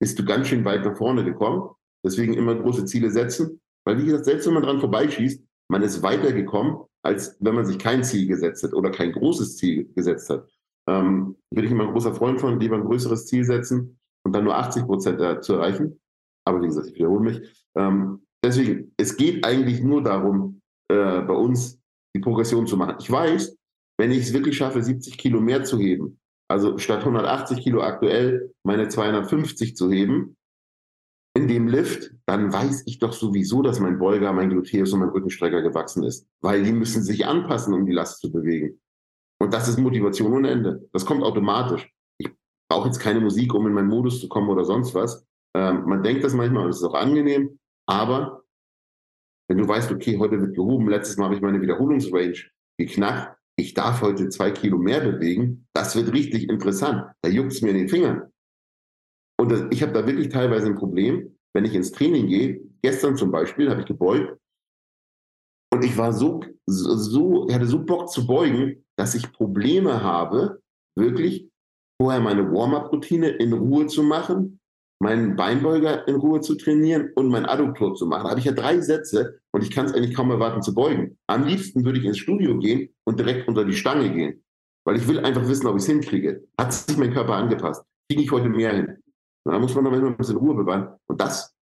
bist 0.00 0.18
du 0.18 0.24
ganz 0.24 0.48
schön 0.48 0.64
weit 0.64 0.84
nach 0.84 0.96
vorne 0.96 1.24
gekommen. 1.24 1.70
Deswegen 2.04 2.34
immer 2.34 2.54
große 2.54 2.84
Ziele 2.86 3.10
setzen. 3.10 3.60
Weil, 3.84 3.98
wie 3.98 4.04
gesagt, 4.04 4.24
selbst 4.24 4.46
wenn 4.46 4.54
man 4.54 4.62
dran 4.62 4.80
vorbeischießt, 4.80 5.42
man 5.70 5.82
ist 5.82 6.02
weitergekommen, 6.02 6.84
als 7.08 7.36
wenn 7.40 7.54
man 7.54 7.64
sich 7.64 7.78
kein 7.78 8.04
Ziel 8.04 8.28
gesetzt 8.28 8.62
hat 8.62 8.74
oder 8.74 8.90
kein 8.90 9.12
großes 9.12 9.56
Ziel 9.56 9.90
gesetzt 9.94 10.28
hat. 10.28 10.46
Ähm, 10.86 11.36
bin 11.50 11.64
ich 11.64 11.70
immer 11.70 11.84
ein 11.84 11.92
großer 11.92 12.14
Freund 12.14 12.38
von, 12.38 12.60
lieber 12.60 12.76
ein 12.76 12.84
größeres 12.84 13.26
Ziel 13.26 13.44
setzen 13.44 13.98
und 14.24 14.34
dann 14.34 14.44
nur 14.44 14.56
80 14.56 14.84
Prozent 14.84 15.42
zu 15.42 15.54
erreichen. 15.54 15.98
Aber 16.44 16.60
wie 16.62 16.66
gesagt, 16.66 16.88
ich 16.88 16.94
wiederhole 16.94 17.20
mich. 17.20 17.66
Ähm, 17.76 18.22
deswegen, 18.44 18.92
es 18.98 19.16
geht 19.16 19.44
eigentlich 19.44 19.82
nur 19.82 20.02
darum, 20.02 20.60
äh, 20.90 21.22
bei 21.22 21.34
uns 21.34 21.80
die 22.14 22.20
Progression 22.20 22.66
zu 22.66 22.76
machen. 22.76 22.96
Ich 23.00 23.10
weiß, 23.10 23.56
wenn 23.98 24.10
ich 24.10 24.20
es 24.20 24.32
wirklich 24.34 24.58
schaffe, 24.58 24.82
70 24.82 25.16
Kilo 25.16 25.40
mehr 25.40 25.64
zu 25.64 25.78
heben, 25.78 26.20
also 26.50 26.76
statt 26.76 27.00
180 27.00 27.62
Kilo 27.62 27.82
aktuell 27.82 28.52
meine 28.64 28.88
250 28.88 29.76
zu 29.76 29.90
heben, 29.90 30.36
in 31.38 31.48
dem 31.48 31.68
Lift, 31.68 32.12
dann 32.26 32.52
weiß 32.52 32.82
ich 32.86 32.98
doch 32.98 33.12
sowieso, 33.12 33.62
dass 33.62 33.78
mein 33.78 33.98
Beuger, 33.98 34.32
mein 34.32 34.50
Gluteus 34.50 34.92
und 34.92 35.00
mein 35.00 35.10
Rückenstrecker 35.10 35.62
gewachsen 35.62 36.02
ist. 36.02 36.26
Weil 36.40 36.64
die 36.64 36.72
müssen 36.72 37.02
sich 37.02 37.26
anpassen, 37.26 37.72
um 37.74 37.86
die 37.86 37.92
Last 37.92 38.20
zu 38.20 38.32
bewegen. 38.32 38.80
Und 39.40 39.54
das 39.54 39.68
ist 39.68 39.78
Motivation 39.78 40.32
ohne 40.32 40.50
Ende. 40.50 40.88
Das 40.92 41.06
kommt 41.06 41.22
automatisch. 41.22 41.88
Ich 42.18 42.28
brauche 42.68 42.88
jetzt 42.88 42.98
keine 42.98 43.20
Musik, 43.20 43.54
um 43.54 43.66
in 43.68 43.72
meinen 43.72 43.88
Modus 43.88 44.20
zu 44.20 44.28
kommen 44.28 44.48
oder 44.48 44.64
sonst 44.64 44.94
was. 44.94 45.24
Ähm, 45.54 45.84
man 45.86 46.02
denkt 46.02 46.24
das 46.24 46.34
manchmal 46.34 46.64
und 46.64 46.70
es 46.70 46.78
ist 46.78 46.84
auch 46.84 46.94
angenehm, 46.94 47.58
aber 47.86 48.44
wenn 49.48 49.58
du 49.58 49.66
weißt, 49.66 49.90
okay, 49.92 50.18
heute 50.18 50.40
wird 50.40 50.54
gehoben, 50.54 50.88
letztes 50.88 51.16
Mal 51.16 51.26
habe 51.26 51.36
ich 51.36 51.40
meine 51.40 51.62
Wiederholungsrange 51.62 52.34
geknackt, 52.76 53.38
ich 53.56 53.74
darf 53.74 54.02
heute 54.02 54.28
zwei 54.28 54.50
Kilo 54.50 54.76
mehr 54.76 55.00
bewegen, 55.00 55.66
das 55.72 55.96
wird 55.96 56.12
richtig 56.12 56.48
interessant. 56.48 57.10
Da 57.22 57.30
juckt 57.30 57.52
es 57.52 57.62
mir 57.62 57.70
in 57.70 57.78
den 57.78 57.88
Fingern. 57.88 58.30
Und 59.40 59.52
das, 59.52 59.64
ich 59.70 59.82
habe 59.82 59.92
da 59.92 60.06
wirklich 60.06 60.28
teilweise 60.28 60.66
ein 60.66 60.74
Problem, 60.76 61.36
wenn 61.54 61.64
ich 61.64 61.74
ins 61.74 61.92
Training 61.92 62.26
gehe. 62.26 62.60
Gestern 62.82 63.16
zum 63.16 63.30
Beispiel 63.30 63.70
habe 63.70 63.80
ich 63.80 63.86
gebeugt 63.86 64.36
und 65.72 65.84
ich 65.84 65.96
war 65.96 66.12
so, 66.12 66.40
so, 66.66 67.46
ich 67.48 67.54
hatte 67.54 67.66
so 67.66 67.84
Bock 67.84 68.10
zu 68.10 68.26
beugen, 68.26 68.84
dass 68.96 69.14
ich 69.14 69.32
Probleme 69.32 70.02
habe, 70.02 70.60
wirklich 70.96 71.48
vorher 72.00 72.20
meine 72.20 72.50
Warm-up-Routine 72.50 73.28
in 73.28 73.52
Ruhe 73.52 73.86
zu 73.86 74.02
machen, 74.02 74.60
meinen 75.00 75.36
Beinbeuger 75.36 76.08
in 76.08 76.16
Ruhe 76.16 76.40
zu 76.40 76.56
trainieren 76.56 77.10
und 77.14 77.28
mein 77.28 77.46
Adduktor 77.46 77.94
zu 77.94 78.06
machen. 78.06 78.24
Da 78.24 78.30
habe 78.30 78.40
ich 78.40 78.46
ja 78.46 78.52
drei 78.52 78.80
Sätze 78.80 79.40
und 79.52 79.62
ich 79.62 79.70
kann 79.70 79.86
es 79.86 79.92
eigentlich 79.92 80.14
kaum 80.14 80.30
erwarten 80.30 80.62
zu 80.62 80.74
beugen. 80.74 81.18
Am 81.28 81.44
liebsten 81.44 81.84
würde 81.84 81.98
ich 82.00 82.04
ins 82.04 82.18
Studio 82.18 82.58
gehen 82.58 82.88
und 83.04 83.18
direkt 83.20 83.46
unter 83.46 83.64
die 83.64 83.74
Stange 83.74 84.12
gehen. 84.12 84.42
weil 84.84 84.96
ich 84.96 85.06
will 85.06 85.20
einfach 85.20 85.46
wissen, 85.46 85.66
ob 85.66 85.76
ich 85.76 85.82
es 85.82 85.88
hinkriege. 85.88 86.48
Hat 86.58 86.72
sich 86.72 86.96
mein 86.96 87.12
Körper 87.12 87.34
angepasst? 87.34 87.84
Kriege 88.08 88.22
ich 88.22 88.32
heute 88.32 88.48
mehr 88.48 88.74
hin? 88.74 88.96
Da 89.48 89.58
muss 89.58 89.74
man 89.74 89.84
noch 89.84 89.92
ein 89.92 90.16
bisschen 90.16 90.36
Ruhe 90.36 90.54
bewahren. 90.54 90.98
Und 91.06 91.20
das 91.20 91.54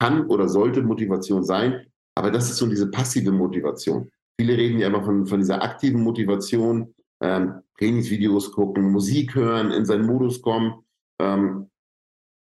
kann 0.00 0.26
oder 0.26 0.48
sollte 0.48 0.82
Motivation 0.82 1.42
sein, 1.42 1.86
aber 2.14 2.30
das 2.30 2.50
ist 2.50 2.58
so 2.58 2.66
diese 2.66 2.90
passive 2.90 3.32
Motivation. 3.32 4.10
Viele 4.38 4.56
reden 4.56 4.78
ja 4.78 4.88
immer 4.88 5.02
von, 5.02 5.26
von 5.26 5.40
dieser 5.40 5.62
aktiven 5.62 6.02
Motivation, 6.02 6.94
ähm, 7.22 7.62
Trainingsvideos 7.78 8.52
gucken, 8.52 8.92
Musik 8.92 9.34
hören, 9.34 9.72
in 9.72 9.84
seinen 9.84 10.06
Modus 10.06 10.40
kommen. 10.40 10.84
Ähm, 11.20 11.70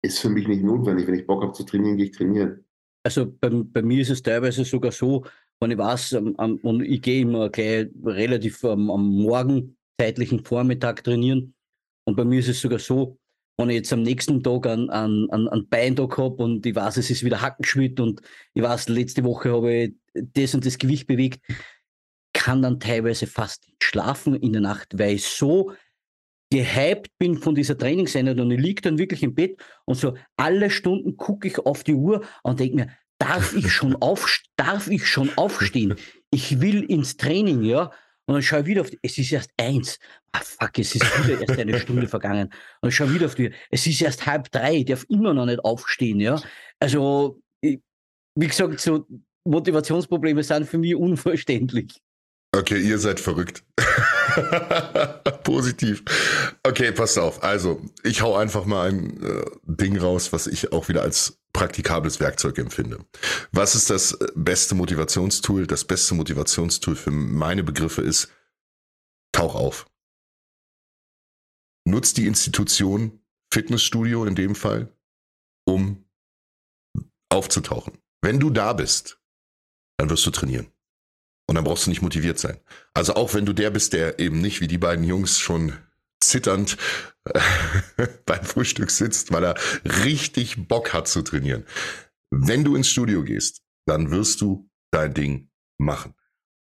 ist 0.04 0.20
für 0.20 0.30
mich 0.30 0.48
nicht 0.48 0.64
notwendig. 0.64 1.06
Wenn 1.08 1.16
ich 1.16 1.28
Bock 1.28 1.44
habe 1.44 1.54
zu 1.54 1.64
trainieren, 1.64 1.98
gehe 1.98 2.08
ich 2.08 2.18
trainieren. 2.18 2.66
Also 3.04 3.32
bei, 3.32 3.50
bei 3.50 3.82
mir 3.82 4.02
ist 4.02 4.10
es 4.10 4.24
teilweise 4.24 4.66
sogar 4.66 4.92
so, 4.92 5.26
wenn 5.60 5.72
ich 5.72 5.78
weiß, 5.78 6.14
um, 6.14 6.34
um, 6.36 6.58
und 6.58 6.82
ich 6.82 7.02
gehe 7.02 7.22
immer 7.22 7.50
gleich 7.50 7.88
relativ 8.04 8.64
um, 8.64 8.90
am 8.90 9.08
Morgen, 9.08 9.78
zeitlichen 10.00 10.44
Vormittag 10.44 11.04
trainieren. 11.04 11.54
Und 12.08 12.16
bei 12.16 12.26
mir 12.26 12.40
ist 12.40 12.50
es 12.50 12.62
sogar 12.62 12.80
so, 12.80 13.20
wenn 13.62 13.70
ich 13.70 13.78
jetzt 13.78 13.94
am 13.94 14.02
nächsten 14.04 14.44
Tag 14.44 14.68
einen, 14.68 14.90
einen, 14.90 15.30
einen 15.30 15.68
Beintag 15.70 16.18
habe 16.18 16.44
und 16.44 16.66
ich 16.66 16.76
weiß, 16.76 16.98
es 16.98 17.10
ist 17.10 17.24
wieder 17.24 17.42
Hackenschmidt 17.42 18.00
und 18.00 18.22
ich 18.54 18.62
weiß, 18.62 18.90
letzte 18.90 19.24
Woche 19.24 19.52
habe 19.52 19.74
ich 19.74 19.94
das 20.14 20.54
und 20.54 20.66
das 20.66 20.78
Gewicht 20.78 21.08
bewegt, 21.08 21.42
kann 22.34 22.62
dann 22.62 22.80
teilweise 22.80 23.28
fast 23.28 23.68
schlafen 23.82 24.36
in 24.36 24.54
der 24.54 24.62
Nacht, 24.62 24.98
weil 24.98 25.16
ich 25.16 25.26
so 25.26 25.72
gehypt 26.52 27.18
bin 27.18 27.38
von 27.38 27.56
dieser 27.56 27.78
Trainingseinheit 27.78 28.40
und 28.40 28.52
ich 28.52 28.60
liege 28.60 28.82
dann 28.82 28.98
wirklich 28.98 29.24
im 29.24 29.34
Bett 29.34 29.62
und 29.86 29.96
so 29.96 30.16
alle 30.36 30.70
Stunden 30.70 31.16
gucke 31.16 31.48
ich 31.48 31.60
auf 31.60 31.84
die 31.84 31.94
Uhr 31.94 32.26
und 32.44 32.60
denke 32.60 32.76
mir, 32.76 32.88
darf 33.18 33.56
ich 33.56 33.72
schon 33.72 33.96
auf, 34.02 34.42
darf 34.58 34.88
ich 34.88 35.08
schon 35.08 35.30
aufstehen? 35.38 35.96
Ich 36.30 36.60
will 36.62 36.84
ins 36.84 37.18
Training, 37.18 37.64
ja. 37.64 37.92
Und 38.32 38.36
dann 38.36 38.44
schaue 38.44 38.62
ich 38.62 38.66
wieder 38.68 38.80
auf 38.80 38.90
die, 38.90 38.98
es 39.02 39.18
ist 39.18 39.30
erst 39.34 39.52
eins. 39.58 40.00
Ah, 40.32 40.40
fuck, 40.40 40.80
es 40.80 40.96
ist 40.96 41.04
wieder 41.28 41.42
erst 41.42 41.60
eine 41.60 41.78
Stunde 41.78 42.08
vergangen. 42.08 42.50
Und 42.80 42.88
ich 42.88 42.96
schaue 42.96 43.14
wieder 43.14 43.26
auf 43.26 43.36
die, 43.36 43.52
es 43.70 43.86
ist 43.86 44.02
erst 44.02 44.26
halb 44.26 44.50
drei, 44.52 44.78
ich 44.78 44.86
darf 44.86 45.06
immer 45.10 45.34
noch 45.34 45.46
nicht 45.46 45.60
aufstehen, 45.66 46.22
ja. 46.22 46.42
Also, 46.80 47.42
ich, 47.60 47.82
wie 48.36 48.48
gesagt, 48.48 48.80
so 48.80 49.06
Motivationsprobleme 49.44 50.44
sind 50.44 50.66
für 50.66 50.78
mich 50.78 50.96
unverständlich. 50.96 52.00
Okay, 52.56 52.80
ihr 52.80 53.00
seid 53.00 53.20
verrückt. 53.20 53.66
Positiv. 55.44 56.04
Okay, 56.64 56.92
passt 56.92 57.18
auf. 57.18 57.44
Also, 57.44 57.82
ich 58.04 58.22
hau 58.22 58.36
einfach 58.36 58.66
mal 58.66 58.90
ein 58.90 59.24
äh, 59.24 59.46
Ding 59.64 59.98
raus, 59.98 60.34
was 60.34 60.48
ich 60.48 60.72
auch 60.72 60.88
wieder 60.90 61.02
als 61.02 61.40
praktikables 61.54 62.20
Werkzeug 62.20 62.58
empfinde. 62.58 63.06
Was 63.52 63.76
ist 63.76 63.90
das 63.90 64.14
äh, 64.14 64.28
beste 64.36 64.76
Motivationstool? 64.76 65.68
Das 65.68 65.86
beste 65.86 66.16
Motivationstool 66.16 66.96
für 66.96 67.12
meine 67.12 67.64
Begriffe 67.64 68.02
ist, 68.02 68.32
tauch 69.32 69.56
auf. 69.56 69.88
Nutz 71.86 72.14
die 72.14 72.28
Institution, 72.28 73.20
Fitnessstudio 73.54 74.26
in 74.26 74.36
dem 74.36 74.56
Fall, 74.56 74.96
um 75.66 76.06
aufzutauchen. 77.30 77.98
Wenn 78.22 78.40
du 78.40 78.50
da 78.50 78.74
bist, 78.74 79.20
dann 79.98 80.10
wirst 80.10 80.26
du 80.26 80.32
trainieren. 80.32 80.72
Und 81.52 81.56
dann 81.56 81.66
brauchst 81.66 81.86
du 81.86 81.90
nicht 81.90 82.02
motiviert 82.02 82.40
sein. 82.40 82.62
Also 82.94 83.16
auch 83.16 83.34
wenn 83.34 83.46
du 83.46 83.52
der 83.52 83.72
bist, 83.72 83.92
der 83.92 84.20
eben 84.20 84.40
nicht 84.40 84.62
wie 84.62 84.70
die 84.70 84.78
beiden 84.78 85.04
Jungs 85.04 85.38
schon 85.38 85.74
zitternd 86.22 86.78
äh, 87.26 87.42
beim 88.26 88.46
Frühstück 88.46 88.90
sitzt, 88.90 89.34
weil 89.34 89.44
er 89.44 89.56
richtig 90.06 90.70
Bock 90.70 90.94
hat 90.94 91.10
zu 91.10 91.24
trainieren. 91.24 91.66
Wenn 92.30 92.64
du 92.64 92.78
ins 92.78 92.88
Studio 92.88 93.22
gehst, 93.26 93.64
dann 93.86 94.12
wirst 94.12 94.40
du 94.40 94.70
dein 94.92 95.14
Ding 95.14 95.50
machen. 95.78 96.16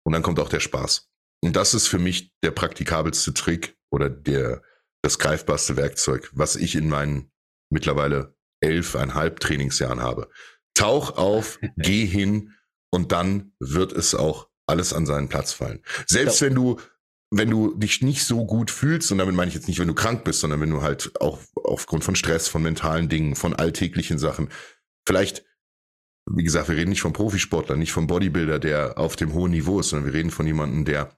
Und 0.04 0.12
dann 0.12 0.22
kommt 0.22 0.38
auch 0.38 0.50
der 0.50 0.60
Spaß. 0.60 1.10
Und 1.42 1.56
das 1.56 1.74
ist 1.74 1.88
für 1.88 1.98
mich 1.98 2.32
der 2.44 2.52
praktikabelste 2.52 3.34
Trick 3.34 3.76
oder 3.90 4.08
der, 4.08 4.62
das 5.02 5.18
greifbarste 5.18 5.76
Werkzeug, 5.76 6.30
was 6.32 6.54
ich 6.54 6.76
in 6.76 6.88
meinen 6.88 7.32
mittlerweile 7.70 8.36
elfeinhalb 8.60 9.40
Trainingsjahren 9.40 10.00
habe. 10.00 10.30
Tauch 10.74 11.16
auf, 11.16 11.58
geh 11.76 12.06
hin 12.06 12.52
und 12.92 13.10
dann 13.10 13.50
wird 13.58 13.90
es 13.90 14.14
auch 14.14 14.48
alles 14.66 14.92
an 14.92 15.06
seinen 15.06 15.28
Platz 15.28 15.52
fallen. 15.52 15.82
Selbst 16.06 16.40
ja. 16.40 16.46
wenn 16.46 16.54
du 16.54 16.80
wenn 17.30 17.50
du 17.50 17.74
dich 17.74 18.02
nicht 18.02 18.24
so 18.24 18.44
gut 18.46 18.70
fühlst, 18.70 19.10
und 19.10 19.18
damit 19.18 19.34
meine 19.34 19.48
ich 19.48 19.54
jetzt 19.54 19.68
nicht, 19.68 19.78
wenn 19.78 19.88
du 19.88 19.94
krank 19.94 20.24
bist, 20.24 20.40
sondern 20.40 20.60
wenn 20.60 20.70
du 20.70 20.82
halt 20.82 21.20
auch 21.20 21.40
aufgrund 21.54 22.04
von 22.04 22.14
Stress, 22.14 22.48
von 22.48 22.62
mentalen 22.62 23.08
Dingen, 23.08 23.34
von 23.34 23.54
alltäglichen 23.54 24.18
Sachen, 24.18 24.48
vielleicht, 25.06 25.44
wie 26.30 26.44
gesagt, 26.44 26.68
wir 26.68 26.76
reden 26.76 26.90
nicht 26.90 27.02
vom 27.02 27.12
Profisportler, 27.12 27.76
nicht 27.76 27.92
vom 27.92 28.06
Bodybuilder, 28.06 28.58
der 28.58 28.98
auf 28.98 29.16
dem 29.16 29.32
hohen 29.32 29.50
Niveau 29.50 29.80
ist, 29.80 29.90
sondern 29.90 30.06
wir 30.06 30.14
reden 30.14 30.30
von 30.30 30.46
jemandem, 30.46 30.84
der 30.84 31.16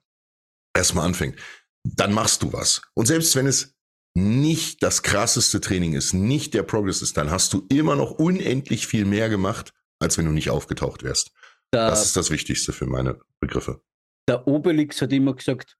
erstmal 0.74 1.06
anfängt. 1.06 1.38
Dann 1.84 2.12
machst 2.12 2.42
du 2.42 2.52
was. 2.52 2.82
Und 2.94 3.06
selbst 3.06 3.36
wenn 3.36 3.46
es 3.46 3.74
nicht 4.14 4.82
das 4.82 5.02
krasseste 5.02 5.60
Training 5.60 5.92
ist, 5.92 6.14
nicht 6.14 6.54
der 6.54 6.62
Progress 6.62 7.02
ist, 7.02 7.16
dann 7.16 7.30
hast 7.30 7.52
du 7.52 7.66
immer 7.68 7.96
noch 7.96 8.12
unendlich 8.12 8.86
viel 8.86 9.04
mehr 9.04 9.28
gemacht, 9.28 9.74
als 10.00 10.16
wenn 10.16 10.24
du 10.24 10.32
nicht 10.32 10.50
aufgetaucht 10.50 11.02
wärst. 11.02 11.32
Da, 11.70 11.90
das 11.90 12.06
ist 12.06 12.16
das 12.16 12.30
Wichtigste 12.30 12.72
für 12.72 12.86
meine 12.86 13.20
Begriffe. 13.40 13.80
Der 14.28 14.46
Obelix 14.46 15.00
hat 15.00 15.12
immer 15.12 15.34
gesagt, 15.34 15.76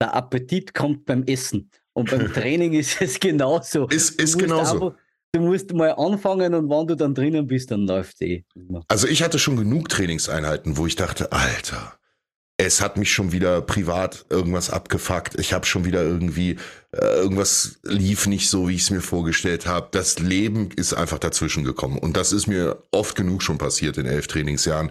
der 0.00 0.14
Appetit 0.14 0.74
kommt 0.74 1.04
beim 1.04 1.22
Essen. 1.24 1.70
Und 1.92 2.10
beim 2.10 2.32
Training 2.32 2.72
ist 2.72 3.00
es 3.00 3.20
genauso. 3.20 3.86
Ist, 3.88 4.20
ist 4.20 4.38
genauso. 4.38 4.74
Einfach, 4.74 5.00
du 5.32 5.40
musst 5.40 5.72
mal 5.72 5.92
anfangen 5.92 6.54
und 6.54 6.68
wenn 6.68 6.86
du 6.86 6.96
dann 6.96 7.14
drinnen 7.14 7.46
bist, 7.46 7.70
dann 7.70 7.86
läuft 7.86 8.14
es 8.14 8.20
eh. 8.22 8.44
Also 8.88 9.06
ich 9.06 9.22
hatte 9.22 9.38
schon 9.38 9.56
genug 9.56 9.88
Trainingseinheiten, 9.88 10.76
wo 10.76 10.86
ich 10.86 10.96
dachte, 10.96 11.32
Alter, 11.32 11.98
es 12.58 12.80
hat 12.80 12.96
mich 12.96 13.12
schon 13.12 13.32
wieder 13.32 13.60
privat 13.62 14.26
irgendwas 14.30 14.70
abgefuckt. 14.70 15.38
Ich 15.38 15.52
habe 15.52 15.66
schon 15.66 15.84
wieder 15.84 16.02
irgendwie 16.02 16.56
äh, 16.92 17.04
irgendwas 17.16 17.80
lief 17.82 18.26
nicht 18.26 18.48
so, 18.48 18.68
wie 18.68 18.74
ich 18.74 18.82
es 18.82 18.90
mir 18.90 19.00
vorgestellt 19.00 19.66
habe. 19.66 19.88
Das 19.90 20.18
Leben 20.18 20.70
ist 20.76 20.94
einfach 20.94 21.18
dazwischen 21.18 21.64
gekommen 21.64 21.98
und 21.98 22.16
das 22.16 22.32
ist 22.32 22.46
mir 22.46 22.82
oft 22.90 23.16
genug 23.16 23.42
schon 23.42 23.58
passiert 23.58 23.96
in 23.98 24.06
elf 24.06 24.26
Trainingsjahren, 24.26 24.90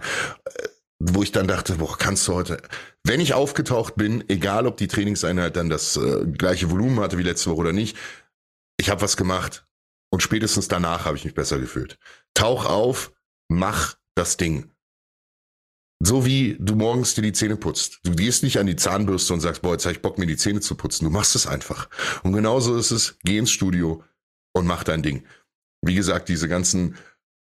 wo 1.04 1.22
ich 1.22 1.32
dann 1.32 1.48
dachte, 1.48 1.76
boah, 1.76 1.98
kannst 1.98 2.28
du 2.28 2.34
heute, 2.34 2.62
wenn 3.02 3.20
ich 3.20 3.34
aufgetaucht 3.34 3.96
bin, 3.96 4.22
egal 4.28 4.68
ob 4.68 4.76
die 4.76 4.86
Trainingseinheit 4.86 5.56
dann 5.56 5.68
das 5.68 5.96
äh, 5.96 6.24
gleiche 6.26 6.70
Volumen 6.70 7.00
hatte 7.00 7.18
wie 7.18 7.24
letzte 7.24 7.50
Woche 7.50 7.60
oder 7.60 7.72
nicht, 7.72 7.96
ich 8.76 8.88
habe 8.88 9.02
was 9.02 9.16
gemacht 9.16 9.66
und 10.12 10.22
spätestens 10.22 10.68
danach 10.68 11.04
habe 11.04 11.16
ich 11.16 11.24
mich 11.24 11.34
besser 11.34 11.58
gefühlt. 11.58 11.98
Tauch 12.34 12.66
auf, 12.66 13.12
mach 13.48 13.96
das 14.14 14.36
Ding. 14.36 14.70
So 16.04 16.24
wie 16.24 16.56
du 16.60 16.76
morgens 16.76 17.14
dir 17.14 17.22
die 17.22 17.32
Zähne 17.32 17.56
putzt. 17.56 18.00
Du 18.04 18.12
gehst 18.12 18.42
nicht 18.44 18.58
an 18.58 18.66
die 18.66 18.76
Zahnbürste 18.76 19.34
und 19.34 19.40
sagst, 19.40 19.62
boah, 19.62 19.72
jetzt 19.72 19.84
habe 19.84 19.94
ich 19.94 20.02
Bock, 20.02 20.18
mir 20.18 20.26
die 20.26 20.36
Zähne 20.36 20.60
zu 20.60 20.76
putzen. 20.76 21.04
Du 21.04 21.10
machst 21.10 21.34
es 21.34 21.46
einfach. 21.46 21.88
Und 22.22 22.32
genauso 22.32 22.76
ist 22.76 22.90
es, 22.92 23.18
geh 23.24 23.38
ins 23.38 23.50
Studio 23.50 24.04
und 24.52 24.66
mach 24.66 24.84
dein 24.84 25.02
Ding. 25.02 25.24
Wie 25.80 25.94
gesagt, 25.94 26.28
diese 26.28 26.48
ganzen 26.48 26.96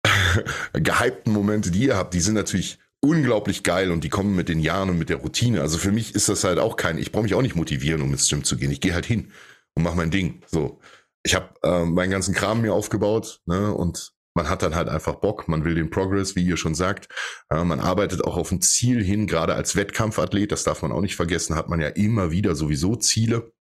gehypten 0.73 1.33
Momente, 1.33 1.73
die 1.73 1.87
ihr 1.87 1.97
habt, 1.97 2.15
die 2.15 2.21
sind 2.21 2.35
natürlich 2.35 2.79
unglaublich 3.01 3.63
geil 3.63 3.91
und 3.91 4.05
die 4.05 4.09
kommen 4.09 4.35
mit 4.35 4.49
den 4.49 4.61
Jahren 4.61 4.91
und 4.91 4.99
mit 4.99 5.09
der 5.09 5.19
Routine. 5.19 5.61
Also 5.61 5.79
für 5.79 5.93
mich 5.93 6.15
ist 6.15 6.29
das 6.29 6.45
halt 6.45 6.59
auch 6.59 6.77
kein, 6.77 6.99
ich 6.99 7.13
brauche 7.13 7.23
mich 7.23 7.35
auch 7.35 7.43
nicht 7.43 7.57
motivieren, 7.57 8.03
um 8.03 8.13
ins 8.13 8.29
Gym 8.29 8.45
zu 8.45 8.57
gehen. 8.57 8.71
Ich 8.71 8.81
gehe 8.81 8.95
halt 8.95 9.07
hin 9.07 9.33
und 9.75 9.85
mache 9.85 9.97
mein 9.97 10.11
Ding. 10.11 10.43
So, 10.47 10.81
ich 11.23 11.35
habe 11.35 11.49
äh, 11.63 11.85
meinen 11.85 12.11
ganzen 12.11 12.35
Kram 12.35 12.61
mir 12.63 12.75
aufgebaut 12.75 13.41
ne, 13.47 13.73
und 13.73 14.13
man 14.35 14.49
hat 14.49 14.63
dann 14.63 14.75
halt 14.75 14.89
einfach 14.89 15.17
Bock, 15.17 15.49
man 15.49 15.65
will 15.65 15.75
den 15.75 15.91
Progress, 15.91 16.37
wie 16.37 16.45
ihr 16.45 16.57
schon 16.57 16.75
sagt. 16.75 17.09
Äh, 17.51 17.65
man 17.65 17.81
arbeitet 17.81 18.25
auch 18.25 18.37
auf 18.37 18.51
ein 18.53 18.63
Ziel 18.63 19.03
hin, 19.03 19.27
gerade 19.27 19.55
als 19.55 19.77
Wettkampfathlet, 19.77 20.53
das 20.53 20.65
darf 20.65 20.83
man 20.83 20.93
auch 20.93 21.01
nicht 21.01 21.17
vergessen, 21.17 21.57
hat 21.57 21.69
man 21.69 21.81
ja 21.81 21.89
immer 21.89 22.31
wieder 22.31 22.55
sowieso 22.55 22.97
Ziele. 22.97 23.53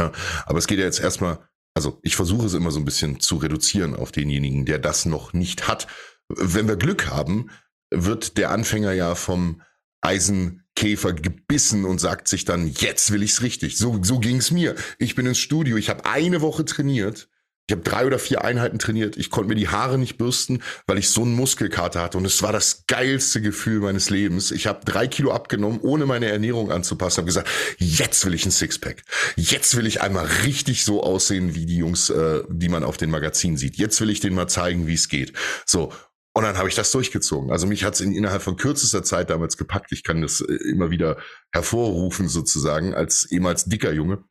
Ja, 0.00 0.12
aber 0.46 0.58
es 0.58 0.66
geht 0.66 0.78
ja 0.78 0.84
jetzt 0.84 1.00
erstmal, 1.00 1.48
also 1.74 2.00
ich 2.02 2.16
versuche 2.16 2.46
es 2.46 2.54
immer 2.54 2.70
so 2.70 2.80
ein 2.80 2.84
bisschen 2.84 3.20
zu 3.20 3.36
reduzieren 3.36 3.94
auf 3.94 4.12
denjenigen, 4.12 4.66
der 4.66 4.78
das 4.78 5.04
noch 5.04 5.32
nicht 5.32 5.68
hat. 5.68 5.86
Wenn 6.28 6.68
wir 6.68 6.76
Glück 6.76 7.08
haben, 7.08 7.50
wird 7.92 8.36
der 8.38 8.50
Anfänger 8.50 8.92
ja 8.92 9.14
vom 9.14 9.62
Eisenkäfer 10.00 11.12
gebissen 11.12 11.84
und 11.84 12.00
sagt 12.00 12.28
sich 12.28 12.44
dann, 12.44 12.68
jetzt 12.68 13.12
will 13.12 13.22
ich's 13.22 13.42
richtig. 13.42 13.78
So, 13.78 14.02
so 14.02 14.18
ging's 14.18 14.50
mir. 14.50 14.74
Ich 14.98 15.14
bin 15.14 15.26
ins 15.26 15.38
Studio, 15.38 15.76
ich 15.76 15.88
habe 15.88 16.04
eine 16.06 16.40
Woche 16.40 16.64
trainiert 16.64 17.28
ich 17.68 17.72
habe 17.72 17.88
drei 17.88 18.06
oder 18.06 18.18
vier 18.18 18.44
Einheiten 18.44 18.78
trainiert. 18.78 19.16
Ich 19.16 19.30
konnte 19.30 19.48
mir 19.48 19.54
die 19.54 19.68
Haare 19.68 19.96
nicht 19.96 20.18
bürsten, 20.18 20.62
weil 20.86 20.98
ich 20.98 21.10
so 21.10 21.22
einen 21.22 21.34
Muskelkater 21.34 22.02
hatte. 22.02 22.18
Und 22.18 22.24
es 22.24 22.42
war 22.42 22.52
das 22.52 22.84
geilste 22.88 23.40
Gefühl 23.40 23.80
meines 23.80 24.10
Lebens. 24.10 24.50
Ich 24.50 24.66
habe 24.66 24.84
drei 24.84 25.06
Kilo 25.06 25.32
abgenommen, 25.32 25.78
ohne 25.80 26.04
meine 26.04 26.26
Ernährung 26.26 26.72
anzupassen. 26.72 27.18
Habe 27.18 27.26
gesagt, 27.26 27.48
jetzt 27.78 28.26
will 28.26 28.34
ich 28.34 28.44
ein 28.44 28.50
Sixpack. 28.50 29.04
Jetzt 29.36 29.76
will 29.76 29.86
ich 29.86 30.02
einmal 30.02 30.26
richtig 30.44 30.84
so 30.84 31.04
aussehen 31.04 31.54
wie 31.54 31.64
die 31.64 31.76
Jungs, 31.76 32.10
äh, 32.10 32.42
die 32.48 32.68
man 32.68 32.82
auf 32.82 32.96
den 32.96 33.10
Magazinen 33.10 33.56
sieht. 33.56 33.76
Jetzt 33.76 34.00
will 34.00 34.10
ich 34.10 34.20
denen 34.20 34.34
mal 34.34 34.48
zeigen, 34.48 34.88
wie 34.88 34.94
es 34.94 35.08
geht. 35.08 35.32
So. 35.64 35.92
Und 36.34 36.44
dann 36.44 36.56
habe 36.56 36.68
ich 36.68 36.74
das 36.74 36.90
durchgezogen. 36.92 37.50
Also 37.50 37.66
mich 37.66 37.84
hat 37.84 37.94
es 37.94 38.00
in, 38.00 38.12
innerhalb 38.12 38.42
von 38.42 38.56
kürzester 38.56 39.02
Zeit 39.02 39.28
damals 39.28 39.56
gepackt. 39.56 39.92
Ich 39.92 40.02
kann 40.02 40.22
das 40.22 40.40
äh, 40.40 40.54
immer 40.70 40.90
wieder 40.90 41.18
hervorrufen 41.52 42.28
sozusagen 42.28 42.94
als 42.94 43.30
ehemals 43.30 43.66
dicker 43.66 43.92
Junge. 43.92 44.24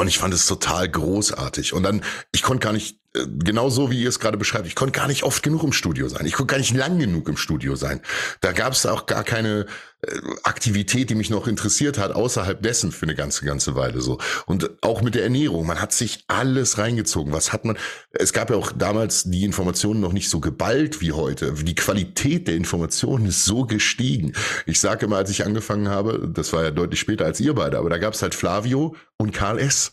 Und 0.00 0.08
ich 0.08 0.18
fand 0.18 0.34
es 0.34 0.46
total 0.46 0.88
großartig. 0.88 1.74
Und 1.74 1.84
dann, 1.84 2.02
ich 2.32 2.42
konnte 2.42 2.64
gar 2.64 2.72
nicht 2.72 2.98
genau 3.14 3.68
so, 3.68 3.90
wie 3.90 4.02
ihr 4.02 4.08
es 4.08 4.20
gerade 4.20 4.38
beschreibt. 4.38 4.66
Ich 4.66 4.74
konnte 4.74 4.98
gar 4.98 5.06
nicht 5.06 5.22
oft 5.22 5.42
genug 5.42 5.62
im 5.62 5.72
Studio 5.72 6.08
sein. 6.08 6.24
Ich 6.24 6.32
konnte 6.32 6.52
gar 6.52 6.58
nicht 6.58 6.74
lang 6.74 6.98
genug 6.98 7.28
im 7.28 7.36
Studio 7.36 7.76
sein. 7.76 8.00
Da 8.40 8.52
gab 8.52 8.72
es 8.72 8.86
auch 8.86 9.06
gar 9.06 9.22
keine 9.22 9.66
äh, 10.00 10.18
Aktivität, 10.44 11.10
die 11.10 11.14
mich 11.14 11.28
noch 11.28 11.46
interessiert 11.46 11.98
hat, 11.98 12.12
außerhalb 12.12 12.62
dessen 12.62 12.90
für 12.90 13.04
eine 13.04 13.14
ganze, 13.14 13.44
ganze 13.44 13.74
Weile 13.74 14.00
so. 14.00 14.18
Und 14.46 14.70
auch 14.82 15.02
mit 15.02 15.14
der 15.14 15.24
Ernährung. 15.24 15.66
Man 15.66 15.80
hat 15.80 15.92
sich 15.92 16.24
alles 16.28 16.78
reingezogen. 16.78 17.32
Was 17.32 17.52
hat 17.52 17.66
man? 17.66 17.76
Es 18.12 18.32
gab 18.32 18.48
ja 18.48 18.56
auch 18.56 18.72
damals 18.72 19.24
die 19.24 19.44
Informationen 19.44 20.00
noch 20.00 20.12
nicht 20.12 20.30
so 20.30 20.40
geballt 20.40 21.02
wie 21.02 21.12
heute. 21.12 21.52
Die 21.52 21.74
Qualität 21.74 22.48
der 22.48 22.56
Informationen 22.56 23.26
ist 23.26 23.44
so 23.44 23.66
gestiegen. 23.66 24.32
Ich 24.64 24.80
sage 24.80 25.04
immer, 25.04 25.18
als 25.18 25.30
ich 25.30 25.44
angefangen 25.44 25.88
habe, 25.88 26.30
das 26.32 26.52
war 26.54 26.62
ja 26.62 26.70
deutlich 26.70 27.00
später 27.00 27.26
als 27.26 27.40
ihr 27.40 27.54
beide, 27.54 27.78
aber 27.78 27.90
da 27.90 27.98
gab 27.98 28.14
es 28.14 28.22
halt 28.22 28.34
Flavio 28.34 28.96
und 29.18 29.32
Karl 29.32 29.58
S 29.58 29.92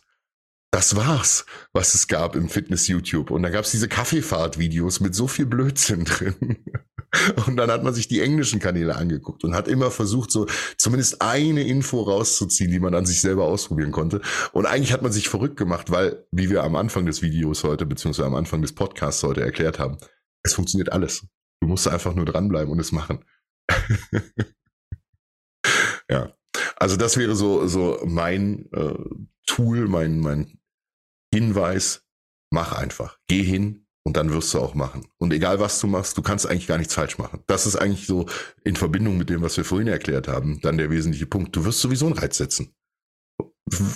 das 0.72 0.96
war's, 0.96 1.46
was 1.74 1.96
es 1.96 2.08
gab 2.08 2.36
im 2.36 2.48
Fitness-YouTube. 2.48 3.32
Und 3.32 3.44
da 3.44 3.50
gab's 3.50 3.72
diese 3.72 3.88
Kaffeefahrt-Videos 3.88 5.00
mit 5.00 5.16
so 5.16 5.28
viel 5.28 5.46
Blödsinn 5.46 6.04
drin. 6.06 6.64
Und 7.48 7.58
dann 7.58 7.72
hat 7.72 7.84
man 7.84 7.94
sich 7.96 8.08
die 8.08 8.22
englischen 8.22 8.60
Kanäle 8.60 8.96
angeguckt 8.96 9.44
und 9.44 9.56
hat 9.56 9.68
immer 9.68 9.90
versucht, 9.90 10.30
so 10.32 10.46
zumindest 10.78 11.24
eine 11.24 11.68
Info 11.68 12.02
rauszuziehen, 12.02 12.70
die 12.70 12.80
man 12.80 12.94
an 12.94 13.08
sich 13.08 13.20
selber 13.22 13.46
ausprobieren 13.46 13.91
konnte. 13.91 14.22
Und 14.52 14.68
eigentlich 14.68 14.94
hat 14.94 15.02
man 15.02 15.12
sich 15.12 15.28
verrückt 15.28 15.58
gemacht, 15.58 15.90
weil, 15.90 16.28
wie 16.32 16.52
wir 16.52 16.64
am 16.64 16.76
Anfang 16.76 17.08
des 17.08 17.24
Videos 17.24 17.64
heute, 17.64 17.88
beziehungsweise 17.88 18.28
am 18.28 18.36
Anfang 18.36 18.62
des 18.62 18.74
Podcasts 18.74 19.24
heute 19.24 19.41
erklärt 19.41 19.80
haben, 19.80 19.98
es 20.44 20.54
funktioniert 20.54 20.91
alles. 20.91 21.26
Du 21.62 21.68
musst 21.68 21.88
einfach 21.88 22.14
nur 22.14 22.26
dranbleiben 22.26 22.72
und 22.72 22.80
es 22.80 22.91
machen. 22.91 23.26
ja. 26.10 26.32
Also 26.76 26.96
das 26.96 27.18
wäre 27.18 27.36
so, 27.36 27.68
so 27.68 28.00
mein 28.06 28.72
äh, 28.72 28.94
Tool, 29.48 29.88
mein, 29.88 30.20
mein 30.20 30.59
Hinweis, 31.34 32.03
mach 32.51 32.73
einfach. 32.73 33.18
Geh 33.27 33.43
hin 33.43 33.85
und 34.03 34.18
dann 34.18 34.31
wirst 34.31 34.53
du 34.53 34.60
auch 34.60 34.73
machen. 34.73 35.07
Und 35.18 35.34
egal 35.34 35.60
was 35.60 35.80
du 35.80 35.88
machst, 35.88 36.18
du 36.18 36.22
kannst 36.22 36.47
eigentlich 36.47 36.68
gar 36.68 36.77
nichts 36.77 36.93
falsch 36.93 37.18
machen. 37.18 37.43
Das 37.47 37.65
ist 37.65 37.76
eigentlich 37.76 38.07
so 38.07 38.27
in 38.64 38.76
Verbindung 38.76 39.18
mit 39.18 39.30
dem, 39.30 39.41
was 39.41 39.57
wir 39.57 39.65
vorhin 39.65 39.88
erklärt 39.88 40.27
haben, 40.27 40.60
dann 40.61 40.77
der 40.77 40.89
wesentliche 40.89 41.27
Punkt. 41.27 41.56
Du 41.56 41.65
wirst 41.65 41.80
sowieso 41.80 42.07
einen 42.07 42.18
Reiz 42.18 42.38
setzen. 42.38 42.73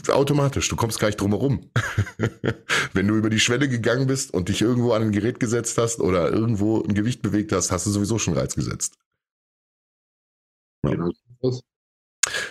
Automatisch, 0.10 0.70
du 0.70 0.76
kommst 0.76 1.00
gar 1.00 1.08
nicht 1.08 1.20
drum 1.20 1.32
herum. 1.32 1.72
Wenn 2.94 3.08
du 3.08 3.16
über 3.16 3.32
die 3.32 3.40
Schwelle 3.40 3.68
gegangen 3.68 4.06
bist 4.06 4.32
und 4.34 4.50
dich 4.50 4.62
irgendwo 4.62 4.94
an 4.94 5.02
ein 5.02 5.12
Gerät 5.12 5.40
gesetzt 5.40 5.78
hast 5.80 6.00
oder 6.00 6.32
irgendwo 6.32 6.84
ein 6.84 6.94
Gewicht 6.94 7.24
bewegt 7.24 7.52
hast, 7.52 7.72
hast 7.72 7.88
du 7.88 7.90
sowieso 7.90 8.20
schon 8.20 8.36
Reiz 8.36 8.56
gesetzt. 8.56 8.98
Ja. 10.84 10.92
Genau. 10.92 11.12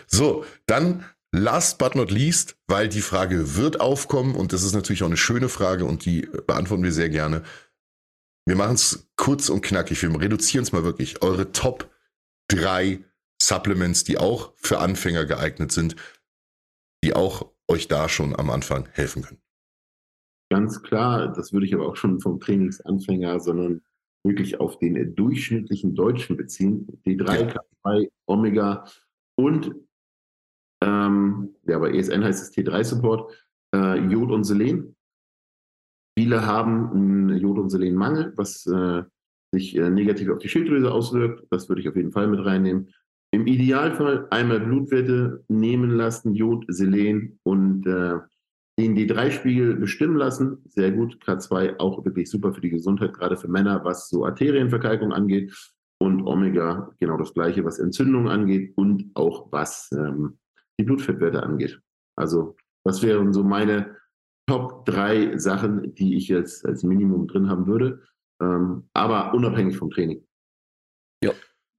So, 0.06 0.44
dann 0.66 1.04
Last 1.34 1.78
but 1.78 1.94
not 1.94 2.10
least, 2.10 2.58
weil 2.66 2.88
die 2.88 3.00
Frage 3.00 3.56
wird 3.56 3.80
aufkommen 3.80 4.34
und 4.34 4.52
das 4.52 4.62
ist 4.62 4.74
natürlich 4.74 5.02
auch 5.02 5.06
eine 5.06 5.16
schöne 5.16 5.48
Frage 5.48 5.86
und 5.86 6.04
die 6.04 6.28
beantworten 6.46 6.82
wir 6.82 6.92
sehr 6.92 7.08
gerne. 7.08 7.42
Wir 8.46 8.56
machen 8.56 8.74
es 8.74 9.10
kurz 9.16 9.48
und 9.48 9.62
knackig. 9.62 10.02
Wir 10.02 10.20
reduzieren 10.20 10.64
es 10.64 10.72
mal 10.72 10.84
wirklich. 10.84 11.22
Eure 11.22 11.52
Top 11.52 11.90
drei 12.48 13.02
Supplements, 13.40 14.04
die 14.04 14.18
auch 14.18 14.52
für 14.56 14.78
Anfänger 14.78 15.24
geeignet 15.24 15.72
sind, 15.72 15.96
die 17.02 17.14
auch 17.14 17.50
euch 17.66 17.88
da 17.88 18.08
schon 18.08 18.36
am 18.36 18.50
Anfang 18.50 18.88
helfen 18.92 19.22
können. 19.22 19.40
Ganz 20.50 20.82
klar, 20.82 21.32
das 21.32 21.54
würde 21.54 21.64
ich 21.64 21.74
aber 21.74 21.88
auch 21.88 21.96
schon 21.96 22.20
vom 22.20 22.40
Trainingsanfänger, 22.40 23.40
sondern 23.40 23.82
wirklich 24.24 24.60
auf 24.60 24.78
den 24.78 25.14
durchschnittlichen 25.14 25.94
Deutschen 25.94 26.36
beziehen. 26.36 27.00
D3, 27.06 27.40
ja. 27.40 27.64
K2, 27.84 28.10
Omega 28.26 28.84
und 29.36 29.74
ähm, 30.82 31.54
ja, 31.64 31.78
bei 31.78 31.92
ESN 31.92 32.24
heißt 32.24 32.42
es 32.42 32.56
T3-Support, 32.56 33.32
äh, 33.74 33.98
Jod 34.00 34.30
und 34.32 34.44
Selen. 34.44 34.96
Viele 36.18 36.44
haben 36.44 36.90
einen 36.90 37.36
Jod- 37.38 37.58
und 37.58 37.70
Selenmangel, 37.70 38.32
was 38.36 38.66
äh, 38.66 39.04
sich 39.52 39.76
äh, 39.76 39.90
negativ 39.90 40.28
auf 40.30 40.38
die 40.38 40.48
Schilddrüse 40.48 40.90
auswirkt. 40.90 41.46
Das 41.50 41.68
würde 41.68 41.80
ich 41.80 41.88
auf 41.88 41.96
jeden 41.96 42.12
Fall 42.12 42.26
mit 42.26 42.44
reinnehmen. 42.44 42.92
Im 43.30 43.46
Idealfall 43.46 44.26
einmal 44.30 44.60
Blutwerte 44.60 45.44
nehmen 45.48 45.90
lassen, 45.90 46.34
Jod, 46.34 46.64
Selen 46.68 47.38
und 47.44 47.86
äh, 47.86 48.18
den 48.78 48.96
D3-Spiegel 48.96 49.76
bestimmen 49.76 50.16
lassen. 50.16 50.58
Sehr 50.66 50.90
gut. 50.90 51.18
K2 51.24 51.78
auch 51.78 52.04
wirklich 52.04 52.28
super 52.28 52.52
für 52.52 52.60
die 52.60 52.70
Gesundheit, 52.70 53.14
gerade 53.14 53.36
für 53.36 53.48
Männer, 53.48 53.84
was 53.84 54.08
so 54.08 54.26
Arterienverkalkung 54.26 55.12
angeht. 55.12 55.54
Und 55.98 56.26
Omega 56.26 56.90
genau 56.98 57.16
das 57.16 57.32
gleiche, 57.32 57.64
was 57.64 57.78
Entzündung 57.78 58.28
angeht 58.28 58.72
und 58.76 59.12
auch 59.14 59.52
was 59.52 59.88
ähm, 59.92 60.38
die 60.78 60.84
Blutfettwerte 60.84 61.42
angeht. 61.42 61.80
Also 62.16 62.56
das 62.84 63.02
wären 63.02 63.32
so 63.32 63.44
meine 63.44 63.96
Top 64.48 64.84
drei 64.84 65.38
Sachen, 65.38 65.94
die 65.94 66.16
ich 66.16 66.28
jetzt 66.28 66.66
als 66.66 66.82
Minimum 66.82 67.28
drin 67.28 67.48
haben 67.48 67.66
würde, 67.66 68.02
ähm, 68.42 68.88
aber 68.92 69.34
unabhängig 69.34 69.76
vom 69.76 69.90
Training. 69.90 70.26
Ja, 71.22 71.32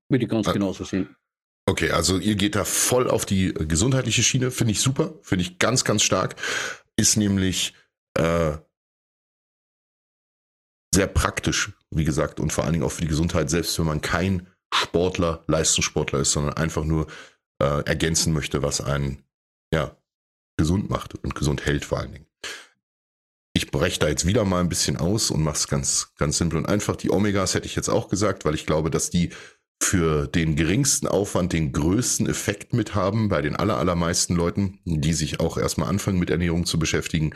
würde 0.10 0.24
ich 0.24 0.30
ganz 0.30 0.48
ah. 0.48 0.53
genauso 0.53 0.86
sehen. 0.86 1.15
Okay, 1.65 1.91
also 1.91 2.18
ihr 2.18 2.36
geht 2.36 2.56
da 2.56 2.65
voll 2.65 3.10
auf 3.10 3.26
die 3.26 3.53
gesundheitliche 3.53 4.24
Schiene, 4.24 4.52
finde 4.52 4.72
ich 4.72 4.82
super, 4.82 5.14
finde 5.22 5.44
ich 5.44 5.60
ganz, 5.60 5.84
ganz 5.84 6.03
stark. 6.03 6.36
Ist 6.98 7.18
nämlich 7.18 7.74
äh, 8.18 8.57
sehr 10.94 11.07
praktisch, 11.07 11.74
wie 11.90 12.03
gesagt, 12.03 12.40
und 12.40 12.52
vor 12.52 12.64
allen 12.64 12.74
Dingen 12.74 12.86
auch 12.86 12.91
für 12.91 13.02
die 13.02 13.07
Gesundheit, 13.07 13.49
selbst 13.49 13.78
wenn 13.80 13.86
man 13.86 14.02
kein 14.02 14.48
Sportler, 14.74 15.44
Leistungssportler 15.48 16.20
ist, 16.20 16.34
sondern 16.34 16.56
einfach 16.56 16.84
nur 16.84 17.07
äh, 17.64 17.85
ergänzen 17.85 18.34
möchte, 18.34 18.61
was 18.61 18.81
einen 18.81 19.23
ja, 19.73 19.95
gesund 20.57 20.90
macht 20.90 21.15
und 21.15 21.34
gesund 21.34 21.65
hält 21.65 21.85
vor 21.85 21.99
allen 21.99 22.11
Dingen. 22.11 22.27
Ich 23.56 23.72
breche 23.72 23.99
da 23.99 24.10
jetzt 24.10 24.26
wieder 24.26 24.44
mal 24.44 24.60
ein 24.60 24.69
bisschen 24.69 24.98
aus 24.98 25.31
und 25.31 25.44
mache 25.44 25.56
es 25.56 25.68
ganz, 25.68 26.14
ganz 26.18 26.38
simpel 26.38 26.57
und 26.57 26.65
einfach. 26.65 26.95
Die 26.95 27.10
Omegas 27.10 27.53
hätte 27.53 27.68
ich 27.68 27.76
jetzt 27.76 27.90
auch 27.90 28.10
gesagt, 28.10 28.45
weil 28.45 28.56
ich 28.56 28.65
glaube, 28.65 28.90
dass 28.90 29.10
die 29.10 29.30
für 29.81 30.27
den 30.27 30.56
geringsten 30.56 31.07
Aufwand 31.07 31.53
den 31.53 31.72
größten 31.72 32.27
Effekt 32.27 32.73
mit 32.73 32.95
haben 32.95 33.30
bei 33.30 33.41
den 33.41 33.56
aller, 33.56 33.77
allermeisten 33.77 34.35
Leuten, 34.35 34.80
die 34.85 35.14
sich 35.14 35.40
auch 35.40 35.57
erstmal 35.57 35.90
anfangen 35.90 36.19
mit 36.19 36.30
Ernährung 36.30 36.65
zu 36.65 36.80
beschäftigen, 36.80 37.34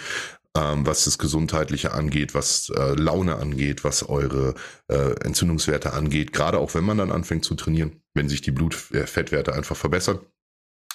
ähm, 0.58 0.86
was 0.86 1.06
das 1.06 1.18
Gesundheitliche 1.18 1.94
angeht, 1.94 2.34
was 2.34 2.70
äh, 2.70 2.94
Laune 2.96 3.38
angeht, 3.38 3.84
was 3.84 4.08
eure 4.10 4.56
äh, 4.88 5.14
Entzündungswerte 5.24 5.94
angeht, 5.94 6.34
gerade 6.34 6.58
auch 6.58 6.74
wenn 6.74 6.84
man 6.84 6.98
dann 6.98 7.12
anfängt 7.12 7.46
zu 7.46 7.56
trainieren, 7.56 8.02
wenn 8.14 8.28
sich 8.28 8.42
die 8.42 8.52
Blutfettwerte 8.52 9.54
einfach 9.54 9.78
verbessern. 9.78 10.20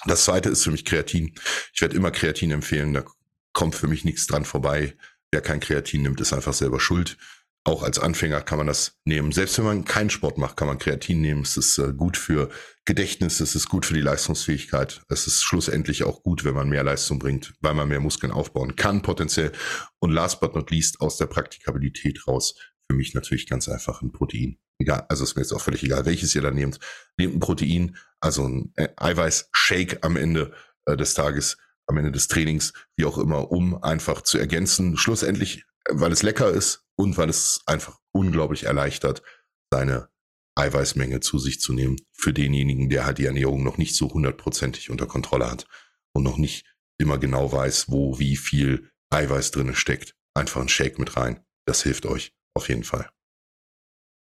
Das 0.05 0.25
zweite 0.25 0.49
ist 0.49 0.63
für 0.63 0.71
mich 0.71 0.83
Kreatin. 0.83 1.33
Ich 1.73 1.81
werde 1.81 1.95
immer 1.95 2.11
Kreatin 2.11 2.51
empfehlen, 2.51 2.93
da 2.93 3.05
kommt 3.53 3.75
für 3.75 3.87
mich 3.87 4.03
nichts 4.03 4.27
dran 4.27 4.43
vorbei. 4.43 4.95
Wer 5.31 5.41
kein 5.41 5.61
Kreatin 5.61 6.01
nimmt, 6.01 6.19
ist 6.19 6.33
einfach 6.33 6.53
selber 6.53 6.79
schuld 6.79 7.17
auch 7.65 7.83
als 7.83 7.97
Anfänger 7.97 8.41
kann 8.41 8.57
man 8.57 8.67
das 8.67 8.97
nehmen. 9.05 9.31
Selbst 9.31 9.57
wenn 9.57 9.65
man 9.65 9.85
keinen 9.85 10.09
Sport 10.09 10.37
macht, 10.37 10.57
kann 10.57 10.67
man 10.67 10.79
Kreatin 10.79 11.21
nehmen. 11.21 11.43
Es 11.43 11.55
ist 11.55 11.77
äh, 11.77 11.93
gut 11.93 12.17
für 12.17 12.49
Gedächtnis, 12.85 13.39
es 13.39 13.55
ist 13.55 13.69
gut 13.69 13.85
für 13.85 13.93
die 13.93 14.01
Leistungsfähigkeit. 14.01 15.01
Es 15.07 15.27
ist 15.27 15.43
schlussendlich 15.43 16.03
auch 16.03 16.23
gut, 16.23 16.43
wenn 16.43 16.55
man 16.55 16.67
mehr 16.67 16.83
Leistung 16.83 17.19
bringt, 17.19 17.53
weil 17.61 17.73
man 17.73 17.87
mehr 17.87 18.01
Muskeln 18.01 18.33
aufbauen 18.33 18.75
kann 18.75 19.01
potenziell. 19.01 19.53
Und 19.99 20.11
last 20.11 20.41
but 20.41 20.55
not 20.55 20.71
least 20.71 20.99
aus 20.99 21.17
der 21.17 21.27
Praktikabilität 21.27 22.27
raus. 22.27 22.55
Für 22.89 22.97
mich 22.97 23.13
natürlich 23.13 23.47
ganz 23.47 23.69
einfach 23.69 24.01
ein 24.01 24.11
Protein. 24.11 24.57
Egal, 24.77 25.05
also 25.07 25.23
ist 25.23 25.37
mir 25.37 25.43
jetzt 25.43 25.53
auch 25.53 25.61
völlig 25.61 25.83
egal, 25.83 26.05
welches 26.05 26.35
ihr 26.35 26.41
da 26.41 26.51
nehmt. 26.51 26.79
Nehmt 27.17 27.35
ein 27.35 27.39
Protein, 27.39 27.95
also 28.19 28.45
ein 28.45 28.73
äh, 28.75 28.89
Eiweiß-Shake 28.97 29.99
am 30.01 30.17
Ende 30.17 30.53
äh, 30.85 30.97
des 30.97 31.13
Tages, 31.13 31.57
am 31.87 31.95
Ende 31.95 32.11
des 32.11 32.27
Trainings, 32.27 32.73
wie 32.97 33.05
auch 33.05 33.17
immer, 33.17 33.51
um 33.51 33.81
einfach 33.81 34.21
zu 34.21 34.37
ergänzen. 34.37 34.97
Schlussendlich 34.97 35.63
weil 35.89 36.11
es 36.11 36.23
lecker 36.23 36.49
ist 36.49 36.85
und 36.95 37.17
weil 37.17 37.29
es 37.29 37.61
einfach 37.65 37.99
unglaublich 38.11 38.63
erleichtert, 38.63 39.23
seine 39.71 40.09
Eiweißmenge 40.55 41.19
zu 41.19 41.39
sich 41.39 41.59
zu 41.59 41.73
nehmen 41.73 41.97
für 42.11 42.33
denjenigen, 42.33 42.89
der 42.89 43.05
halt 43.05 43.17
die 43.17 43.25
Ernährung 43.25 43.63
noch 43.63 43.77
nicht 43.77 43.95
so 43.95 44.09
hundertprozentig 44.09 44.89
unter 44.89 45.07
Kontrolle 45.07 45.49
hat 45.49 45.67
und 46.13 46.23
noch 46.23 46.37
nicht 46.37 46.65
immer 46.99 47.17
genau 47.17 47.51
weiß, 47.51 47.89
wo 47.89 48.19
wie 48.19 48.37
viel 48.37 48.91
Eiweiß 49.09 49.51
drinne 49.51 49.75
steckt. 49.75 50.15
Einfach 50.35 50.61
ein 50.61 50.69
Shake 50.69 50.99
mit 50.99 51.17
rein. 51.17 51.43
Das 51.65 51.83
hilft 51.83 52.05
euch 52.05 52.35
auf 52.55 52.69
jeden 52.69 52.83
Fall. 52.83 53.09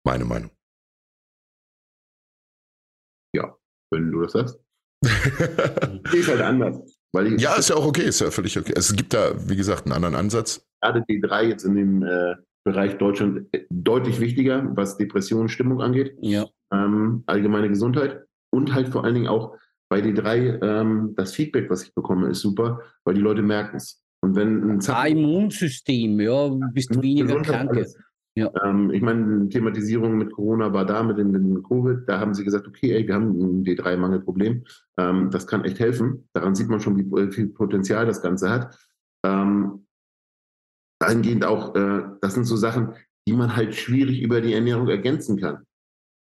Meine 0.04 0.24
Meinung. 0.24 0.50
Ja, 3.34 3.56
wenn 3.92 4.10
du 4.10 4.22
das 4.22 4.32
sagst. 4.32 4.58
ist 6.12 6.28
halt 6.28 6.40
anders. 6.40 6.99
Ja, 7.12 7.54
ist 7.54 7.70
ja 7.70 7.76
auch 7.76 7.86
okay, 7.86 8.02
ist 8.02 8.20
ja 8.20 8.30
völlig 8.30 8.58
okay. 8.58 8.72
Es 8.76 8.94
gibt 8.94 9.14
da, 9.14 9.32
wie 9.48 9.56
gesagt, 9.56 9.86
einen 9.86 9.94
anderen 9.94 10.14
Ansatz 10.14 10.64
gerade 10.80 11.00
D3 11.00 11.42
jetzt 11.42 11.64
in 11.64 11.74
dem 11.74 12.02
äh, 12.02 12.34
Bereich 12.64 12.98
Deutschland 12.98 13.46
äh, 13.52 13.64
deutlich 13.70 14.20
wichtiger, 14.20 14.64
was 14.76 14.96
Depression, 14.96 15.48
Stimmung 15.48 15.80
angeht. 15.80 16.16
Ja. 16.20 16.46
Ähm, 16.72 17.22
allgemeine 17.26 17.68
Gesundheit 17.68 18.24
und 18.52 18.74
halt 18.74 18.88
vor 18.88 19.04
allen 19.04 19.14
Dingen 19.14 19.28
auch 19.28 19.56
bei 19.88 20.00
D3 20.00 20.62
ähm, 20.62 21.14
das 21.16 21.34
Feedback, 21.34 21.68
was 21.68 21.82
ich 21.82 21.94
bekomme, 21.94 22.28
ist 22.28 22.40
super, 22.40 22.80
weil 23.04 23.14
die 23.14 23.20
Leute 23.20 23.42
merken 23.42 23.76
es. 23.76 24.00
Und 24.22 24.36
wenn 24.36 24.70
ein 24.70 24.80
Zap 24.80 25.08
Immunsystem, 25.08 26.20
ja, 26.20 26.48
bist 26.72 26.94
du 26.94 27.02
weniger 27.02 27.40
krank. 27.40 27.86
Ja. 28.36 28.50
Ähm, 28.64 28.90
ich 28.90 29.02
meine, 29.02 29.48
Thematisierung 29.48 30.16
mit 30.16 30.32
Corona 30.32 30.72
war 30.72 30.86
da, 30.86 31.02
mit 31.02 31.18
dem, 31.18 31.32
mit 31.32 31.42
dem, 31.42 31.62
Covid. 31.62 32.08
Da 32.08 32.20
haben 32.20 32.34
sie 32.34 32.44
gesagt, 32.44 32.66
okay, 32.66 32.92
ey, 32.94 33.06
wir 33.06 33.14
haben 33.14 33.30
ein 33.30 33.64
D3-Mangelproblem. 33.64 34.64
Ähm, 34.98 35.30
das 35.30 35.46
kann 35.46 35.64
echt 35.64 35.80
helfen. 35.80 36.28
Daran 36.32 36.54
sieht 36.54 36.68
man 36.68 36.80
schon, 36.80 36.96
wie 36.96 37.32
viel 37.32 37.48
Potenzial 37.48 38.06
das 38.06 38.22
Ganze 38.22 38.50
hat. 38.50 38.78
Ähm, 39.26 39.86
dahingehend 41.00 41.44
auch, 41.44 41.74
äh, 41.74 42.02
das 42.20 42.34
sind 42.34 42.44
so 42.44 42.56
Sachen, 42.56 42.94
die 43.26 43.32
man 43.32 43.56
halt 43.56 43.74
schwierig 43.74 44.22
über 44.22 44.40
die 44.40 44.54
Ernährung 44.54 44.88
ergänzen 44.88 45.38
kann. 45.38 45.64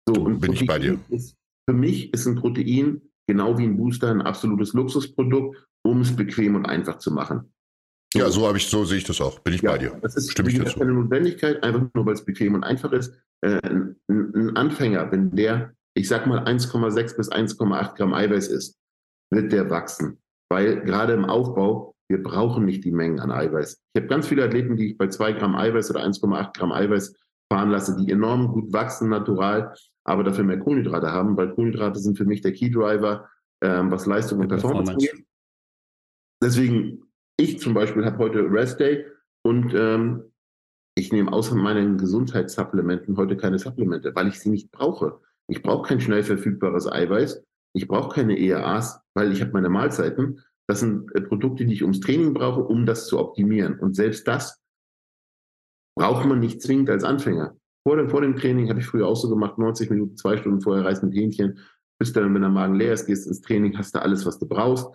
So, 0.08 0.14
und 0.14 0.40
Bin 0.40 0.52
Protein 0.52 0.54
ich 0.54 0.68
bei 0.68 0.80
dir. 0.80 1.00
Ist, 1.10 1.36
für 1.70 1.76
mich 1.76 2.14
ist 2.14 2.26
ein 2.26 2.36
Protein, 2.36 3.02
genau 3.28 3.58
wie 3.58 3.64
ein 3.64 3.78
Booster, 3.78 4.10
ein 4.10 4.22
absolutes 4.22 4.74
Luxusprodukt, 4.74 5.68
um 5.86 6.02
es 6.02 6.16
bequem 6.16 6.56
und 6.56 6.66
einfach 6.66 7.00
zu 7.00 7.12
machen. 7.12 7.52
So. 8.14 8.20
Ja, 8.20 8.30
so 8.30 8.48
habe 8.48 8.58
ich, 8.58 8.68
so 8.68 8.86
sehe 8.86 9.00
ich 9.00 9.04
das 9.04 9.20
auch. 9.20 9.40
Bin 9.40 9.54
ich 9.54 9.62
ja, 9.62 9.72
bei 9.72 9.78
dir. 9.80 9.98
Das 10.02 10.16
ist 10.16 10.32
Stimme 10.32 10.50
ich 10.50 10.58
dazu. 10.58 10.80
keine 10.80 10.94
Notwendigkeit, 10.94 11.62
einfach 11.64 11.82
nur 11.94 12.06
weil 12.06 12.14
es 12.14 12.24
bequem 12.24 12.56
und 12.56 12.64
einfach 12.64 12.92
ist. 12.94 13.14
Äh, 13.42 13.60
ein, 13.64 13.96
ein, 14.10 14.56
Anfänger, 14.56 15.12
wenn 15.12 15.32
der, 15.32 15.74
ich 15.94 16.08
sag 16.08 16.26
mal, 16.26 16.44
1,6 16.46 17.18
bis 17.18 17.32
1,8 17.32 17.96
Gramm 17.96 18.14
Eiweiß 18.14 18.48
isst, 18.48 18.80
wird 19.32 19.52
der 19.52 19.70
wachsen. 19.70 20.20
Weil 20.50 20.82
gerade 20.82 21.14
im 21.14 21.26
Aufbau, 21.26 21.96
wir 22.10 22.24
brauchen 22.24 22.64
nicht 22.66 22.86
die 22.86 22.92
Mengen 22.92 23.20
an 23.20 23.32
Eiweiß. 23.32 23.82
Ich 23.94 24.02
habe 24.02 24.08
ganz 24.08 24.28
viele 24.28 24.46
Athleten, 24.46 24.78
die 24.78 24.92
ich 24.92 24.98
bei 24.98 25.10
2 25.10 25.34
Gramm 25.34 25.56
Eiweiß 25.56 25.92
oder 25.92 26.06
1,8 26.06 26.58
Gramm 26.58 26.72
Eiweiß 26.72 27.14
fahren 27.52 27.70
lasse, 27.70 27.98
die 27.98 28.12
enorm 28.12 28.54
gut 28.54 28.72
wachsen, 28.72 29.10
natural, 29.10 29.74
aber 30.06 30.24
dafür 30.24 30.46
mehr 30.46 30.60
Kohlenhydrate 30.60 31.12
haben, 31.12 31.36
weil 31.36 31.54
Kohlenhydrate 31.54 32.00
sind 32.00 32.18
für 32.18 32.26
mich 32.26 32.42
der 32.42 32.54
Key 32.54 32.70
Driver, 32.70 33.30
ähm, 33.62 33.92
was 33.92 34.06
Leistung 34.06 34.40
und 34.40 34.48
Performance 34.48 34.92
angeht. 34.92 35.26
Deswegen, 36.42 37.07
ich 37.38 37.60
zum 37.60 37.74
Beispiel 37.74 38.06
habe 38.06 38.18
heute 38.18 38.52
Rest 38.52 38.80
Day 38.80 39.06
und 39.44 39.74
ähm, 39.76 40.32
ich 40.96 41.12
nehme 41.12 41.32
außer 41.32 41.56
meinen 41.56 41.98
Gesundheitssupplementen 41.98 43.18
heute 43.18 43.38
keine 43.38 43.60
Supplemente, 43.60 44.14
weil 44.16 44.28
ich 44.28 44.40
sie 44.40 44.50
nicht 44.50 44.72
brauche. 44.72 45.20
Ich 45.48 45.62
brauche 45.62 45.88
kein 45.88 46.02
schnell 46.02 46.24
verfügbares 46.24 46.92
Eiweiß. 46.92 47.44
Ich 47.74 47.88
brauche 47.88 48.14
keine 48.14 48.40
ERAs, 48.40 49.00
weil 49.14 49.32
ich 49.32 49.42
habe 49.42 49.52
meine 49.52 49.70
Mahlzeiten. 49.70 50.42
Das 50.68 50.80
sind 50.80 51.14
äh, 51.16 51.22
Produkte, 51.22 51.66
die 51.66 51.74
ich 51.74 51.84
ums 51.84 52.00
Training 52.00 52.34
brauche, 52.34 52.64
um 52.64 52.86
das 52.86 53.08
zu 53.08 53.20
optimieren. 53.20 53.80
Und 53.80 53.96
selbst 53.96 54.28
das 54.28 54.60
braucht 55.96 56.26
man 56.26 56.40
nicht 56.40 56.62
zwingend 56.62 56.90
als 56.90 57.04
Anfänger. 57.04 57.56
Vor 57.88 57.98
dem, 57.98 58.10
vor 58.10 58.22
dem 58.22 58.36
Training 58.36 58.70
habe 58.70 58.80
ich 58.80 58.88
früher 58.88 59.08
auch 59.08 59.16
so 59.16 59.30
gemacht, 59.30 59.58
90 59.58 59.90
Minuten, 59.90 60.18
zwei 60.18 60.36
Stunden 60.38 60.62
vorher 60.62 60.84
Reis 60.84 61.02
mit 61.02 61.14
Hähnchen. 61.14 61.60
Bis 62.00 62.12
dann, 62.12 62.34
wenn 62.34 62.42
der 62.42 62.50
Magen 62.50 62.76
leer 62.76 62.94
ist, 62.94 63.06
gehst 63.06 63.28
ins 63.28 63.42
Training, 63.42 63.78
hast 63.78 63.96
du 63.96 64.02
alles, 64.02 64.26
was 64.26 64.40
du 64.40 64.48
brauchst. 64.48 64.88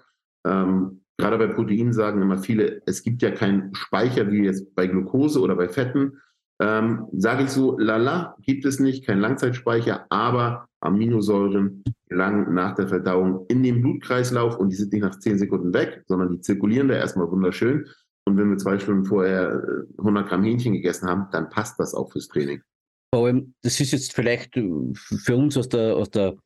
Ähm, 0.47 1.02
gerade 1.19 1.39
bei 1.39 1.47
Proteinen 1.47 1.93
sagen 1.93 2.23
immer 2.23 2.39
viele, 2.39 2.83
es 2.87 3.03
gibt 3.03 3.23
ja 3.23 3.31
keinen 3.31 3.75
Speicher 3.75 4.31
wie 4.31 4.45
jetzt 4.45 4.75
bei 4.75 4.87
Glucose 4.87 5.41
oder 5.41 5.57
bei 5.57 5.69
Fetten. 5.69 6.19
Ähm, 6.61 7.07
Sage 7.13 7.45
ich 7.45 7.51
so, 7.51 7.79
lala, 7.79 8.37
gibt 8.43 8.65
es 8.65 8.79
nicht, 8.79 9.07
kein 9.07 9.21
Langzeitspeicher, 9.21 10.07
aber 10.11 10.67
Aminosäuren 10.81 11.83
gelangen 12.09 12.55
nach 12.55 12.75
der 12.75 12.89
Verdauung 12.89 13.47
in 13.49 13.63
den 13.63 13.81
Blutkreislauf 13.81 14.59
und 14.59 14.71
die 14.71 14.77
sind 14.77 14.93
nicht 14.93 15.03
nach 15.03 15.19
10 15.19 15.39
Sekunden 15.39 15.73
weg, 15.73 16.03
sondern 16.07 16.31
die 16.31 16.41
zirkulieren 16.41 16.89
da 16.89 16.95
erstmal 16.95 17.31
wunderschön. 17.31 17.87
Und 18.25 18.37
wenn 18.37 18.51
wir 18.51 18.59
zwei 18.59 18.79
Stunden 18.79 19.05
vorher 19.05 19.63
100 19.99 20.25
äh, 20.25 20.29
Gramm 20.29 20.45
Hähnchen 20.45 20.75
gegessen 20.75 21.09
haben, 21.09 21.27
dann 21.33 21.49
passt 21.49 21.79
das 21.81 21.95
auch 21.95 22.13
fürs 22.13 22.29
Training. 22.29 22.63
Vor 23.15 23.27
allem, 23.27 23.55
das 23.63 23.81
ist 23.81 23.93
jetzt 23.93 24.15
vielleicht 24.15 24.57
äh, 24.57 24.71
für 24.95 25.37
uns 25.37 25.57
aus 25.57 25.69
der, 25.69 25.97
aus 25.97 26.11
der, 26.11 26.37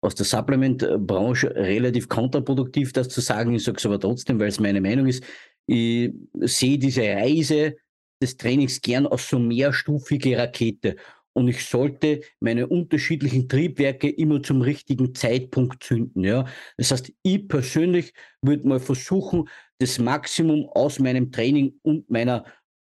aus 0.00 0.14
der 0.14 0.26
Supplement-Branche 0.26 1.54
relativ 1.54 2.08
kontraproduktiv, 2.08 2.92
das 2.92 3.08
zu 3.08 3.20
sagen. 3.20 3.54
Ich 3.54 3.64
sage 3.64 3.78
es 3.78 3.86
aber 3.86 3.98
trotzdem, 3.98 4.38
weil 4.38 4.48
es 4.48 4.60
meine 4.60 4.80
Meinung 4.80 5.06
ist. 5.06 5.24
Ich 5.66 6.12
sehe 6.40 6.78
diese 6.78 7.02
Reise 7.02 7.76
des 8.22 8.36
Trainings 8.36 8.80
gern 8.80 9.06
als 9.06 9.28
so 9.28 9.38
mehrstufige 9.38 10.38
Rakete 10.38 10.96
und 11.38 11.46
ich 11.46 11.64
sollte 11.64 12.20
meine 12.40 12.66
unterschiedlichen 12.66 13.48
Triebwerke 13.48 14.08
immer 14.08 14.42
zum 14.42 14.60
richtigen 14.60 15.14
Zeitpunkt 15.14 15.84
zünden. 15.84 16.24
Ja? 16.24 16.46
Das 16.76 16.90
heißt, 16.90 17.12
ich 17.22 17.46
persönlich 17.46 18.12
würde 18.42 18.66
mal 18.66 18.80
versuchen, 18.80 19.48
das 19.78 20.00
Maximum 20.00 20.68
aus 20.70 20.98
meinem 20.98 21.30
Training 21.30 21.78
und 21.82 22.10
meiner 22.10 22.44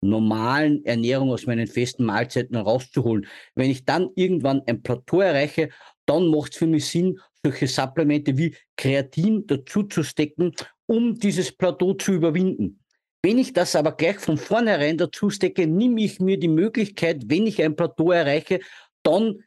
normalen 0.03 0.83
Ernährung, 0.85 1.29
aus 1.29 1.45
meinen 1.45 1.67
festen 1.67 2.03
Mahlzeiten 2.03 2.55
rauszuholen. 2.55 3.27
Wenn 3.53 3.69
ich 3.69 3.85
dann 3.85 4.09
irgendwann 4.15 4.63
ein 4.65 4.81
Plateau 4.81 5.21
erreiche, 5.21 5.69
dann 6.11 6.27
macht 6.27 6.51
es 6.51 6.57
für 6.57 6.67
mich 6.67 6.85
Sinn, 6.85 7.19
solche 7.43 7.67
Supplemente 7.67 8.37
wie 8.37 8.55
Kreatin 8.75 9.47
dazu 9.47 9.83
zu 9.83 10.03
stecken, 10.03 10.53
um 10.85 11.17
dieses 11.17 11.51
Plateau 11.51 11.93
zu 11.93 12.13
überwinden. 12.13 12.79
Wenn 13.23 13.37
ich 13.37 13.53
das 13.53 13.75
aber 13.75 13.93
gleich 13.93 14.19
von 14.19 14.37
vornherein 14.37 14.97
dazu 14.97 15.29
stecke, 15.29 15.67
nehme 15.67 16.01
ich 16.03 16.19
mir 16.19 16.37
die 16.37 16.47
Möglichkeit, 16.47 17.23
wenn 17.27 17.47
ich 17.47 17.61
ein 17.63 17.75
Plateau 17.75 18.11
erreiche, 18.11 18.59
dann 19.03 19.43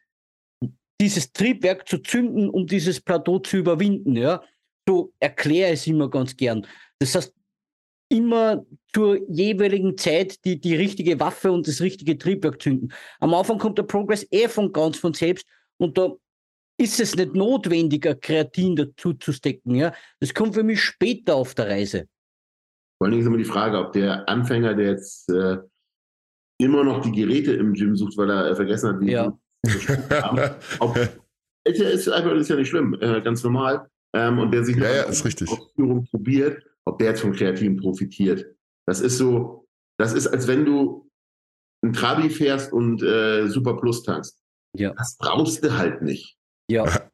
dieses 1.01 1.32
Triebwerk 1.32 1.86
zu 1.86 1.99
zünden, 1.99 2.49
um 2.49 2.66
dieses 2.66 3.01
Plateau 3.01 3.41
zu 3.41 3.59
überwinden. 3.59 4.16
Ja? 4.16 4.43
So 4.89 5.12
erkläre 5.20 5.73
ich 5.73 5.81
es 5.81 5.86
immer 5.86 6.09
ganz 6.09 6.36
gern. 6.36 6.66
Das 6.99 7.15
heißt, 7.15 7.35
immer 8.09 8.65
zur 8.93 9.19
jeweiligen 9.28 9.99
Zeit 9.99 10.45
die, 10.45 10.61
die 10.61 10.77
richtige 10.77 11.19
Waffe 11.19 11.51
und 11.51 11.66
das 11.66 11.81
richtige 11.81 12.16
Triebwerk 12.16 12.62
zünden. 12.62 12.93
Am 13.19 13.35
Anfang 13.35 13.59
kommt 13.59 13.77
der 13.77 13.82
Progress 13.85 14.27
eh 14.31 14.49
von 14.49 14.73
ganz 14.73 14.99
von 14.99 15.15
selbst 15.15 15.47
und 15.78 15.99
da 15.99 16.15
ist 16.76 17.01
es 17.01 17.14
nicht 17.14 17.34
notwendiger, 17.34 18.14
Kreatin 18.14 18.76
dazu 18.76 19.14
zu 19.14 19.32
stecken. 19.32 19.74
Ja? 19.74 19.94
Das 20.20 20.34
kommt 20.34 20.55
für 20.55 20.62
mich 20.62 20.82
später 20.82 21.36
auf 21.36 21.55
der 21.55 21.68
Reise. 21.68 22.09
Vor 22.98 23.06
allen 23.06 23.12
Dingen 23.12 23.22
ist 23.22 23.28
immer 23.28 23.38
die 23.38 23.44
Frage, 23.44 23.78
ob 23.78 23.92
der 23.92 24.28
Anfänger, 24.28 24.74
der 24.74 24.92
jetzt 24.92 25.28
äh, 25.30 25.59
immer 26.59 26.84
noch 26.84 27.02
die 27.02 27.12
Geräte 27.12 27.52
im 27.52 27.74
Gym 27.74 27.96
sucht, 27.96 28.16
weil 28.16 28.30
er 28.30 28.51
äh, 28.51 28.56
vergessen 28.56 28.90
hat, 28.90 29.01
wie 29.01 29.12
ja. 29.12 29.38
ob, 30.80 30.96
ist, 31.64 31.80
ja, 31.80 31.88
ist, 31.88 32.09
einfach, 32.09 32.32
ist 32.32 32.51
ja 32.51 32.56
nicht 32.56 32.68
schlimm, 32.68 32.96
äh, 33.01 33.20
ganz 33.22 33.42
normal. 33.42 33.88
Ähm, 34.14 34.38
und 34.38 34.52
der 34.52 34.64
sich 34.64 34.76
ja, 34.76 34.94
ja, 34.94 35.02
ist 35.02 35.24
richtig. 35.24 35.51
Führung 35.74 36.06
probiert, 36.06 36.62
ob 36.84 36.98
der 36.98 37.09
jetzt 37.09 37.20
vom 37.20 37.32
Kreatin 37.32 37.76
profitiert. 37.76 38.46
Das 38.86 39.01
ist 39.01 39.18
so, 39.18 39.66
das 39.98 40.12
ist, 40.12 40.28
als 40.28 40.46
wenn 40.46 40.64
du 40.64 41.10
ein 41.84 41.92
Trabi 41.92 42.30
fährst 42.30 42.72
und 42.72 43.02
äh, 43.02 43.48
Super 43.48 43.76
Plus 43.76 44.02
tankst. 44.02 44.40
Ja. 44.76 44.92
Das 44.94 45.16
brauchst 45.18 45.64
du 45.64 45.76
halt 45.76 46.02
nicht. 46.02 46.36
Ja. 46.69 47.09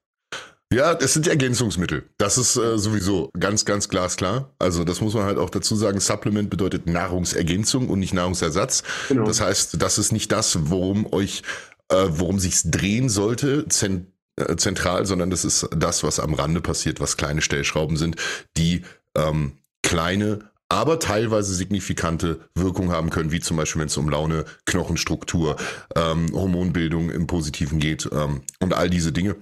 Ja, 0.73 0.95
das 0.95 1.15
sind 1.15 1.27
Ergänzungsmittel. 1.27 2.09
Das 2.17 2.39
ist 2.39 2.55
äh, 2.55 2.79
sowieso 2.79 3.31
ganz, 3.37 3.65
ganz 3.65 3.89
glasklar. 3.89 4.55
Also 4.61 4.85
das 4.85 5.01
muss 5.01 5.15
man 5.15 5.25
halt 5.25 5.37
auch 5.37 5.51
dazu 5.51 5.75
sagen. 5.75 5.99
Supplement 5.99 6.49
bedeutet 6.49 6.87
Nahrungsergänzung 6.87 7.89
und 7.89 7.99
nicht 7.99 8.15
Nahrungsersatz. 8.15 8.85
Genau. 9.09 9.25
Das 9.25 9.41
heißt, 9.41 9.83
das 9.83 9.99
ist 9.99 10.13
nicht 10.13 10.31
das, 10.31 10.71
worum 10.71 11.13
euch, 11.13 11.43
äh, 11.89 12.07
worum 12.11 12.39
sich's 12.39 12.71
drehen 12.71 13.09
sollte, 13.09 13.67
zent 13.67 14.13
äh, 14.37 14.55
zentral, 14.55 15.07
sondern 15.07 15.31
das 15.31 15.45
ist 15.45 15.69
das, 15.77 16.05
was 16.05 16.21
am 16.21 16.35
Rande 16.35 16.61
passiert, 16.61 17.01
was 17.01 17.17
kleine 17.17 17.43
Stellschrauben 17.43 17.97
sind, 17.97 18.15
die 18.57 18.83
ähm, 19.17 19.59
kleine 19.83 20.50
aber 20.71 21.01
teilweise 21.01 21.55
signifikante 21.55 22.49
Wirkung 22.55 22.93
haben 22.93 23.11
können, 23.11 23.33
wie 23.33 23.41
zum 23.41 23.57
Beispiel, 23.57 23.81
wenn 23.81 23.89
es 23.89 23.97
um 23.97 24.09
Laune, 24.09 24.45
Knochenstruktur, 24.67 25.57
ähm, 25.97 26.31
Hormonbildung 26.33 27.11
im 27.11 27.27
Positiven 27.27 27.81
geht 27.81 28.09
ähm, 28.13 28.43
und 28.61 28.73
all 28.73 28.89
diese 28.89 29.13
Dinge. 29.13 29.37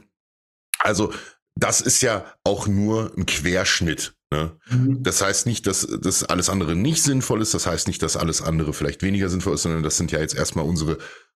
Also 0.78 1.12
das 1.54 1.80
ist 1.80 2.00
ja 2.00 2.24
auch 2.44 2.66
nur 2.66 3.12
ein 3.16 3.26
Querschnitt. 3.26 4.14
Ne? 4.32 4.56
Mhm. 4.70 5.02
Das 5.02 5.20
heißt 5.20 5.46
nicht, 5.46 5.66
dass 5.66 5.86
das 6.00 6.24
alles 6.24 6.48
andere 6.48 6.74
nicht 6.74 7.02
sinnvoll 7.02 7.42
ist. 7.42 7.52
Das 7.52 7.66
heißt 7.66 7.88
nicht, 7.88 8.02
dass 8.02 8.16
alles 8.16 8.40
andere 8.40 8.72
vielleicht 8.72 9.02
weniger 9.02 9.28
sinnvoll 9.28 9.54
ist, 9.54 9.62
sondern 9.62 9.82
das 9.82 9.98
sind 9.98 10.10
ja 10.10 10.20
jetzt 10.20 10.34
erstmal 10.34 10.64
unsere 10.64 10.96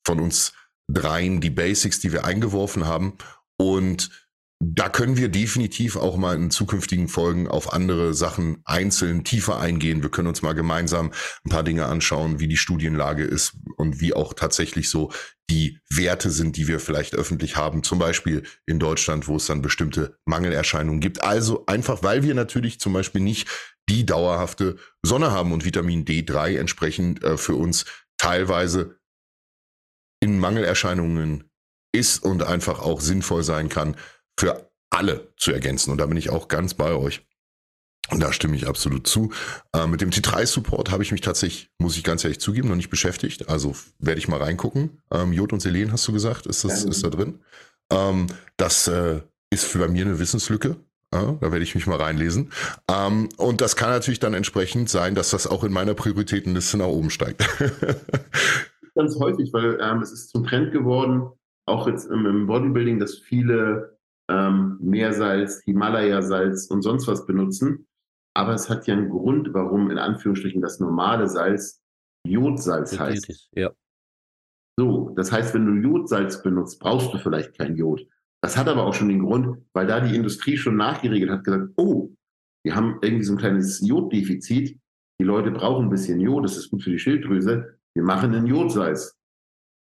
von 0.07 0.21
uns 0.21 0.53
dreien 0.91 1.41
die 1.41 1.51
Basics, 1.51 1.99
die 2.01 2.13
wir 2.13 2.25
eingeworfen 2.27 2.87
haben. 2.87 3.17
Und 3.57 4.28
da 4.61 4.89
können 4.89 5.17
wir 5.17 5.29
definitiv 5.29 5.95
auch 5.95 6.17
mal 6.17 6.35
in 6.35 6.51
zukünftigen 6.51 7.07
Folgen 7.07 7.47
auf 7.47 7.73
andere 7.73 8.13
Sachen 8.13 8.61
einzeln 8.65 9.23
tiefer 9.23 9.61
eingehen. 9.61 10.03
Wir 10.03 10.11
können 10.11 10.27
uns 10.27 10.43
mal 10.43 10.53
gemeinsam 10.53 11.13
ein 11.45 11.51
paar 11.51 11.63
Dinge 11.63 11.87
anschauen, 11.87 12.41
wie 12.41 12.49
die 12.49 12.57
Studienlage 12.57 13.23
ist 13.23 13.57
und 13.77 14.01
wie 14.01 14.15
auch 14.15 14.35
tatsächlich 14.35 14.91
so 14.91 15.13
die 15.49 15.79
Werte 15.89 16.31
sind, 16.31 16.57
die 16.57 16.67
wir 16.67 16.81
vielleicht 16.81 17.15
öffentlich 17.15 17.57
haben. 17.57 17.85
Zum 17.85 18.01
Beispiel 18.01 18.43
in 18.67 18.81
Deutschland, 18.81 19.29
wo 19.29 19.37
es 19.37 19.47
dann 19.47 19.63
bestimmte 19.63 20.19
Mangelerscheinungen 20.25 21.01
gibt. 21.01 21.23
Also 21.23 21.65
einfach, 21.67 22.03
weil 22.03 22.25
wir 22.25 22.35
natürlich 22.35 22.81
zum 22.81 22.93
Beispiel 22.93 23.21
nicht 23.21 23.49
die 23.89 24.05
dauerhafte 24.05 24.77
Sonne 25.03 25.31
haben 25.31 25.53
und 25.53 25.65
Vitamin 25.65 26.05
D3 26.05 26.59
entsprechend 26.59 27.23
äh, 27.23 27.37
für 27.37 27.55
uns 27.55 27.85
teilweise 28.19 28.99
in 30.21 30.41
Mangelerscheinungen 30.41 31.45
ist 31.93 32.23
und 32.23 32.43
einfach 32.43 32.81
auch 32.81 33.01
sinnvoll 33.01 33.45
sein 33.45 33.69
kann, 33.69 33.97
für 34.39 34.71
alle 34.91 35.33
zu 35.37 35.53
ergänzen. 35.53 35.91
Und 35.91 35.99
da 35.99 36.07
bin 36.07 36.17
ich 36.17 36.31
auch 36.31 36.49
ganz 36.49 36.75
bei 36.75 36.93
euch. 36.93 37.27
Und 38.11 38.23
da 38.23 38.33
stimme 38.33 38.57
ich 38.57 38.67
absolut 38.67 39.07
zu. 39.07 39.33
Äh, 39.75 39.87
mit 39.87 40.01
dem 40.01 40.11
T3-Support 40.11 40.91
habe 40.91 41.03
ich 41.03 41.13
mich 41.13 41.21
tatsächlich, 41.21 41.71
muss 41.79 41.97
ich 41.97 42.05
ganz 42.05 42.25
ehrlich 42.25 42.41
zugeben, 42.41 42.69
noch 42.69 42.77
nicht 42.77 42.89
beschäftigt. 42.89 43.49
Also 43.49 43.75
werde 43.99 44.19
ich 44.19 44.29
mal 44.29 44.41
reingucken. 44.41 45.03
Ähm, 45.11 45.33
Jod 45.33 45.53
und 45.53 45.61
Selen 45.61 45.93
hast 45.93 46.09
du 46.09 46.13
gesagt, 46.13 46.47
ist 46.47 46.65
das 46.65 46.85
ja, 46.85 46.91
ist 46.91 47.05
da 47.05 47.11
drin? 47.11 47.41
Ähm, 47.91 48.29
das 48.57 48.89
äh, 48.89 49.21
ist 49.51 49.65
für 49.65 49.79
bei 49.79 49.89
mir 49.89 50.07
eine 50.07 50.19
Wissenslücke. 50.19 50.77
Ja, 51.13 51.39
da 51.41 51.53
werde 51.53 51.63
ich 51.63 51.75
mich 51.75 51.87
mal 51.87 51.97
reinlesen. 51.97 52.53
Ähm, 52.91 53.29
und 53.37 53.61
das 53.61 53.77
kann 53.77 53.91
natürlich 53.91 54.21
dann 54.21 54.35
entsprechend 54.35 54.89
sein, 54.89 55.15
dass 55.15 55.31
das 55.31 55.47
auch 55.47 55.65
in 55.65 55.73
meiner 55.73 55.95
Prioritätenliste 55.95 56.79
nach 56.79 56.87
oben 56.87 57.11
steigt. 57.11 57.47
Ganz 58.95 59.19
häufig, 59.19 59.53
weil 59.53 59.79
ähm, 59.83 60.03
es 60.03 60.13
ist 60.13 60.31
zum 60.31 60.47
Trend 60.47 60.73
geworden, 60.73 61.31
auch 61.67 61.87
jetzt 61.87 62.07
im, 62.11 62.27
im 62.27 62.47
Bodybuilding, 62.47 62.99
dass 62.99 63.19
viele 63.19 63.98
ähm, 64.29 64.79
Meersalz, 64.81 65.63
Himalaya-Salz 65.65 66.67
und 66.67 66.83
sonst 66.83 67.07
was 67.09 67.27
benutzen. 67.27 67.87
Aber 68.35 68.55
es 68.55 68.71
hat 68.71 68.87
ja 68.87 68.95
einen 68.95 69.11
Grund, 69.11 69.53
warum 69.53 69.91
in 69.91 69.99
Anführungsstrichen 69.99 70.63
das 70.63 70.81
normale 70.81 71.29
Salz 71.29 71.83
Jodsalz 72.27 72.99
heißt. 72.99 73.51
Ja. 73.53 73.73
So, 74.79 75.13
das 75.17 75.33
heißt, 75.33 75.55
wenn 75.55 75.67
du 75.67 75.89
Jodsalz 75.89 76.43
benutzt, 76.43 76.79
brauchst 76.79 77.13
du 77.13 77.19
vielleicht 77.19 77.59
kein 77.59 77.77
Jod. 77.77 78.07
Das 78.41 78.57
hat 78.57 78.69
aber 78.69 78.87
auch 78.87 78.95
schon 78.95 79.09
den 79.09 79.25
Grund, 79.25 79.65
weil 79.73 79.87
da 79.87 80.01
die 80.01 80.15
Industrie 80.15 80.57
schon 80.57 80.77
nachgeregelt 80.77 81.31
hat, 81.31 81.45
gesagt, 81.45 81.73
oh, 81.77 82.11
wir 82.65 82.77
haben 82.77 82.99
irgendwie 83.03 83.25
so 83.25 83.33
ein 83.33 83.39
kleines 83.39 83.87
Joddefizit. 83.87 84.79
Die 85.21 85.25
Leute 85.25 85.51
brauchen 85.51 85.87
ein 85.87 85.91
bisschen 85.91 86.21
Jod, 86.21 86.45
das 86.45 86.57
ist 86.57 86.71
gut 86.71 86.83
für 86.83 86.91
die 86.91 86.99
Schilddrüse. 86.99 87.79
Wir 87.95 88.05
machen 88.05 88.33
ein 88.35 88.47
Jodsalz. 88.47 89.19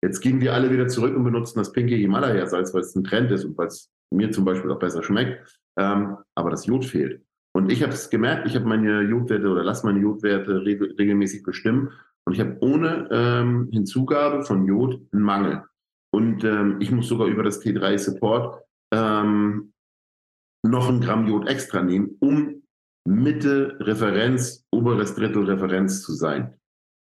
Jetzt 0.01 0.21
gehen 0.21 0.39
wir 0.39 0.53
alle 0.53 0.71
wieder 0.71 0.87
zurück 0.87 1.15
und 1.15 1.23
benutzen 1.23 1.59
das 1.59 1.73
pinke 1.73 1.95
Himalaya-Salz, 1.95 2.73
weil 2.73 2.81
es 2.81 2.95
ein 2.95 3.03
Trend 3.03 3.31
ist 3.31 3.43
und 3.43 3.57
weil 3.57 3.67
es 3.67 3.91
mir 4.11 4.31
zum 4.31 4.45
Beispiel 4.45 4.71
auch 4.71 4.79
besser 4.79 5.03
schmeckt. 5.03 5.59
Ähm, 5.77 6.17
aber 6.35 6.49
das 6.49 6.65
Jod 6.65 6.85
fehlt. 6.85 7.21
Und 7.53 7.71
ich 7.71 7.83
habe 7.83 7.93
es 7.93 8.09
gemerkt, 8.09 8.47
ich 8.47 8.55
habe 8.55 8.65
meine 8.65 9.01
Jodwerte 9.01 9.47
oder 9.49 9.63
lasse 9.63 9.85
meine 9.85 9.99
Jodwerte 9.99 10.65
re 10.65 10.79
regelmäßig 10.97 11.43
bestimmen. 11.43 11.91
Und 12.25 12.33
ich 12.33 12.39
habe 12.39 12.57
ohne 12.59 13.07
ähm, 13.11 13.69
Hinzugabe 13.71 14.43
von 14.43 14.65
Jod 14.65 15.01
einen 15.11 15.23
Mangel. 15.23 15.63
Und 16.13 16.43
ähm, 16.43 16.77
ich 16.79 16.91
muss 16.91 17.07
sogar 17.07 17.27
über 17.27 17.43
das 17.43 17.61
T3 17.61 17.97
Support 17.97 18.61
ähm, 18.93 19.73
noch 20.63 20.89
ein 20.89 21.01
Gramm 21.01 21.27
Jod 21.27 21.47
extra 21.47 21.81
nehmen, 21.81 22.17
um 22.19 22.63
Mitte 23.07 23.77
Referenz, 23.79 24.65
oberes 24.71 25.15
Drittel 25.15 25.45
Referenz 25.45 26.01
zu 26.01 26.13
sein. 26.13 26.55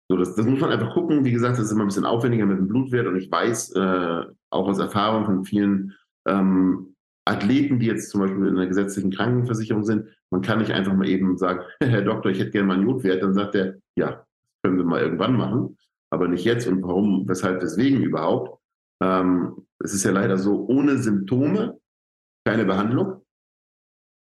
So, 0.10 0.18
das, 0.18 0.36
das 0.36 0.46
muss 0.46 0.60
man 0.60 0.72
einfach 0.72 0.94
gucken. 0.94 1.24
Wie 1.24 1.32
gesagt, 1.32 1.58
das 1.58 1.66
ist 1.66 1.72
immer 1.72 1.84
ein 1.84 1.88
bisschen 1.88 2.06
aufwendiger 2.06 2.46
mit 2.46 2.58
dem 2.58 2.68
Blutwert 2.68 3.08
und 3.08 3.18
ich 3.18 3.32
weiß 3.32 3.76
äh, 3.76 4.26
auch 4.50 4.68
aus 4.68 4.80
Erfahrung 4.80 5.26
von 5.26 5.46
vielen 5.46 5.94
ähm, 6.28 6.96
Athleten, 7.26 7.80
die 7.80 7.86
jetzt 7.86 8.10
zum 8.10 8.22
Beispiel 8.22 8.48
in 8.48 8.58
einer 8.58 8.68
gesetzlichen 8.68 9.12
Krankenversicherung 9.12 9.84
sind, 9.84 10.08
man 10.32 10.42
kann 10.42 10.60
nicht 10.60 10.72
einfach 10.72 10.94
mal 10.94 11.08
eben 11.08 11.38
sagen, 11.38 11.62
Herr 11.84 12.02
Doktor, 12.02 12.32
ich 12.32 12.40
hätte 12.40 12.52
gerne 12.52 12.68
mal 12.68 12.74
einen 12.76 12.88
Jodwert. 12.88 13.22
Dann 13.22 13.34
sagt 13.34 13.56
er, 13.56 13.76
ja, 13.98 14.26
können 14.64 14.78
wir 14.78 14.86
mal 14.86 15.02
irgendwann 15.02 15.36
machen, 15.36 15.78
aber 16.12 16.28
nicht 16.28 16.46
jetzt. 16.46 16.68
Und 16.68 16.82
warum, 16.84 17.28
weshalb, 17.28 17.62
weswegen 17.62 18.02
überhaupt? 18.02 18.60
Ähm, 19.04 19.66
es 19.80 19.94
ist 19.94 20.04
ja 20.04 20.12
leider 20.12 20.38
so, 20.38 20.66
ohne 20.68 20.98
Symptome 20.98 21.80
keine 22.46 22.66
Behandlung. 22.66 23.22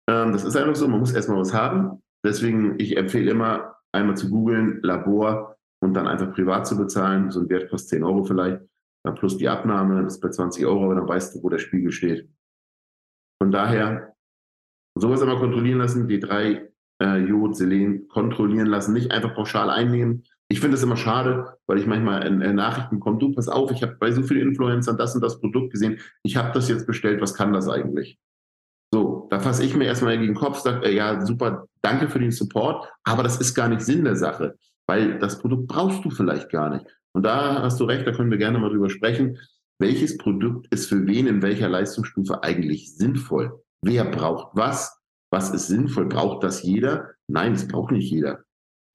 Ähm, 0.09 0.31
das 0.31 0.43
ist 0.43 0.55
einfach 0.55 0.75
so, 0.75 0.87
man 0.87 0.99
muss 0.99 1.13
erstmal 1.13 1.39
was 1.39 1.53
haben. 1.53 2.01
Deswegen, 2.25 2.79
ich 2.79 2.97
empfehle 2.97 3.31
immer, 3.31 3.75
einmal 3.91 4.17
zu 4.17 4.29
googeln, 4.29 4.81
Labor 4.83 5.57
und 5.81 5.93
dann 5.93 6.07
einfach 6.07 6.33
privat 6.33 6.67
zu 6.67 6.77
bezahlen. 6.77 7.31
So 7.31 7.41
ein 7.41 7.49
Wert 7.49 7.69
kostet 7.69 7.89
10 7.89 8.03
Euro 8.03 8.23
vielleicht, 8.23 8.61
plus 9.03 9.37
die 9.37 9.49
Abnahme, 9.49 10.05
ist 10.05 10.19
bei 10.19 10.29
20 10.29 10.65
Euro, 10.65 10.85
aber 10.85 10.95
dann 10.95 11.07
weißt 11.07 11.35
du, 11.35 11.43
wo 11.43 11.49
der 11.49 11.59
Spiegel 11.59 11.91
steht. 11.91 12.29
Von 13.41 13.51
daher, 13.51 14.13
sowas 14.95 15.21
einmal 15.21 15.39
kontrollieren 15.39 15.79
lassen, 15.79 16.07
D3, 16.07 16.69
äh, 17.01 17.17
Jod, 17.17 17.55
Selen 17.55 18.07
kontrollieren 18.07 18.67
lassen, 18.67 18.93
nicht 18.93 19.11
einfach 19.11 19.33
pauschal 19.33 19.69
einnehmen. 19.69 20.23
Ich 20.49 20.59
finde 20.59 20.75
es 20.75 20.83
immer 20.83 20.97
schade, 20.97 21.57
weil 21.67 21.77
ich 21.77 21.85
manchmal 21.85 22.25
in, 22.25 22.41
in 22.41 22.55
Nachrichten 22.55 22.99
komme, 22.99 23.19
du, 23.19 23.31
pass 23.31 23.47
auf, 23.47 23.71
ich 23.71 23.83
habe 23.83 23.95
bei 23.99 24.11
so 24.11 24.23
vielen 24.23 24.49
Influencern 24.49 24.97
das 24.97 25.15
und 25.15 25.21
das 25.21 25.39
Produkt 25.39 25.71
gesehen, 25.71 25.99
ich 26.23 26.35
habe 26.35 26.51
das 26.53 26.67
jetzt 26.69 26.87
bestellt, 26.87 27.21
was 27.21 27.33
kann 27.33 27.53
das 27.53 27.69
eigentlich? 27.69 28.19
So, 28.91 29.27
da 29.29 29.39
fasse 29.39 29.63
ich 29.63 29.75
mir 29.75 29.85
erstmal 29.85 30.17
gegen 30.17 30.33
den 30.33 30.39
Kopf, 30.39 30.59
sage, 30.59 30.87
äh, 30.87 30.95
ja, 30.95 31.23
super, 31.25 31.67
danke 31.81 32.09
für 32.09 32.19
den 32.19 32.31
Support, 32.31 32.91
aber 33.03 33.23
das 33.23 33.39
ist 33.39 33.53
gar 33.53 33.69
nicht 33.69 33.81
Sinn 33.81 34.03
der 34.03 34.15
Sache, 34.15 34.57
weil 34.87 35.19
das 35.19 35.39
Produkt 35.39 35.67
brauchst 35.67 36.03
du 36.03 36.09
vielleicht 36.09 36.49
gar 36.49 36.69
nicht. 36.69 36.85
Und 37.13 37.23
da 37.23 37.61
hast 37.63 37.79
du 37.79 37.85
recht, 37.85 38.05
da 38.05 38.11
können 38.11 38.31
wir 38.31 38.37
gerne 38.37 38.59
mal 38.59 38.69
drüber 38.69 38.89
sprechen. 38.89 39.37
Welches 39.79 40.17
Produkt 40.17 40.67
ist 40.71 40.87
für 40.87 41.07
wen 41.07 41.27
in 41.27 41.41
welcher 41.41 41.69
Leistungsstufe 41.69 42.43
eigentlich 42.43 42.95
sinnvoll? 42.95 43.61
Wer 43.81 44.05
braucht 44.05 44.49
was? 44.53 44.99
Was 45.31 45.51
ist 45.51 45.67
sinnvoll? 45.67 46.07
Braucht 46.07 46.43
das 46.43 46.63
jeder? 46.63 47.11
Nein, 47.27 47.53
das 47.53 47.67
braucht 47.67 47.91
nicht 47.91 48.11
jeder. 48.11 48.43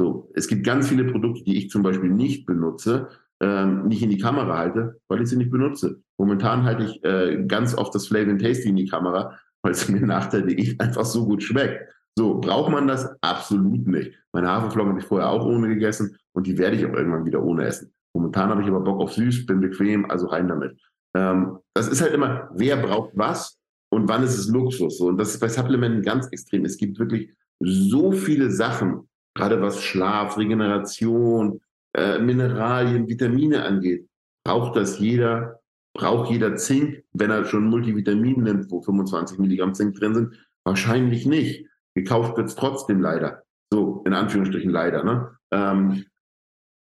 So, 0.01 0.31
es 0.35 0.49
gibt 0.49 0.65
ganz 0.65 0.89
viele 0.89 1.05
Produkte, 1.05 1.45
die 1.45 1.57
ich 1.57 1.71
zum 1.71 1.83
Beispiel 1.83 2.11
nicht 2.11 2.47
benutze, 2.47 3.09
ähm, 3.41 3.87
nicht 3.87 4.03
in 4.03 4.11
die 4.11 4.19
Kamera 4.19 4.59
halte, 4.59 5.01
weil 5.09 5.23
ich 5.23 5.29
sie 5.29 5.37
nicht 5.37 5.51
benutze. 5.51 6.03
Momentan 6.19 6.65
halte 6.65 6.85
ich 6.85 7.05
äh, 7.05 7.45
ganz 7.47 7.77
oft 7.77 7.95
das 7.95 8.09
Flavor 8.09 8.33
and 8.33 8.43
Tasty 8.43 8.69
in 8.69 8.77
die 8.77 8.89
Kamera, 8.89 9.39
weil 9.63 9.73
es 9.73 9.89
mir 9.89 10.01
nach 10.01 10.27
der 10.27 10.43
Diät 10.43 10.81
einfach 10.81 11.05
so 11.05 11.27
gut 11.27 11.43
schmeckt. 11.43 11.89
So, 12.17 12.41
braucht 12.41 12.71
man 12.71 12.87
das? 12.87 13.09
Absolut 13.23 13.87
nicht. 13.87 14.13
Meine 14.33 14.49
Haferflocken 14.49 14.91
habe 14.91 15.01
ich 15.01 15.07
vorher 15.07 15.31
auch 15.31 15.45
ohne 15.45 15.69
gegessen 15.69 16.17
und 16.33 16.47
die 16.47 16.59
werde 16.59 16.77
ich 16.77 16.87
auch 16.87 16.93
irgendwann 16.93 17.25
wieder 17.25 17.43
ohne 17.43 17.65
essen. 17.65 17.93
Momentan 18.15 18.51
habe 18.51 18.63
ich 18.63 18.69
aber 18.69 18.81
Bock 18.81 19.01
auf 19.01 19.13
süß, 19.13 19.47
bin 19.47 19.61
bequem, 19.61 20.11
also 20.11 20.29
rein 20.29 20.49
damit. 20.49 20.81
Ähm, 21.15 21.59
das 21.75 21.89
ist 21.89 22.01
halt 22.01 22.13
immer, 22.13 22.49
wer 22.55 22.77
braucht 22.77 23.11
was 23.15 23.59
und 23.91 24.09
wann 24.09 24.23
ist 24.23 24.39
es 24.39 24.49
Luxus? 24.49 25.01
Und 25.01 25.19
das 25.19 25.31
ist 25.35 25.41
bei 25.41 25.49
Supplementen 25.49 26.03
ganz 26.03 26.29
extrem. 26.29 26.65
Es 26.65 26.77
gibt 26.77 26.99
wirklich 26.99 27.31
so 27.61 28.13
viele 28.13 28.51
Sachen, 28.51 29.09
gerade 29.35 29.61
was 29.61 29.83
Schlaf, 29.83 30.37
Regeneration, 30.37 31.61
äh, 31.97 32.19
Mineralien, 32.19 33.09
Vitamine 33.09 33.65
angeht. 33.65 34.09
Braucht 34.45 34.77
das 34.77 34.99
jeder? 34.99 35.61
Braucht 35.97 36.31
jeder 36.31 36.57
Zink, 36.57 37.05
wenn 37.13 37.31
er 37.31 37.45
schon 37.45 37.67
Multivitamin 37.67 38.43
nimmt, 38.43 38.71
wo 38.71 38.83
25 38.83 39.39
Milligramm 39.39 39.75
Zink 39.75 39.95
drin 39.95 40.15
sind? 40.15 40.49
Wahrscheinlich 40.65 41.25
nicht. 41.25 41.67
Gekauft 41.95 42.37
wird 42.37 42.49
es 42.49 42.57
trotzdem 42.57 43.01
leider. 43.01 43.45
So, 43.73 44.03
in 44.05 44.13
Anführungsstrichen 44.13 44.71
leider. 44.71 45.05
Ne? 45.05 45.31
Ähm, 45.53 46.05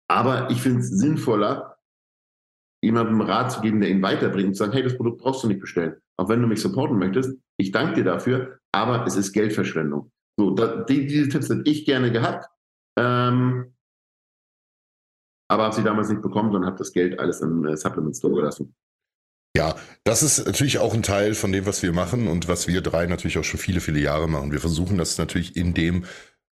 aber 0.07 0.49
ich 0.49 0.61
finde 0.61 0.79
es 0.79 0.89
sinnvoller, 0.89 1.77
jemandem 2.84 3.21
Rat 3.21 3.51
zu 3.51 3.61
geben, 3.61 3.81
der 3.81 3.89
ihn 3.89 4.01
weiterbringt 4.01 4.49
und 4.49 4.53
zu 4.53 4.63
sagen, 4.63 4.73
hey, 4.73 4.84
das 4.84 4.95
Produkt 4.95 5.21
brauchst 5.21 5.43
du 5.43 5.47
nicht 5.47 5.59
bestellen. 5.59 5.95
Auch 6.17 6.29
wenn 6.29 6.41
du 6.41 6.47
mich 6.47 6.61
supporten 6.61 6.97
möchtest, 6.97 7.38
ich 7.57 7.71
danke 7.71 7.95
dir 7.95 8.03
dafür, 8.03 8.59
aber 8.71 9.05
es 9.05 9.15
ist 9.15 9.34
Geldverschwendung. 9.34 10.11
So, 10.39 10.51
da, 10.51 10.84
die, 10.84 11.07
diese 11.07 11.29
Tipps 11.29 11.49
hätte 11.49 11.63
ich 11.65 11.85
gerne 11.85 12.11
gehabt, 12.11 12.47
ähm, 12.97 13.73
aber 15.49 15.63
habe 15.63 15.75
sie 15.75 15.84
damals 15.84 16.09
nicht 16.09 16.21
bekommen, 16.21 16.51
sondern 16.51 16.69
habe 16.69 16.77
das 16.77 16.91
Geld 16.91 17.19
alles 17.19 17.41
im 17.41 17.65
äh, 17.65 17.75
Supplement 17.75 18.15
Store 18.15 18.35
gelassen. 18.35 18.75
Ja, 19.55 19.75
das 20.03 20.21
ist 20.21 20.45
natürlich 20.45 20.77
auch 20.77 20.93
ein 20.93 21.01
Teil 21.01 21.34
von 21.34 21.51
dem, 21.51 21.65
was 21.65 21.81
wir 21.81 21.91
machen 21.91 22.27
und 22.27 22.47
was 22.47 22.67
wir 22.67 22.81
drei 22.81 23.07
natürlich 23.07 23.39
auch 23.39 23.43
schon 23.43 23.59
viele, 23.59 23.79
viele 23.79 23.99
Jahre 23.99 24.27
machen. 24.27 24.51
Wir 24.51 24.59
versuchen 24.59 24.99
das 24.99 25.17
natürlich 25.17 25.55
in 25.55 25.73
dem 25.73 26.05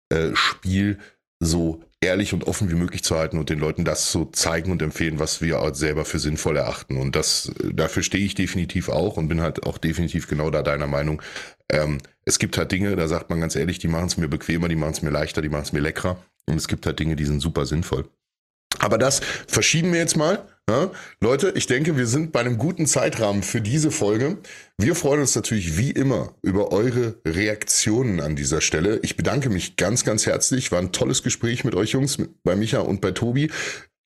äh, 0.09 0.35
Spiel 0.35 0.99
so 1.39 1.83
ehrlich 2.05 2.33
und 2.33 2.45
offen 2.47 2.71
wie 2.71 2.75
möglich 2.75 3.03
zu 3.03 3.17
halten 3.17 3.39
und 3.39 3.51
den 3.51 3.59
Leuten 3.59 3.85
das 3.85 4.11
zu 4.11 4.27
zeigen 4.27 4.71
und 4.71 4.83
empfehlen, 4.83 5.19
was 5.19 5.41
wir 5.41 5.71
selber 5.75 6.05
für 6.05 6.19
sinnvoll 6.19 6.57
erachten. 6.57 6.97
Und 6.97 7.17
das, 7.17 7.53
dafür 7.73 8.03
stehe 8.03 8.25
ich 8.25 8.35
definitiv 8.35 8.89
auch 8.89 9.17
und 9.17 9.29
bin 9.29 9.41
halt 9.41 9.65
auch 9.65 9.79
definitiv 9.79 10.29
genau 10.29 10.51
da 10.51 10.63
deiner 10.63 10.87
Meinung. 10.87 11.23
Ähm, 11.71 11.99
es 12.25 12.39
gibt 12.39 12.57
halt 12.59 12.73
Dinge, 12.73 12.95
da 12.97 13.09
sagt 13.09 13.31
man 13.31 13.41
ganz 13.41 13.57
ehrlich, 13.57 13.79
die 13.79 13.89
machen 13.89 14.07
es 14.07 14.17
mir 14.17 14.29
bequemer, 14.29 14.69
die 14.69 14.77
machen 14.77 14.93
es 14.93 15.03
mir 15.03 15.11
leichter, 15.11 15.43
die 15.43 15.49
machen 15.49 15.65
es 15.65 15.73
mir 15.73 15.81
leckerer. 15.81 16.17
Und 16.47 16.57
es 16.57 16.69
gibt 16.69 16.87
halt 16.87 16.99
Dinge, 16.99 17.17
die 17.17 17.25
sind 17.25 17.41
super 17.41 17.67
sinnvoll. 17.67 18.09
Aber 18.79 18.99
das 18.99 19.21
verschieben 19.47 19.93
wir 19.93 20.01
jetzt 20.01 20.17
mal. 20.17 20.47
Ja? 20.69 20.91
Leute, 21.21 21.53
ich 21.57 21.67
denke, 21.67 21.99
wir 21.99 22.07
sind 22.07 22.33
bei 22.33 22.41
einem 22.41 22.57
guten 22.57 22.87
Zeitrahmen 22.87 23.43
für 23.43 23.61
diese 23.61 23.91
Folge. 23.91 24.39
Wir 24.79 24.95
freuen 24.95 25.21
uns 25.21 25.35
natürlich 25.35 25.77
wie 25.77 25.91
immer 25.91 26.35
über 26.43 26.73
eure 26.73 27.17
Reaktionen 27.27 28.21
an 28.21 28.35
dieser 28.35 28.63
Stelle. 28.63 28.99
Ich 29.03 29.17
bedanke 29.17 29.51
mich 29.51 29.77
ganz, 29.77 30.05
ganz 30.05 30.25
herzlich. 30.25 30.73
War 30.73 30.79
ein 30.79 30.93
tolles 30.93 31.23
Gespräch 31.23 31.65
mit 31.65 31.75
euch 31.75 31.91
Jungs, 31.91 32.19
bei 32.45 32.57
Micha 32.57 32.81
und 32.81 33.03
bei 33.03 33.11
Tobi. 33.11 33.51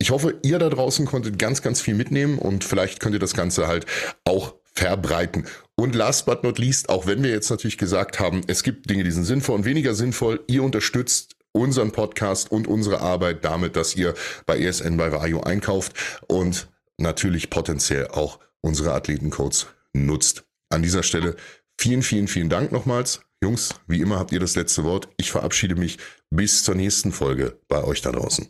Ich 0.01 0.11
hoffe, 0.11 0.39
ihr 0.43 0.59
da 0.59 0.69
draußen 0.69 1.07
konntet 1.07 1.39
ganz, 1.39 1.63
ganz 1.63 1.81
viel 1.81 1.95
mitnehmen 1.95 2.39
und 2.39 2.65
vielleicht 2.65 3.01
könnt 3.01 3.15
ihr 3.15 3.21
das 3.21 3.35
Ganze 3.35 3.69
halt 3.69 3.87
auch 4.25 4.55
verbreiten. 4.75 5.47
Und 5.77 5.95
last 5.95 6.27
but 6.27 6.45
not 6.45 6.59
least, 6.59 6.89
auch 6.89 7.07
wenn 7.07 7.23
wir 7.23 7.31
jetzt 7.31 7.51
natürlich 7.51 7.79
gesagt 7.79 8.19
haben, 8.19 8.43
es 8.47 8.63
gibt 8.63 8.91
Dinge, 8.91 9.05
die 9.05 9.11
sind 9.11 9.25
sinnvoll 9.25 9.57
und 9.57 9.65
weniger 9.65 9.95
sinnvoll, 9.95 10.41
ihr 10.47 10.63
unterstützt 10.63 11.38
unseren 11.53 11.93
Podcast 11.93 12.51
und 12.51 12.67
unsere 12.67 13.01
Arbeit 13.01 13.45
damit, 13.45 13.77
dass 13.77 13.97
ihr 13.97 14.15
bei 14.47 14.59
ESN 14.59 14.97
bei 14.97 15.13
Vario 15.13 15.41
einkauft 15.41 15.95
und 16.29 16.69
natürlich 16.99 17.51
potenziell 17.51 18.09
auch 18.09 18.39
unsere 18.61 18.93
Athletencodes 18.93 19.67
nutzt. 19.93 20.45
An 20.71 20.83
dieser 20.83 21.03
Stelle 21.03 21.37
vielen, 21.81 22.03
vielen, 22.03 22.29
vielen 22.29 22.49
Dank 22.49 22.73
nochmals. 22.73 23.23
Jungs, 23.43 23.75
wie 23.87 24.01
immer 24.01 24.19
habt 24.19 24.33
ihr 24.33 24.41
das 24.41 24.57
letzte 24.57 24.85
Wort. 24.85 25.09
Ich 25.17 25.31
verabschiede 25.31 25.77
mich 25.77 25.99
bis 26.31 26.65
zur 26.65 26.75
nächsten 26.75 27.13
Folge 27.13 27.61
bei 27.69 27.85
euch 27.85 28.03
da 28.03 28.11
draußen. 28.11 28.49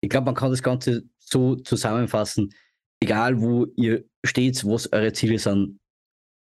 Ich 0.00 0.10
glaube, 0.10 0.26
man 0.26 0.34
kann 0.34 0.50
das 0.50 0.62
Ganze 0.62 1.04
so 1.18 1.56
zusammenfassen. 1.56 2.52
Egal, 3.00 3.40
wo 3.40 3.66
ihr 3.76 4.04
steht, 4.24 4.64
was 4.64 4.92
eure 4.92 5.12
Ziele 5.12 5.38
sind, 5.38 5.78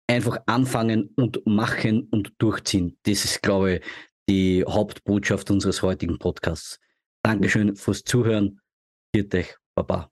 einfach 0.08 0.38
anfangen 0.46 1.10
und 1.16 1.44
machen 1.46 2.08
und 2.10 2.32
durchziehen. 2.38 2.96
Das 3.04 3.24
ist, 3.24 3.42
glaube 3.42 3.74
ich, 3.74 3.82
die 4.28 4.64
Hauptbotschaft 4.66 5.50
unseres 5.50 5.82
heutigen 5.82 6.18
Podcasts. 6.18 6.78
Dankeschön 7.22 7.76
fürs 7.76 8.04
Zuhören. 8.04 8.60
Viert 9.14 9.34
euch. 9.34 9.56
Baba. 9.74 10.10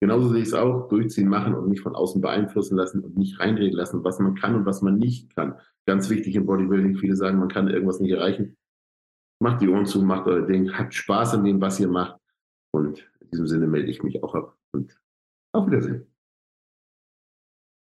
Genauso 0.00 0.30
sehe 0.30 0.42
ich 0.42 0.48
es 0.48 0.54
auch. 0.54 0.88
Durchziehen, 0.88 1.28
machen 1.28 1.54
und 1.54 1.68
nicht 1.68 1.82
von 1.82 1.94
außen 1.94 2.20
beeinflussen 2.20 2.76
lassen 2.76 3.04
und 3.04 3.16
nicht 3.16 3.38
reinreden 3.38 3.76
lassen, 3.76 4.02
was 4.02 4.18
man 4.18 4.34
kann 4.34 4.54
und 4.56 4.66
was 4.66 4.82
man 4.82 4.98
nicht 4.98 5.34
kann. 5.34 5.58
Ganz 5.86 6.10
wichtig 6.10 6.34
im 6.34 6.46
Bodybuilding. 6.46 6.96
Viele 6.96 7.14
sagen, 7.14 7.38
man 7.38 7.48
kann 7.48 7.68
irgendwas 7.68 8.00
nicht 8.00 8.12
erreichen. 8.12 8.56
Macht 9.40 9.62
die 9.62 9.68
Ohren 9.68 9.86
zu, 9.86 10.02
macht 10.02 10.26
euer 10.26 10.46
Ding, 10.46 10.72
habt 10.76 10.94
Spaß 10.94 11.34
an 11.34 11.44
dem, 11.44 11.60
was 11.60 11.78
ihr 11.78 11.88
macht. 11.88 12.20
Und 12.72 13.08
in 13.20 13.30
diesem 13.30 13.46
Sinne 13.46 13.66
melde 13.66 13.90
ich 13.90 14.02
mich 14.02 14.22
auch 14.22 14.34
ab 14.34 14.56
und 14.72 14.98
auf 15.52 15.66
Wiedersehen. 15.66 16.11